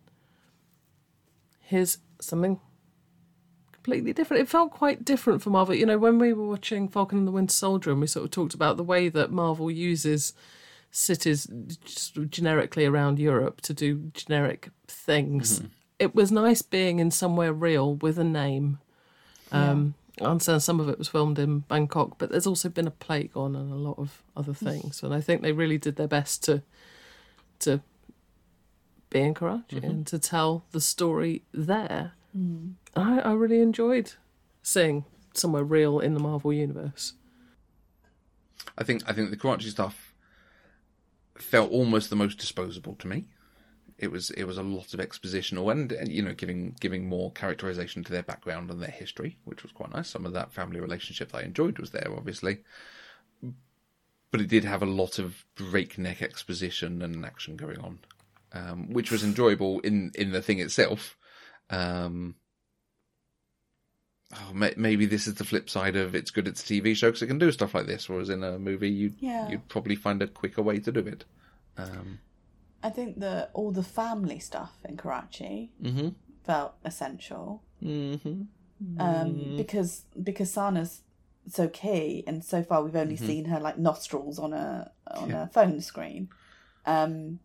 here's 1.69 1.99
something 2.19 2.59
completely 3.73 4.13
different. 4.15 4.43
It 4.43 4.49
felt 4.49 4.71
quite 4.71 5.05
different 5.05 5.43
for 5.43 5.51
Marvel. 5.51 5.75
You 5.75 5.85
know, 5.85 5.99
when 5.99 6.19
we 6.19 6.33
were 6.33 6.47
watching 6.47 6.89
Falcon 6.89 7.19
and 7.19 7.27
the 7.29 7.33
Winter 7.33 7.55
Soldier, 7.55 7.91
and 7.91 8.01
we 8.01 8.07
sort 8.07 8.25
of 8.25 8.31
talked 8.31 8.55
about 8.55 8.79
the 8.79 8.83
way 8.83 9.11
that 9.11 9.31
Marvel 9.31 9.71
uses 9.71 10.33
cities 10.91 11.47
generically 12.31 12.87
around 12.87 13.19
Europe 13.19 13.61
to 13.61 13.75
do 13.75 14.11
generic 14.15 14.71
things. 14.87 15.63
It 15.99 16.15
was 16.15 16.33
nice 16.33 16.63
being 16.63 17.01
in 17.01 17.11
somewhere 17.11 17.53
real 17.53 17.97
with 17.97 18.19
a 18.19 18.25
name. 18.25 18.79
Um, 19.53 19.95
I 20.23 20.25
understand 20.25 20.63
some 20.63 20.81
of 20.81 20.89
it 20.89 20.99
was 20.99 21.09
filmed 21.09 21.39
in 21.39 21.61
Bangkok, 21.61 22.17
but 22.17 22.31
there's 22.31 22.47
also 22.47 22.71
been 22.71 22.87
a 22.87 22.93
plague 22.93 23.37
on 23.37 23.55
and 23.55 23.71
a 23.71 23.77
lot 23.77 23.99
of 23.99 24.23
other 24.35 24.55
things, 24.55 25.03
and 25.03 25.13
I 25.13 25.21
think 25.21 25.43
they 25.43 25.53
really 25.53 25.79
did 25.79 25.97
their 25.97 26.09
best 26.09 26.43
to 26.45 26.63
to 27.61 27.81
be 29.11 29.21
in 29.21 29.35
Karachi 29.35 29.79
and 29.79 30.07
to 30.07 30.19
tell 30.19 30.65
the 30.73 30.81
story 30.81 31.43
there. 31.53 32.13
Mm. 32.37 32.75
I, 32.95 33.21
I 33.21 33.33
really 33.33 33.61
enjoyed 33.61 34.13
seeing 34.63 35.05
somewhere 35.33 35.65
real 35.65 35.99
in 35.99 36.15
the 36.15 36.21
Marvel 36.21 36.53
universe. 36.53 37.15
I 38.77 38.85
think 38.85 39.03
I 39.07 39.13
think 39.13 39.31
the 39.31 39.37
Karachi 39.37 39.71
stuff 39.71 40.15
felt 41.37 41.71
almost 41.71 42.11
the 42.11 42.17
most 42.17 42.39
disposable 42.39 42.95
to 42.97 43.09
me. 43.09 43.27
It 43.97 44.13
was 44.13 44.31
it 44.31 44.45
was 44.45 44.59
a 44.59 44.63
lot 44.63 44.95
of 44.95 45.01
expositional 45.01 45.73
and, 45.73 45.91
and 45.91 46.11
you 46.11 46.23
know 46.23 46.35
giving 46.35 46.77
giving 46.81 47.09
more 47.09 47.33
characterization 47.33 48.05
to 48.05 48.13
their 48.13 48.23
background 48.23 48.71
and 48.71 48.81
their 48.81 48.91
history, 48.91 49.37
which 49.45 49.63
was 49.63 49.73
quite 49.73 49.93
nice. 49.93 50.09
Some 50.09 50.27
of 50.27 50.33
that 50.35 50.53
family 50.53 50.81
relationship 50.81 51.33
that 51.33 51.39
I 51.39 51.43
enjoyed 51.43 51.79
was 51.79 51.91
there, 51.91 52.09
obviously, 52.17 52.59
but 54.31 54.41
it 54.41 54.49
did 54.49 54.65
have 54.65 54.83
a 54.83 54.87
lot 54.87 55.19
of 55.19 55.45
breakneck 55.57 56.23
exposition 56.23 57.03
and 57.03 57.25
action 57.25 57.57
going 57.57 57.79
on, 57.79 57.99
um, 58.53 58.93
which 58.93 59.11
was 59.11 59.25
enjoyable 59.25 59.81
in 59.81 60.13
in 60.15 60.33
the 60.33 60.43
thing 60.43 60.61
itself. 60.61 61.17
Um, 61.71 62.37
oh, 64.35 64.53
may, 64.55 64.75
maybe 64.77 65.07
this 65.07 65.27
is 65.27 65.35
the 65.35 65.45
flip 65.45 65.69
side 65.71 65.97
of 65.97 66.15
it's 66.15 66.31
good 66.31 66.49
it's 66.49 66.63
a 66.63 66.67
TV 66.67 66.95
show 66.95 67.09
because 67.09 67.23
it 67.23 67.27
can 67.27 67.39
do 67.39 67.53
stuff 67.53 67.75
like 67.75 67.87
this, 67.87 68.09
whereas 68.09 68.29
in 68.31 68.43
a 68.43 68.59
movie 68.59 68.91
you'd 68.91 69.17
Yeah. 69.21 69.49
you'd 69.49 69.69
probably 69.69 69.97
find 69.97 70.23
a 70.23 70.29
quicker 70.29 70.63
way 70.63 70.79
to 70.81 70.93
do 70.93 71.01
it. 71.01 71.25
Um, 71.77 72.21
I 72.83 72.91
think 72.91 73.19
that 73.21 73.51
all 73.55 73.71
the 73.73 73.83
family 73.83 74.39
stuff 74.39 74.79
in 74.85 74.97
Karachi 74.97 75.71
hmm 75.83 76.09
felt 76.45 76.75
essential 76.85 77.63
hmm 77.81 78.43
um, 78.99 79.55
because 79.57 80.05
because 80.23 80.51
Sana's 80.53 81.03
so 81.49 81.69
key, 81.69 82.25
and 82.27 82.45
so 82.45 82.63
far 82.63 82.83
we've 82.83 82.97
only 82.97 83.17
Mm-hmm. 83.17 83.27
seen 83.27 83.47
her 83.47 83.61
like 83.61 83.79
nostrils 83.79 84.39
on 84.39 84.53
a 84.53 84.93
on 85.11 85.31
Yeah. 85.31 85.43
a 85.43 85.51
phone 85.53 85.81
screen. 85.81 86.29
Um, 86.85 87.41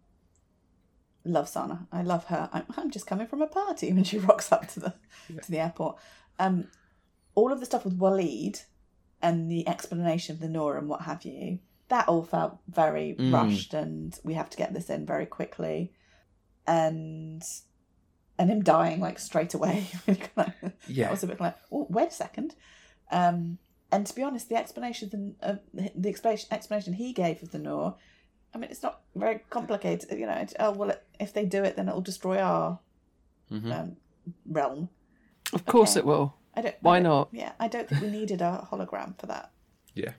love 1.25 1.47
Sana. 1.49 1.87
I 1.91 2.01
love 2.01 2.25
her. 2.25 2.49
I'm, 2.53 2.65
I'm 2.77 2.91
just 2.91 3.07
coming 3.07 3.27
from 3.27 3.41
a 3.41 3.47
party 3.47 3.91
when 3.93 4.03
she 4.03 4.17
rocks 4.19 4.51
up 4.51 4.67
to 4.73 4.79
the 4.79 4.93
to 5.41 5.51
the 5.51 5.59
airport. 5.59 5.97
Um, 6.39 6.67
all 7.35 7.51
of 7.51 7.59
the 7.59 7.65
stuff 7.65 7.85
with 7.85 7.97
Waleed 7.97 8.63
and 9.21 9.49
the 9.49 9.67
explanation 9.67 10.35
of 10.35 10.41
the 10.41 10.49
Noor 10.49 10.77
and 10.77 10.87
what 10.89 11.01
have 11.01 11.23
you. 11.25 11.59
That 11.89 12.07
all 12.07 12.23
felt 12.23 12.57
very 12.67 13.15
Mm. 13.19 13.33
rushed, 13.33 13.73
and 13.73 14.17
we 14.23 14.33
have 14.33 14.49
to 14.49 14.57
get 14.57 14.73
this 14.73 14.89
in 14.89 15.05
very 15.05 15.25
quickly. 15.25 15.93
And 16.65 17.43
and 18.39 18.49
him 18.49 18.63
dying 18.63 18.99
like 18.99 19.19
straight 19.19 19.53
away. 19.53 19.87
Yeah. 20.87 21.05
That 21.05 21.11
was 21.11 21.23
a 21.23 21.27
bit 21.27 21.39
like, 21.39 21.55
oh, 21.71 21.87
wait 21.89 22.09
a 22.09 22.11
second. 22.11 22.55
Um, 23.11 23.59
and 23.91 24.05
to 24.07 24.15
be 24.15 24.23
honest, 24.23 24.49
the 24.49 24.55
explanation, 24.55 25.35
uh, 25.41 25.55
the 25.73 26.09
explanation, 26.09 26.49
explanation 26.51 26.93
he 26.93 27.13
gave 27.13 27.43
of 27.43 27.51
the 27.51 27.59
Noor, 27.59 27.95
I 28.53 28.57
mean, 28.57 28.69
it's 28.69 28.83
not 28.83 29.01
very 29.15 29.39
complicated. 29.49 30.17
You 30.17 30.25
know, 30.27 30.33
it, 30.33 30.53
oh 30.59 30.71
well, 30.71 30.91
it, 30.91 31.03
if 31.19 31.33
they 31.33 31.45
do 31.45 31.63
it, 31.63 31.75
then 31.75 31.87
it'll 31.89 32.01
destroy 32.01 32.39
our 32.39 32.79
Mhm. 33.51 33.71
um, 33.79 33.97
realm. 34.45 34.89
Of 35.53 35.65
course 35.65 35.91
Okay. 35.91 35.99
it 36.01 36.05
will. 36.05 36.35
I 36.55 36.61
don't. 36.61 36.75
I 36.75 36.77
Why 36.81 36.99
don't- 36.99 37.03
not? 37.03 37.29
Yeah, 37.31 37.51
I 37.59 37.67
don't 37.67 37.87
think 37.89 38.01
we 38.01 38.09
needed 38.09 38.41
a 38.41 38.67
hologram 38.71 39.17
for 39.19 39.25
that. 39.27 39.51
Yeah. 39.95 40.13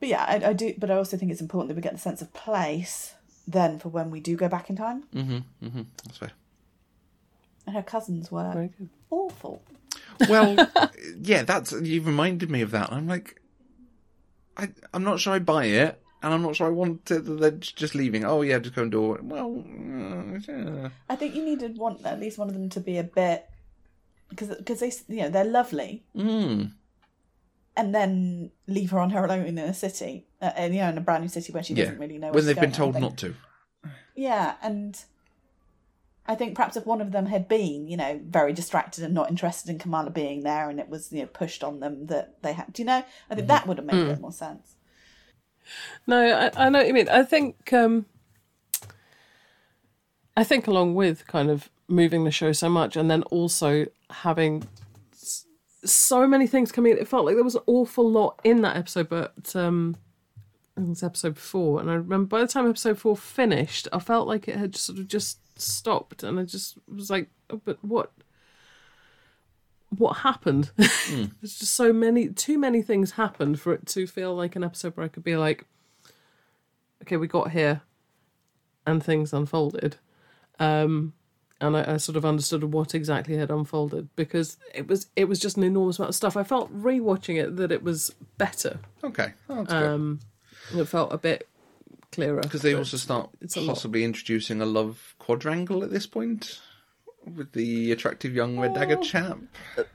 But 0.00 0.08
yeah, 0.10 0.24
I, 0.28 0.48
I 0.50 0.52
do. 0.52 0.74
But 0.78 0.90
I 0.90 0.94
also 0.96 1.16
think 1.16 1.30
it's 1.30 1.40
important 1.40 1.68
that 1.68 1.74
we 1.76 1.82
get 1.82 1.92
the 1.92 1.98
sense 1.98 2.20
of 2.22 2.32
place 2.32 3.14
then 3.46 3.78
for 3.78 3.88
when 3.90 4.10
we 4.10 4.18
do 4.20 4.36
go 4.36 4.48
back 4.48 4.68
in 4.70 4.76
time. 4.76 5.04
hmm 5.12 5.38
hmm 5.60 5.82
That's 6.04 6.18
fair. 6.18 6.32
And 7.66 7.74
her 7.76 7.82
cousins 7.82 8.30
were 8.32 8.50
Very 8.52 8.68
good. 8.78 8.88
awful. 9.10 9.62
Well, 10.28 10.68
yeah, 11.20 11.42
that's 11.42 11.72
you 11.72 12.00
reminded 12.02 12.50
me 12.50 12.60
of 12.62 12.70
that. 12.72 12.92
I'm 12.92 13.06
like, 13.06 13.40
I 14.56 14.70
I'm 14.94 15.04
not 15.04 15.20
sure 15.20 15.34
I 15.34 15.38
buy 15.38 15.66
it, 15.66 16.00
and 16.22 16.34
I'm 16.34 16.42
not 16.42 16.56
sure 16.56 16.66
I 16.66 16.70
want 16.70 17.06
to. 17.06 17.20
They're 17.20 17.50
just 17.50 17.94
leaving. 17.94 18.24
Oh 18.24 18.42
yeah, 18.42 18.58
just 18.58 18.74
go 18.74 18.82
and 18.82 18.90
do 18.90 19.14
it. 19.14 19.24
Well, 19.24 19.64
yeah. 20.48 20.88
I 21.08 21.16
think 21.16 21.34
you 21.34 21.44
needed 21.44 21.76
one 21.78 21.98
at 22.04 22.20
least 22.20 22.38
one 22.38 22.48
of 22.48 22.54
them 22.54 22.68
to 22.70 22.80
be 22.80 22.98
a 22.98 23.04
bit 23.04 23.48
because 24.28 24.48
because 24.56 24.80
they 24.80 24.92
you 25.08 25.22
know 25.22 25.30
they're 25.30 25.44
lovely 25.44 26.04
Mm. 26.14 26.72
and 27.76 27.94
then 27.94 28.50
leave 28.66 28.90
her 28.90 28.98
on 28.98 29.10
her 29.10 29.30
own 29.30 29.46
in 29.46 29.58
a 29.58 29.74
city 29.74 30.26
uh, 30.42 30.52
and 30.56 30.74
you 30.74 30.80
know 30.80 30.88
in 30.88 30.98
a 30.98 31.00
brand 31.00 31.22
new 31.22 31.28
city 31.28 31.52
where 31.52 31.62
she 31.62 31.74
yeah. 31.74 31.84
doesn't 31.84 32.00
really 32.00 32.18
know 32.18 32.32
when 32.32 32.44
they've 32.46 32.58
been 32.58 32.72
told 32.72 32.98
not 32.98 33.16
to. 33.18 33.34
Yeah, 34.14 34.54
and 34.62 34.98
I 36.26 36.34
think 36.34 36.56
perhaps 36.56 36.76
if 36.76 36.86
one 36.86 37.00
of 37.00 37.12
them 37.12 37.26
had 37.26 37.46
been 37.48 37.86
you 37.86 37.96
know 37.96 38.20
very 38.24 38.52
distracted 38.52 39.04
and 39.04 39.14
not 39.14 39.30
interested 39.30 39.70
in 39.70 39.78
Kamala 39.78 40.10
being 40.10 40.42
there 40.42 40.68
and 40.70 40.80
it 40.80 40.88
was 40.88 41.12
you 41.12 41.20
know 41.20 41.26
pushed 41.26 41.62
on 41.62 41.80
them 41.80 42.06
that 42.06 42.42
they 42.42 42.52
had 42.54 42.72
do 42.72 42.82
you 42.82 42.86
know 42.86 43.04
I 43.30 43.34
think 43.34 43.48
that 43.48 43.66
would 43.66 43.76
have 43.78 43.86
made 43.86 44.02
a 44.02 44.06
bit 44.06 44.20
more 44.20 44.32
sense. 44.32 44.75
No, 46.06 46.20
I, 46.20 46.66
I 46.66 46.68
know 46.68 46.78
what 46.78 46.86
you 46.88 46.94
mean. 46.94 47.08
I 47.08 47.22
think 47.22 47.72
um, 47.72 48.06
I 50.36 50.44
think 50.44 50.66
along 50.66 50.94
with 50.94 51.26
kind 51.26 51.50
of 51.50 51.70
moving 51.88 52.24
the 52.24 52.30
show 52.30 52.52
so 52.52 52.68
much, 52.68 52.96
and 52.96 53.10
then 53.10 53.22
also 53.24 53.86
having 54.10 54.64
so 55.84 56.26
many 56.26 56.46
things 56.46 56.72
coming 56.72 56.92
in, 56.92 56.98
it 56.98 57.08
felt 57.08 57.24
like 57.24 57.34
there 57.36 57.44
was 57.44 57.54
an 57.54 57.62
awful 57.66 58.10
lot 58.10 58.40
in 58.44 58.62
that 58.62 58.76
episode. 58.76 59.08
But 59.08 59.54
um, 59.54 59.96
I 60.76 60.80
think 60.80 60.88
it 60.88 60.90
was 60.90 61.02
episode 61.02 61.38
four, 61.38 61.80
and 61.80 61.90
I 61.90 61.94
remember 61.94 62.26
by 62.26 62.40
the 62.40 62.46
time 62.46 62.68
episode 62.68 62.98
four 62.98 63.16
finished, 63.16 63.88
I 63.92 63.98
felt 63.98 64.28
like 64.28 64.48
it 64.48 64.56
had 64.56 64.76
sort 64.76 64.98
of 64.98 65.08
just 65.08 65.38
stopped, 65.58 66.22
and 66.22 66.38
I 66.38 66.42
just 66.42 66.76
was 66.86 67.10
like, 67.10 67.30
oh, 67.50 67.60
"But 67.64 67.82
what?" 67.82 68.12
What 69.90 70.18
happened? 70.18 70.70
There's 70.76 71.58
just 71.58 71.74
so 71.74 71.92
many, 71.92 72.28
too 72.28 72.58
many 72.58 72.82
things 72.82 73.12
happened 73.12 73.60
for 73.60 73.72
it 73.72 73.86
to 73.86 74.06
feel 74.06 74.34
like 74.34 74.56
an 74.56 74.64
episode 74.64 74.96
where 74.96 75.04
I 75.04 75.08
could 75.08 75.24
be 75.24 75.36
like, 75.36 75.64
okay, 77.02 77.16
we 77.16 77.28
got 77.28 77.52
here 77.52 77.82
and 78.86 79.02
things 79.02 79.32
unfolded. 79.32 79.96
Um, 80.58 81.12
and 81.60 81.76
I, 81.76 81.94
I 81.94 81.96
sort 81.96 82.16
of 82.16 82.24
understood 82.24 82.64
what 82.64 82.94
exactly 82.94 83.36
had 83.36 83.50
unfolded 83.50 84.08
because 84.16 84.58
it 84.74 84.88
was 84.88 85.06
it 85.16 85.24
was 85.24 85.38
just 85.38 85.56
an 85.56 85.62
enormous 85.62 85.98
amount 85.98 86.10
of 86.10 86.14
stuff. 86.14 86.36
I 86.36 86.44
felt 86.44 86.74
rewatching 86.74 87.42
it 87.42 87.56
that 87.56 87.72
it 87.72 87.82
was 87.82 88.14
better. 88.36 88.78
Okay, 89.02 89.32
oh, 89.48 89.56
that's 89.56 89.72
good. 89.72 89.82
Um, 89.82 90.20
it 90.74 90.84
felt 90.86 91.12
a 91.12 91.18
bit 91.18 91.48
clearer. 92.12 92.40
Because 92.40 92.62
they 92.62 92.74
also 92.74 92.96
start 92.96 93.30
a 93.42 93.60
lot. 93.60 93.68
possibly 93.68 94.04
introducing 94.04 94.60
a 94.60 94.66
love 94.66 95.14
quadrangle 95.18 95.82
at 95.82 95.90
this 95.90 96.06
point 96.06 96.60
with 97.34 97.52
the 97.52 97.92
attractive 97.92 98.34
young 98.34 98.58
red 98.58 98.72
Oh. 98.72 98.74
dagger 98.74 98.96
chap. 98.96 99.38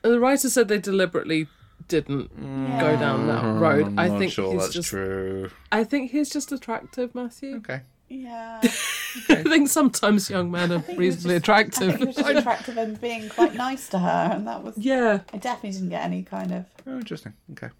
The 0.02 0.20
writer 0.20 0.48
said 0.50 0.68
they 0.68 0.78
deliberately 0.78 1.48
didn't 1.88 2.28
go 2.78 2.96
down 2.96 3.26
that 3.26 3.42
road. 3.60 3.86
I'm 3.86 3.98
I 3.98 4.08
not 4.08 4.18
think 4.18 4.32
sure 4.32 4.52
he's 4.52 4.60
that's 4.62 4.74
just. 4.74 4.88
true. 4.88 5.50
I 5.70 5.84
think 5.84 6.10
he's 6.10 6.30
just 6.30 6.52
attractive, 6.52 7.14
Matthew. 7.14 7.56
Okay. 7.56 7.80
Yeah. 8.08 8.60
I 9.28 9.42
think 9.42 9.68
sometimes 9.68 10.28
young 10.30 10.50
men 10.50 10.70
are 10.70 10.78
think 10.80 10.98
he 11.00 11.06
was 11.06 11.24
reasonably 11.24 11.38
just- 11.40 11.48
I 11.48 11.60
attractive. 11.60 11.88
think 11.88 11.98
he 12.00 12.06
was 12.06 12.16
just 12.16 12.28
attractive 12.38 12.76
and 12.76 13.00
being 13.00 13.28
quite 13.30 13.54
nice 13.54 13.88
to 13.88 13.98
her, 13.98 14.30
and 14.32 14.46
that 14.46 14.62
was. 14.62 14.76
yeah, 14.76 15.20
I 15.32 15.38
definitely 15.38 15.72
didn't 15.72 15.88
get 15.90 16.04
any 16.04 16.22
kind 16.22 16.52
of. 16.52 16.66
Oh, 16.86 16.98
interesting. 16.98 17.32
Okay. 17.52 17.70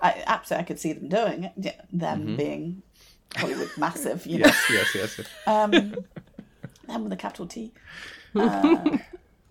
I 0.00 0.22
absolutely, 0.26 0.62
I 0.62 0.66
could 0.66 0.78
see 0.78 0.92
them 0.92 1.08
doing 1.08 1.44
it. 1.44 1.52
yeah, 1.56 1.72
Them 1.92 2.20
Mm-hmm. 2.20 2.36
being 2.36 2.82
Hollywood 3.36 3.70
massive, 3.78 4.26
you 4.26 4.38
know. 4.38 4.46
Yes, 4.46 4.70
yes, 4.70 4.94
yes. 4.94 5.18
yes. 5.18 5.26
Um, 5.46 5.70
them 6.86 7.04
with 7.04 7.12
a 7.12 7.16
capital 7.16 7.46
T. 7.46 7.72
Uh, 8.34 8.98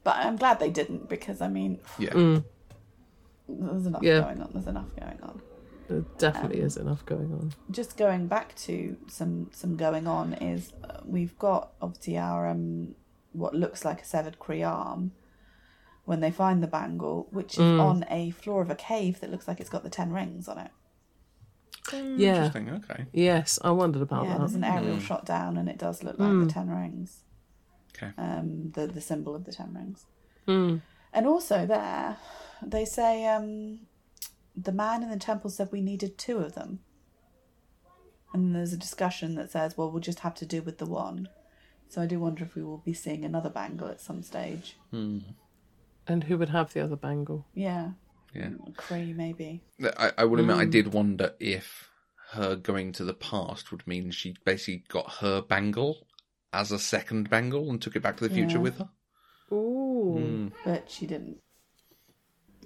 but 0.04 0.16
I'm 0.18 0.36
glad 0.38 0.60
they 0.60 0.70
didn't 0.70 1.10
because 1.10 1.42
I 1.42 1.48
mean, 1.48 1.80
Yeah. 1.98 2.40
there's 3.50 3.86
enough 3.86 4.04
Yeah. 4.04 4.22
going 4.22 4.42
on. 4.42 4.50
There's 4.54 4.68
enough 4.68 4.96
going 5.00 5.20
on. 5.24 5.42
there 5.90 6.02
definitely 6.18 6.60
is 6.60 6.76
enough 6.76 7.06
going 7.06 7.32
on. 7.32 7.54
just 7.72 7.96
going 7.96 8.28
back 8.28 8.54
to 8.56 8.98
some 9.08 9.50
some 9.54 9.78
going 9.78 10.06
on 10.06 10.34
is 10.34 10.74
uh, 10.84 11.00
we've 11.06 11.38
got 11.40 11.72
obviously 11.82 12.18
our 12.18 12.46
um 12.50 12.94
what 13.32 13.54
looks 13.56 13.86
like 13.86 14.02
a 14.02 14.06
severed 14.06 14.38
Cree 14.38 14.64
arm 14.64 15.12
when 16.04 16.20
they 16.20 16.32
find 16.32 16.62
the 16.64 16.68
bangle, 16.68 17.28
which 17.32 17.54
is 17.56 17.60
Mm. 17.62 17.80
on 17.82 18.06
a 18.10 18.32
floor 18.32 18.62
of 18.62 18.70
a 18.70 18.76
cave 18.76 19.20
that 19.22 19.30
looks 19.32 19.48
like 19.48 19.60
it's 19.62 19.70
got 19.70 19.84
the 19.84 19.90
ten 19.90 20.12
rings 20.12 20.48
on 20.50 20.58
it. 20.58 20.72
Yeah. 21.94 22.00
Interesting. 22.36 22.70
Okay. 22.70 23.06
Yes, 23.14 23.58
I 23.64 23.72
wondered 23.72 24.02
about 24.02 24.26
yeah, 24.26 24.38
there's 24.40 24.56
an 24.56 24.64
aerial 24.66 25.00
shot 25.00 25.26
down, 25.26 25.56
and 25.58 25.70
it 25.70 25.78
does 25.78 26.04
look 26.04 26.20
like 26.20 26.32
the 26.48 26.48
ten 26.52 26.70
rings, 26.70 27.24
Okay. 27.98 28.12
um, 28.18 28.72
the 28.72 28.88
the 28.88 29.02
symbol 29.02 29.36
of 29.36 29.46
the 29.46 29.52
ten 29.52 29.74
rings. 29.74 30.06
Mm. 30.48 30.82
And 31.14 31.26
also 31.28 31.66
there, 31.66 32.18
they 32.62 32.86
say 32.86 33.26
um, 33.26 33.80
the 34.56 34.72
man 34.72 35.04
in 35.04 35.10
the 35.10 35.18
temple 35.18 35.50
said 35.50 35.70
we 35.72 35.82
needed 35.82 36.18
two 36.18 36.38
of 36.40 36.54
them. 36.56 36.80
And 38.34 38.54
there's 38.56 38.74
a 38.74 38.78
discussion 38.78 39.36
that 39.36 39.52
says, 39.52 39.78
well, 39.78 39.90
we'll 39.90 40.02
just 40.02 40.20
have 40.20 40.36
to 40.36 40.46
do 40.46 40.62
with 40.62 40.78
the 40.78 40.86
one. 40.86 41.30
So 41.90 42.02
I 42.02 42.06
do 42.06 42.20
wonder 42.20 42.44
if 42.44 42.56
we 42.56 42.64
will 42.64 42.80
be 42.80 42.94
seeing 42.94 43.24
another 43.24 43.50
bangle 43.50 43.88
at 43.88 44.02
some 44.02 44.22
stage. 44.22 44.78
And 44.92 46.24
who 46.26 46.38
would 46.38 46.50
have 46.50 46.74
the 46.74 46.82
other 46.82 46.98
bangle? 46.98 47.48
Yeah, 47.54 47.92
Yeah. 48.36 48.50
Cree 48.76 49.14
maybe. 49.14 49.64
I, 49.98 50.12
I 50.20 50.26
will 50.26 50.40
admit, 50.42 50.58
I 50.58 50.66
Mm. 50.66 50.72
did 50.72 50.94
wonder 50.94 51.34
if 51.40 51.90
her 52.32 52.56
going 52.58 52.92
to 52.94 53.06
the 53.06 53.14
past 53.14 53.72
would 53.72 53.88
mean 53.88 54.12
she 54.12 54.36
basically 54.44 54.84
got 54.90 55.14
her 55.22 55.42
bangle 55.42 56.07
as 56.54 56.72
a 56.72 56.80
second 56.80 57.30
bangle 57.30 57.70
and 57.70 57.82
took 57.82 57.96
it 57.96 58.02
back 58.02 58.18
to 58.18 58.28
the 58.28 58.34
future 58.34 58.58
Yeah. 58.58 58.64
with 58.64 58.78
her. 58.78 58.90
Ooh, 59.56 60.52
But 60.66 60.90
she 60.90 61.06
didn't. 61.06 61.38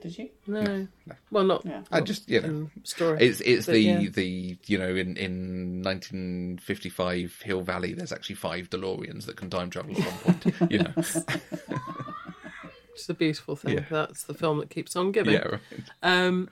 Did 0.01 0.17
you? 0.17 0.29
no. 0.47 0.88
Well, 1.29 1.43
not 1.43 1.63
Yeah. 1.63 1.84
I 1.91 2.01
just, 2.01 2.27
you 2.27 2.41
know, 2.41 2.47
in 2.47 2.71
story. 2.84 3.21
it's 3.21 3.39
it's 3.41 3.67
But 3.67 3.73
the 3.73 3.79
yeah. 3.82 4.09
the 4.09 4.57
you 4.65 4.77
know 4.79 4.95
in 4.95 5.15
in 5.15 5.82
1955 5.84 7.41
Hill 7.43 7.61
Valley, 7.61 7.93
there's 7.93 8.11
actually 8.11 8.36
five 8.36 8.69
DeLoreans 8.71 9.25
that 9.27 9.36
can 9.38 9.49
time 9.51 9.69
travel 9.69 9.95
at 9.95 10.03
one 10.25 10.39
point. 10.39 10.71
You 10.71 10.79
know, 10.79 10.93
It's 12.93 13.07
a 13.09 13.13
beautiful 13.13 13.55
thing. 13.55 13.75
Yeah. 13.77 13.86
That's 13.89 14.23
the 14.23 14.34
film 14.34 14.57
that 14.59 14.69
keeps 14.69 14.95
on 14.95 15.11
giving. 15.11 15.34
yeah, 15.34 15.47
right. 15.47 15.61
Um, 16.03 16.49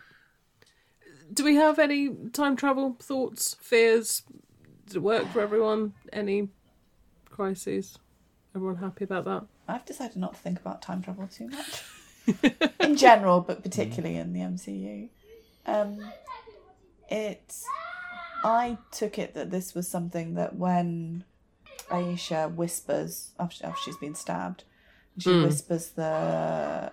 do 1.33 1.43
we 1.43 1.55
have 1.55 1.77
any 1.79 2.09
time 2.33 2.55
travel 2.55 2.95
thoughts, 2.99 3.55
fears? 3.59 4.23
Did 4.87 4.97
it 4.97 4.99
work 4.99 5.27
for 5.27 5.41
everyone? 5.41 5.93
Any 6.13 6.49
crises? 7.43 7.97
Everyone 8.53 8.75
happy 8.75 9.05
about 9.05 9.23
that? 9.23 9.45
I've 9.65 9.85
decided 9.85 10.17
not 10.17 10.33
to 10.33 10.39
think 10.41 10.59
about 10.59 10.81
time 10.81 11.01
travel 11.01 11.25
too 11.27 11.47
much. 11.47 11.83
in 12.81 12.97
general, 12.97 13.39
but 13.39 13.63
particularly 13.63 14.17
in 14.17 14.33
the 14.33 14.41
MCU. 14.41 15.07
Um, 15.65 16.03
it, 17.09 17.55
I 18.43 18.77
took 18.91 19.17
it 19.17 19.35
that 19.35 19.51
this 19.51 19.73
was 19.73 19.87
something 19.87 20.33
that 20.33 20.57
when 20.57 21.23
Aisha 21.89 22.53
whispers 22.53 23.29
after, 23.39 23.65
after 23.67 23.79
she's 23.85 23.95
been 23.97 24.15
stabbed, 24.15 24.65
she 25.17 25.29
Mm. 25.29 25.43
whispers 25.45 25.91
the. 25.91 26.91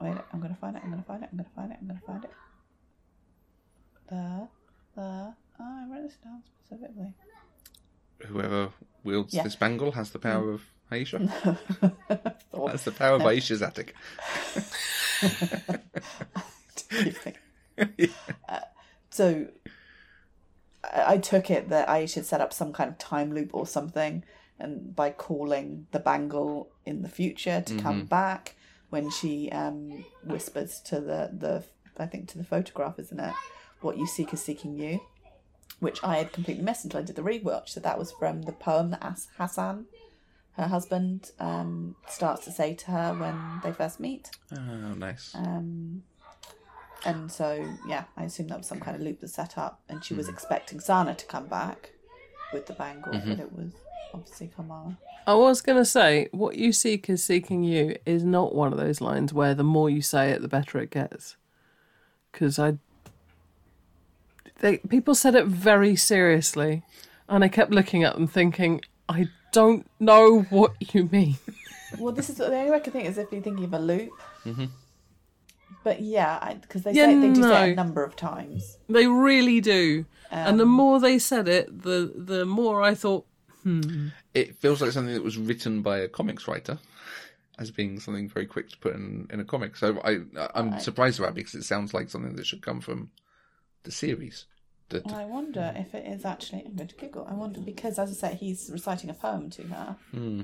Wait, 0.00 0.16
I'm 0.32 0.40
gonna 0.40 0.58
find 0.60 0.76
it. 0.76 0.82
I'm 0.84 0.90
gonna 0.90 1.02
find 1.02 1.22
it. 1.22 1.30
I'm 1.32 1.38
gonna 1.38 1.48
find 1.56 1.72
it. 1.72 1.78
I'm 1.80 1.86
gonna 1.88 2.02
find 2.06 2.24
it. 2.24 2.30
The 4.10 4.48
the. 4.94 5.34
Oh, 5.60 5.64
I 5.80 5.86
wrote 5.90 6.02
this 6.02 6.16
down 6.22 6.42
specifically. 6.62 7.14
Whoever 8.26 8.70
wields 9.04 9.32
Yeah. 9.34 9.42
this 9.44 9.56
bangle 9.56 9.92
has 9.98 10.10
the 10.10 10.18
power 10.18 10.50
of 10.50 10.62
Aisha. 10.90 11.18
That's 12.66 12.84
the 12.84 12.92
power 12.92 13.16
of 13.16 13.22
Aisha's 13.22 13.62
attic. 13.62 13.94
Uh, 18.48 18.60
so 19.10 19.46
I, 20.84 21.14
I 21.14 21.18
took 21.18 21.50
it 21.50 21.68
that 21.68 21.88
I 21.88 22.06
should 22.06 22.26
set 22.26 22.40
up 22.40 22.52
some 22.52 22.72
kind 22.72 22.90
of 22.90 22.98
time 22.98 23.32
loop 23.34 23.50
or 23.52 23.66
something, 23.66 24.24
and 24.58 24.94
by 24.96 25.10
calling 25.10 25.86
the 25.92 26.00
bangle 26.00 26.70
in 26.84 27.02
the 27.02 27.08
future 27.08 27.60
to 27.60 27.76
come 27.78 28.04
back 28.06 28.56
when 28.90 29.10
she 29.10 29.50
um, 29.52 30.04
whispers 30.24 30.80
to 30.86 31.00
the 31.00 31.30
the 31.36 31.64
I 31.98 32.06
think 32.06 32.28
to 32.28 32.38
the 32.38 32.44
photograph, 32.44 32.98
isn't 32.98 33.20
it? 33.20 33.34
What 33.80 33.96
you 33.98 34.06
seek 34.06 34.32
is 34.32 34.42
seeking 34.42 34.76
you, 34.78 35.00
which 35.80 36.02
I 36.02 36.16
had 36.16 36.32
completely 36.32 36.64
missed 36.64 36.84
until 36.84 37.00
I 37.00 37.04
did 37.04 37.16
the 37.16 37.22
rewatch. 37.22 37.68
So 37.70 37.80
that 37.80 37.98
was 37.98 38.12
from 38.12 38.42
the 38.42 38.52
poem 38.52 38.90
that 38.90 39.02
As- 39.04 39.28
Hassan, 39.38 39.86
her 40.52 40.66
husband, 40.66 41.30
um, 41.38 41.94
starts 42.08 42.44
to 42.44 42.50
say 42.50 42.74
to 42.74 42.90
her 42.90 43.14
when 43.14 43.60
they 43.62 43.72
first 43.72 44.00
meet. 44.00 44.30
Oh, 44.56 44.94
nice. 44.94 45.34
Um, 45.34 46.02
and 47.04 47.30
so, 47.30 47.64
yeah, 47.86 48.04
I 48.16 48.24
assume 48.24 48.48
that 48.48 48.58
was 48.58 48.66
some 48.66 48.80
kind 48.80 48.96
of 48.96 49.02
loop 49.02 49.20
that's 49.20 49.34
set 49.34 49.56
up. 49.56 49.80
And 49.88 50.04
she 50.04 50.14
Mm-hmm. 50.14 50.18
was 50.18 50.28
expecting 50.28 50.80
Sana 50.80 51.14
to 51.14 51.26
come 51.26 51.46
back 51.46 51.90
with 52.52 52.66
the 52.66 52.72
bangle, 52.72 53.12
but 53.12 53.38
it 53.38 53.52
was 53.52 53.72
obviously 54.12 54.50
Kamala. 54.54 54.96
I 55.26 55.34
was 55.34 55.60
going 55.60 55.76
to 55.78 55.84
say, 55.84 56.28
what 56.32 56.56
you 56.56 56.72
seek 56.72 57.08
is 57.10 57.22
seeking 57.22 57.62
you 57.62 57.96
is 58.06 58.24
not 58.24 58.54
one 58.54 58.72
of 58.72 58.78
those 58.78 59.00
lines 59.02 59.32
where 59.32 59.54
the 59.54 59.62
more 59.62 59.90
you 59.90 60.00
say 60.00 60.30
it, 60.30 60.40
the 60.42 60.48
better 60.48 60.78
it 60.78 60.90
gets. 60.90 61.36
Because 62.32 62.58
I. 62.58 62.78
They, 64.60 64.78
people 64.78 65.14
said 65.14 65.34
it 65.34 65.46
very 65.46 65.94
seriously, 65.96 66.82
and 67.28 67.44
I 67.44 67.48
kept 67.48 67.70
looking 67.70 68.02
at 68.04 68.14
them 68.14 68.26
thinking, 68.26 68.80
I 69.08 69.28
don't 69.52 69.86
know 70.00 70.42
what 70.50 70.94
you 70.94 71.08
mean. 71.10 71.36
Well, 71.98 72.12
this 72.12 72.28
is 72.28 72.36
the 72.36 72.44
only 72.44 72.70
way 72.70 72.76
I 72.76 72.80
can 72.80 72.92
think 72.92 73.06
is 73.08 73.16
if 73.16 73.32
you're 73.32 73.40
thinking 73.40 73.64
of 73.64 73.72
a 73.72 73.78
loop. 73.78 74.10
Mm-hmm. 74.44 74.66
But 75.84 76.02
yeah, 76.02 76.52
because 76.60 76.82
they 76.82 76.92
Yeah, 76.92 77.06
say 77.06 77.18
they 77.18 77.32
do 77.32 77.42
say 77.42 77.70
it 77.70 77.72
a 77.72 77.76
number 77.76 78.04
of 78.04 78.14
times. 78.14 78.76
They 78.90 79.06
really 79.06 79.62
do. 79.62 80.04
and 80.30 80.60
the 80.60 80.64
Um, 80.64 80.68
more 80.70 81.00
they 81.00 81.18
said 81.18 81.48
it, 81.48 81.82
the 81.82 82.12
the 82.14 82.44
more 82.44 82.82
I 82.82 82.94
thought, 82.94 83.24
It 84.34 84.56
feels 84.56 84.82
like 84.82 84.92
something 84.92 85.14
that 85.14 85.24
was 85.24 85.38
written 85.38 85.80
by 85.80 85.98
a 86.00 86.08
comics 86.08 86.46
writer, 86.46 86.78
as 87.58 87.70
being 87.70 87.98
something 88.00 88.28
very 88.28 88.44
quick 88.44 88.68
to 88.68 88.76
put 88.78 88.94
in, 88.94 89.26
in 89.30 89.40
a 89.40 89.44
comic. 89.44 89.74
So 89.76 89.98
I 90.04 90.20
I'm 90.54 90.78
surprised 90.80 91.18
about 91.18 91.30
it 91.30 91.36
because 91.36 91.54
it 91.54 91.64
sounds 91.64 91.94
like 91.94 92.10
something 92.10 92.36
that 92.36 92.46
should 92.46 92.60
come 92.60 92.82
from 92.82 93.10
the 93.84 93.92
series. 93.92 94.46
That 94.90 95.06
I 95.12 95.26
wonder 95.26 95.60
mm. 95.60 95.80
if 95.80 95.94
it 95.94 96.06
is 96.06 96.24
actually. 96.24 96.62
I'm 96.64 96.74
going 96.74 96.88
to 96.88 96.94
Google. 96.94 97.26
I 97.28 97.34
wonder 97.34 97.60
because, 97.60 97.98
as 97.98 98.10
I 98.10 98.30
say, 98.30 98.34
he's 98.36 98.70
reciting 98.72 99.10
a 99.10 99.14
poem 99.14 99.50
to 99.50 99.62
her. 99.64 99.96
Hmm. 100.12 100.42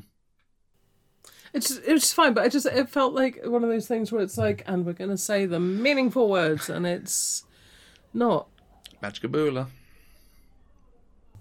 it's 1.55 1.71
it 1.71 1.93
was 1.93 2.13
fine, 2.13 2.35
but 2.35 2.45
it 2.47 2.53
just 2.53 2.67
it 2.67 2.91
felt 2.91 3.15
like 3.15 3.41
one 3.45 3.65
of 3.65 3.71
those 3.71 3.87
things 3.89 4.13
where 4.13 4.23
it's 4.23 4.37
like, 4.37 4.63
and 4.67 4.85
we're 4.85 4.93
going 4.93 5.11
to 5.11 5.17
say 5.17 5.47
the 5.47 5.61
meaningful 5.61 6.29
words, 6.29 6.69
and 6.69 6.87
it's 6.87 7.45
not, 8.13 8.49
Majkabula. 9.03 9.69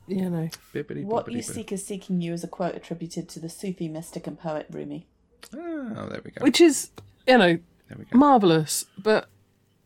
you 0.07 0.29
know. 0.29 0.49
Bippity 0.73 1.03
What 1.03 1.29
you 1.29 1.41
seek 1.41 1.73
is 1.73 1.85
seeking 1.85 2.21
you 2.21 2.31
is 2.31 2.43
a 2.45 2.47
quote 2.47 2.75
attributed 2.75 3.27
to 3.29 3.39
the 3.41 3.49
Sufi 3.49 3.89
mystic 3.89 4.27
and 4.27 4.39
poet 4.39 4.67
Rumi. 4.69 5.07
Oh, 5.53 6.07
there 6.09 6.21
we 6.23 6.31
go. 6.31 6.41
Which 6.41 6.61
is, 6.61 6.89
you 7.27 7.37
know, 7.37 7.59
There 7.89 7.97
we 7.97 8.05
go. 8.05 8.17
marvelous, 8.17 8.85
but 8.97 9.27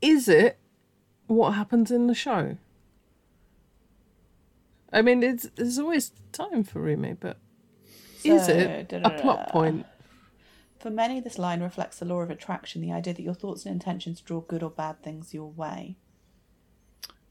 is 0.02 0.28
it 0.30 0.60
what 1.28 1.52
happens 1.52 1.92
in 1.92 2.08
the 2.08 2.14
show? 2.16 2.58
I 4.92 5.02
mean, 5.02 5.22
it's 5.24 5.50
there's 5.56 5.80
always 5.80 6.12
time 6.32 6.64
for 6.64 6.80
Rumi, 6.82 7.14
but 7.14 7.38
is 8.24 8.48
it 8.48 8.92
a 8.94 9.10
plot 9.22 9.50
point? 9.50 9.86
For 10.80 10.90
many, 10.90 11.20
this 11.20 11.38
line 11.38 11.62
reflects 11.62 12.00
the 12.00 12.06
law 12.06 12.22
of 12.22 12.30
attraction, 12.30 12.82
the 12.82 12.92
idea 12.92 13.14
that 13.14 13.22
your 13.22 13.34
thoughts 13.34 13.66
and 13.66 13.74
intentions 13.74 14.22
draw 14.22 14.42
good 14.42 14.62
or 14.64 14.70
bad 14.70 15.02
things 15.04 15.34
your 15.34 15.50
way. 15.50 15.98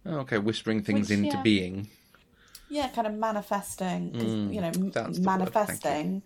Oh, 0.04 0.18
okay, 0.18 0.38
whispering 0.38 0.82
things 0.82 1.08
Which, 1.10 1.18
into 1.18 1.36
yeah. 1.36 1.42
being. 1.42 1.88
Yeah, 2.68 2.88
kind 2.88 3.06
of 3.06 3.14
manifesting, 3.14 4.12
'cause, 4.12 4.34
you 4.52 4.60
know, 4.60 4.68
m- 4.68 4.74
Mm, 4.74 4.92
that's 4.92 5.18
the 5.18 5.22
word, 5.22 5.38
manifesting. 5.38 6.22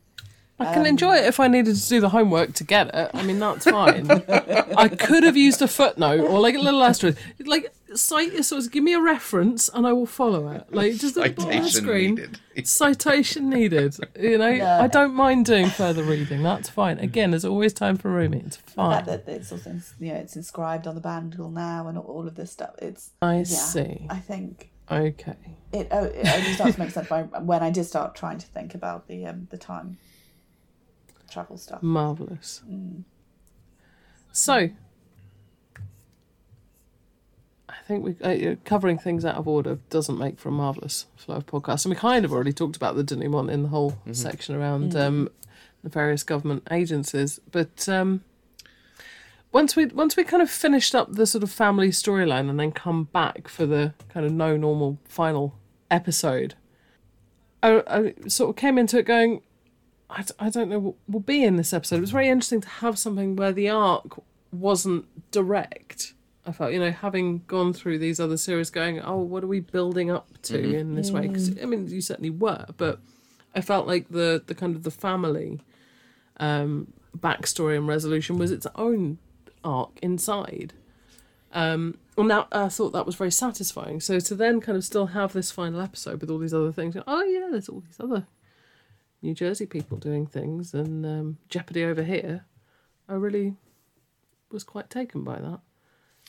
I 0.61 0.75
can 0.75 0.87
enjoy 0.87 1.17
it 1.17 1.25
if 1.25 1.41
I 1.41 1.49
needed 1.49 1.75
to 1.77 1.89
do 1.89 2.01
the 2.01 2.09
homework 2.11 2.53
to 2.55 2.65
get 2.65 2.95
it. 2.95 3.11
I 3.15 3.23
mean, 3.23 3.39
that's 3.39 3.65
fine. 3.65 4.11
I 4.11 4.89
could 4.89 5.23
have 5.25 5.37
used 5.37 5.63
a 5.63 5.69
footnote 5.69 6.21
or 6.21 6.39
like 6.41 6.55
a 6.55 6.59
little 6.61 6.83
asterisk. 6.83 7.19
Like, 7.45 7.73
cite 7.95 8.45
sort 8.45 8.65
of 8.65 8.71
give 8.71 8.85
me 8.85 8.93
a 8.93 9.01
reference 9.01 9.69
and 9.69 9.87
I 9.87 9.93
will 9.93 10.07
follow 10.07 10.49
it. 10.51 10.67
Like 10.73 10.95
just 10.97 11.17
at 11.17 11.37
the 11.37 11.43
bottom 11.43 11.59
of 11.59 11.65
the 11.65 11.71
screen. 11.71 12.15
needed. 12.15 12.39
Citation 12.67 13.51
needed. 13.51 13.97
You 14.19 14.39
know, 14.39 14.55
No. 14.57 14.67
I 14.81 14.87
don't 14.87 15.15
mind 15.15 15.47
doing 15.47 15.69
further 15.71 16.03
reading. 16.03 16.43
That's 16.43 16.69
fine. 16.69 16.99
Again, 16.99 17.31
there's 17.33 17.45
always 17.45 17.73
time 17.73 17.97
for 17.97 18.11
Rumi. 18.11 18.43
It's 18.47 18.57
The 18.59 18.71
fine. 18.71 19.05
fact 19.05 19.07
that 19.07 19.33
it's 19.33 19.51
also 19.53 19.81
you 19.99 20.13
know 20.13 20.19
it's 20.19 20.37
inscribed 20.37 20.87
on 20.87 20.95
the 20.95 21.01
bangle 21.01 21.51
now 21.51 21.89
and 21.89 21.99
all 21.99 22.27
of 22.29 22.35
this 22.37 22.51
stuff. 22.53 22.75
It's 22.81 23.11
I 23.23 23.39
yeah. 23.39 23.45
see. 23.45 24.07
I 24.11 24.19
think 24.19 24.71
Okay. 24.91 25.37
it 25.73 25.89
oh, 25.91 26.05
it 26.05 26.27
only 26.27 26.53
starts 26.55 26.75
to 26.75 26.81
make 26.81 26.91
sense 26.91 27.09
by 27.09 27.23
when 27.23 27.63
I 27.63 27.71
did 27.71 27.85
start 27.85 28.15
trying 28.15 28.39
to 28.39 28.47
think 28.47 28.75
about 28.75 29.07
the 29.09 29.27
um, 29.27 29.47
the 29.51 29.59
time 29.59 29.99
travel 31.31 31.57
stuff. 31.57 31.83
Marvelous. 31.83 32.63
Mm. 32.69 33.05
So, 34.33 34.71
I 37.69 37.75
think 37.87 38.05
we 38.05 38.53
uh, 38.53 38.57
covering 38.65 38.99
things 38.99 39.25
out 39.25 39.37
of 39.37 39.49
order 39.49 39.79
doesn't 39.91 40.19
make 40.19 40.39
for 40.39 40.49
a 40.49 40.53
marvelous 40.53 41.07
flow 41.17 41.37
of 41.37 41.47
podcasts, 41.47 41.85
and 41.85 41.91
we 41.91 41.97
kind 41.97 42.25
of 42.25 42.33
already 42.33 42.53
talked 42.53 42.77
about 42.77 42.97
the 42.97 43.05
denouement 43.05 43.51
in 43.51 43.63
the 43.65 43.69
whole 43.69 43.97
section 44.13 44.55
around 44.55 44.95
um, 44.95 45.29
the 45.83 45.89
various 45.89 46.23
government 46.23 46.67
agencies. 46.71 47.41
But 47.51 47.89
um, 47.89 48.23
once 49.53 49.75
we 49.77 49.87
once 49.87 50.17
we 50.17 50.25
kind 50.25 50.43
of 50.43 50.51
finished 50.51 50.95
up 50.95 51.13
the 51.13 51.27
sort 51.27 51.43
of 51.43 51.51
family 51.51 51.89
storyline, 51.89 52.49
and 52.49 52.59
then 52.59 52.73
come 52.73 53.05
back 53.05 53.49
for 53.49 53.67
the 53.67 53.95
kind 54.09 54.25
of 54.25 54.33
no 54.33 54.57
normal 54.57 54.99
final 55.05 55.55
episode, 55.91 56.55
I, 57.63 57.83
I 57.87 58.15
sort 58.29 58.51
of 58.51 58.57
came 58.57 58.79
into 58.79 58.99
it 58.99 59.05
going. 59.05 59.43
I, 60.11 60.25
I 60.39 60.51
don't 60.51 60.69
know 60.69 60.79
what 60.79 60.95
will 61.09 61.21
be 61.21 61.45
in 61.45 61.57
this 61.57 61.73
episode. 61.73 61.97
It 61.97 62.01
was 62.03 62.11
very 62.11 62.29
interesting 62.29 62.61
to 62.63 62.69
have 62.69 62.99
something 62.99 63.37
where 63.37 63.53
the 63.53 63.69
arc 63.69 64.21
wasn't 64.53 65.07
direct. 65.31 66.15
I 66.47 66.53
felt, 66.53 66.73
you 66.73 66.81
know, 66.81 66.91
having 66.91 67.43
gone 67.47 67.73
through 67.73 67.99
these 67.99 68.19
other 68.19 68.37
series, 68.37 68.71
going, 68.71 69.01
oh, 69.01 69.19
what 69.19 69.45
are 69.45 69.49
we 69.49 69.61
building 69.61 70.11
up 70.11 70.27
to 70.43 70.59
in 70.59 70.95
this 70.95 71.11
way? 71.11 71.29
Because 71.29 71.51
I 71.63 71.67
mean, 71.67 71.87
you 71.89 72.01
certainly 72.01 72.31
were, 72.31 72.67
but 72.77 72.99
I 73.55 73.61
felt 73.61 73.87
like 73.87 74.09
the 74.09 74.43
the 74.45 74.55
kind 74.55 74.75
of 74.75 74.83
the 74.83 74.91
family 74.91 75.61
um, 76.39 76.93
backstory 77.17 77.77
and 77.77 77.87
resolution 77.87 78.39
was 78.39 78.51
its 78.51 78.67
own 78.75 79.19
arc 79.63 79.91
inside. 80.03 80.73
Um, 81.53 81.99
and 82.17 82.31
that 82.31 82.49
I 82.53 82.69
thought 82.69 82.93
that 82.93 83.07
was 83.07 83.17
very 83.17 83.31
satisfying. 83.31 84.01
So 84.01 84.19
to 84.21 84.35
then 84.35 84.61
kind 84.61 84.77
of 84.77 84.85
still 84.85 85.07
have 85.07 85.33
this 85.33 85.51
final 85.51 85.81
episode 85.81 86.21
with 86.21 86.31
all 86.31 86.39
these 86.39 86.55
other 86.55 86.73
things. 86.73 86.97
Oh 87.07 87.23
yeah, 87.23 87.49
there's 87.51 87.69
all 87.69 87.81
these 87.81 87.99
other 88.01 88.27
New 89.23 89.35
Jersey 89.35 89.67
people 89.67 89.99
doing 89.99 90.27
things 90.27 90.73
and 90.75 91.05
um, 91.05 91.39
Jeopardy 91.49 91.85
over 91.85 92.03
here. 92.03 92.47
I 93.09 93.15
really 93.15 93.55
was 94.51 94.65
quite 94.65 94.89
taken 94.91 95.25
by 95.25 95.39
that. 95.41 95.61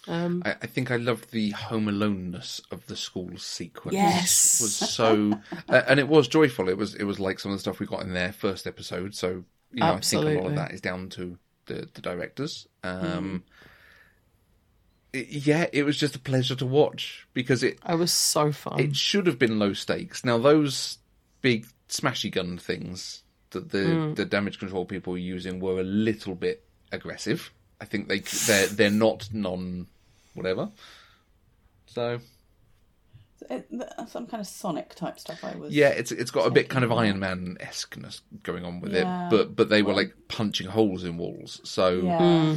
Um, 0.07 0.41
I, 0.45 0.51
I 0.63 0.67
think 0.67 0.89
I 0.89 0.95
loved 0.95 1.31
the 1.31 1.51
home 1.51 1.87
aloneness 1.87 2.59
of 2.71 2.85
the 2.87 2.95
school 2.95 3.37
sequence. 3.37 3.93
Yes. 3.95 4.59
was 4.61 4.73
so, 4.75 5.39
uh, 5.69 5.81
and 5.87 5.99
it 5.99 6.07
was 6.07 6.27
joyful. 6.27 6.69
It 6.69 6.77
was 6.77 6.95
it 6.95 7.03
was 7.03 7.19
like 7.19 7.39
some 7.39 7.51
of 7.51 7.57
the 7.57 7.61
stuff 7.61 7.79
we 7.79 7.85
got 7.85 8.01
in 8.01 8.13
their 8.13 8.33
first 8.33 8.65
episode. 8.65 9.13
So 9.15 9.43
you 9.71 9.79
know, 9.79 9.93
I 9.93 9.99
think 9.99 10.23
a 10.23 10.29
lot 10.29 10.47
of 10.47 10.55
that 10.55 10.71
is 10.71 10.81
down 10.81 11.09
to 11.09 11.37
the 11.67 11.87
the 11.93 12.01
directors. 12.01 12.67
Um, 12.83 13.43
it- 15.13 15.27
yeah, 15.45 15.67
it 15.71 15.83
was 15.83 15.97
just 15.97 16.15
a 16.15 16.19
pleasure 16.19 16.55
to 16.55 16.65
watch 16.65 17.27
because 17.33 17.63
it 17.63 17.77
I 17.83 17.95
was 17.95 18.11
so 18.11 18.51
fun. 18.51 18.79
it 18.79 18.95
should 18.95 19.27
have 19.27 19.37
been 19.37 19.59
low 19.59 19.73
stakes. 19.73 20.23
Now 20.25 20.37
those 20.37 20.97
big 21.41 21.67
smashy 21.91 22.31
gun 22.31 22.57
things 22.57 23.23
that 23.51 23.69
the 23.71 23.83
Hmm. 23.83 24.13
the 24.15 24.25
damage 24.25 24.57
control 24.59 24.85
people 24.85 25.11
were 25.13 25.19
using 25.19 25.59
were 25.59 25.79
a 25.79 25.83
little 25.83 26.35
bit 26.35 26.63
aggressive. 26.91 27.51
I 27.79 27.85
think 27.85 28.07
they 28.07 28.19
they're 28.19 28.67
they're 28.67 28.89
not 28.89 29.29
non 29.33 29.87
whatever. 30.33 30.69
So 31.87 32.19
some 34.07 34.27
kind 34.27 34.39
of 34.39 34.47
Sonic 34.47 34.95
type 34.95 35.19
stuff. 35.19 35.43
I 35.43 35.55
was 35.55 35.73
yeah, 35.73 35.89
it's 35.89 36.11
it's 36.11 36.31
got 36.31 36.47
a 36.47 36.51
bit 36.51 36.69
kind 36.69 36.85
of 36.85 36.91
Iron 36.91 37.19
Man 37.19 37.57
esqueness 37.59 38.21
going 38.43 38.63
on 38.63 38.79
with 38.81 38.93
Yeah. 38.93 39.27
it, 39.27 39.29
but 39.31 39.55
but 39.55 39.69
they 39.69 39.81
were 39.81 39.93
like 39.93 40.13
punching 40.27 40.67
holes 40.67 41.03
in 41.03 41.17
walls. 41.17 41.59
So 41.63 41.89
yeah. 42.03 42.55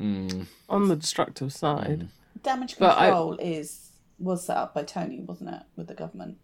mm, 0.00 0.46
on 0.68 0.88
the 0.88 0.96
destructive 0.96 1.52
side. 1.52 2.08
Damage 2.42 2.76
But 2.78 2.96
I- 2.98 3.06
control 3.06 3.34
is 3.38 3.90
was 4.18 4.46
set 4.46 4.56
up 4.56 4.74
by 4.74 4.84
Tony, 4.84 5.20
wasn't 5.20 5.50
it, 5.50 5.62
with 5.76 5.88
the 5.88 5.94
government? 5.94 6.38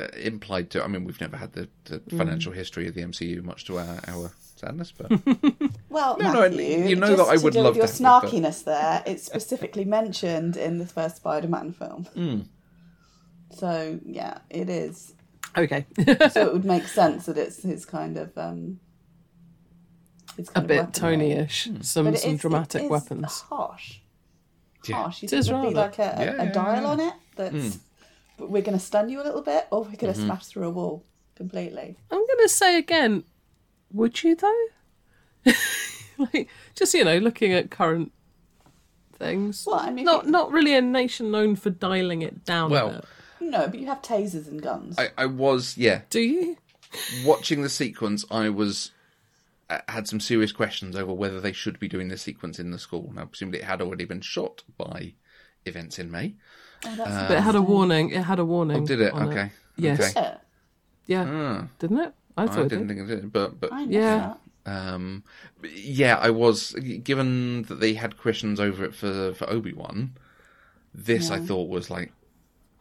Uh, 0.00 0.08
implied 0.18 0.70
to. 0.70 0.82
I 0.84 0.86
mean, 0.88 1.04
we've 1.04 1.20
never 1.20 1.36
had 1.36 1.52
the, 1.52 1.68
the 1.84 1.98
Mm. 2.00 2.18
financial 2.18 2.52
history 2.52 2.88
of 2.88 2.94
the 2.94 3.02
MCU, 3.02 3.42
much 3.42 3.64
to 3.66 3.78
our, 3.78 4.00
our 4.08 4.32
sadness, 4.56 4.92
but 4.96 5.10
Well, 5.88 6.16
No, 6.18 6.32
no, 6.32 6.44
you 6.46 6.96
know 6.96 7.16
that 7.16 7.26
I 7.28 7.36
would 7.36 7.54
love 7.54 7.76
with 7.76 7.76
your 7.76 7.86
to 7.86 8.04
have 8.04 8.24
it, 8.24 8.30
but- 8.30 8.30
snarkiness 8.30 8.64
there. 8.64 9.02
It's 9.06 9.24
specifically 9.24 9.84
mentioned 9.84 10.56
in 10.56 10.78
the 10.78 10.86
first 10.86 11.16
Spider-Man 11.16 11.72
film. 11.72 12.04
Hmm. 12.14 12.40
So 13.52 13.98
yeah, 14.06 14.38
it 14.48 14.68
is. 14.68 15.14
Okay. 15.58 15.84
So 16.30 16.46
it 16.46 16.52
would 16.52 16.64
make 16.64 16.84
sense 16.84 17.26
that 17.26 17.36
it's 17.36 17.62
his 17.62 17.84
kind 17.84 18.16
of 18.16 18.36
um, 18.38 18.78
his 20.36 20.48
a 20.54 20.60
bit 20.60 20.76
weaponry. 20.78 20.92
Tony-ish. 20.92 21.64
Some 21.64 21.82
some 21.82 22.06
is- 22.08 22.40
dramatic 22.40 22.82
it 22.82 22.84
is 22.84 22.90
weapons. 22.90 23.40
Harsh. 23.48 23.98
Yeah. 24.86 24.96
Harsh. 24.96 25.22
You 25.22 25.26
It 25.26 25.30
think 25.30 25.40
is 25.40 25.46
there'd 25.48 25.68
be 25.68 25.74
like 25.74 25.98
a, 25.98 26.02
a, 26.02 26.24
Yeah, 26.24 26.42
a 26.42 26.46
Hmm. 26.46 26.52
dial 26.52 26.82
yeah. 26.82 26.88
on 26.88 27.00
it 27.00 27.14
that's. 27.36 27.76
But 27.76 27.78
we're 28.48 28.62
going 28.62 28.78
to 28.78 28.84
stun 28.84 29.08
you 29.08 29.20
a 29.20 29.24
little 29.24 29.42
bit, 29.42 29.66
or 29.70 29.80
we're 29.82 29.96
going 29.96 30.12
to 30.12 30.18
Mm-hmm. 30.18 30.24
smash 30.26 30.46
through 30.46 30.66
a 30.66 30.70
wall 30.70 31.04
completely. 31.36 31.96
I'm 32.10 32.18
going 32.26 32.38
to 32.42 32.48
say 32.48 32.78
again, 32.78 33.24
would 33.92 34.22
you 34.22 34.34
though? 34.36 34.64
like, 36.18 36.48
just 36.74 36.94
you 36.94 37.04
know, 37.04 37.18
looking 37.18 37.52
at 37.52 37.70
current 37.70 38.12
things. 39.18 39.64
Well, 39.66 39.76
I 39.80 39.90
mean, 39.90 40.04
not 40.04 40.26
you- 40.26 40.30
not 40.30 40.52
really 40.52 40.74
a 40.74 40.80
nation 40.82 41.30
known 41.30 41.56
for 41.56 41.70
dialing 41.70 42.22
it 42.22 42.44
down. 42.44 42.70
Well, 42.70 42.88
a 42.90 42.92
bit. 42.94 43.04
No, 43.42 43.68
but 43.68 43.78
you 43.80 43.86
have 43.86 44.02
tasers 44.02 44.48
and 44.48 44.60
guns. 44.60 44.98
I, 44.98 45.08
I 45.16 45.26
was 45.26 45.78
yeah 45.78 46.02
do 46.10 46.20
you? 46.20 46.56
watching 47.24 47.62
the 47.62 47.68
sequence, 47.70 48.24
I 48.30 48.48
was 48.50 48.90
uh, 49.70 49.78
had 49.88 50.06
some 50.08 50.20
serious 50.20 50.52
questions 50.52 50.94
over 50.94 51.12
whether 51.12 51.40
they 51.40 51.52
should 51.52 51.78
be 51.80 51.88
doing 51.88 52.08
this 52.08 52.22
sequence 52.22 52.58
in 52.58 52.70
the 52.70 52.78
school. 52.78 53.12
Now, 53.14 53.24
presumably, 53.26 53.60
it 53.60 53.64
had 53.64 53.80
already 53.80 54.04
been 54.04 54.20
shot 54.20 54.62
by 54.76 55.14
events 55.64 55.98
in 55.98 56.10
May. 56.10 56.34
Oh, 56.86 56.94
that's 56.96 57.28
But 57.28 57.38
it 57.38 57.40
had 57.42 57.54
a 57.54 57.62
warning. 57.62 58.10
It 58.10 58.22
had 58.22 58.38
a 58.38 58.44
warning. 58.44 58.82
Oh, 58.82 58.86
did 58.86 59.00
it? 59.00 59.12
on 59.12 59.28
Okay. 59.28 59.50
Yes. 59.76 60.00
Okay. 60.16 60.34
Yeah. 61.06 61.24
Ah, 61.28 61.68
Didn't 61.78 61.98
it? 61.98 62.14
I 62.36 62.44
I 62.44 62.46
thought 62.46 62.58
it 62.66 62.68
didn't 62.68 62.86
did. 62.88 62.96
think 62.96 63.10
it 63.10 63.14
did, 63.14 63.32
but 63.32 63.60
but 63.60 63.72
I 63.72 63.82
Yeah. 63.82 64.34
that. 64.64 64.94
um, 64.94 65.24
yeah, 65.74 66.16
I 66.16 66.30
was 66.30 66.72
given 67.04 67.62
that 67.64 67.80
they 67.80 67.94
had 67.94 68.16
questions 68.16 68.60
over 68.60 68.84
it 68.84 68.94
for 68.94 69.34
for 69.34 69.48
Obi 69.50 69.72
Wan. 69.72 70.12
This 70.94 71.30
I 71.30 71.38
thought 71.38 71.68
was 71.68 71.90
like, 71.90 72.12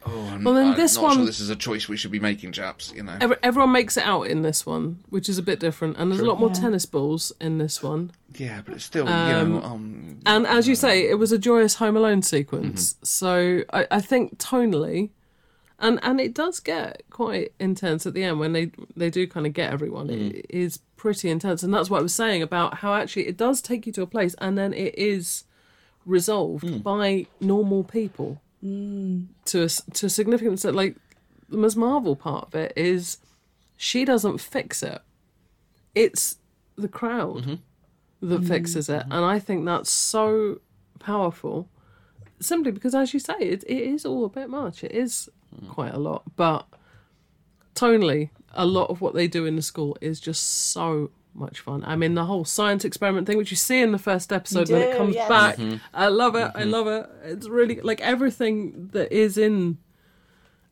oh, 0.06 0.28
I'm, 0.32 0.44
Well, 0.44 0.54
then 0.54 0.68
I'm 0.72 0.78
this 0.78 0.96
not 0.96 1.04
one- 1.04 1.16
sure 1.18 1.26
this 1.26 1.40
is 1.40 1.50
a 1.50 1.56
choice 1.56 1.88
we 1.90 1.98
should 1.98 2.12
be 2.12 2.20
making, 2.20 2.52
chaps. 2.52 2.94
You 2.96 3.04
know, 3.04 3.18
Every, 3.20 3.38
everyone 3.44 3.72
makes 3.72 3.98
it 3.98 4.04
out 4.04 4.24
in 4.24 4.42
this 4.42 4.66
one, 4.66 5.00
which 5.10 5.28
is 5.30 5.38
a 5.38 5.44
bit 5.44 5.60
different, 5.60 5.98
and 5.98 6.12
there's 6.12 6.22
a 6.22 6.26
lot 6.26 6.40
more 6.40 6.50
Yeah. 6.50 6.62
tennis 6.62 6.86
balls 6.86 7.32
in 7.42 7.58
this 7.58 7.82
one. 7.84 8.12
yeah, 8.38 8.62
but 8.64 8.76
it's 8.76 8.84
still 8.86 9.06
you 9.06 9.12
Um, 9.12 9.52
know, 9.54 9.62
um, 9.64 10.20
And 10.26 10.46
as 10.48 10.68
you 10.68 10.76
say, 10.76 11.10
it 11.10 11.16
was 11.20 11.32
a 11.32 11.38
joyous 11.38 11.76
Home 11.76 11.98
Alone 11.98 12.22
sequence. 12.22 12.94
Mm-hmm. 12.94 13.06
So 13.06 13.62
I, 13.74 13.88
I 13.92 14.02
think 14.02 14.38
tonally, 14.38 15.10
and 15.80 16.00
and 16.04 16.20
it 16.20 16.34
does 16.34 16.60
get 16.60 17.04
quite 17.10 17.54
intense 17.60 18.06
at 18.06 18.14
the 18.14 18.24
end 18.24 18.40
when 18.40 18.54
they 18.54 18.72
they 18.98 19.10
do 19.10 19.26
kind 19.28 19.48
of 19.48 19.54
get 19.54 19.72
everyone. 19.74 20.08
Mm. 20.10 20.32
It 20.40 20.46
is 20.50 20.80
pretty 20.98 21.30
intense, 21.30 21.64
and 21.64 21.74
that's 21.74 21.90
what 21.90 22.00
I 22.00 22.04
was 22.04 22.14
saying 22.14 22.42
about 22.42 22.76
how 22.80 22.94
actually 22.94 23.28
it 23.28 23.38
does 23.38 23.62
take 23.62 23.88
you 23.88 23.94
to 23.94 24.02
a 24.02 24.08
place, 24.08 24.36
and 24.40 24.58
then 24.58 24.74
it 24.74 24.94
is 24.98 25.46
resolved 26.06 26.66
Mm. 26.66 26.84
by 26.84 27.26
normal 27.40 27.84
people 27.84 28.42
to 28.62 29.64
a, 29.64 29.68
to 29.70 30.06
a 30.06 30.10
significant 30.10 30.54
extent. 30.54 30.76
Like 30.76 30.96
the 31.48 31.58
Ms. 31.58 31.76
Marvel 31.76 32.16
part 32.16 32.48
of 32.48 32.56
it 32.56 32.74
is 32.76 33.18
she 33.78 34.06
doesn't 34.06 34.40
fix 34.40 34.84
it; 34.84 35.02
it's 35.96 36.38
the 36.76 36.88
crowd 36.90 37.44
Mm-hmm. 37.46 38.28
that 38.30 38.44
fixes 38.46 38.90
it, 38.90 39.04
and 39.10 39.26
I 39.26 39.40
think 39.40 39.66
that's 39.66 39.90
so 39.90 40.60
powerful. 41.00 41.68
Simply 42.42 42.72
because, 42.72 42.96
as 42.96 43.14
you 43.14 43.20
say, 43.20 43.36
it, 43.40 43.64
it 43.68 43.82
is 43.82 44.06
all 44.06 44.24
a 44.26 44.30
bit 44.30 44.50
much. 44.50 44.84
It 44.84 44.92
is 44.94 45.30
quite 45.70 45.94
a 45.94 46.00
lot, 46.00 46.24
but 46.36 46.66
tonally, 47.76 48.30
a 48.54 48.66
lot 48.66 48.90
of 48.90 49.02
what 49.02 49.14
they 49.14 49.28
do 49.28 49.46
in 49.46 49.56
the 49.56 49.62
school 49.62 49.98
is 50.02 50.20
just 50.20 50.44
so 50.72 51.12
much 51.40 51.60
fun. 51.62 51.84
I 51.86 51.96
mean, 51.96 52.14
the 52.16 52.26
whole 52.26 52.46
science 52.46 52.84
experiment 52.86 53.26
thing, 53.28 53.38
which 53.38 53.52
you 53.52 53.58
see 53.58 53.82
in 53.82 53.92
the 53.92 53.98
first 54.00 54.32
episode 54.34 54.70
when 54.70 54.82
it 54.82 54.98
comes 54.98 55.16
yes. 55.16 55.30
back, 55.30 55.58
Mm-hmm. 55.58 55.78
I 55.94 56.08
love 56.08 56.36
it. 56.36 56.52
I 56.56 56.64
love 56.64 56.88
it. 56.88 57.10
It's 57.24 57.48
really 57.48 57.80
like 57.82 58.02
everything 58.02 58.90
that 58.94 59.12
is 59.12 59.38
in 59.38 59.78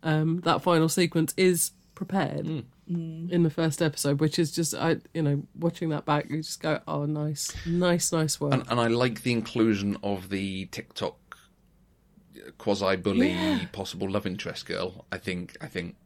um, 0.04 0.42
that 0.42 0.62
final 0.62 0.90
sequence 0.90 1.34
is 1.38 1.72
prepared 1.96 2.64
Mm. 2.90 3.30
in 3.30 3.44
the 3.44 3.50
first 3.50 3.82
episode, 3.82 4.22
which 4.22 4.40
is 4.40 4.50
just 4.50 4.74
I, 4.74 4.96
you 5.14 5.22
know, 5.22 5.44
watching 5.60 5.90
that 5.90 6.06
back, 6.06 6.30
you 6.30 6.38
just 6.38 6.62
go, 6.62 6.80
oh, 6.88 7.06
nice, 7.06 7.54
nice, 7.66 8.14
nice 8.14 8.40
work. 8.40 8.54
and, 8.54 8.64
and 8.70 8.80
I 8.80 8.88
like 8.88 9.24
the 9.24 9.34
inclusion 9.34 9.98
of 10.02 10.30
the 10.30 10.68
TikTok 10.68 11.18
quasi 12.58 12.96
bully 12.96 13.36
possible 13.74 14.10
love 14.10 14.26
interest 14.26 14.66
girl. 14.68 15.06
I 15.12 15.18
think 15.18 15.58
I 15.60 15.68
think 15.68 15.98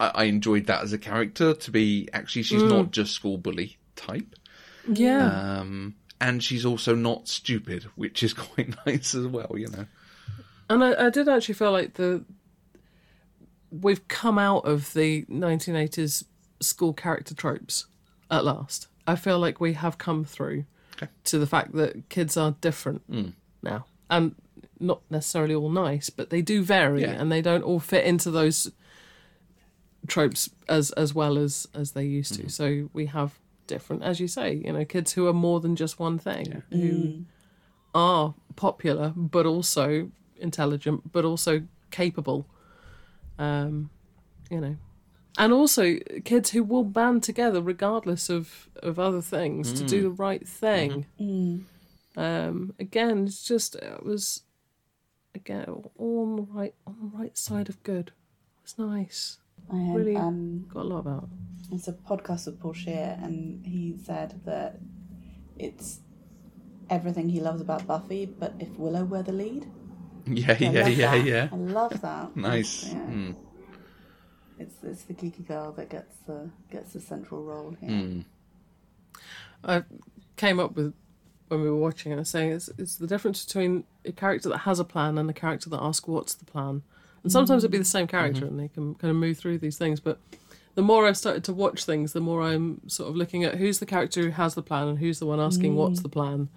I, 0.00 0.08
I 0.14 0.24
enjoyed 0.24 0.66
that 0.66 0.82
as 0.82 0.92
a 0.92 0.98
character 0.98 1.54
to 1.54 1.70
be 1.70 2.08
actually 2.12 2.42
she's 2.42 2.62
Mm. 2.62 2.68
not 2.68 2.90
just 2.92 3.12
school 3.12 3.38
bully 3.38 3.76
type. 3.96 4.34
yeah. 4.90 5.58
Um 5.60 5.94
and 6.20 6.42
she's 6.42 6.64
also 6.66 6.94
not 6.96 7.28
stupid, 7.28 7.84
which 7.94 8.22
is 8.22 8.32
quite 8.46 8.74
nice 8.86 9.14
as 9.14 9.26
well, 9.26 9.52
you 9.56 9.68
know. 9.68 9.86
And 10.70 10.82
I, 10.84 11.06
I 11.06 11.10
did 11.10 11.28
actually 11.28 11.54
feel 11.54 11.72
like 11.72 11.94
the 11.94 12.24
we've 13.70 14.06
come 14.08 14.38
out 14.38 14.64
of 14.64 14.92
the 14.94 15.24
1980s 15.26 16.24
school 16.60 16.92
character 16.92 17.34
tropes 17.34 17.86
at 18.30 18.44
last. 18.44 18.88
I 19.06 19.16
feel 19.16 19.38
like 19.38 19.60
we 19.60 19.74
have 19.74 19.98
come 19.98 20.24
through 20.24 20.64
Okay. 20.96 21.08
to 21.24 21.38
the 21.38 21.46
fact 21.46 21.72
that 21.74 22.08
kids 22.08 22.36
are 22.36 22.56
different 22.60 23.02
now, 23.62 23.86
and 24.10 24.34
not 24.80 25.00
necessarily 25.10 25.54
all 25.54 25.70
nice, 25.70 26.10
but 26.10 26.30
they 26.30 26.42
do 26.42 26.62
vary, 26.62 27.02
Yeah. 27.02 27.12
and 27.12 27.30
they 27.30 27.40
don't 27.40 27.62
all 27.62 27.78
fit 27.78 28.04
into 28.04 28.30
those 28.32 28.70
tropes 30.08 30.50
as 30.68 30.90
as 30.92 31.14
well 31.14 31.38
as 31.38 31.66
as 31.74 31.92
they 31.92 32.04
used 32.04 32.34
to. 32.34 32.42
Mm-hmm. 32.42 32.48
So 32.48 32.90
we 32.92 33.06
have 33.06 33.38
different, 33.66 34.02
as 34.02 34.18
you 34.18 34.26
say, 34.26 34.54
you 34.64 34.72
know, 34.72 34.84
kids 34.84 35.12
who 35.12 35.28
are 35.28 35.32
more 35.32 35.60
than 35.60 35.76
just 35.76 36.00
one 36.00 36.18
thing, 36.18 36.62
who 36.70 36.76
mm. 36.76 37.24
are 37.94 38.34
popular 38.56 39.12
but 39.14 39.46
also 39.46 40.10
intelligent, 40.40 41.12
but 41.12 41.24
also 41.24 41.62
capable. 41.90 42.46
Um, 43.38 43.90
you 44.50 44.60
know, 44.60 44.76
and 45.36 45.52
also 45.52 45.96
kids 46.24 46.50
who 46.50 46.64
will 46.64 46.82
band 46.82 47.22
together 47.22 47.62
regardless 47.62 48.28
of 48.28 48.68
of 48.82 48.98
other 48.98 49.22
things 49.22 49.72
to 49.74 49.84
do 49.84 50.00
mm. 50.00 50.02
the 50.02 50.22
right 50.22 50.48
thing. 50.48 51.06
Mm-hmm. 51.20 51.58
Mm. 52.20 52.48
Um, 52.48 52.74
again, 52.80 53.26
it's 53.26 53.44
just 53.44 53.76
it 53.76 54.02
was 54.02 54.42
again 55.34 55.84
all 55.96 56.22
on 56.22 56.36
the 56.36 56.42
right 56.42 56.74
on 56.86 56.96
the 57.00 57.18
right 57.18 57.38
side 57.38 57.68
of 57.68 57.80
good. 57.84 58.08
It 58.08 58.62
was 58.64 58.78
nice. 58.78 59.38
I 59.72 59.76
had, 59.76 59.96
Really 59.96 60.16
um, 60.16 60.66
got 60.72 60.82
a 60.82 60.88
lot 60.88 60.98
about. 61.00 61.28
it's 61.72 61.88
a 61.88 61.92
podcast 61.92 62.46
with 62.46 62.60
Paul 62.60 62.72
Shear, 62.72 63.18
and 63.22 63.64
he 63.66 63.96
said 64.02 64.40
that 64.44 64.78
it's 65.58 66.00
everything 66.90 67.28
he 67.28 67.40
loves 67.40 67.60
about 67.60 67.86
Buffy, 67.86 68.24
but 68.26 68.54
if 68.60 68.70
Willow 68.78 69.04
were 69.04 69.22
the 69.22 69.32
lead. 69.32 69.66
Yeah, 70.30 70.50
I 70.52 70.56
yeah, 70.62 70.86
yeah, 70.88 71.10
that. 71.16 71.24
yeah. 71.24 71.48
I 71.50 71.56
love 71.56 72.02
that. 72.02 72.36
Nice. 72.36 72.88
Yeah. 72.88 72.94
Mm. 72.96 73.34
It's 74.58 74.74
it's 74.82 75.02
the 75.04 75.14
geeky 75.14 75.46
girl 75.46 75.72
that 75.72 75.88
gets 75.88 76.14
the 76.26 76.50
gets 76.70 76.92
the 76.92 77.00
central 77.00 77.42
role 77.44 77.74
here. 77.80 77.88
Mm. 77.90 78.24
I 79.64 79.84
came 80.36 80.60
up 80.60 80.74
with 80.76 80.92
when 81.48 81.62
we 81.62 81.70
were 81.70 81.76
watching 81.78 82.12
it, 82.12 82.26
saying 82.26 82.52
it's 82.52 82.68
it's 82.76 82.96
the 82.96 83.06
difference 83.06 83.44
between 83.44 83.84
a 84.04 84.12
character 84.12 84.48
that 84.50 84.58
has 84.58 84.78
a 84.78 84.84
plan 84.84 85.16
and 85.16 85.30
a 85.30 85.32
character 85.32 85.70
that 85.70 85.80
asks 85.82 86.06
what's 86.06 86.34
the 86.34 86.44
plan. 86.44 86.82
And 87.22 87.32
sometimes 87.32 87.64
it'd 87.64 87.70
be 87.70 87.76
mm-hmm. 87.76 87.82
the 87.82 87.88
same 87.88 88.06
character, 88.06 88.42
mm-hmm. 88.42 88.50
and 88.50 88.60
they 88.60 88.68
can 88.68 88.94
kind 88.94 89.10
of 89.10 89.16
move 89.16 89.38
through 89.38 89.58
these 89.58 89.76
things. 89.76 90.00
But 90.00 90.18
the 90.74 90.82
more 90.82 91.06
I've 91.06 91.16
started 91.16 91.44
to 91.44 91.52
watch 91.52 91.84
things, 91.84 92.12
the 92.12 92.20
more 92.20 92.42
I'm 92.42 92.80
sort 92.88 93.10
of 93.10 93.16
looking 93.16 93.42
at 93.44 93.56
who's 93.56 93.80
the 93.80 93.86
character 93.86 94.22
who 94.22 94.30
has 94.30 94.54
the 94.54 94.62
plan 94.62 94.86
and 94.88 94.98
who's 94.98 95.18
the 95.18 95.26
one 95.26 95.40
asking 95.40 95.74
what's 95.74 96.00
mm. 96.00 96.04
the 96.04 96.08
plan. 96.08 96.48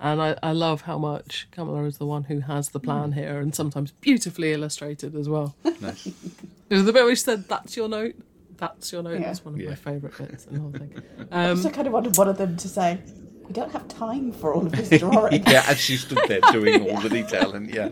And 0.00 0.20
I, 0.20 0.36
I 0.42 0.52
love 0.52 0.82
how 0.82 0.98
much 0.98 1.48
Kamala 1.50 1.84
is 1.84 1.98
the 1.98 2.06
one 2.06 2.24
who 2.24 2.40
has 2.40 2.70
the 2.70 2.80
plan 2.80 3.10
mm. 3.12 3.14
here, 3.14 3.38
and 3.38 3.54
sometimes 3.54 3.92
beautifully 3.92 4.52
illustrated 4.52 5.14
as 5.14 5.28
well. 5.28 5.54
Nice. 5.80 6.08
It 6.68 6.74
was 6.74 6.84
the 6.84 6.92
bit 6.92 7.04
where 7.04 7.14
she 7.14 7.22
said, 7.22 7.46
"That's 7.48 7.76
your 7.76 7.88
note." 7.88 8.16
That's 8.56 8.92
your 8.92 9.02
note. 9.02 9.20
Yeah. 9.20 9.26
That's 9.26 9.44
one 9.44 9.54
of 9.54 9.60
Yeah. 9.60 9.68
my 9.68 9.74
favourite 9.76 10.18
bits 10.18 10.46
in 10.46 10.54
the 10.54 10.60
whole 10.60 10.72
thing. 10.72 10.94
Um, 11.18 11.28
I 11.30 11.44
Um, 11.44 11.56
also 11.58 11.70
kind 11.70 11.86
of 11.86 11.92
wanted 11.92 12.16
one 12.16 12.28
of 12.28 12.38
them 12.38 12.56
to 12.56 12.68
say, 12.68 12.98
"We 13.46 13.52
don't 13.52 13.70
have 13.70 13.86
time 13.88 14.32
for 14.32 14.54
all 14.54 14.66
of 14.66 14.72
this 14.72 14.88
drawing." 15.00 15.44
yeah, 15.46 15.64
as 15.68 15.78
she 15.78 15.96
stood 15.96 16.18
there 16.26 16.40
doing 16.50 16.90
all 16.90 17.00
the 17.00 17.08
detail, 17.08 17.52
and 17.52 17.72
yeah, 17.72 17.90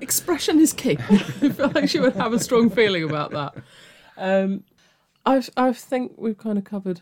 expression 0.00 0.60
is 0.60 0.72
key. 0.72 0.96
I 1.10 1.18
feel 1.50 1.70
like 1.74 1.88
she 1.88 2.00
would 2.00 2.14
have 2.14 2.32
a 2.32 2.38
strong 2.38 2.70
feeling 2.70 3.04
about 3.04 3.30
that. 3.32 3.54
Um, 4.16 4.64
I 5.24 5.42
I 5.56 5.72
think 5.72 6.14
we've 6.16 6.38
kind 6.38 6.58
of 6.58 6.64
covered 6.64 7.00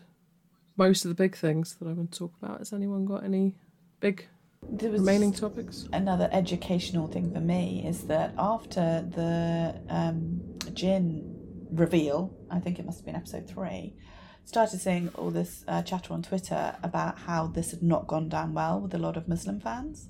most 0.77 1.05
of 1.05 1.09
the 1.09 1.15
big 1.15 1.35
things 1.35 1.75
that 1.75 1.87
I 1.87 1.93
want 1.93 2.11
to 2.11 2.19
talk 2.19 2.33
about. 2.41 2.59
Has 2.59 2.73
anyone 2.73 3.05
got 3.05 3.23
any 3.23 3.55
big 3.99 4.27
remaining 4.61 5.31
topics? 5.31 5.87
another 5.93 6.29
educational 6.31 7.07
thing 7.07 7.31
for 7.31 7.39
me 7.39 7.83
is 7.87 8.03
that 8.07 8.33
after 8.37 9.05
the 9.15 9.79
um, 9.89 10.41
djinn 10.73 11.33
reveal, 11.71 12.35
I 12.49 12.59
think 12.59 12.79
it 12.79 12.85
must 12.85 12.99
have 12.99 13.05
been 13.05 13.15
episode 13.15 13.47
three, 13.47 13.95
started 14.43 14.79
seeing 14.79 15.09
all 15.15 15.31
this 15.31 15.63
uh, 15.67 15.81
chatter 15.81 16.13
on 16.13 16.21
Twitter 16.21 16.75
about 16.83 17.19
how 17.19 17.47
this 17.47 17.71
had 17.71 17.81
not 17.81 18.07
gone 18.07 18.29
down 18.29 18.53
well 18.53 18.79
with 18.79 18.93
a 18.93 18.97
lot 18.97 19.17
of 19.17 19.27
Muslim 19.27 19.59
fans. 19.59 20.07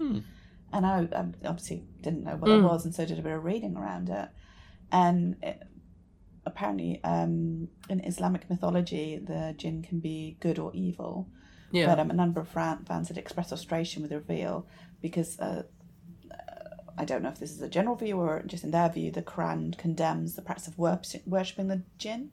And 0.73 0.85
I 0.85 1.05
um, 1.13 1.33
obviously 1.45 1.83
didn't 2.01 2.23
know 2.23 2.35
what 2.35 2.49
it 2.51 2.61
was, 2.61 2.85
and 2.85 2.93
so 2.93 3.05
did 3.05 3.19
a 3.19 3.21
bit 3.21 3.31
of 3.31 3.43
reading 3.43 3.77
around 3.77 4.09
it. 4.09 4.29
And 4.91 5.37
it, 5.41 5.63
apparently, 6.45 7.01
um, 7.03 7.69
in 7.89 7.99
Islamic 8.01 8.49
mythology, 8.49 9.17
the 9.17 9.53
jinn 9.57 9.81
can 9.81 9.99
be 9.99 10.37
good 10.39 10.59
or 10.59 10.71
evil. 10.73 11.27
Yeah, 11.71 11.87
But 11.87 11.99
um, 11.99 12.11
a 12.11 12.13
number 12.13 12.39
of 12.39 12.47
fans 12.47 13.07
had 13.07 13.17
expressed 13.17 13.49
frustration 13.49 14.01
with 14.01 14.11
the 14.11 14.17
reveal 14.17 14.67
because 15.01 15.39
uh, 15.39 15.63
uh, 16.31 16.35
I 16.97 17.05
don't 17.05 17.21
know 17.21 17.29
if 17.29 17.39
this 17.39 17.51
is 17.51 17.61
a 17.61 17.69
general 17.69 17.95
view 17.95 18.17
or 18.17 18.43
just 18.45 18.63
in 18.63 18.71
their 18.71 18.89
view, 18.89 19.11
the 19.11 19.21
Quran 19.21 19.77
condemns 19.77 20.35
the 20.35 20.41
practice 20.41 20.67
of 20.67 20.77
worshipping 20.77 21.67
the 21.67 21.83
jinn. 21.97 22.31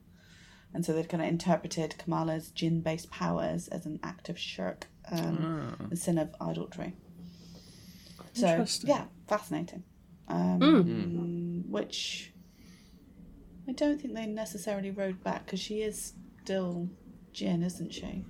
And 0.73 0.85
so 0.85 0.93
they'd 0.93 1.09
kind 1.09 1.21
of 1.21 1.29
interpreted 1.29 1.95
Kamala's 1.97 2.49
jinn 2.49 2.81
based 2.81 3.11
powers 3.11 3.67
as 3.67 3.85
an 3.85 3.99
act 4.01 4.29
of 4.29 4.39
shirk, 4.39 4.87
um, 5.11 5.87
the 5.89 5.95
sin 5.95 6.17
of 6.17 6.33
idolatry. 6.41 6.95
So, 8.33 8.65
yeah, 8.83 9.05
fascinating. 9.27 9.83
Um, 10.27 11.65
Which 11.69 12.33
I 13.67 13.71
don't 13.71 14.01
think 14.01 14.13
they 14.15 14.25
necessarily 14.25 14.91
rode 14.91 15.23
back 15.23 15.45
because 15.45 15.59
she 15.59 15.81
is 15.81 16.13
still 16.43 16.89
djinn, 17.31 17.63
isn't 17.63 17.93
she? 17.93 18.25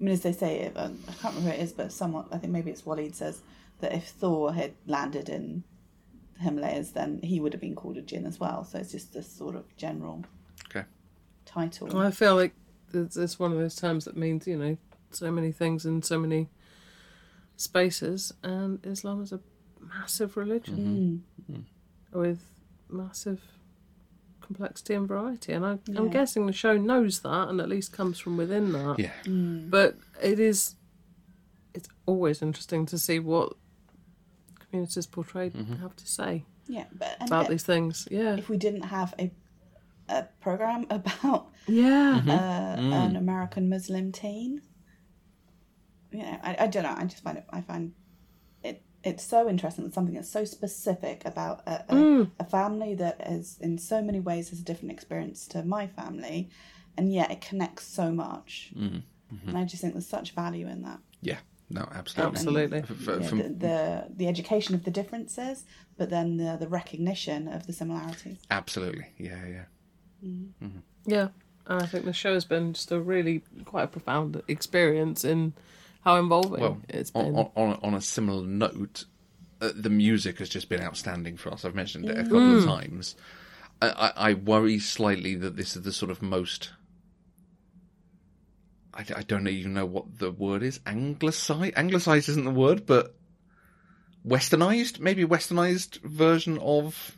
I 0.00 0.04
mean, 0.04 0.12
as 0.12 0.22
they 0.22 0.32
say, 0.32 0.60
it, 0.60 0.72
um, 0.76 0.98
I 1.08 1.12
can't 1.12 1.34
remember 1.34 1.56
who 1.56 1.60
it 1.60 1.62
is, 1.62 1.72
but 1.72 1.92
someone, 1.92 2.26
I 2.30 2.38
think 2.38 2.52
maybe 2.52 2.70
it's 2.70 2.82
Waleed 2.82 3.14
says 3.14 3.40
that 3.80 3.92
if 3.92 4.08
Thor 4.08 4.52
had 4.52 4.74
landed 4.86 5.28
in 5.28 5.64
the 6.36 6.44
Himalayas, 6.44 6.92
then 6.92 7.20
he 7.22 7.40
would 7.40 7.52
have 7.52 7.60
been 7.60 7.74
called 7.74 7.96
a 7.96 8.02
djinn 8.02 8.26
as 8.26 8.38
well. 8.38 8.64
So 8.64 8.78
it's 8.78 8.92
just 8.92 9.12
this 9.12 9.30
sort 9.30 9.56
of 9.56 9.64
general 9.76 10.24
okay. 10.70 10.86
title. 11.44 11.96
I 11.98 12.12
feel 12.12 12.36
like 12.36 12.54
it's, 12.92 13.16
it's 13.16 13.38
one 13.38 13.52
of 13.52 13.58
those 13.58 13.74
terms 13.74 14.04
that 14.04 14.16
means 14.16 14.46
you 14.46 14.56
know 14.56 14.76
so 15.10 15.30
many 15.30 15.52
things 15.52 15.84
in 15.84 16.02
so 16.02 16.18
many 16.18 16.48
spaces, 17.58 18.32
and 18.42 18.84
Islam 18.86 19.22
is 19.22 19.32
a 19.32 19.40
massive 19.80 20.36
religion 20.36 21.24
mm-hmm. 21.46 21.52
mm. 21.52 21.56
Mm. 21.58 22.18
with 22.18 22.42
massive 22.88 23.42
complexity 24.40 24.94
and 24.94 25.06
variety. 25.06 25.52
And 25.52 25.66
I, 25.66 25.78
I'm 25.94 26.08
guessing 26.08 26.46
the 26.46 26.52
show 26.52 26.76
knows 26.76 27.20
that, 27.20 27.48
and 27.48 27.60
at 27.60 27.68
least 27.68 27.92
comes 27.92 28.18
from 28.18 28.36
within 28.36 28.72
that. 28.72 28.96
Yeah, 28.98 29.12
mm. 29.24 29.68
But 29.68 29.98
it 30.22 30.40
is, 30.40 30.76
it's 31.74 31.88
always 32.06 32.40
interesting 32.40 32.86
to 32.86 32.98
see 32.98 33.18
what 33.18 33.52
communities 34.58 35.06
portrayed 35.06 35.54
mm-hmm. 35.54 35.76
have 35.76 35.96
to 35.96 36.06
say 36.06 36.44
Yeah, 36.66 36.84
but 36.92 37.16
about 37.20 37.42
yet, 37.42 37.50
these 37.50 37.62
things. 37.64 38.08
Yeah, 38.10 38.36
if 38.36 38.48
we 38.48 38.56
didn't 38.56 38.82
have 38.84 39.14
a 39.18 39.30
a 40.08 40.26
program 40.40 40.86
about 40.90 41.48
yeah. 41.66 42.20
Mm-hmm. 42.24 42.30
uh, 42.30 43.06
an 43.06 43.16
American 43.16 43.68
Muslim 43.68 44.12
teen. 44.12 44.62
You 46.12 46.18
know, 46.22 46.38
I, 46.42 46.56
I 46.60 46.66
don't 46.66 46.82
know. 46.82 46.94
I 46.96 47.04
just 47.04 47.22
find 47.22 47.38
it. 47.38 47.44
I 47.50 47.60
find 47.60 47.92
it. 48.64 48.82
It's 49.04 49.24
so 49.24 49.48
interesting. 49.48 49.84
It's 49.86 49.94
something 49.94 50.14
that's 50.14 50.30
so 50.30 50.44
specific 50.44 51.22
about 51.24 51.62
a, 51.66 51.84
a, 51.88 51.94
mm. 51.94 52.30
a 52.40 52.44
family 52.44 52.94
that 52.94 53.20
is 53.28 53.58
in 53.60 53.78
so 53.78 54.02
many 54.02 54.20
ways 54.20 54.50
has 54.50 54.60
a 54.60 54.64
different 54.64 54.92
experience 54.92 55.46
to 55.48 55.62
my 55.64 55.86
family, 55.86 56.48
and 56.96 57.12
yet 57.12 57.30
it 57.30 57.40
connects 57.40 57.86
so 57.86 58.10
much. 58.10 58.72
Mm-hmm. 58.76 59.48
And 59.48 59.58
I 59.58 59.64
just 59.64 59.82
think 59.82 59.92
there's 59.94 60.06
such 60.06 60.32
value 60.34 60.66
in 60.66 60.82
that. 60.82 61.00
yeah, 61.20 61.38
no, 61.70 61.86
absolutely, 61.94 62.38
Absolutely. 62.38 62.78
F- 62.78 62.90
f- 62.90 63.20
Yeah, 63.20 63.28
from- 63.28 63.38
the, 63.38 63.48
the 63.48 64.06
the 64.16 64.26
education 64.28 64.74
of 64.74 64.84
the 64.84 64.90
differences, 64.90 65.64
but 65.98 66.08
then 66.08 66.38
the 66.38 66.56
the 66.58 66.68
recognition 66.68 67.46
of 67.48 67.66
the 67.66 67.74
similarities. 67.74 68.38
absolutely, 68.50 69.06
yeah, 69.18 69.44
yeah. 69.46 69.64
Mm. 70.24 70.48
Mm-hmm. 70.62 70.78
Yeah, 71.04 71.28
and 71.66 71.82
I 71.82 71.86
think 71.86 72.06
the 72.06 72.12
show 72.14 72.32
has 72.32 72.46
been 72.46 72.72
just 72.72 72.90
a 72.90 72.98
really 73.00 73.42
quite 73.66 73.84
a 73.84 73.88
profound 73.88 74.40
experience 74.48 75.24
in 75.24 75.52
how 76.00 76.16
involving 76.16 76.60
Well, 76.60 76.80
it's 76.88 77.10
on, 77.14 77.24
been. 77.24 77.36
on, 77.36 77.50
on, 77.56 77.80
on 77.82 77.94
a 77.94 78.00
similar 78.00 78.46
note, 78.46 79.04
uh, 79.60 79.70
the 79.74 79.90
music 79.90 80.38
has 80.38 80.48
just 80.48 80.68
been 80.68 80.80
outstanding 80.82 81.36
for 81.36 81.52
us. 81.52 81.64
I've 81.64 81.74
mentioned 81.74 82.08
it 82.08 82.18
a 82.18 82.22
couple 82.22 82.58
of 82.58 82.64
times. 82.64 83.16
I, 83.82 83.88
I, 83.88 84.30
I 84.30 84.34
worry 84.34 84.78
slightly 84.78 85.34
that 85.36 85.56
this 85.56 85.76
is 85.76 85.82
the 85.82 85.92
sort 85.92 86.10
of 86.10 86.22
most. 86.22 86.70
I, 88.94 89.04
I 89.16 89.22
don't 89.22 89.46
even 89.48 89.74
know 89.74 89.86
what 89.86 90.18
the 90.18 90.30
word 90.30 90.62
is. 90.62 90.80
Anglicized? 90.86 91.74
Anglicized 91.76 92.28
isn't 92.28 92.44
the 92.44 92.50
word, 92.50 92.86
but 92.86 93.14
westernized? 94.26 95.00
Maybe 95.00 95.24
westernized 95.24 96.00
version 96.02 96.58
of 96.58 97.16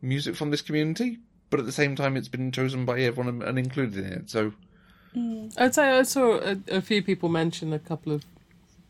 music 0.00 0.36
from 0.36 0.50
this 0.50 0.62
community. 0.62 1.18
But 1.50 1.60
at 1.60 1.66
the 1.66 1.72
same 1.72 1.94
time, 1.94 2.16
it's 2.16 2.28
been 2.28 2.50
chosen 2.52 2.84
by 2.84 3.00
everyone 3.00 3.42
and 3.42 3.58
included 3.58 4.04
in 4.04 4.12
it. 4.12 4.30
So, 4.30 4.52
I'd 5.56 5.74
say 5.74 5.90
I 5.98 6.02
saw 6.02 6.38
a, 6.40 6.56
a 6.68 6.80
few 6.80 7.02
people 7.02 7.28
mention 7.28 7.72
a 7.72 7.78
couple 7.78 8.12
of 8.12 8.24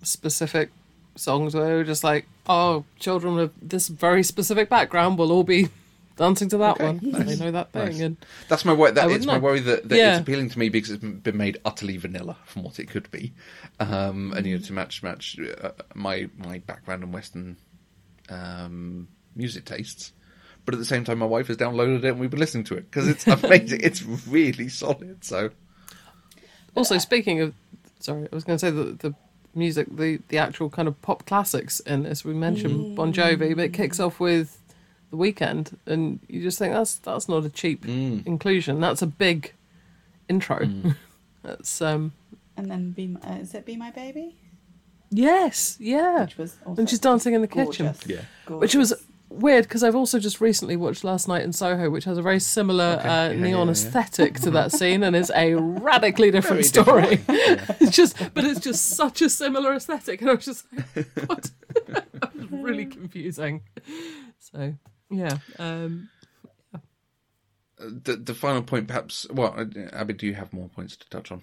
specific 0.02 0.70
songs 1.16 1.54
where 1.54 1.64
they 1.66 1.74
were 1.74 1.84
just 1.84 2.04
like, 2.04 2.26
"Oh, 2.48 2.84
children 2.98 3.38
of 3.38 3.52
this 3.60 3.88
very 3.88 4.22
specific 4.22 4.68
background 4.68 5.18
will 5.18 5.30
all 5.32 5.44
be 5.44 5.68
dancing 6.16 6.48
to 6.50 6.56
that 6.58 6.76
Okay, 6.76 6.84
one. 6.84 7.00
nice, 7.02 7.26
They 7.26 7.44
know 7.44 7.50
that 7.50 7.72
thing." 7.72 7.84
nice. 7.86 8.00
And 8.00 8.16
That's 8.48 8.64
my 8.64 8.72
worry. 8.72 8.92
That, 8.92 9.10
it's 9.10 9.26
my 9.26 9.38
worry 9.38 9.60
that, 9.60 9.88
that 9.88 9.96
Yeah. 9.96 10.12
it's 10.12 10.20
appealing 10.20 10.50
to 10.50 10.58
me 10.58 10.68
because 10.70 10.90
it's 10.90 11.04
been 11.04 11.36
made 11.36 11.58
utterly 11.64 11.96
vanilla 11.98 12.36
from 12.46 12.62
what 12.64 12.78
it 12.80 12.88
could 12.88 13.10
be, 13.10 13.32
um, 13.80 14.32
and 14.36 14.46
you 14.46 14.56
know 14.58 14.64
to 14.64 14.72
match 14.72 15.02
match 15.02 15.38
uh, 15.38 15.70
my 15.94 16.28
my 16.38 16.58
background 16.58 17.02
in 17.02 17.12
Western 17.12 17.56
um, 18.30 19.08
music 19.36 19.64
tastes. 19.64 20.12
But 20.64 20.72
at 20.74 20.78
the 20.78 20.86
same 20.86 21.04
time, 21.04 21.18
my 21.18 21.26
wife 21.26 21.48
has 21.48 21.58
downloaded 21.58 21.98
it 21.98 22.04
and 22.06 22.18
we've 22.18 22.30
been 22.30 22.40
listening 22.40 22.64
to 22.64 22.74
it 22.76 22.90
because 22.90 23.06
it's 23.06 23.26
amazing. 23.44 23.80
it's 23.82 24.02
really 24.02 24.68
solid. 24.70 25.22
So 25.22 25.50
Also, 26.74 26.98
speaking 26.98 27.40
of, 27.40 27.54
sorry, 28.00 28.28
I 28.30 28.34
was 28.34 28.44
going 28.44 28.58
to 28.58 28.66
say 28.66 28.70
the 28.70 28.84
the 28.92 29.14
music, 29.54 29.86
the 29.96 30.20
the 30.28 30.38
actual 30.38 30.68
kind 30.70 30.88
of 30.88 31.00
pop 31.02 31.24
classics 31.26 31.80
in 31.80 32.02
this. 32.02 32.24
We 32.24 32.34
mentioned 32.34 32.96
Bon 32.96 33.12
Jovi, 33.12 33.54
but 33.54 33.64
it 33.66 33.72
kicks 33.72 34.00
off 34.00 34.18
with 34.20 34.58
the 35.10 35.16
Weeknd, 35.16 35.74
and 35.86 36.18
you 36.28 36.42
just 36.42 36.58
think 36.58 36.72
that's 36.74 36.96
that's 36.96 37.28
not 37.28 37.44
a 37.44 37.48
cheap 37.50 37.84
inclusion. 37.86 38.80
That's 38.80 39.02
a 39.02 39.06
big 39.06 39.52
intro. 40.28 40.68
that's 41.42 41.80
um 41.82 42.12
And 42.56 42.70
then 42.70 42.90
be 42.92 43.06
My- 43.08 43.20
uh, 43.20 43.34
is 43.36 43.54
it 43.54 43.64
Be 43.66 43.76
My 43.76 43.90
Baby? 43.90 44.36
yes, 45.10 45.76
yeah. 45.78 46.22
Which 46.22 46.38
was 46.38 46.56
also 46.66 46.80
And 46.80 46.90
she's 46.90 46.98
dancing 46.98 47.34
in 47.34 47.40
the 47.42 47.46
kitchen. 47.48 47.86
gorgeous. 47.86 48.06
Yeah. 48.06 48.22
Which 48.48 48.74
was 48.74 48.90
Gorgeous. 48.90 49.06
Weird 49.34 49.64
because 49.64 49.82
I've 49.82 49.94
also 49.96 50.18
just 50.18 50.40
recently 50.40 50.76
watched 50.76 51.04
Last 51.04 51.28
Night 51.28 51.42
in 51.42 51.52
Soho, 51.52 51.90
which 51.90 52.04
has 52.04 52.18
a 52.18 52.22
very 52.22 52.40
similar 52.40 52.96
Okay. 53.00 53.08
uh, 53.08 53.28
Yeah, 53.30 53.40
neon 53.40 53.50
yeah, 53.52 53.64
yeah. 53.64 53.70
aesthetic 53.70 54.40
to 54.40 54.50
that 54.52 54.72
scene, 54.78 55.02
and 55.02 55.14
is 55.14 55.30
a 55.34 55.54
radically 55.54 56.30
different 56.30 56.64
story. 56.64 57.20
it's 57.28 57.96
just, 57.96 58.16
but 58.34 58.44
it's 58.44 58.60
just 58.60 58.86
such 58.90 59.22
a 59.22 59.28
similar 59.30 59.74
aesthetic, 59.74 60.20
and 60.20 60.30
I 60.30 60.34
was 60.34 60.44
just 60.44 60.66
like, 60.96 61.06
what? 61.26 61.50
was 62.34 62.50
really 62.50 62.86
confusing. 62.86 63.62
So 64.38 64.74
yeah, 65.10 65.38
um, 65.58 66.08
the 67.78 68.16
the 68.16 68.34
final 68.34 68.62
point, 68.62 68.88
perhaps. 68.88 69.26
Well, 69.30 69.54
uh, 69.56 69.64
Abby, 69.92 70.14
do 70.14 70.26
you 70.26 70.34
have 70.34 70.52
more 70.52 70.68
points 70.68 70.96
to 70.96 71.08
touch 71.08 71.30
on? 71.32 71.42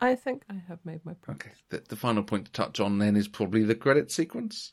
I 0.00 0.16
think 0.16 0.42
I 0.50 0.54
have 0.66 0.80
made 0.84 1.04
my 1.04 1.14
point. 1.14 1.44
Okay. 1.44 1.52
The, 1.68 1.82
the 1.88 1.96
final 1.96 2.24
point 2.24 2.46
to 2.46 2.52
touch 2.52 2.80
on 2.80 2.98
then 2.98 3.14
is 3.14 3.28
probably 3.28 3.62
the 3.62 3.76
credit 3.76 4.10
sequence 4.10 4.72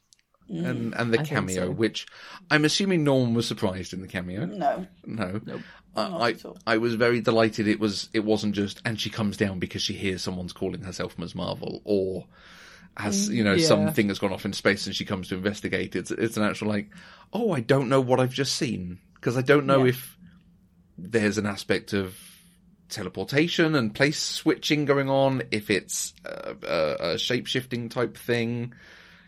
Mm. 0.50 0.66
and 0.70 0.94
and 0.96 1.14
the 1.14 1.20
I 1.20 1.24
cameo, 1.24 1.66
so. 1.68 1.72
which 1.72 2.08
I'm 2.50 2.66
assuming 2.66 3.04
no 3.04 3.16
one 3.16 3.34
was 3.36 3.48
surprised 3.48 3.94
in 3.94 4.02
the 4.02 4.08
cameo. 4.08 4.46
No. 4.46 4.88
No, 5.06 5.40
Nope. 5.46 5.62
I, 5.96 6.02
I. 6.30 6.36
I 6.74 6.78
was 6.78 6.96
very 6.96 7.22
delighted. 7.22 7.68
It 7.68 7.80
was 7.80 8.10
it 8.14 8.24
wasn't 8.26 8.56
just 8.56 8.82
and 8.86 9.00
she 9.00 9.10
comes 9.10 9.38
down 9.38 9.60
because 9.60 9.82
she 9.82 9.94
hears 9.94 10.22
someone's 10.24 10.54
calling 10.54 10.82
herself 10.82 11.18
Ms. 11.20 11.36
Marvel 11.36 11.82
or 11.84 12.26
has 12.98 13.30
mm, 13.30 13.34
you 13.36 13.44
know 13.44 13.54
Yeah. 13.54 13.66
something 13.68 14.08
has 14.08 14.18
gone 14.20 14.34
off 14.34 14.46
in 14.46 14.54
space 14.54 14.88
and 14.88 14.96
she 14.96 15.06
comes 15.06 15.28
to 15.28 15.36
investigate. 15.36 15.96
It's 15.96 16.10
it's 16.12 16.38
an 16.38 16.44
actual 16.44 16.70
like 16.70 16.90
oh 17.32 17.52
I 17.52 17.60
don't 17.60 17.90
know 17.90 18.02
what 18.02 18.20
I've 18.20 18.34
just 18.34 18.56
seen 18.56 19.00
because 19.16 19.38
I 19.38 19.42
don't 19.42 19.66
know 19.68 19.84
Yeah. 19.84 19.90
if 19.92 20.18
there's 20.98 21.38
an 21.38 21.46
aspect 21.46 21.94
of 21.94 22.16
teleportation 22.90 23.76
and 23.76 23.94
place 23.94 24.20
switching 24.20 24.86
going 24.86 25.10
on. 25.10 25.44
If 25.52 25.70
it's 25.70 26.14
a, 26.26 26.56
a, 26.68 27.12
a 27.14 27.18
shape 27.20 27.46
shifting 27.48 27.90
type 27.90 28.18
thing, 28.18 28.74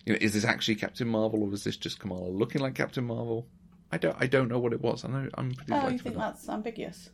you 0.06 0.14
know, 0.14 0.19
is 0.22 0.34
this 0.34 0.45
actually 0.45 0.76
Captain 0.76 1.07
Marvel 1.07 1.44
or 1.44 1.53
is 1.53 1.64
this 1.64 1.78
just 1.78 1.99
Kamala 1.99 2.30
looking 2.30 2.61
like 2.61 2.76
Captain 2.76 3.03
Marvel? 3.03 3.48
I 3.91 3.98
don't 3.98 4.15
I 4.19 4.28
don't 4.28 4.48
know 4.48 4.60
what 4.60 4.73
it 4.73 4.82
was. 4.82 5.03
I 5.06 5.10
know 5.10 5.30
I'm 5.36 5.52
pretty 5.52 5.73
Oh, 5.73 5.90
you 5.90 5.98
think 5.99 6.15
that. 6.15 6.34
that's 6.36 6.49
ambiguous? 6.49 7.10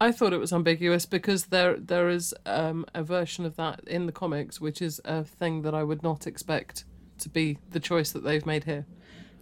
I 0.00 0.10
thought 0.10 0.32
it 0.32 0.38
was 0.40 0.52
ambiguous 0.52 1.06
because 1.06 1.46
there 1.46 1.76
there 1.78 2.08
is 2.08 2.34
um, 2.44 2.84
a 2.94 3.04
version 3.04 3.44
of 3.44 3.54
that 3.56 3.80
in 3.86 4.06
the 4.06 4.12
comics, 4.12 4.60
which 4.60 4.82
is 4.82 5.00
a 5.04 5.22
thing 5.24 5.62
that 5.62 5.74
I 5.74 5.84
would 5.84 6.02
not 6.02 6.26
expect 6.26 6.84
to 7.18 7.28
be 7.28 7.58
the 7.70 7.78
choice 7.78 8.10
that 8.12 8.24
they've 8.24 8.44
made 8.44 8.64
here. 8.64 8.84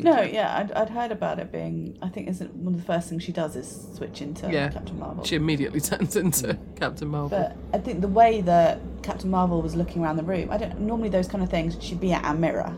No, 0.03 0.21
yeah, 0.23 0.57
I'd, 0.59 0.73
I'd 0.73 0.91
heard 0.91 1.13
about 1.13 1.39
it 1.39 1.51
being. 1.53 1.99
I 2.03 2.09
think 2.09 2.29
isn't 2.29 2.55
one 2.55 2.75
of 2.75 2.81
the 2.81 2.87
first 2.87 3.09
things 3.09 3.23
she 3.23 3.33
does 3.33 3.57
is 3.57 3.89
switch 3.95 4.21
into 4.23 4.51
Yeah. 4.51 4.69
Captain 4.71 4.99
Marvel. 4.99 5.25
She 5.25 5.37
immediately 5.37 5.81
turns 5.91 6.17
into 6.17 6.49
Mm. 6.55 6.77
Captain 6.79 7.09
Marvel. 7.09 7.31
But 7.39 7.57
I 7.73 7.79
think 7.83 8.01
the 8.01 8.09
way 8.09 8.41
that 8.43 8.81
Captain 9.03 9.31
Marvel 9.31 9.63
was 9.63 9.75
looking 9.77 10.03
around 10.03 10.17
the 10.17 10.23
room, 10.25 10.51
I 10.51 10.57
don't 10.59 10.81
normally 10.81 11.09
those 11.09 11.29
kind 11.29 11.43
of 11.45 11.51
things 11.51 11.77
she'd 11.81 12.01
be 12.01 12.13
at 12.13 12.25
a 12.25 12.35
mirror. 12.37 12.75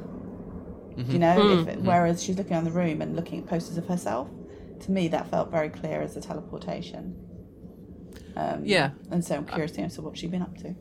Mm-hmm. 0.96 1.10
You 1.12 1.18
know, 1.18 1.60
if 1.60 1.68
it, 1.68 1.80
whereas 1.80 2.22
she's 2.22 2.36
looking 2.36 2.52
around 2.52 2.64
the 2.64 2.70
room 2.70 3.00
and 3.00 3.16
looking 3.16 3.38
at 3.40 3.46
posters 3.46 3.78
of 3.78 3.86
herself. 3.86 4.28
To 4.80 4.90
me, 4.90 5.08
that 5.08 5.30
felt 5.30 5.50
very 5.50 5.68
clear 5.70 6.02
as 6.02 6.16
a 6.16 6.20
teleportation. 6.20 7.16
Um, 8.36 8.64
Yeah. 8.64 8.90
and 9.10 9.24
so 9.24 9.36
I'm 9.36 9.46
curious 9.46 9.72
to 9.72 9.82
know 9.82 9.88
so 9.88 10.02
what 10.02 10.16
she'd 10.18 10.30
been 10.30 10.42
up 10.42 10.56
to. 10.58 10.74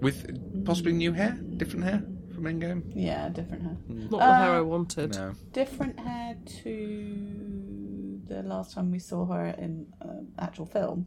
With 0.00 0.64
possibly 0.64 0.92
new 0.92 1.12
hair, 1.12 1.38
different 1.56 1.84
hair 1.84 2.02
from 2.42 2.60
Endgame. 2.60 2.82
Yeah, 2.94 3.28
different 3.28 3.62
hair. 3.62 3.76
Not 3.88 4.18
the 4.18 4.34
hair 4.34 4.52
I 4.54 4.60
wanted. 4.60 5.14
No, 5.14 5.34
Different 5.52 5.98
hair 6.00 6.36
to 6.62 8.20
the 8.26 8.42
last 8.42 8.74
time 8.74 8.90
we 8.90 8.98
saw 8.98 9.26
her 9.26 9.46
in 9.58 9.86
uh, 10.00 10.22
actual 10.38 10.66
film, 10.66 11.06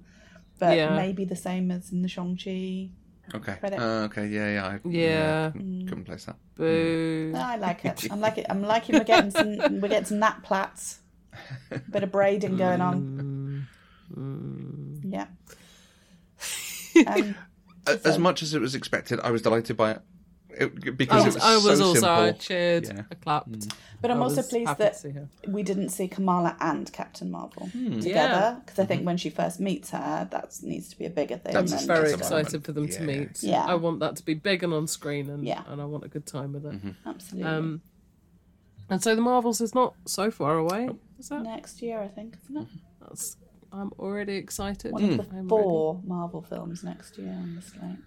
but 0.59 0.75
Yeah. 0.77 0.95
maybe 0.95 1.25
the 1.25 1.35
same 1.35 1.71
as 1.71 1.91
in 1.91 2.01
the 2.01 2.07
Shang 2.07 2.37
Chi. 2.37 2.89
okay, 3.35 3.55
Credit. 3.59 3.79
uh, 3.79 4.05
okay, 4.05 4.27
yeah, 4.27 4.53
yeah, 4.53 4.65
I, 4.67 4.79
Yeah. 4.87 5.51
couldn't, 5.51 5.87
couldn't 5.87 6.05
place 6.05 6.25
that. 6.25 6.35
Boo. 6.55 7.31
No, 7.33 7.39
I 7.41 7.55
like 7.57 7.83
it. 7.85 8.07
I'm 8.11 8.21
like 8.21 8.37
it. 8.37 8.45
I'm 8.49 8.61
liking 8.73 8.97
we're 8.97 9.03
getting 9.03 9.31
some 9.31 9.81
we're 9.81 9.89
getting 9.89 10.05
some 10.05 10.19
nap 10.19 10.43
plaits, 10.43 10.99
bit 11.89 12.03
of 12.03 12.11
braiding 12.11 12.55
going 12.57 12.81
on. 12.81 13.67
Yeah. 15.05 15.27
Um, 17.07 17.35
A- 17.87 17.99
As 18.07 18.17
much 18.17 18.41
as 18.41 18.53
it 18.53 18.61
was 18.61 18.73
expected, 18.73 19.19
I 19.19 19.29
was 19.29 19.41
delighted 19.41 19.75
by 19.75 19.91
it, 19.91 20.01
it 20.57 20.72
oh, 20.88 20.91
because 20.91 21.22
I 21.22 21.22
it 21.22 21.26
was, 21.26 21.38
oh, 21.38 21.56
was, 21.56 21.65
I 21.65 21.69
was 21.69 21.80
so 21.80 21.86
also 21.86 22.07
I 22.07 22.32
cheered, 22.32 22.88
Yeah. 22.88 23.03
I 23.11 23.15
clapped. 23.15 23.52
Mm. 23.52 23.73
but 24.02 24.11
I'm 24.11 24.22
I 24.22 24.26
also 24.26 24.41
pleased 24.41 24.77
that 24.77 24.94
to 24.94 24.99
see 24.99 25.10
her. 25.11 25.27
we 25.48 25.64
didn't 25.64 25.90
see 25.90 26.07
Kamala 26.07 26.56
and 26.60 26.91
Captain 26.91 27.30
Marvel 27.30 27.68
hmm. 27.68 27.94
Yeah. 27.94 27.99
together 27.99 28.61
because 28.64 28.80
I 28.80 28.86
think 28.86 28.99
mm-hmm. 28.99 29.07
when 29.07 29.18
she 29.18 29.30
first 29.30 29.60
meets 29.60 29.90
her, 29.91 30.27
that 30.32 30.57
needs 30.64 30.90
to 30.90 30.98
be 30.98 31.06
a 31.06 31.10
bigger 31.10 31.38
thing. 31.38 31.53
That's 31.53 31.72
I'm 31.72 31.77
a- 31.77 31.80
than- 31.80 31.88
very 31.88 32.10
that's 32.11 32.22
excited 32.22 32.64
for 32.64 32.72
them 32.72 32.88
to 32.90 33.02
meet. 33.02 33.44
Yeah. 33.44 33.65
I 33.65 33.76
want 33.76 33.99
that 33.99 34.15
to 34.18 34.26
be 34.26 34.34
big 34.34 34.64
and 34.64 34.73
on 34.73 34.88
screen, 34.88 35.30
and 35.30 35.45
Yeah. 35.45 35.64
and 35.68 35.82
I 35.82 35.86
want 35.86 36.03
a 36.06 36.10
good 36.10 36.26
time 36.26 36.53
with 36.53 36.65
it. 36.65 36.73
Mm-hmm. 36.73 37.10
Absolutely. 37.10 37.49
Um, 37.49 37.82
and 38.90 39.02
so 39.02 39.15
the 39.15 39.22
Marvels 39.22 39.61
is 39.61 39.73
not 39.73 39.95
so 40.06 40.30
far 40.30 40.57
away, 40.57 40.90
is 41.19 41.30
that? 41.30 41.41
Next 41.41 41.82
year, 41.82 41.99
I 42.02 42.07
think, 42.07 42.38
isn't 42.44 42.57
it? 42.57 42.68
Mm-hmm. 42.68 43.06
That's, 43.07 43.38
I'm 43.73 43.91
already 43.99 44.36
excited. 44.36 44.94
One 44.94 45.03
of 45.03 45.18
the 45.18 45.23
hmm. 45.23 45.38
I'm 45.38 45.49
four 45.49 45.99
Marvel 46.06 46.41
films 46.41 46.84
next 46.84 47.18
year 47.18 47.32
on 47.32 47.56
the 47.56 47.61
slate. 47.61 47.98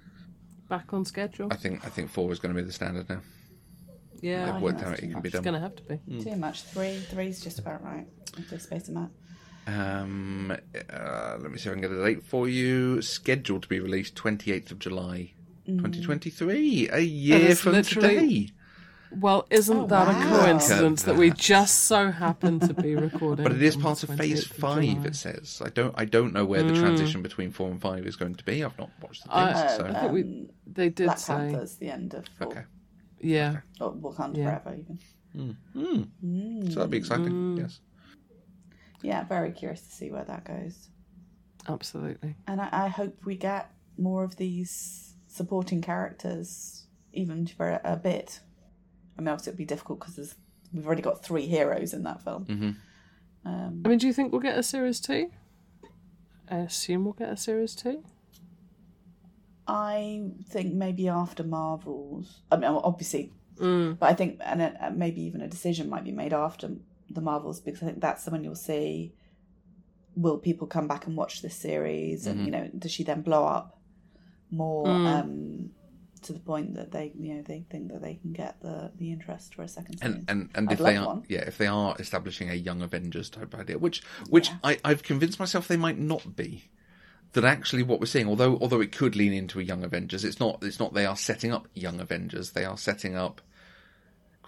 Ready. 0.70 0.80
back 0.82 0.92
on 0.92 1.04
schedule. 1.04 1.48
I 1.50 1.56
think 1.56 1.84
I 1.84 1.88
think 1.88 2.10
four 2.10 2.32
is 2.32 2.38
going 2.38 2.54
to 2.54 2.60
be 2.60 2.66
the 2.66 2.72
standard 2.72 3.08
now. 3.08 3.20
Yeah, 4.20 4.44
They've 4.46 4.54
think 4.54 4.64
worked 4.64 4.82
out 4.82 4.94
it 4.94 5.00
can 5.00 5.12
much. 5.12 5.22
be 5.22 5.28
it's 5.28 5.40
going 5.40 5.54
to 5.54 5.60
have 5.60 5.76
to 5.76 5.82
be. 5.84 6.22
Too 6.24 6.36
much. 6.36 6.62
Three. 6.64 6.98
Three's 6.98 7.40
just 7.40 7.58
about 7.60 7.84
right. 7.84 8.06
If 8.36 8.50
they 8.50 8.58
space 8.58 8.84
them 8.84 8.96
out. 8.96 9.10
Um, 9.66 10.50
uh, 10.90 11.36
let 11.40 11.50
me 11.52 11.58
see 11.58 11.68
if 11.68 11.76
I 11.76 11.78
can 11.78 11.82
get 11.82 11.90
a 11.92 12.02
date 12.04 12.22
for 12.24 12.48
you. 12.48 13.00
Scheduled 13.02 13.62
to 13.62 13.68
be 13.68 13.80
released 13.80 14.14
28th 14.16 14.70
of 14.72 14.78
July, 14.78 15.32
Mm. 15.68 15.76
2023. 15.78 16.88
A 16.90 16.98
year 17.00 17.54
from 17.54 17.72
literally- 17.72 18.08
today. 18.46 18.52
Well, 19.10 19.46
isn't 19.50 19.76
Oh, 19.76 19.86
that 19.86 20.06
wow. 20.08 20.36
a 20.36 20.38
coincidence 20.44 21.06
Look 21.06 21.16
that 21.16 21.20
we 21.20 21.30
just 21.30 21.84
so 21.84 22.10
happen 22.10 22.60
to 22.60 22.74
be 22.74 22.94
recording? 23.08 23.42
But 23.42 23.52
it 23.52 23.62
is 23.62 23.74
part 23.76 24.02
of 24.02 24.10
Phase 24.16 24.46
Five. 24.46 24.82
July? 24.84 25.06
It 25.06 25.16
says. 25.16 25.62
I 25.64 25.70
don't. 25.70 25.94
I 25.96 26.04
don't 26.04 26.32
know 26.34 26.44
where 26.44 26.62
the 26.62 26.72
Mm. 26.74 26.80
transition 26.80 27.22
between 27.22 27.50
four 27.50 27.70
and 27.70 27.80
five 27.80 28.06
is 28.06 28.16
going 28.16 28.34
to 28.34 28.44
be. 28.44 28.62
I've 28.62 28.78
not 28.78 28.90
watched 29.00 29.24
the 29.24 29.34
I- 29.34 29.52
things. 29.52 29.58
Uh, 29.58 29.76
so 29.78 29.84
I 29.86 30.00
think 30.00 30.12
we 30.12 30.22
Um, 30.22 30.48
they 30.66 30.88
did 30.90 31.06
Black 31.06 31.18
say 31.18 31.34
Panther's 31.34 31.76
the 31.76 31.90
end 31.90 32.14
of. 32.14 32.26
Four. 32.38 32.48
okay. 32.48 32.62
yeah. 33.20 33.60
Or 33.80 33.92
Wakanda 33.94 34.36
Yeah. 34.36 34.58
Forever, 34.58 34.76
even. 34.78 34.98
So 36.70 36.74
that'd 36.74 36.90
be 36.90 36.96
exciting. 36.98 37.26
Mm. 37.32 37.58
Yes. 37.58 37.80
Yeah, 39.02 39.24
very 39.24 39.52
curious 39.52 39.80
to 39.82 39.90
see 39.90 40.10
where 40.10 40.24
that 40.24 40.44
goes. 40.44 40.88
Absolutely. 41.68 42.34
And 42.46 42.60
I, 42.60 42.68
I 42.72 42.88
hope 42.88 43.24
we 43.24 43.36
get 43.36 43.70
more 43.96 44.24
of 44.24 44.36
these 44.36 45.14
supporting 45.28 45.80
characters, 45.82 46.86
even 47.12 47.46
for 47.46 47.68
a, 47.68 47.80
a 47.84 47.96
bit. 47.96 48.40
I 49.18 49.22
mean, 49.22 49.28
obviously, 49.28 49.50
it'd 49.50 49.58
be 49.58 49.64
difficult 49.64 50.00
because 50.00 50.34
we've 50.72 50.86
already 50.86 51.02
got 51.02 51.22
three 51.24 51.46
heroes 51.46 51.92
in 51.92 52.04
that 52.04 52.22
film. 52.22 52.44
Mm-hmm. 52.46 52.70
Um, 53.48 53.82
I 53.84 53.88
mean, 53.88 53.98
do 53.98 54.06
you 54.06 54.12
think 54.12 54.30
we'll 54.32 54.40
get 54.40 54.56
a 54.58 54.62
series 54.62 55.00
two? 55.00 55.30
I 56.50 56.58
assume 56.58 57.04
we'll 57.04 57.12
get 57.14 57.28
a 57.30 57.36
series 57.36 57.74
two. 57.74 58.02
I 59.66 60.22
think 60.48 60.72
maybe 60.74 61.08
after 61.08 61.44
Marvels. 61.44 62.40
I 62.50 62.56
mean, 62.56 62.64
obviously, 62.70 63.32
Mm. 63.58 63.98
but 63.98 64.08
I 64.08 64.14
think 64.14 64.40
and 64.44 64.62
uh, 64.62 64.90
maybe 64.94 65.20
even 65.22 65.40
a 65.40 65.48
decision 65.48 65.88
might 65.90 66.04
be 66.04 66.12
made 66.12 66.32
after 66.32 66.70
the 67.10 67.20
Marvels 67.20 67.58
because 67.60 67.82
I 67.82 67.86
think 67.86 68.00
that's 68.00 68.26
when 68.28 68.44
you'll 68.44 68.54
see. 68.54 69.12
Will 70.14 70.38
people 70.38 70.66
come 70.68 70.86
back 70.88 71.06
and 71.06 71.16
watch 71.16 71.42
this 71.42 71.54
series? 71.56 72.26
And 72.28 72.44
you 72.44 72.50
know, 72.52 72.70
does 72.78 72.92
she 72.92 73.02
then 73.04 73.22
blow 73.22 73.44
up 73.44 73.78
more 74.50 74.86
Mm. 74.86 75.06
um, 75.20 75.70
to 76.20 76.32
the 76.32 76.38
point 76.38 76.74
that 76.74 76.90
they, 76.92 77.12
you 77.18 77.34
know, 77.34 77.42
they 77.42 77.64
think 77.70 77.92
that 77.92 78.02
they 78.02 78.14
can 78.14 78.32
get 78.32 78.60
the 78.60 78.90
the 78.96 79.12
interest 79.12 79.54
for 79.54 79.62
a 79.62 79.68
second 79.68 79.98
series? 79.98 80.16
And 80.16 80.30
and, 80.30 80.50
and 80.54 80.68
I'd 80.68 80.72
if 80.74 80.78
they 80.78 80.96
are 80.96 81.06
one. 81.06 81.24
yeah, 81.28 81.40
if 81.40 81.58
they 81.58 81.66
are 81.66 81.96
establishing 81.98 82.50
a 82.50 82.54
young 82.54 82.82
Avengers 82.82 83.30
type 83.30 83.54
idea, 83.54 83.78
which 83.78 84.02
which 84.28 84.50
I, 84.62 84.78
I've 84.84 85.02
convinced 85.02 85.38
myself 85.38 85.68
they 85.68 85.76
might 85.76 85.98
not 85.98 86.36
be. 86.36 86.70
That 87.34 87.44
actually 87.44 87.82
what 87.82 88.00
we're 88.00 88.06
seeing, 88.06 88.26
although 88.26 88.56
although 88.58 88.80
it 88.80 88.90
could 88.90 89.14
lean 89.14 89.34
into 89.34 89.60
a 89.60 89.62
young 89.62 89.84
Avengers, 89.84 90.24
it's 90.24 90.40
not 90.40 90.62
it's 90.62 90.80
not 90.80 90.94
they 90.94 91.04
are 91.04 91.16
setting 91.16 91.52
up 91.52 91.68
young 91.74 92.00
Avengers, 92.00 92.52
they 92.52 92.64
are 92.64 92.78
setting 92.78 93.16
up 93.16 93.42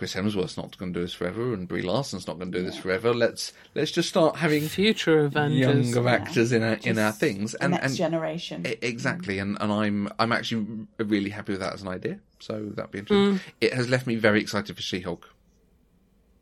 Chris 0.01 0.15
Hemsworth's 0.15 0.57
not 0.57 0.79
going 0.79 0.95
to 0.95 0.99
do 0.99 1.05
this 1.05 1.13
forever, 1.13 1.53
and 1.53 1.69
Brie 1.69 1.83
Larson's 1.83 2.27
not 2.27 2.39
going 2.39 2.51
to 2.51 2.59
do 2.59 2.65
this 2.65 2.79
forever. 2.79 3.13
Let's 3.13 3.53
let's 3.75 3.91
just 3.91 4.09
start 4.09 4.37
having 4.37 4.67
Future 4.67 5.27
Avengers. 5.27 5.91
younger 5.93 6.09
actors 6.09 6.53
in 6.53 6.63
our 6.63 6.79
in 6.83 6.99
our 6.99 7.13
things, 7.13 7.53
and 7.57 7.73
next 7.73 7.85
and 7.85 7.97
generation. 7.97 8.63
Exactly, 8.81 9.39
and, 9.39 9.59
and 9.61 9.71
I'm 9.71 10.09
I'm 10.19 10.33
actually 10.33 10.87
really 10.97 11.29
happy 11.29 11.53
with 11.53 11.61
that 11.61 11.75
as 11.75 11.83
an 11.83 11.89
idea. 11.89 12.19
So 12.39 12.71
that'd 12.75 12.91
be 12.91 13.01
interesting. 13.01 13.41
It 13.61 13.75
has 13.75 13.91
left 13.91 14.07
me 14.07 14.15
very 14.17 14.41
excited 14.41 14.75
for 14.75 14.81
She-Hulk. 14.81 15.35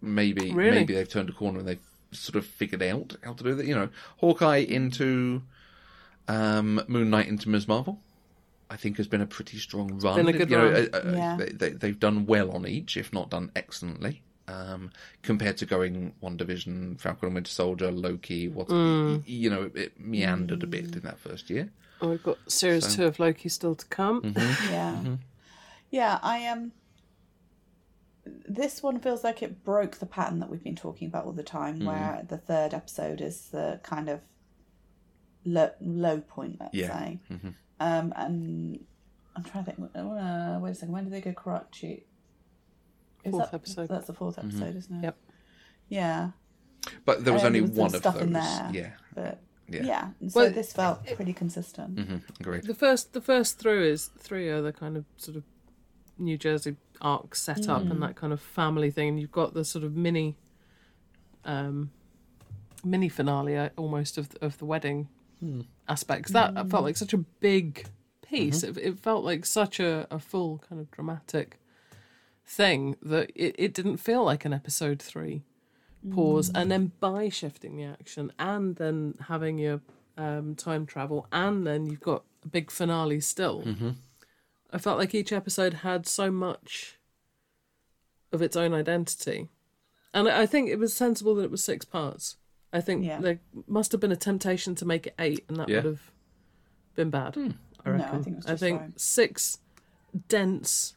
Maybe 0.01 0.53
Really? 0.53 0.77
maybe 0.77 0.95
they've 0.95 1.09
turned 1.09 1.29
a 1.29 1.33
corner 1.33 1.59
and 1.59 1.67
they've 1.67 1.83
sort 2.13 2.37
of 2.37 2.47
figured 2.47 2.85
out 2.85 3.17
how 3.25 3.33
to 3.33 3.43
do 3.43 3.55
that. 3.57 3.67
You 3.67 3.75
know, 3.75 3.89
Hawkeye 4.19 4.59
into 4.59 5.43
um, 6.29 6.81
Moon 6.87 7.11
Knight 7.11 7.27
into 7.27 7.49
Ms. 7.49 7.67
Marvel. 7.67 8.01
I 8.71 8.77
think 8.77 8.97
has 8.99 9.09
been 9.09 9.21
a 9.23 9.27
pretty 9.27 9.59
strong 9.59 9.99
run. 9.99 10.17
been 10.17 10.29
a 10.29 10.33
good 10.39 10.51
You 10.51 10.59
run. 10.59 10.75
uh, 10.93 10.97
uh, 10.99 11.13
Yeah. 11.17 11.37
they, 11.39 11.47
they, 11.53 11.71
they've 11.71 11.99
done 11.99 12.27
well 12.27 12.51
on 12.53 12.67
each, 12.67 12.97
if 12.97 13.13
not 13.13 13.31
done 13.31 13.51
excellently. 13.57 14.23
Um, 14.47 14.91
compared 15.23 15.59
to 15.59 15.67
going 15.67 16.15
WandaVision, 16.23 16.99
Falcon 17.01 17.27
and 17.27 17.35
Winter 17.35 17.51
Soldier, 17.51 17.91
Loki, 17.91 18.49
what 18.49 18.69
y- 18.71 19.21
you 19.27 19.51
know, 19.51 19.71
it 19.75 19.99
meandered 20.01 20.63
a 20.63 20.67
bit 20.67 20.97
in 20.97 21.03
that 21.03 21.19
first 21.19 21.51
year. 21.51 21.71
Oh, 22.01 22.09
we've 22.11 22.23
got 22.23 22.39
series 22.51 22.95
two 22.95 23.05
of 23.05 23.19
Loki 23.19 23.49
still 23.49 23.75
to 23.75 23.85
come. 23.87 24.23
Mm-hmm. 24.23 24.73
Yeah. 24.73 25.17
Yeah, 25.91 26.19
I 26.23 26.39
am. 26.39 26.59
Um, 26.59 26.73
this 28.47 28.83
one 28.83 29.01
feels 29.01 29.25
like 29.25 29.43
it 29.43 29.65
broke 29.65 29.97
the 29.97 30.07
pattern 30.07 30.39
that 30.41 30.51
we've 30.51 30.63
been 30.65 30.77
talking 30.77 31.09
about 31.09 31.25
all 31.25 31.33
the 31.33 31.43
time, 31.43 31.77
Mm-hmm. 31.79 31.87
where 31.87 32.25
the 32.29 32.37
third 32.39 32.75
episode 32.75 33.21
is 33.21 33.49
the 33.49 33.81
kind 33.83 34.09
of 34.09 34.21
low, 35.45 35.71
low 35.81 36.21
point, 36.21 36.57
let's 36.61 36.75
Yeah. 36.75 36.89
say. 36.99 37.19
Mm-hmm. 37.31 37.49
Um, 37.81 38.13
and 38.17 38.85
I'm 39.37 39.45
trying 39.45 39.65
to 39.65 39.73
think. 39.73 39.91
Uh, 39.95 40.59
wait 40.61 40.71
a 40.71 40.75
second. 40.75 40.93
When 40.93 41.05
did 41.05 41.13
they 41.13 41.21
go 41.21 41.33
Karachi? 41.33 42.05
Is 43.25 43.31
Fourth 43.33 43.51
that, 43.51 43.55
episode. 43.57 43.89
That's 43.89 44.07
the 44.07 44.13
fourth 44.13 44.37
Mm-hmm. 44.37 44.49
episode, 44.49 44.77
isn't 44.77 44.97
it? 44.97 45.03
Yep. 45.05 45.17
Yeah. 45.89 46.31
But 47.05 47.25
there 47.25 47.35
was 47.35 47.45
only 47.45 47.61
there 47.61 47.69
was 47.69 47.77
some 47.77 47.83
one 47.85 47.95
of 47.95 48.01
stuff 48.01 48.15
those. 48.15 48.23
in 48.23 48.33
there. 48.33 48.71
Yeah, 48.73 48.91
But 49.15 49.41
Yeah. 49.69 49.83
yeah, 49.83 50.09
and 50.21 50.33
so 50.33 50.41
Well, 50.41 50.51
this 50.53 50.73
felt 50.73 51.05
pretty 51.15 51.33
consistent. 51.33 51.99
hmm 51.99 52.17
agreed. 52.41 52.65
The 52.65 52.75
first, 52.75 53.13
the 53.13 53.21
first 53.21 53.59
through 53.59 53.85
is 53.85 54.07
three 54.19 54.49
are 54.49 54.63
the 54.63 54.73
kind 54.73 54.97
of 54.97 55.05
sort 55.17 55.37
of 55.37 55.45
New 56.17 56.39
Jersey 56.39 56.77
arc 57.01 57.35
set 57.35 57.69
up 57.69 57.83
and 57.83 58.03
that 58.03 58.17
kind 58.17 58.33
of 58.33 58.41
family 58.41 58.91
thing. 58.91 59.09
And 59.11 59.21
you've 59.21 59.31
got 59.33 59.55
the 59.55 59.65
sort 59.65 59.85
of 59.85 59.95
mini, 59.97 60.37
um, 61.45 61.91
mini 62.85 63.09
finale 63.09 63.57
uh, 63.57 63.69
almost 63.77 64.19
of 64.19 64.35
of 64.41 64.59
the 64.59 64.65
wedding 64.65 65.09
aspects. 65.89 66.33
That 66.33 66.55
felt 66.55 66.69
mm. 66.69 66.83
like 66.83 66.97
such 66.97 67.13
a 67.13 67.19
big 67.19 67.87
piece. 68.23 68.63
Mm-hmm. 68.63 68.79
It, 68.79 68.85
it 68.85 68.99
felt 68.99 69.25
like 69.25 69.45
such 69.45 69.81
a, 69.81 70.07
a 70.11 70.19
full 70.19 70.63
kind 70.69 70.81
of 70.81 70.91
dramatic 70.91 71.59
thing 72.45 72.97
that 73.03 73.31
it, 73.35 73.55
it 73.59 73.75
didn't 73.75 73.99
feel 73.99 74.25
like 74.25 74.45
an 74.45 74.53
episode 74.53 75.03
three 75.03 75.43
pause 76.15 76.49
and 76.55 76.67
mm. 76.67 76.69
then 76.69 76.93
by 77.01 77.29
shifting 77.29 77.77
the 77.77 77.85
action 77.85 78.33
and 78.39 78.77
then 78.77 79.15
having 79.27 79.59
your 79.59 79.81
um, 80.17 80.55
time 80.55 80.87
travel 80.87 81.27
and 81.33 81.67
then 81.67 81.85
you've 81.87 82.01
got 82.01 82.23
a 82.45 82.49
big 82.49 82.71
finale 82.71 83.21
still 83.21 83.63
mm-hmm. 83.63 83.91
i 84.73 84.79
felt 84.79 84.97
like 84.97 85.13
each 85.13 85.33
episode 85.33 85.75
had 85.75 86.07
so 86.07 86.31
much 86.31 86.99
of 88.33 88.43
its 88.43 88.57
own 88.57 88.75
identity. 88.75 89.49
And 90.13 90.29
I 90.29 90.47
think 90.47 90.69
it 90.69 90.79
was 90.79 90.95
sensible 90.95 91.35
that 91.37 91.45
it 91.45 91.51
was 91.51 91.63
six 91.63 91.85
parts 91.85 92.37
i 92.73 92.81
think 92.81 93.05
Yeah. 93.05 93.21
there 93.21 93.39
must 93.67 93.93
have 93.93 94.01
been 94.01 94.13
a 94.13 94.17
temptation 94.17 94.75
to 94.77 94.85
make 94.85 95.07
it 95.07 95.15
eight 95.19 95.45
and 95.49 95.57
that 95.59 95.69
Yeah. 95.69 95.77
would 95.77 95.85
have 95.87 96.11
been 96.95 97.11
bad 97.11 97.37
i 97.37 97.41
No, 97.41 97.55
I 97.85 97.91
reckon 97.91 98.23
think 98.25 98.37
it 98.37 98.45
was 98.45 98.47
I 98.47 98.57
think 98.57 98.81
fine. 98.81 98.93
six 98.97 99.59
dense 100.29 100.95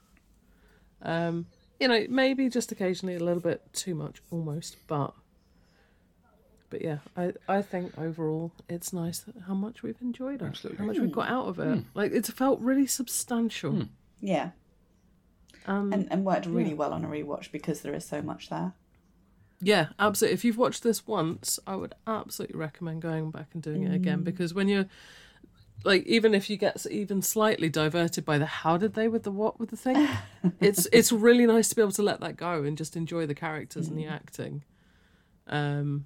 um 1.02 1.46
you 1.80 1.88
know 1.88 2.06
maybe 2.10 2.50
just 2.50 2.72
occasionally 2.72 3.16
a 3.16 3.20
little 3.24 3.42
bit 3.42 3.62
too 3.74 3.96
much 3.96 4.22
almost 4.32 4.78
but 4.88 5.14
but 6.70 6.82
yeah 6.82 7.00
i 7.18 7.34
i 7.48 7.62
think 7.62 7.98
overall 7.98 8.52
it's 8.70 8.94
nice 8.94 9.20
that 9.20 9.36
how 9.48 9.54
much 9.54 9.84
we've 9.84 10.02
enjoyed 10.02 10.42
it 10.42 10.46
Absolutely. 10.46 10.78
how 10.80 10.86
much 10.86 11.00
we've 11.00 11.12
got 11.12 11.28
out 11.30 11.48
of 11.48 11.60
it 11.60 11.84
like 11.94 12.12
it's 12.14 12.30
felt 12.30 12.60
really 12.62 12.88
substantial 12.88 13.88
Yeah. 14.20 14.52
um 15.68 15.92
And, 15.94 16.08
and 16.12 16.24
worked 16.26 16.46
really 16.46 16.74
well 16.74 16.94
on 16.94 17.04
a 17.04 17.08
rewatch 17.08 17.52
because 17.52 17.82
there 17.82 17.94
is 17.94 18.06
so 18.06 18.22
much 18.22 18.50
there. 18.50 18.74
Yeah, 19.62 19.88
absolutely. 20.00 20.34
If 20.34 20.46
you've 20.46 20.58
watched 20.58 20.84
this 20.84 21.06
once, 21.06 21.60
I 21.68 21.76
would 21.76 21.94
absolutely 22.08 22.60
recommend 22.60 23.02
going 23.02 23.32
back 23.32 23.50
and 23.54 23.62
doing 23.62 23.84
it 23.84 23.94
again 23.94 24.22
mm. 24.22 24.24
because 24.24 24.54
when 24.54 24.68
you're 24.68 24.88
like, 25.84 26.06
even 26.06 26.34
if 26.34 26.50
you 26.50 26.58
get 26.58 26.86
even 26.90 27.22
slightly 27.22 27.70
diverted 27.70 28.26
by 28.26 28.38
the 28.38 28.46
how 28.46 28.78
did 28.78 28.94
they 28.94 29.08
with 29.08 29.24
the 29.24 29.32
what 29.32 29.60
with 29.60 29.70
the 29.70 29.78
thing, 29.78 30.08
it's 30.60 30.88
it's 30.92 31.12
really 31.12 31.46
nice 31.46 31.70
to 31.70 31.76
be 31.76 31.82
able 31.82 31.92
to 31.94 32.04
let 32.04 32.20
that 32.22 32.38
go 32.38 32.64
and 32.64 32.78
just 32.78 32.96
enjoy 32.96 33.26
the 33.26 33.36
characters 33.36 33.88
and 33.88 33.98
the 33.98 34.06
mm. 34.06 34.12
acting, 34.12 34.64
um, 35.48 36.06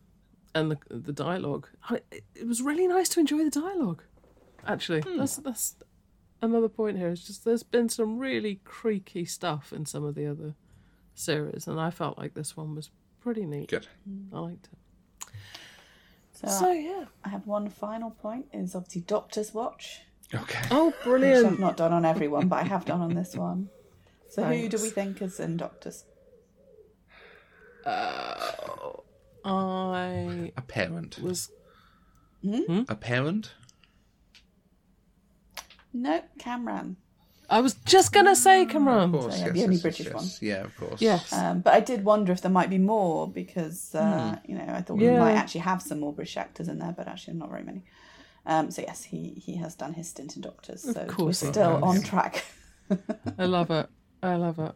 and 0.54 0.72
the 0.72 0.78
the 0.90 1.14
dialogue. 1.14 1.68
It- 1.92 2.24
it 2.36 2.48
was 2.48 2.62
really 2.62 2.88
nice 2.88 3.10
to 3.10 3.20
enjoy 3.20 3.44
the 3.44 3.50
dialogue. 3.50 4.04
Actually, 4.68 5.02
hmm. 5.02 5.18
that's 5.18 5.38
that's 5.38 5.76
another 6.42 6.70
point 6.70 6.98
here. 6.98 7.10
It's 7.10 7.26
just 7.26 7.46
there's 7.46 7.64
been 7.64 7.90
some 7.90 8.18
really 8.18 8.60
creaky 8.64 9.26
stuff 9.26 9.72
in 9.72 9.86
some 9.86 10.04
of 10.04 10.16
the 10.16 10.26
other 10.26 10.56
series, 11.14 11.68
and 11.68 11.80
I 11.80 11.90
felt 11.90 12.18
like 12.18 12.34
this 12.34 12.58
one 12.58 12.76
was 12.76 12.90
pretty 13.26 13.46
neat. 13.48 13.70
Good. 13.70 13.88
I 14.32 14.40
liked 14.40 14.70
it. 14.72 15.30
So, 16.34 16.48
So 16.48 16.72
yeah. 16.72 17.06
I 17.24 17.30
have 17.30 17.48
one 17.48 17.70
final 17.70 18.12
point 18.12 18.46
is 18.54 18.76
obviously 18.76 19.02
Doctor's 19.02 19.52
Watch, 19.52 20.02
Okay. 20.34 20.62
Oh, 20.70 20.86
which 20.90 20.96
I've 20.98 21.04
brilliant! 21.04 21.60
not 21.60 21.76
done 21.76 21.92
on 21.92 22.06
everyone, 22.06 22.48
but 22.48 22.58
I 22.60 22.64
have 22.68 22.86
done 22.86 23.02
on 23.02 23.16
this 23.16 23.36
one. 23.50 23.70
So 24.30 24.44
who 24.44 24.70
do 24.70 24.78
we 24.82 24.90
think 24.92 25.22
is 25.24 25.40
in 25.40 25.58
Doctors? 25.58 26.04
Oh 27.88 29.04
I 29.44 30.52
A 30.56 30.62
parent. 30.62 31.20
was 31.20 31.50
hmm? 32.44 32.58
Hmm? 32.62 32.82
A 32.90 32.96
parent. 32.96 33.54
No, 35.94 36.22
Kamran. 36.38 36.98
I 37.50 37.62
was 37.62 37.76
just 37.86 38.12
gonna 38.12 38.36
say 38.36 38.64
Of 38.64 38.70
Kamran. 38.70 39.12
course. 39.12 39.40
yeah, 39.40 39.46
yes, 39.46 39.54
the 39.54 39.64
only 39.64 39.76
yes, 39.76 39.82
British 39.82 40.06
yes, 40.08 40.14
one. 40.14 40.26
Yeah, 40.42 40.64
of 40.64 40.78
course. 40.78 41.02
Yes. 41.02 41.32
Um, 41.34 41.60
but 41.62 41.74
I 41.74 41.80
did 41.80 42.04
wonder 42.04 42.32
if 42.32 42.42
there 42.42 42.52
might 42.52 42.70
be 42.70 42.78
more 42.78 43.28
because 43.28 43.94
uh, 43.96 44.38
you 44.46 44.56
know 44.58 44.66
I 44.68 44.82
thought 44.82 44.98
we 44.98 45.10
might 45.10 45.34
actually 45.34 45.62
have 45.62 45.82
some 45.82 46.00
more 46.00 46.14
British 46.14 46.38
actors 46.38 46.68
in 46.68 46.80
there, 46.80 46.94
but 46.98 47.08
actually 47.08 47.36
not 47.36 47.50
very 47.50 47.64
many. 47.64 47.84
Um, 48.48 48.72
so 48.72 48.82
yes, 48.82 49.04
he 49.04 49.30
he 49.46 49.56
has 49.58 49.76
done 49.76 49.94
his 49.94 50.10
stint 50.10 50.36
in 50.36 50.42
Doctors, 50.42 50.82
so 50.84 51.02
of 51.02 51.08
course 51.08 51.44
we're 51.44 51.52
still 51.52 51.84
on 51.84 52.02
track. 52.02 52.46
I 53.38 53.46
love 53.46 53.72
it. 53.72 53.88
I 54.22 54.36
love 54.36 54.60
it. 54.60 54.74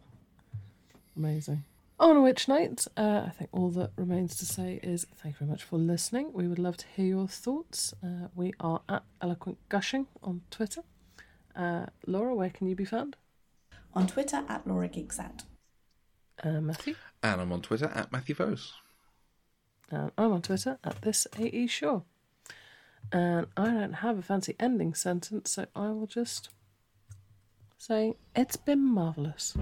Amazing. 1.16 1.64
On 1.98 2.22
which 2.22 2.48
note, 2.48 2.86
uh, 2.96 3.24
I 3.26 3.30
think 3.30 3.50
all 3.52 3.68
that 3.72 3.90
remains 3.96 4.34
to 4.38 4.46
say 4.46 4.80
is 4.82 5.06
thank 5.22 5.34
you 5.34 5.38
very 5.40 5.50
much 5.50 5.62
for 5.64 5.76
listening. 5.76 6.32
We 6.32 6.48
would 6.48 6.58
love 6.58 6.78
to 6.78 6.86
hear 6.96 7.04
your 7.06 7.28
thoughts. 7.28 7.92
Uh, 8.02 8.28
we 8.34 8.54
are 8.58 8.80
at 8.88 9.02
Eloquent 9.20 9.58
Gushing 9.68 10.06
on 10.22 10.40
Twitter. 10.50 10.82
Uh, 11.56 11.86
Laura, 12.06 12.34
where 12.34 12.50
can 12.50 12.66
you 12.68 12.74
be 12.76 12.84
found? 12.84 13.16
on 13.92 14.06
Twitter 14.06 14.44
at 14.48 14.64
Laura 14.66 14.86
Geeks 14.86 15.18
Uh, 15.18 16.60
Matthew. 16.60 16.94
And 17.22 17.40
I'm 17.40 17.52
on 17.52 17.60
Twitter 17.60 17.90
at 17.94 18.12
Matthew 18.12 18.34
Foes. 18.36 18.72
And 19.90 20.12
I'm 20.16 20.32
on 20.32 20.42
Twitter 20.42 20.78
at 20.84 21.02
this 21.02 21.26
AE 21.38 21.66
Shaw. 21.66 22.02
And 23.12 23.46
I 23.56 23.64
don't 23.66 23.94
have 23.94 24.18
a 24.18 24.22
fancy 24.22 24.54
ending 24.60 24.94
sentence, 24.94 25.50
so 25.50 25.66
I 25.74 25.90
will 25.90 26.06
just 26.06 26.50
say 27.78 28.14
it's 28.36 28.56
been 28.56 28.84
marvellous. 28.84 29.56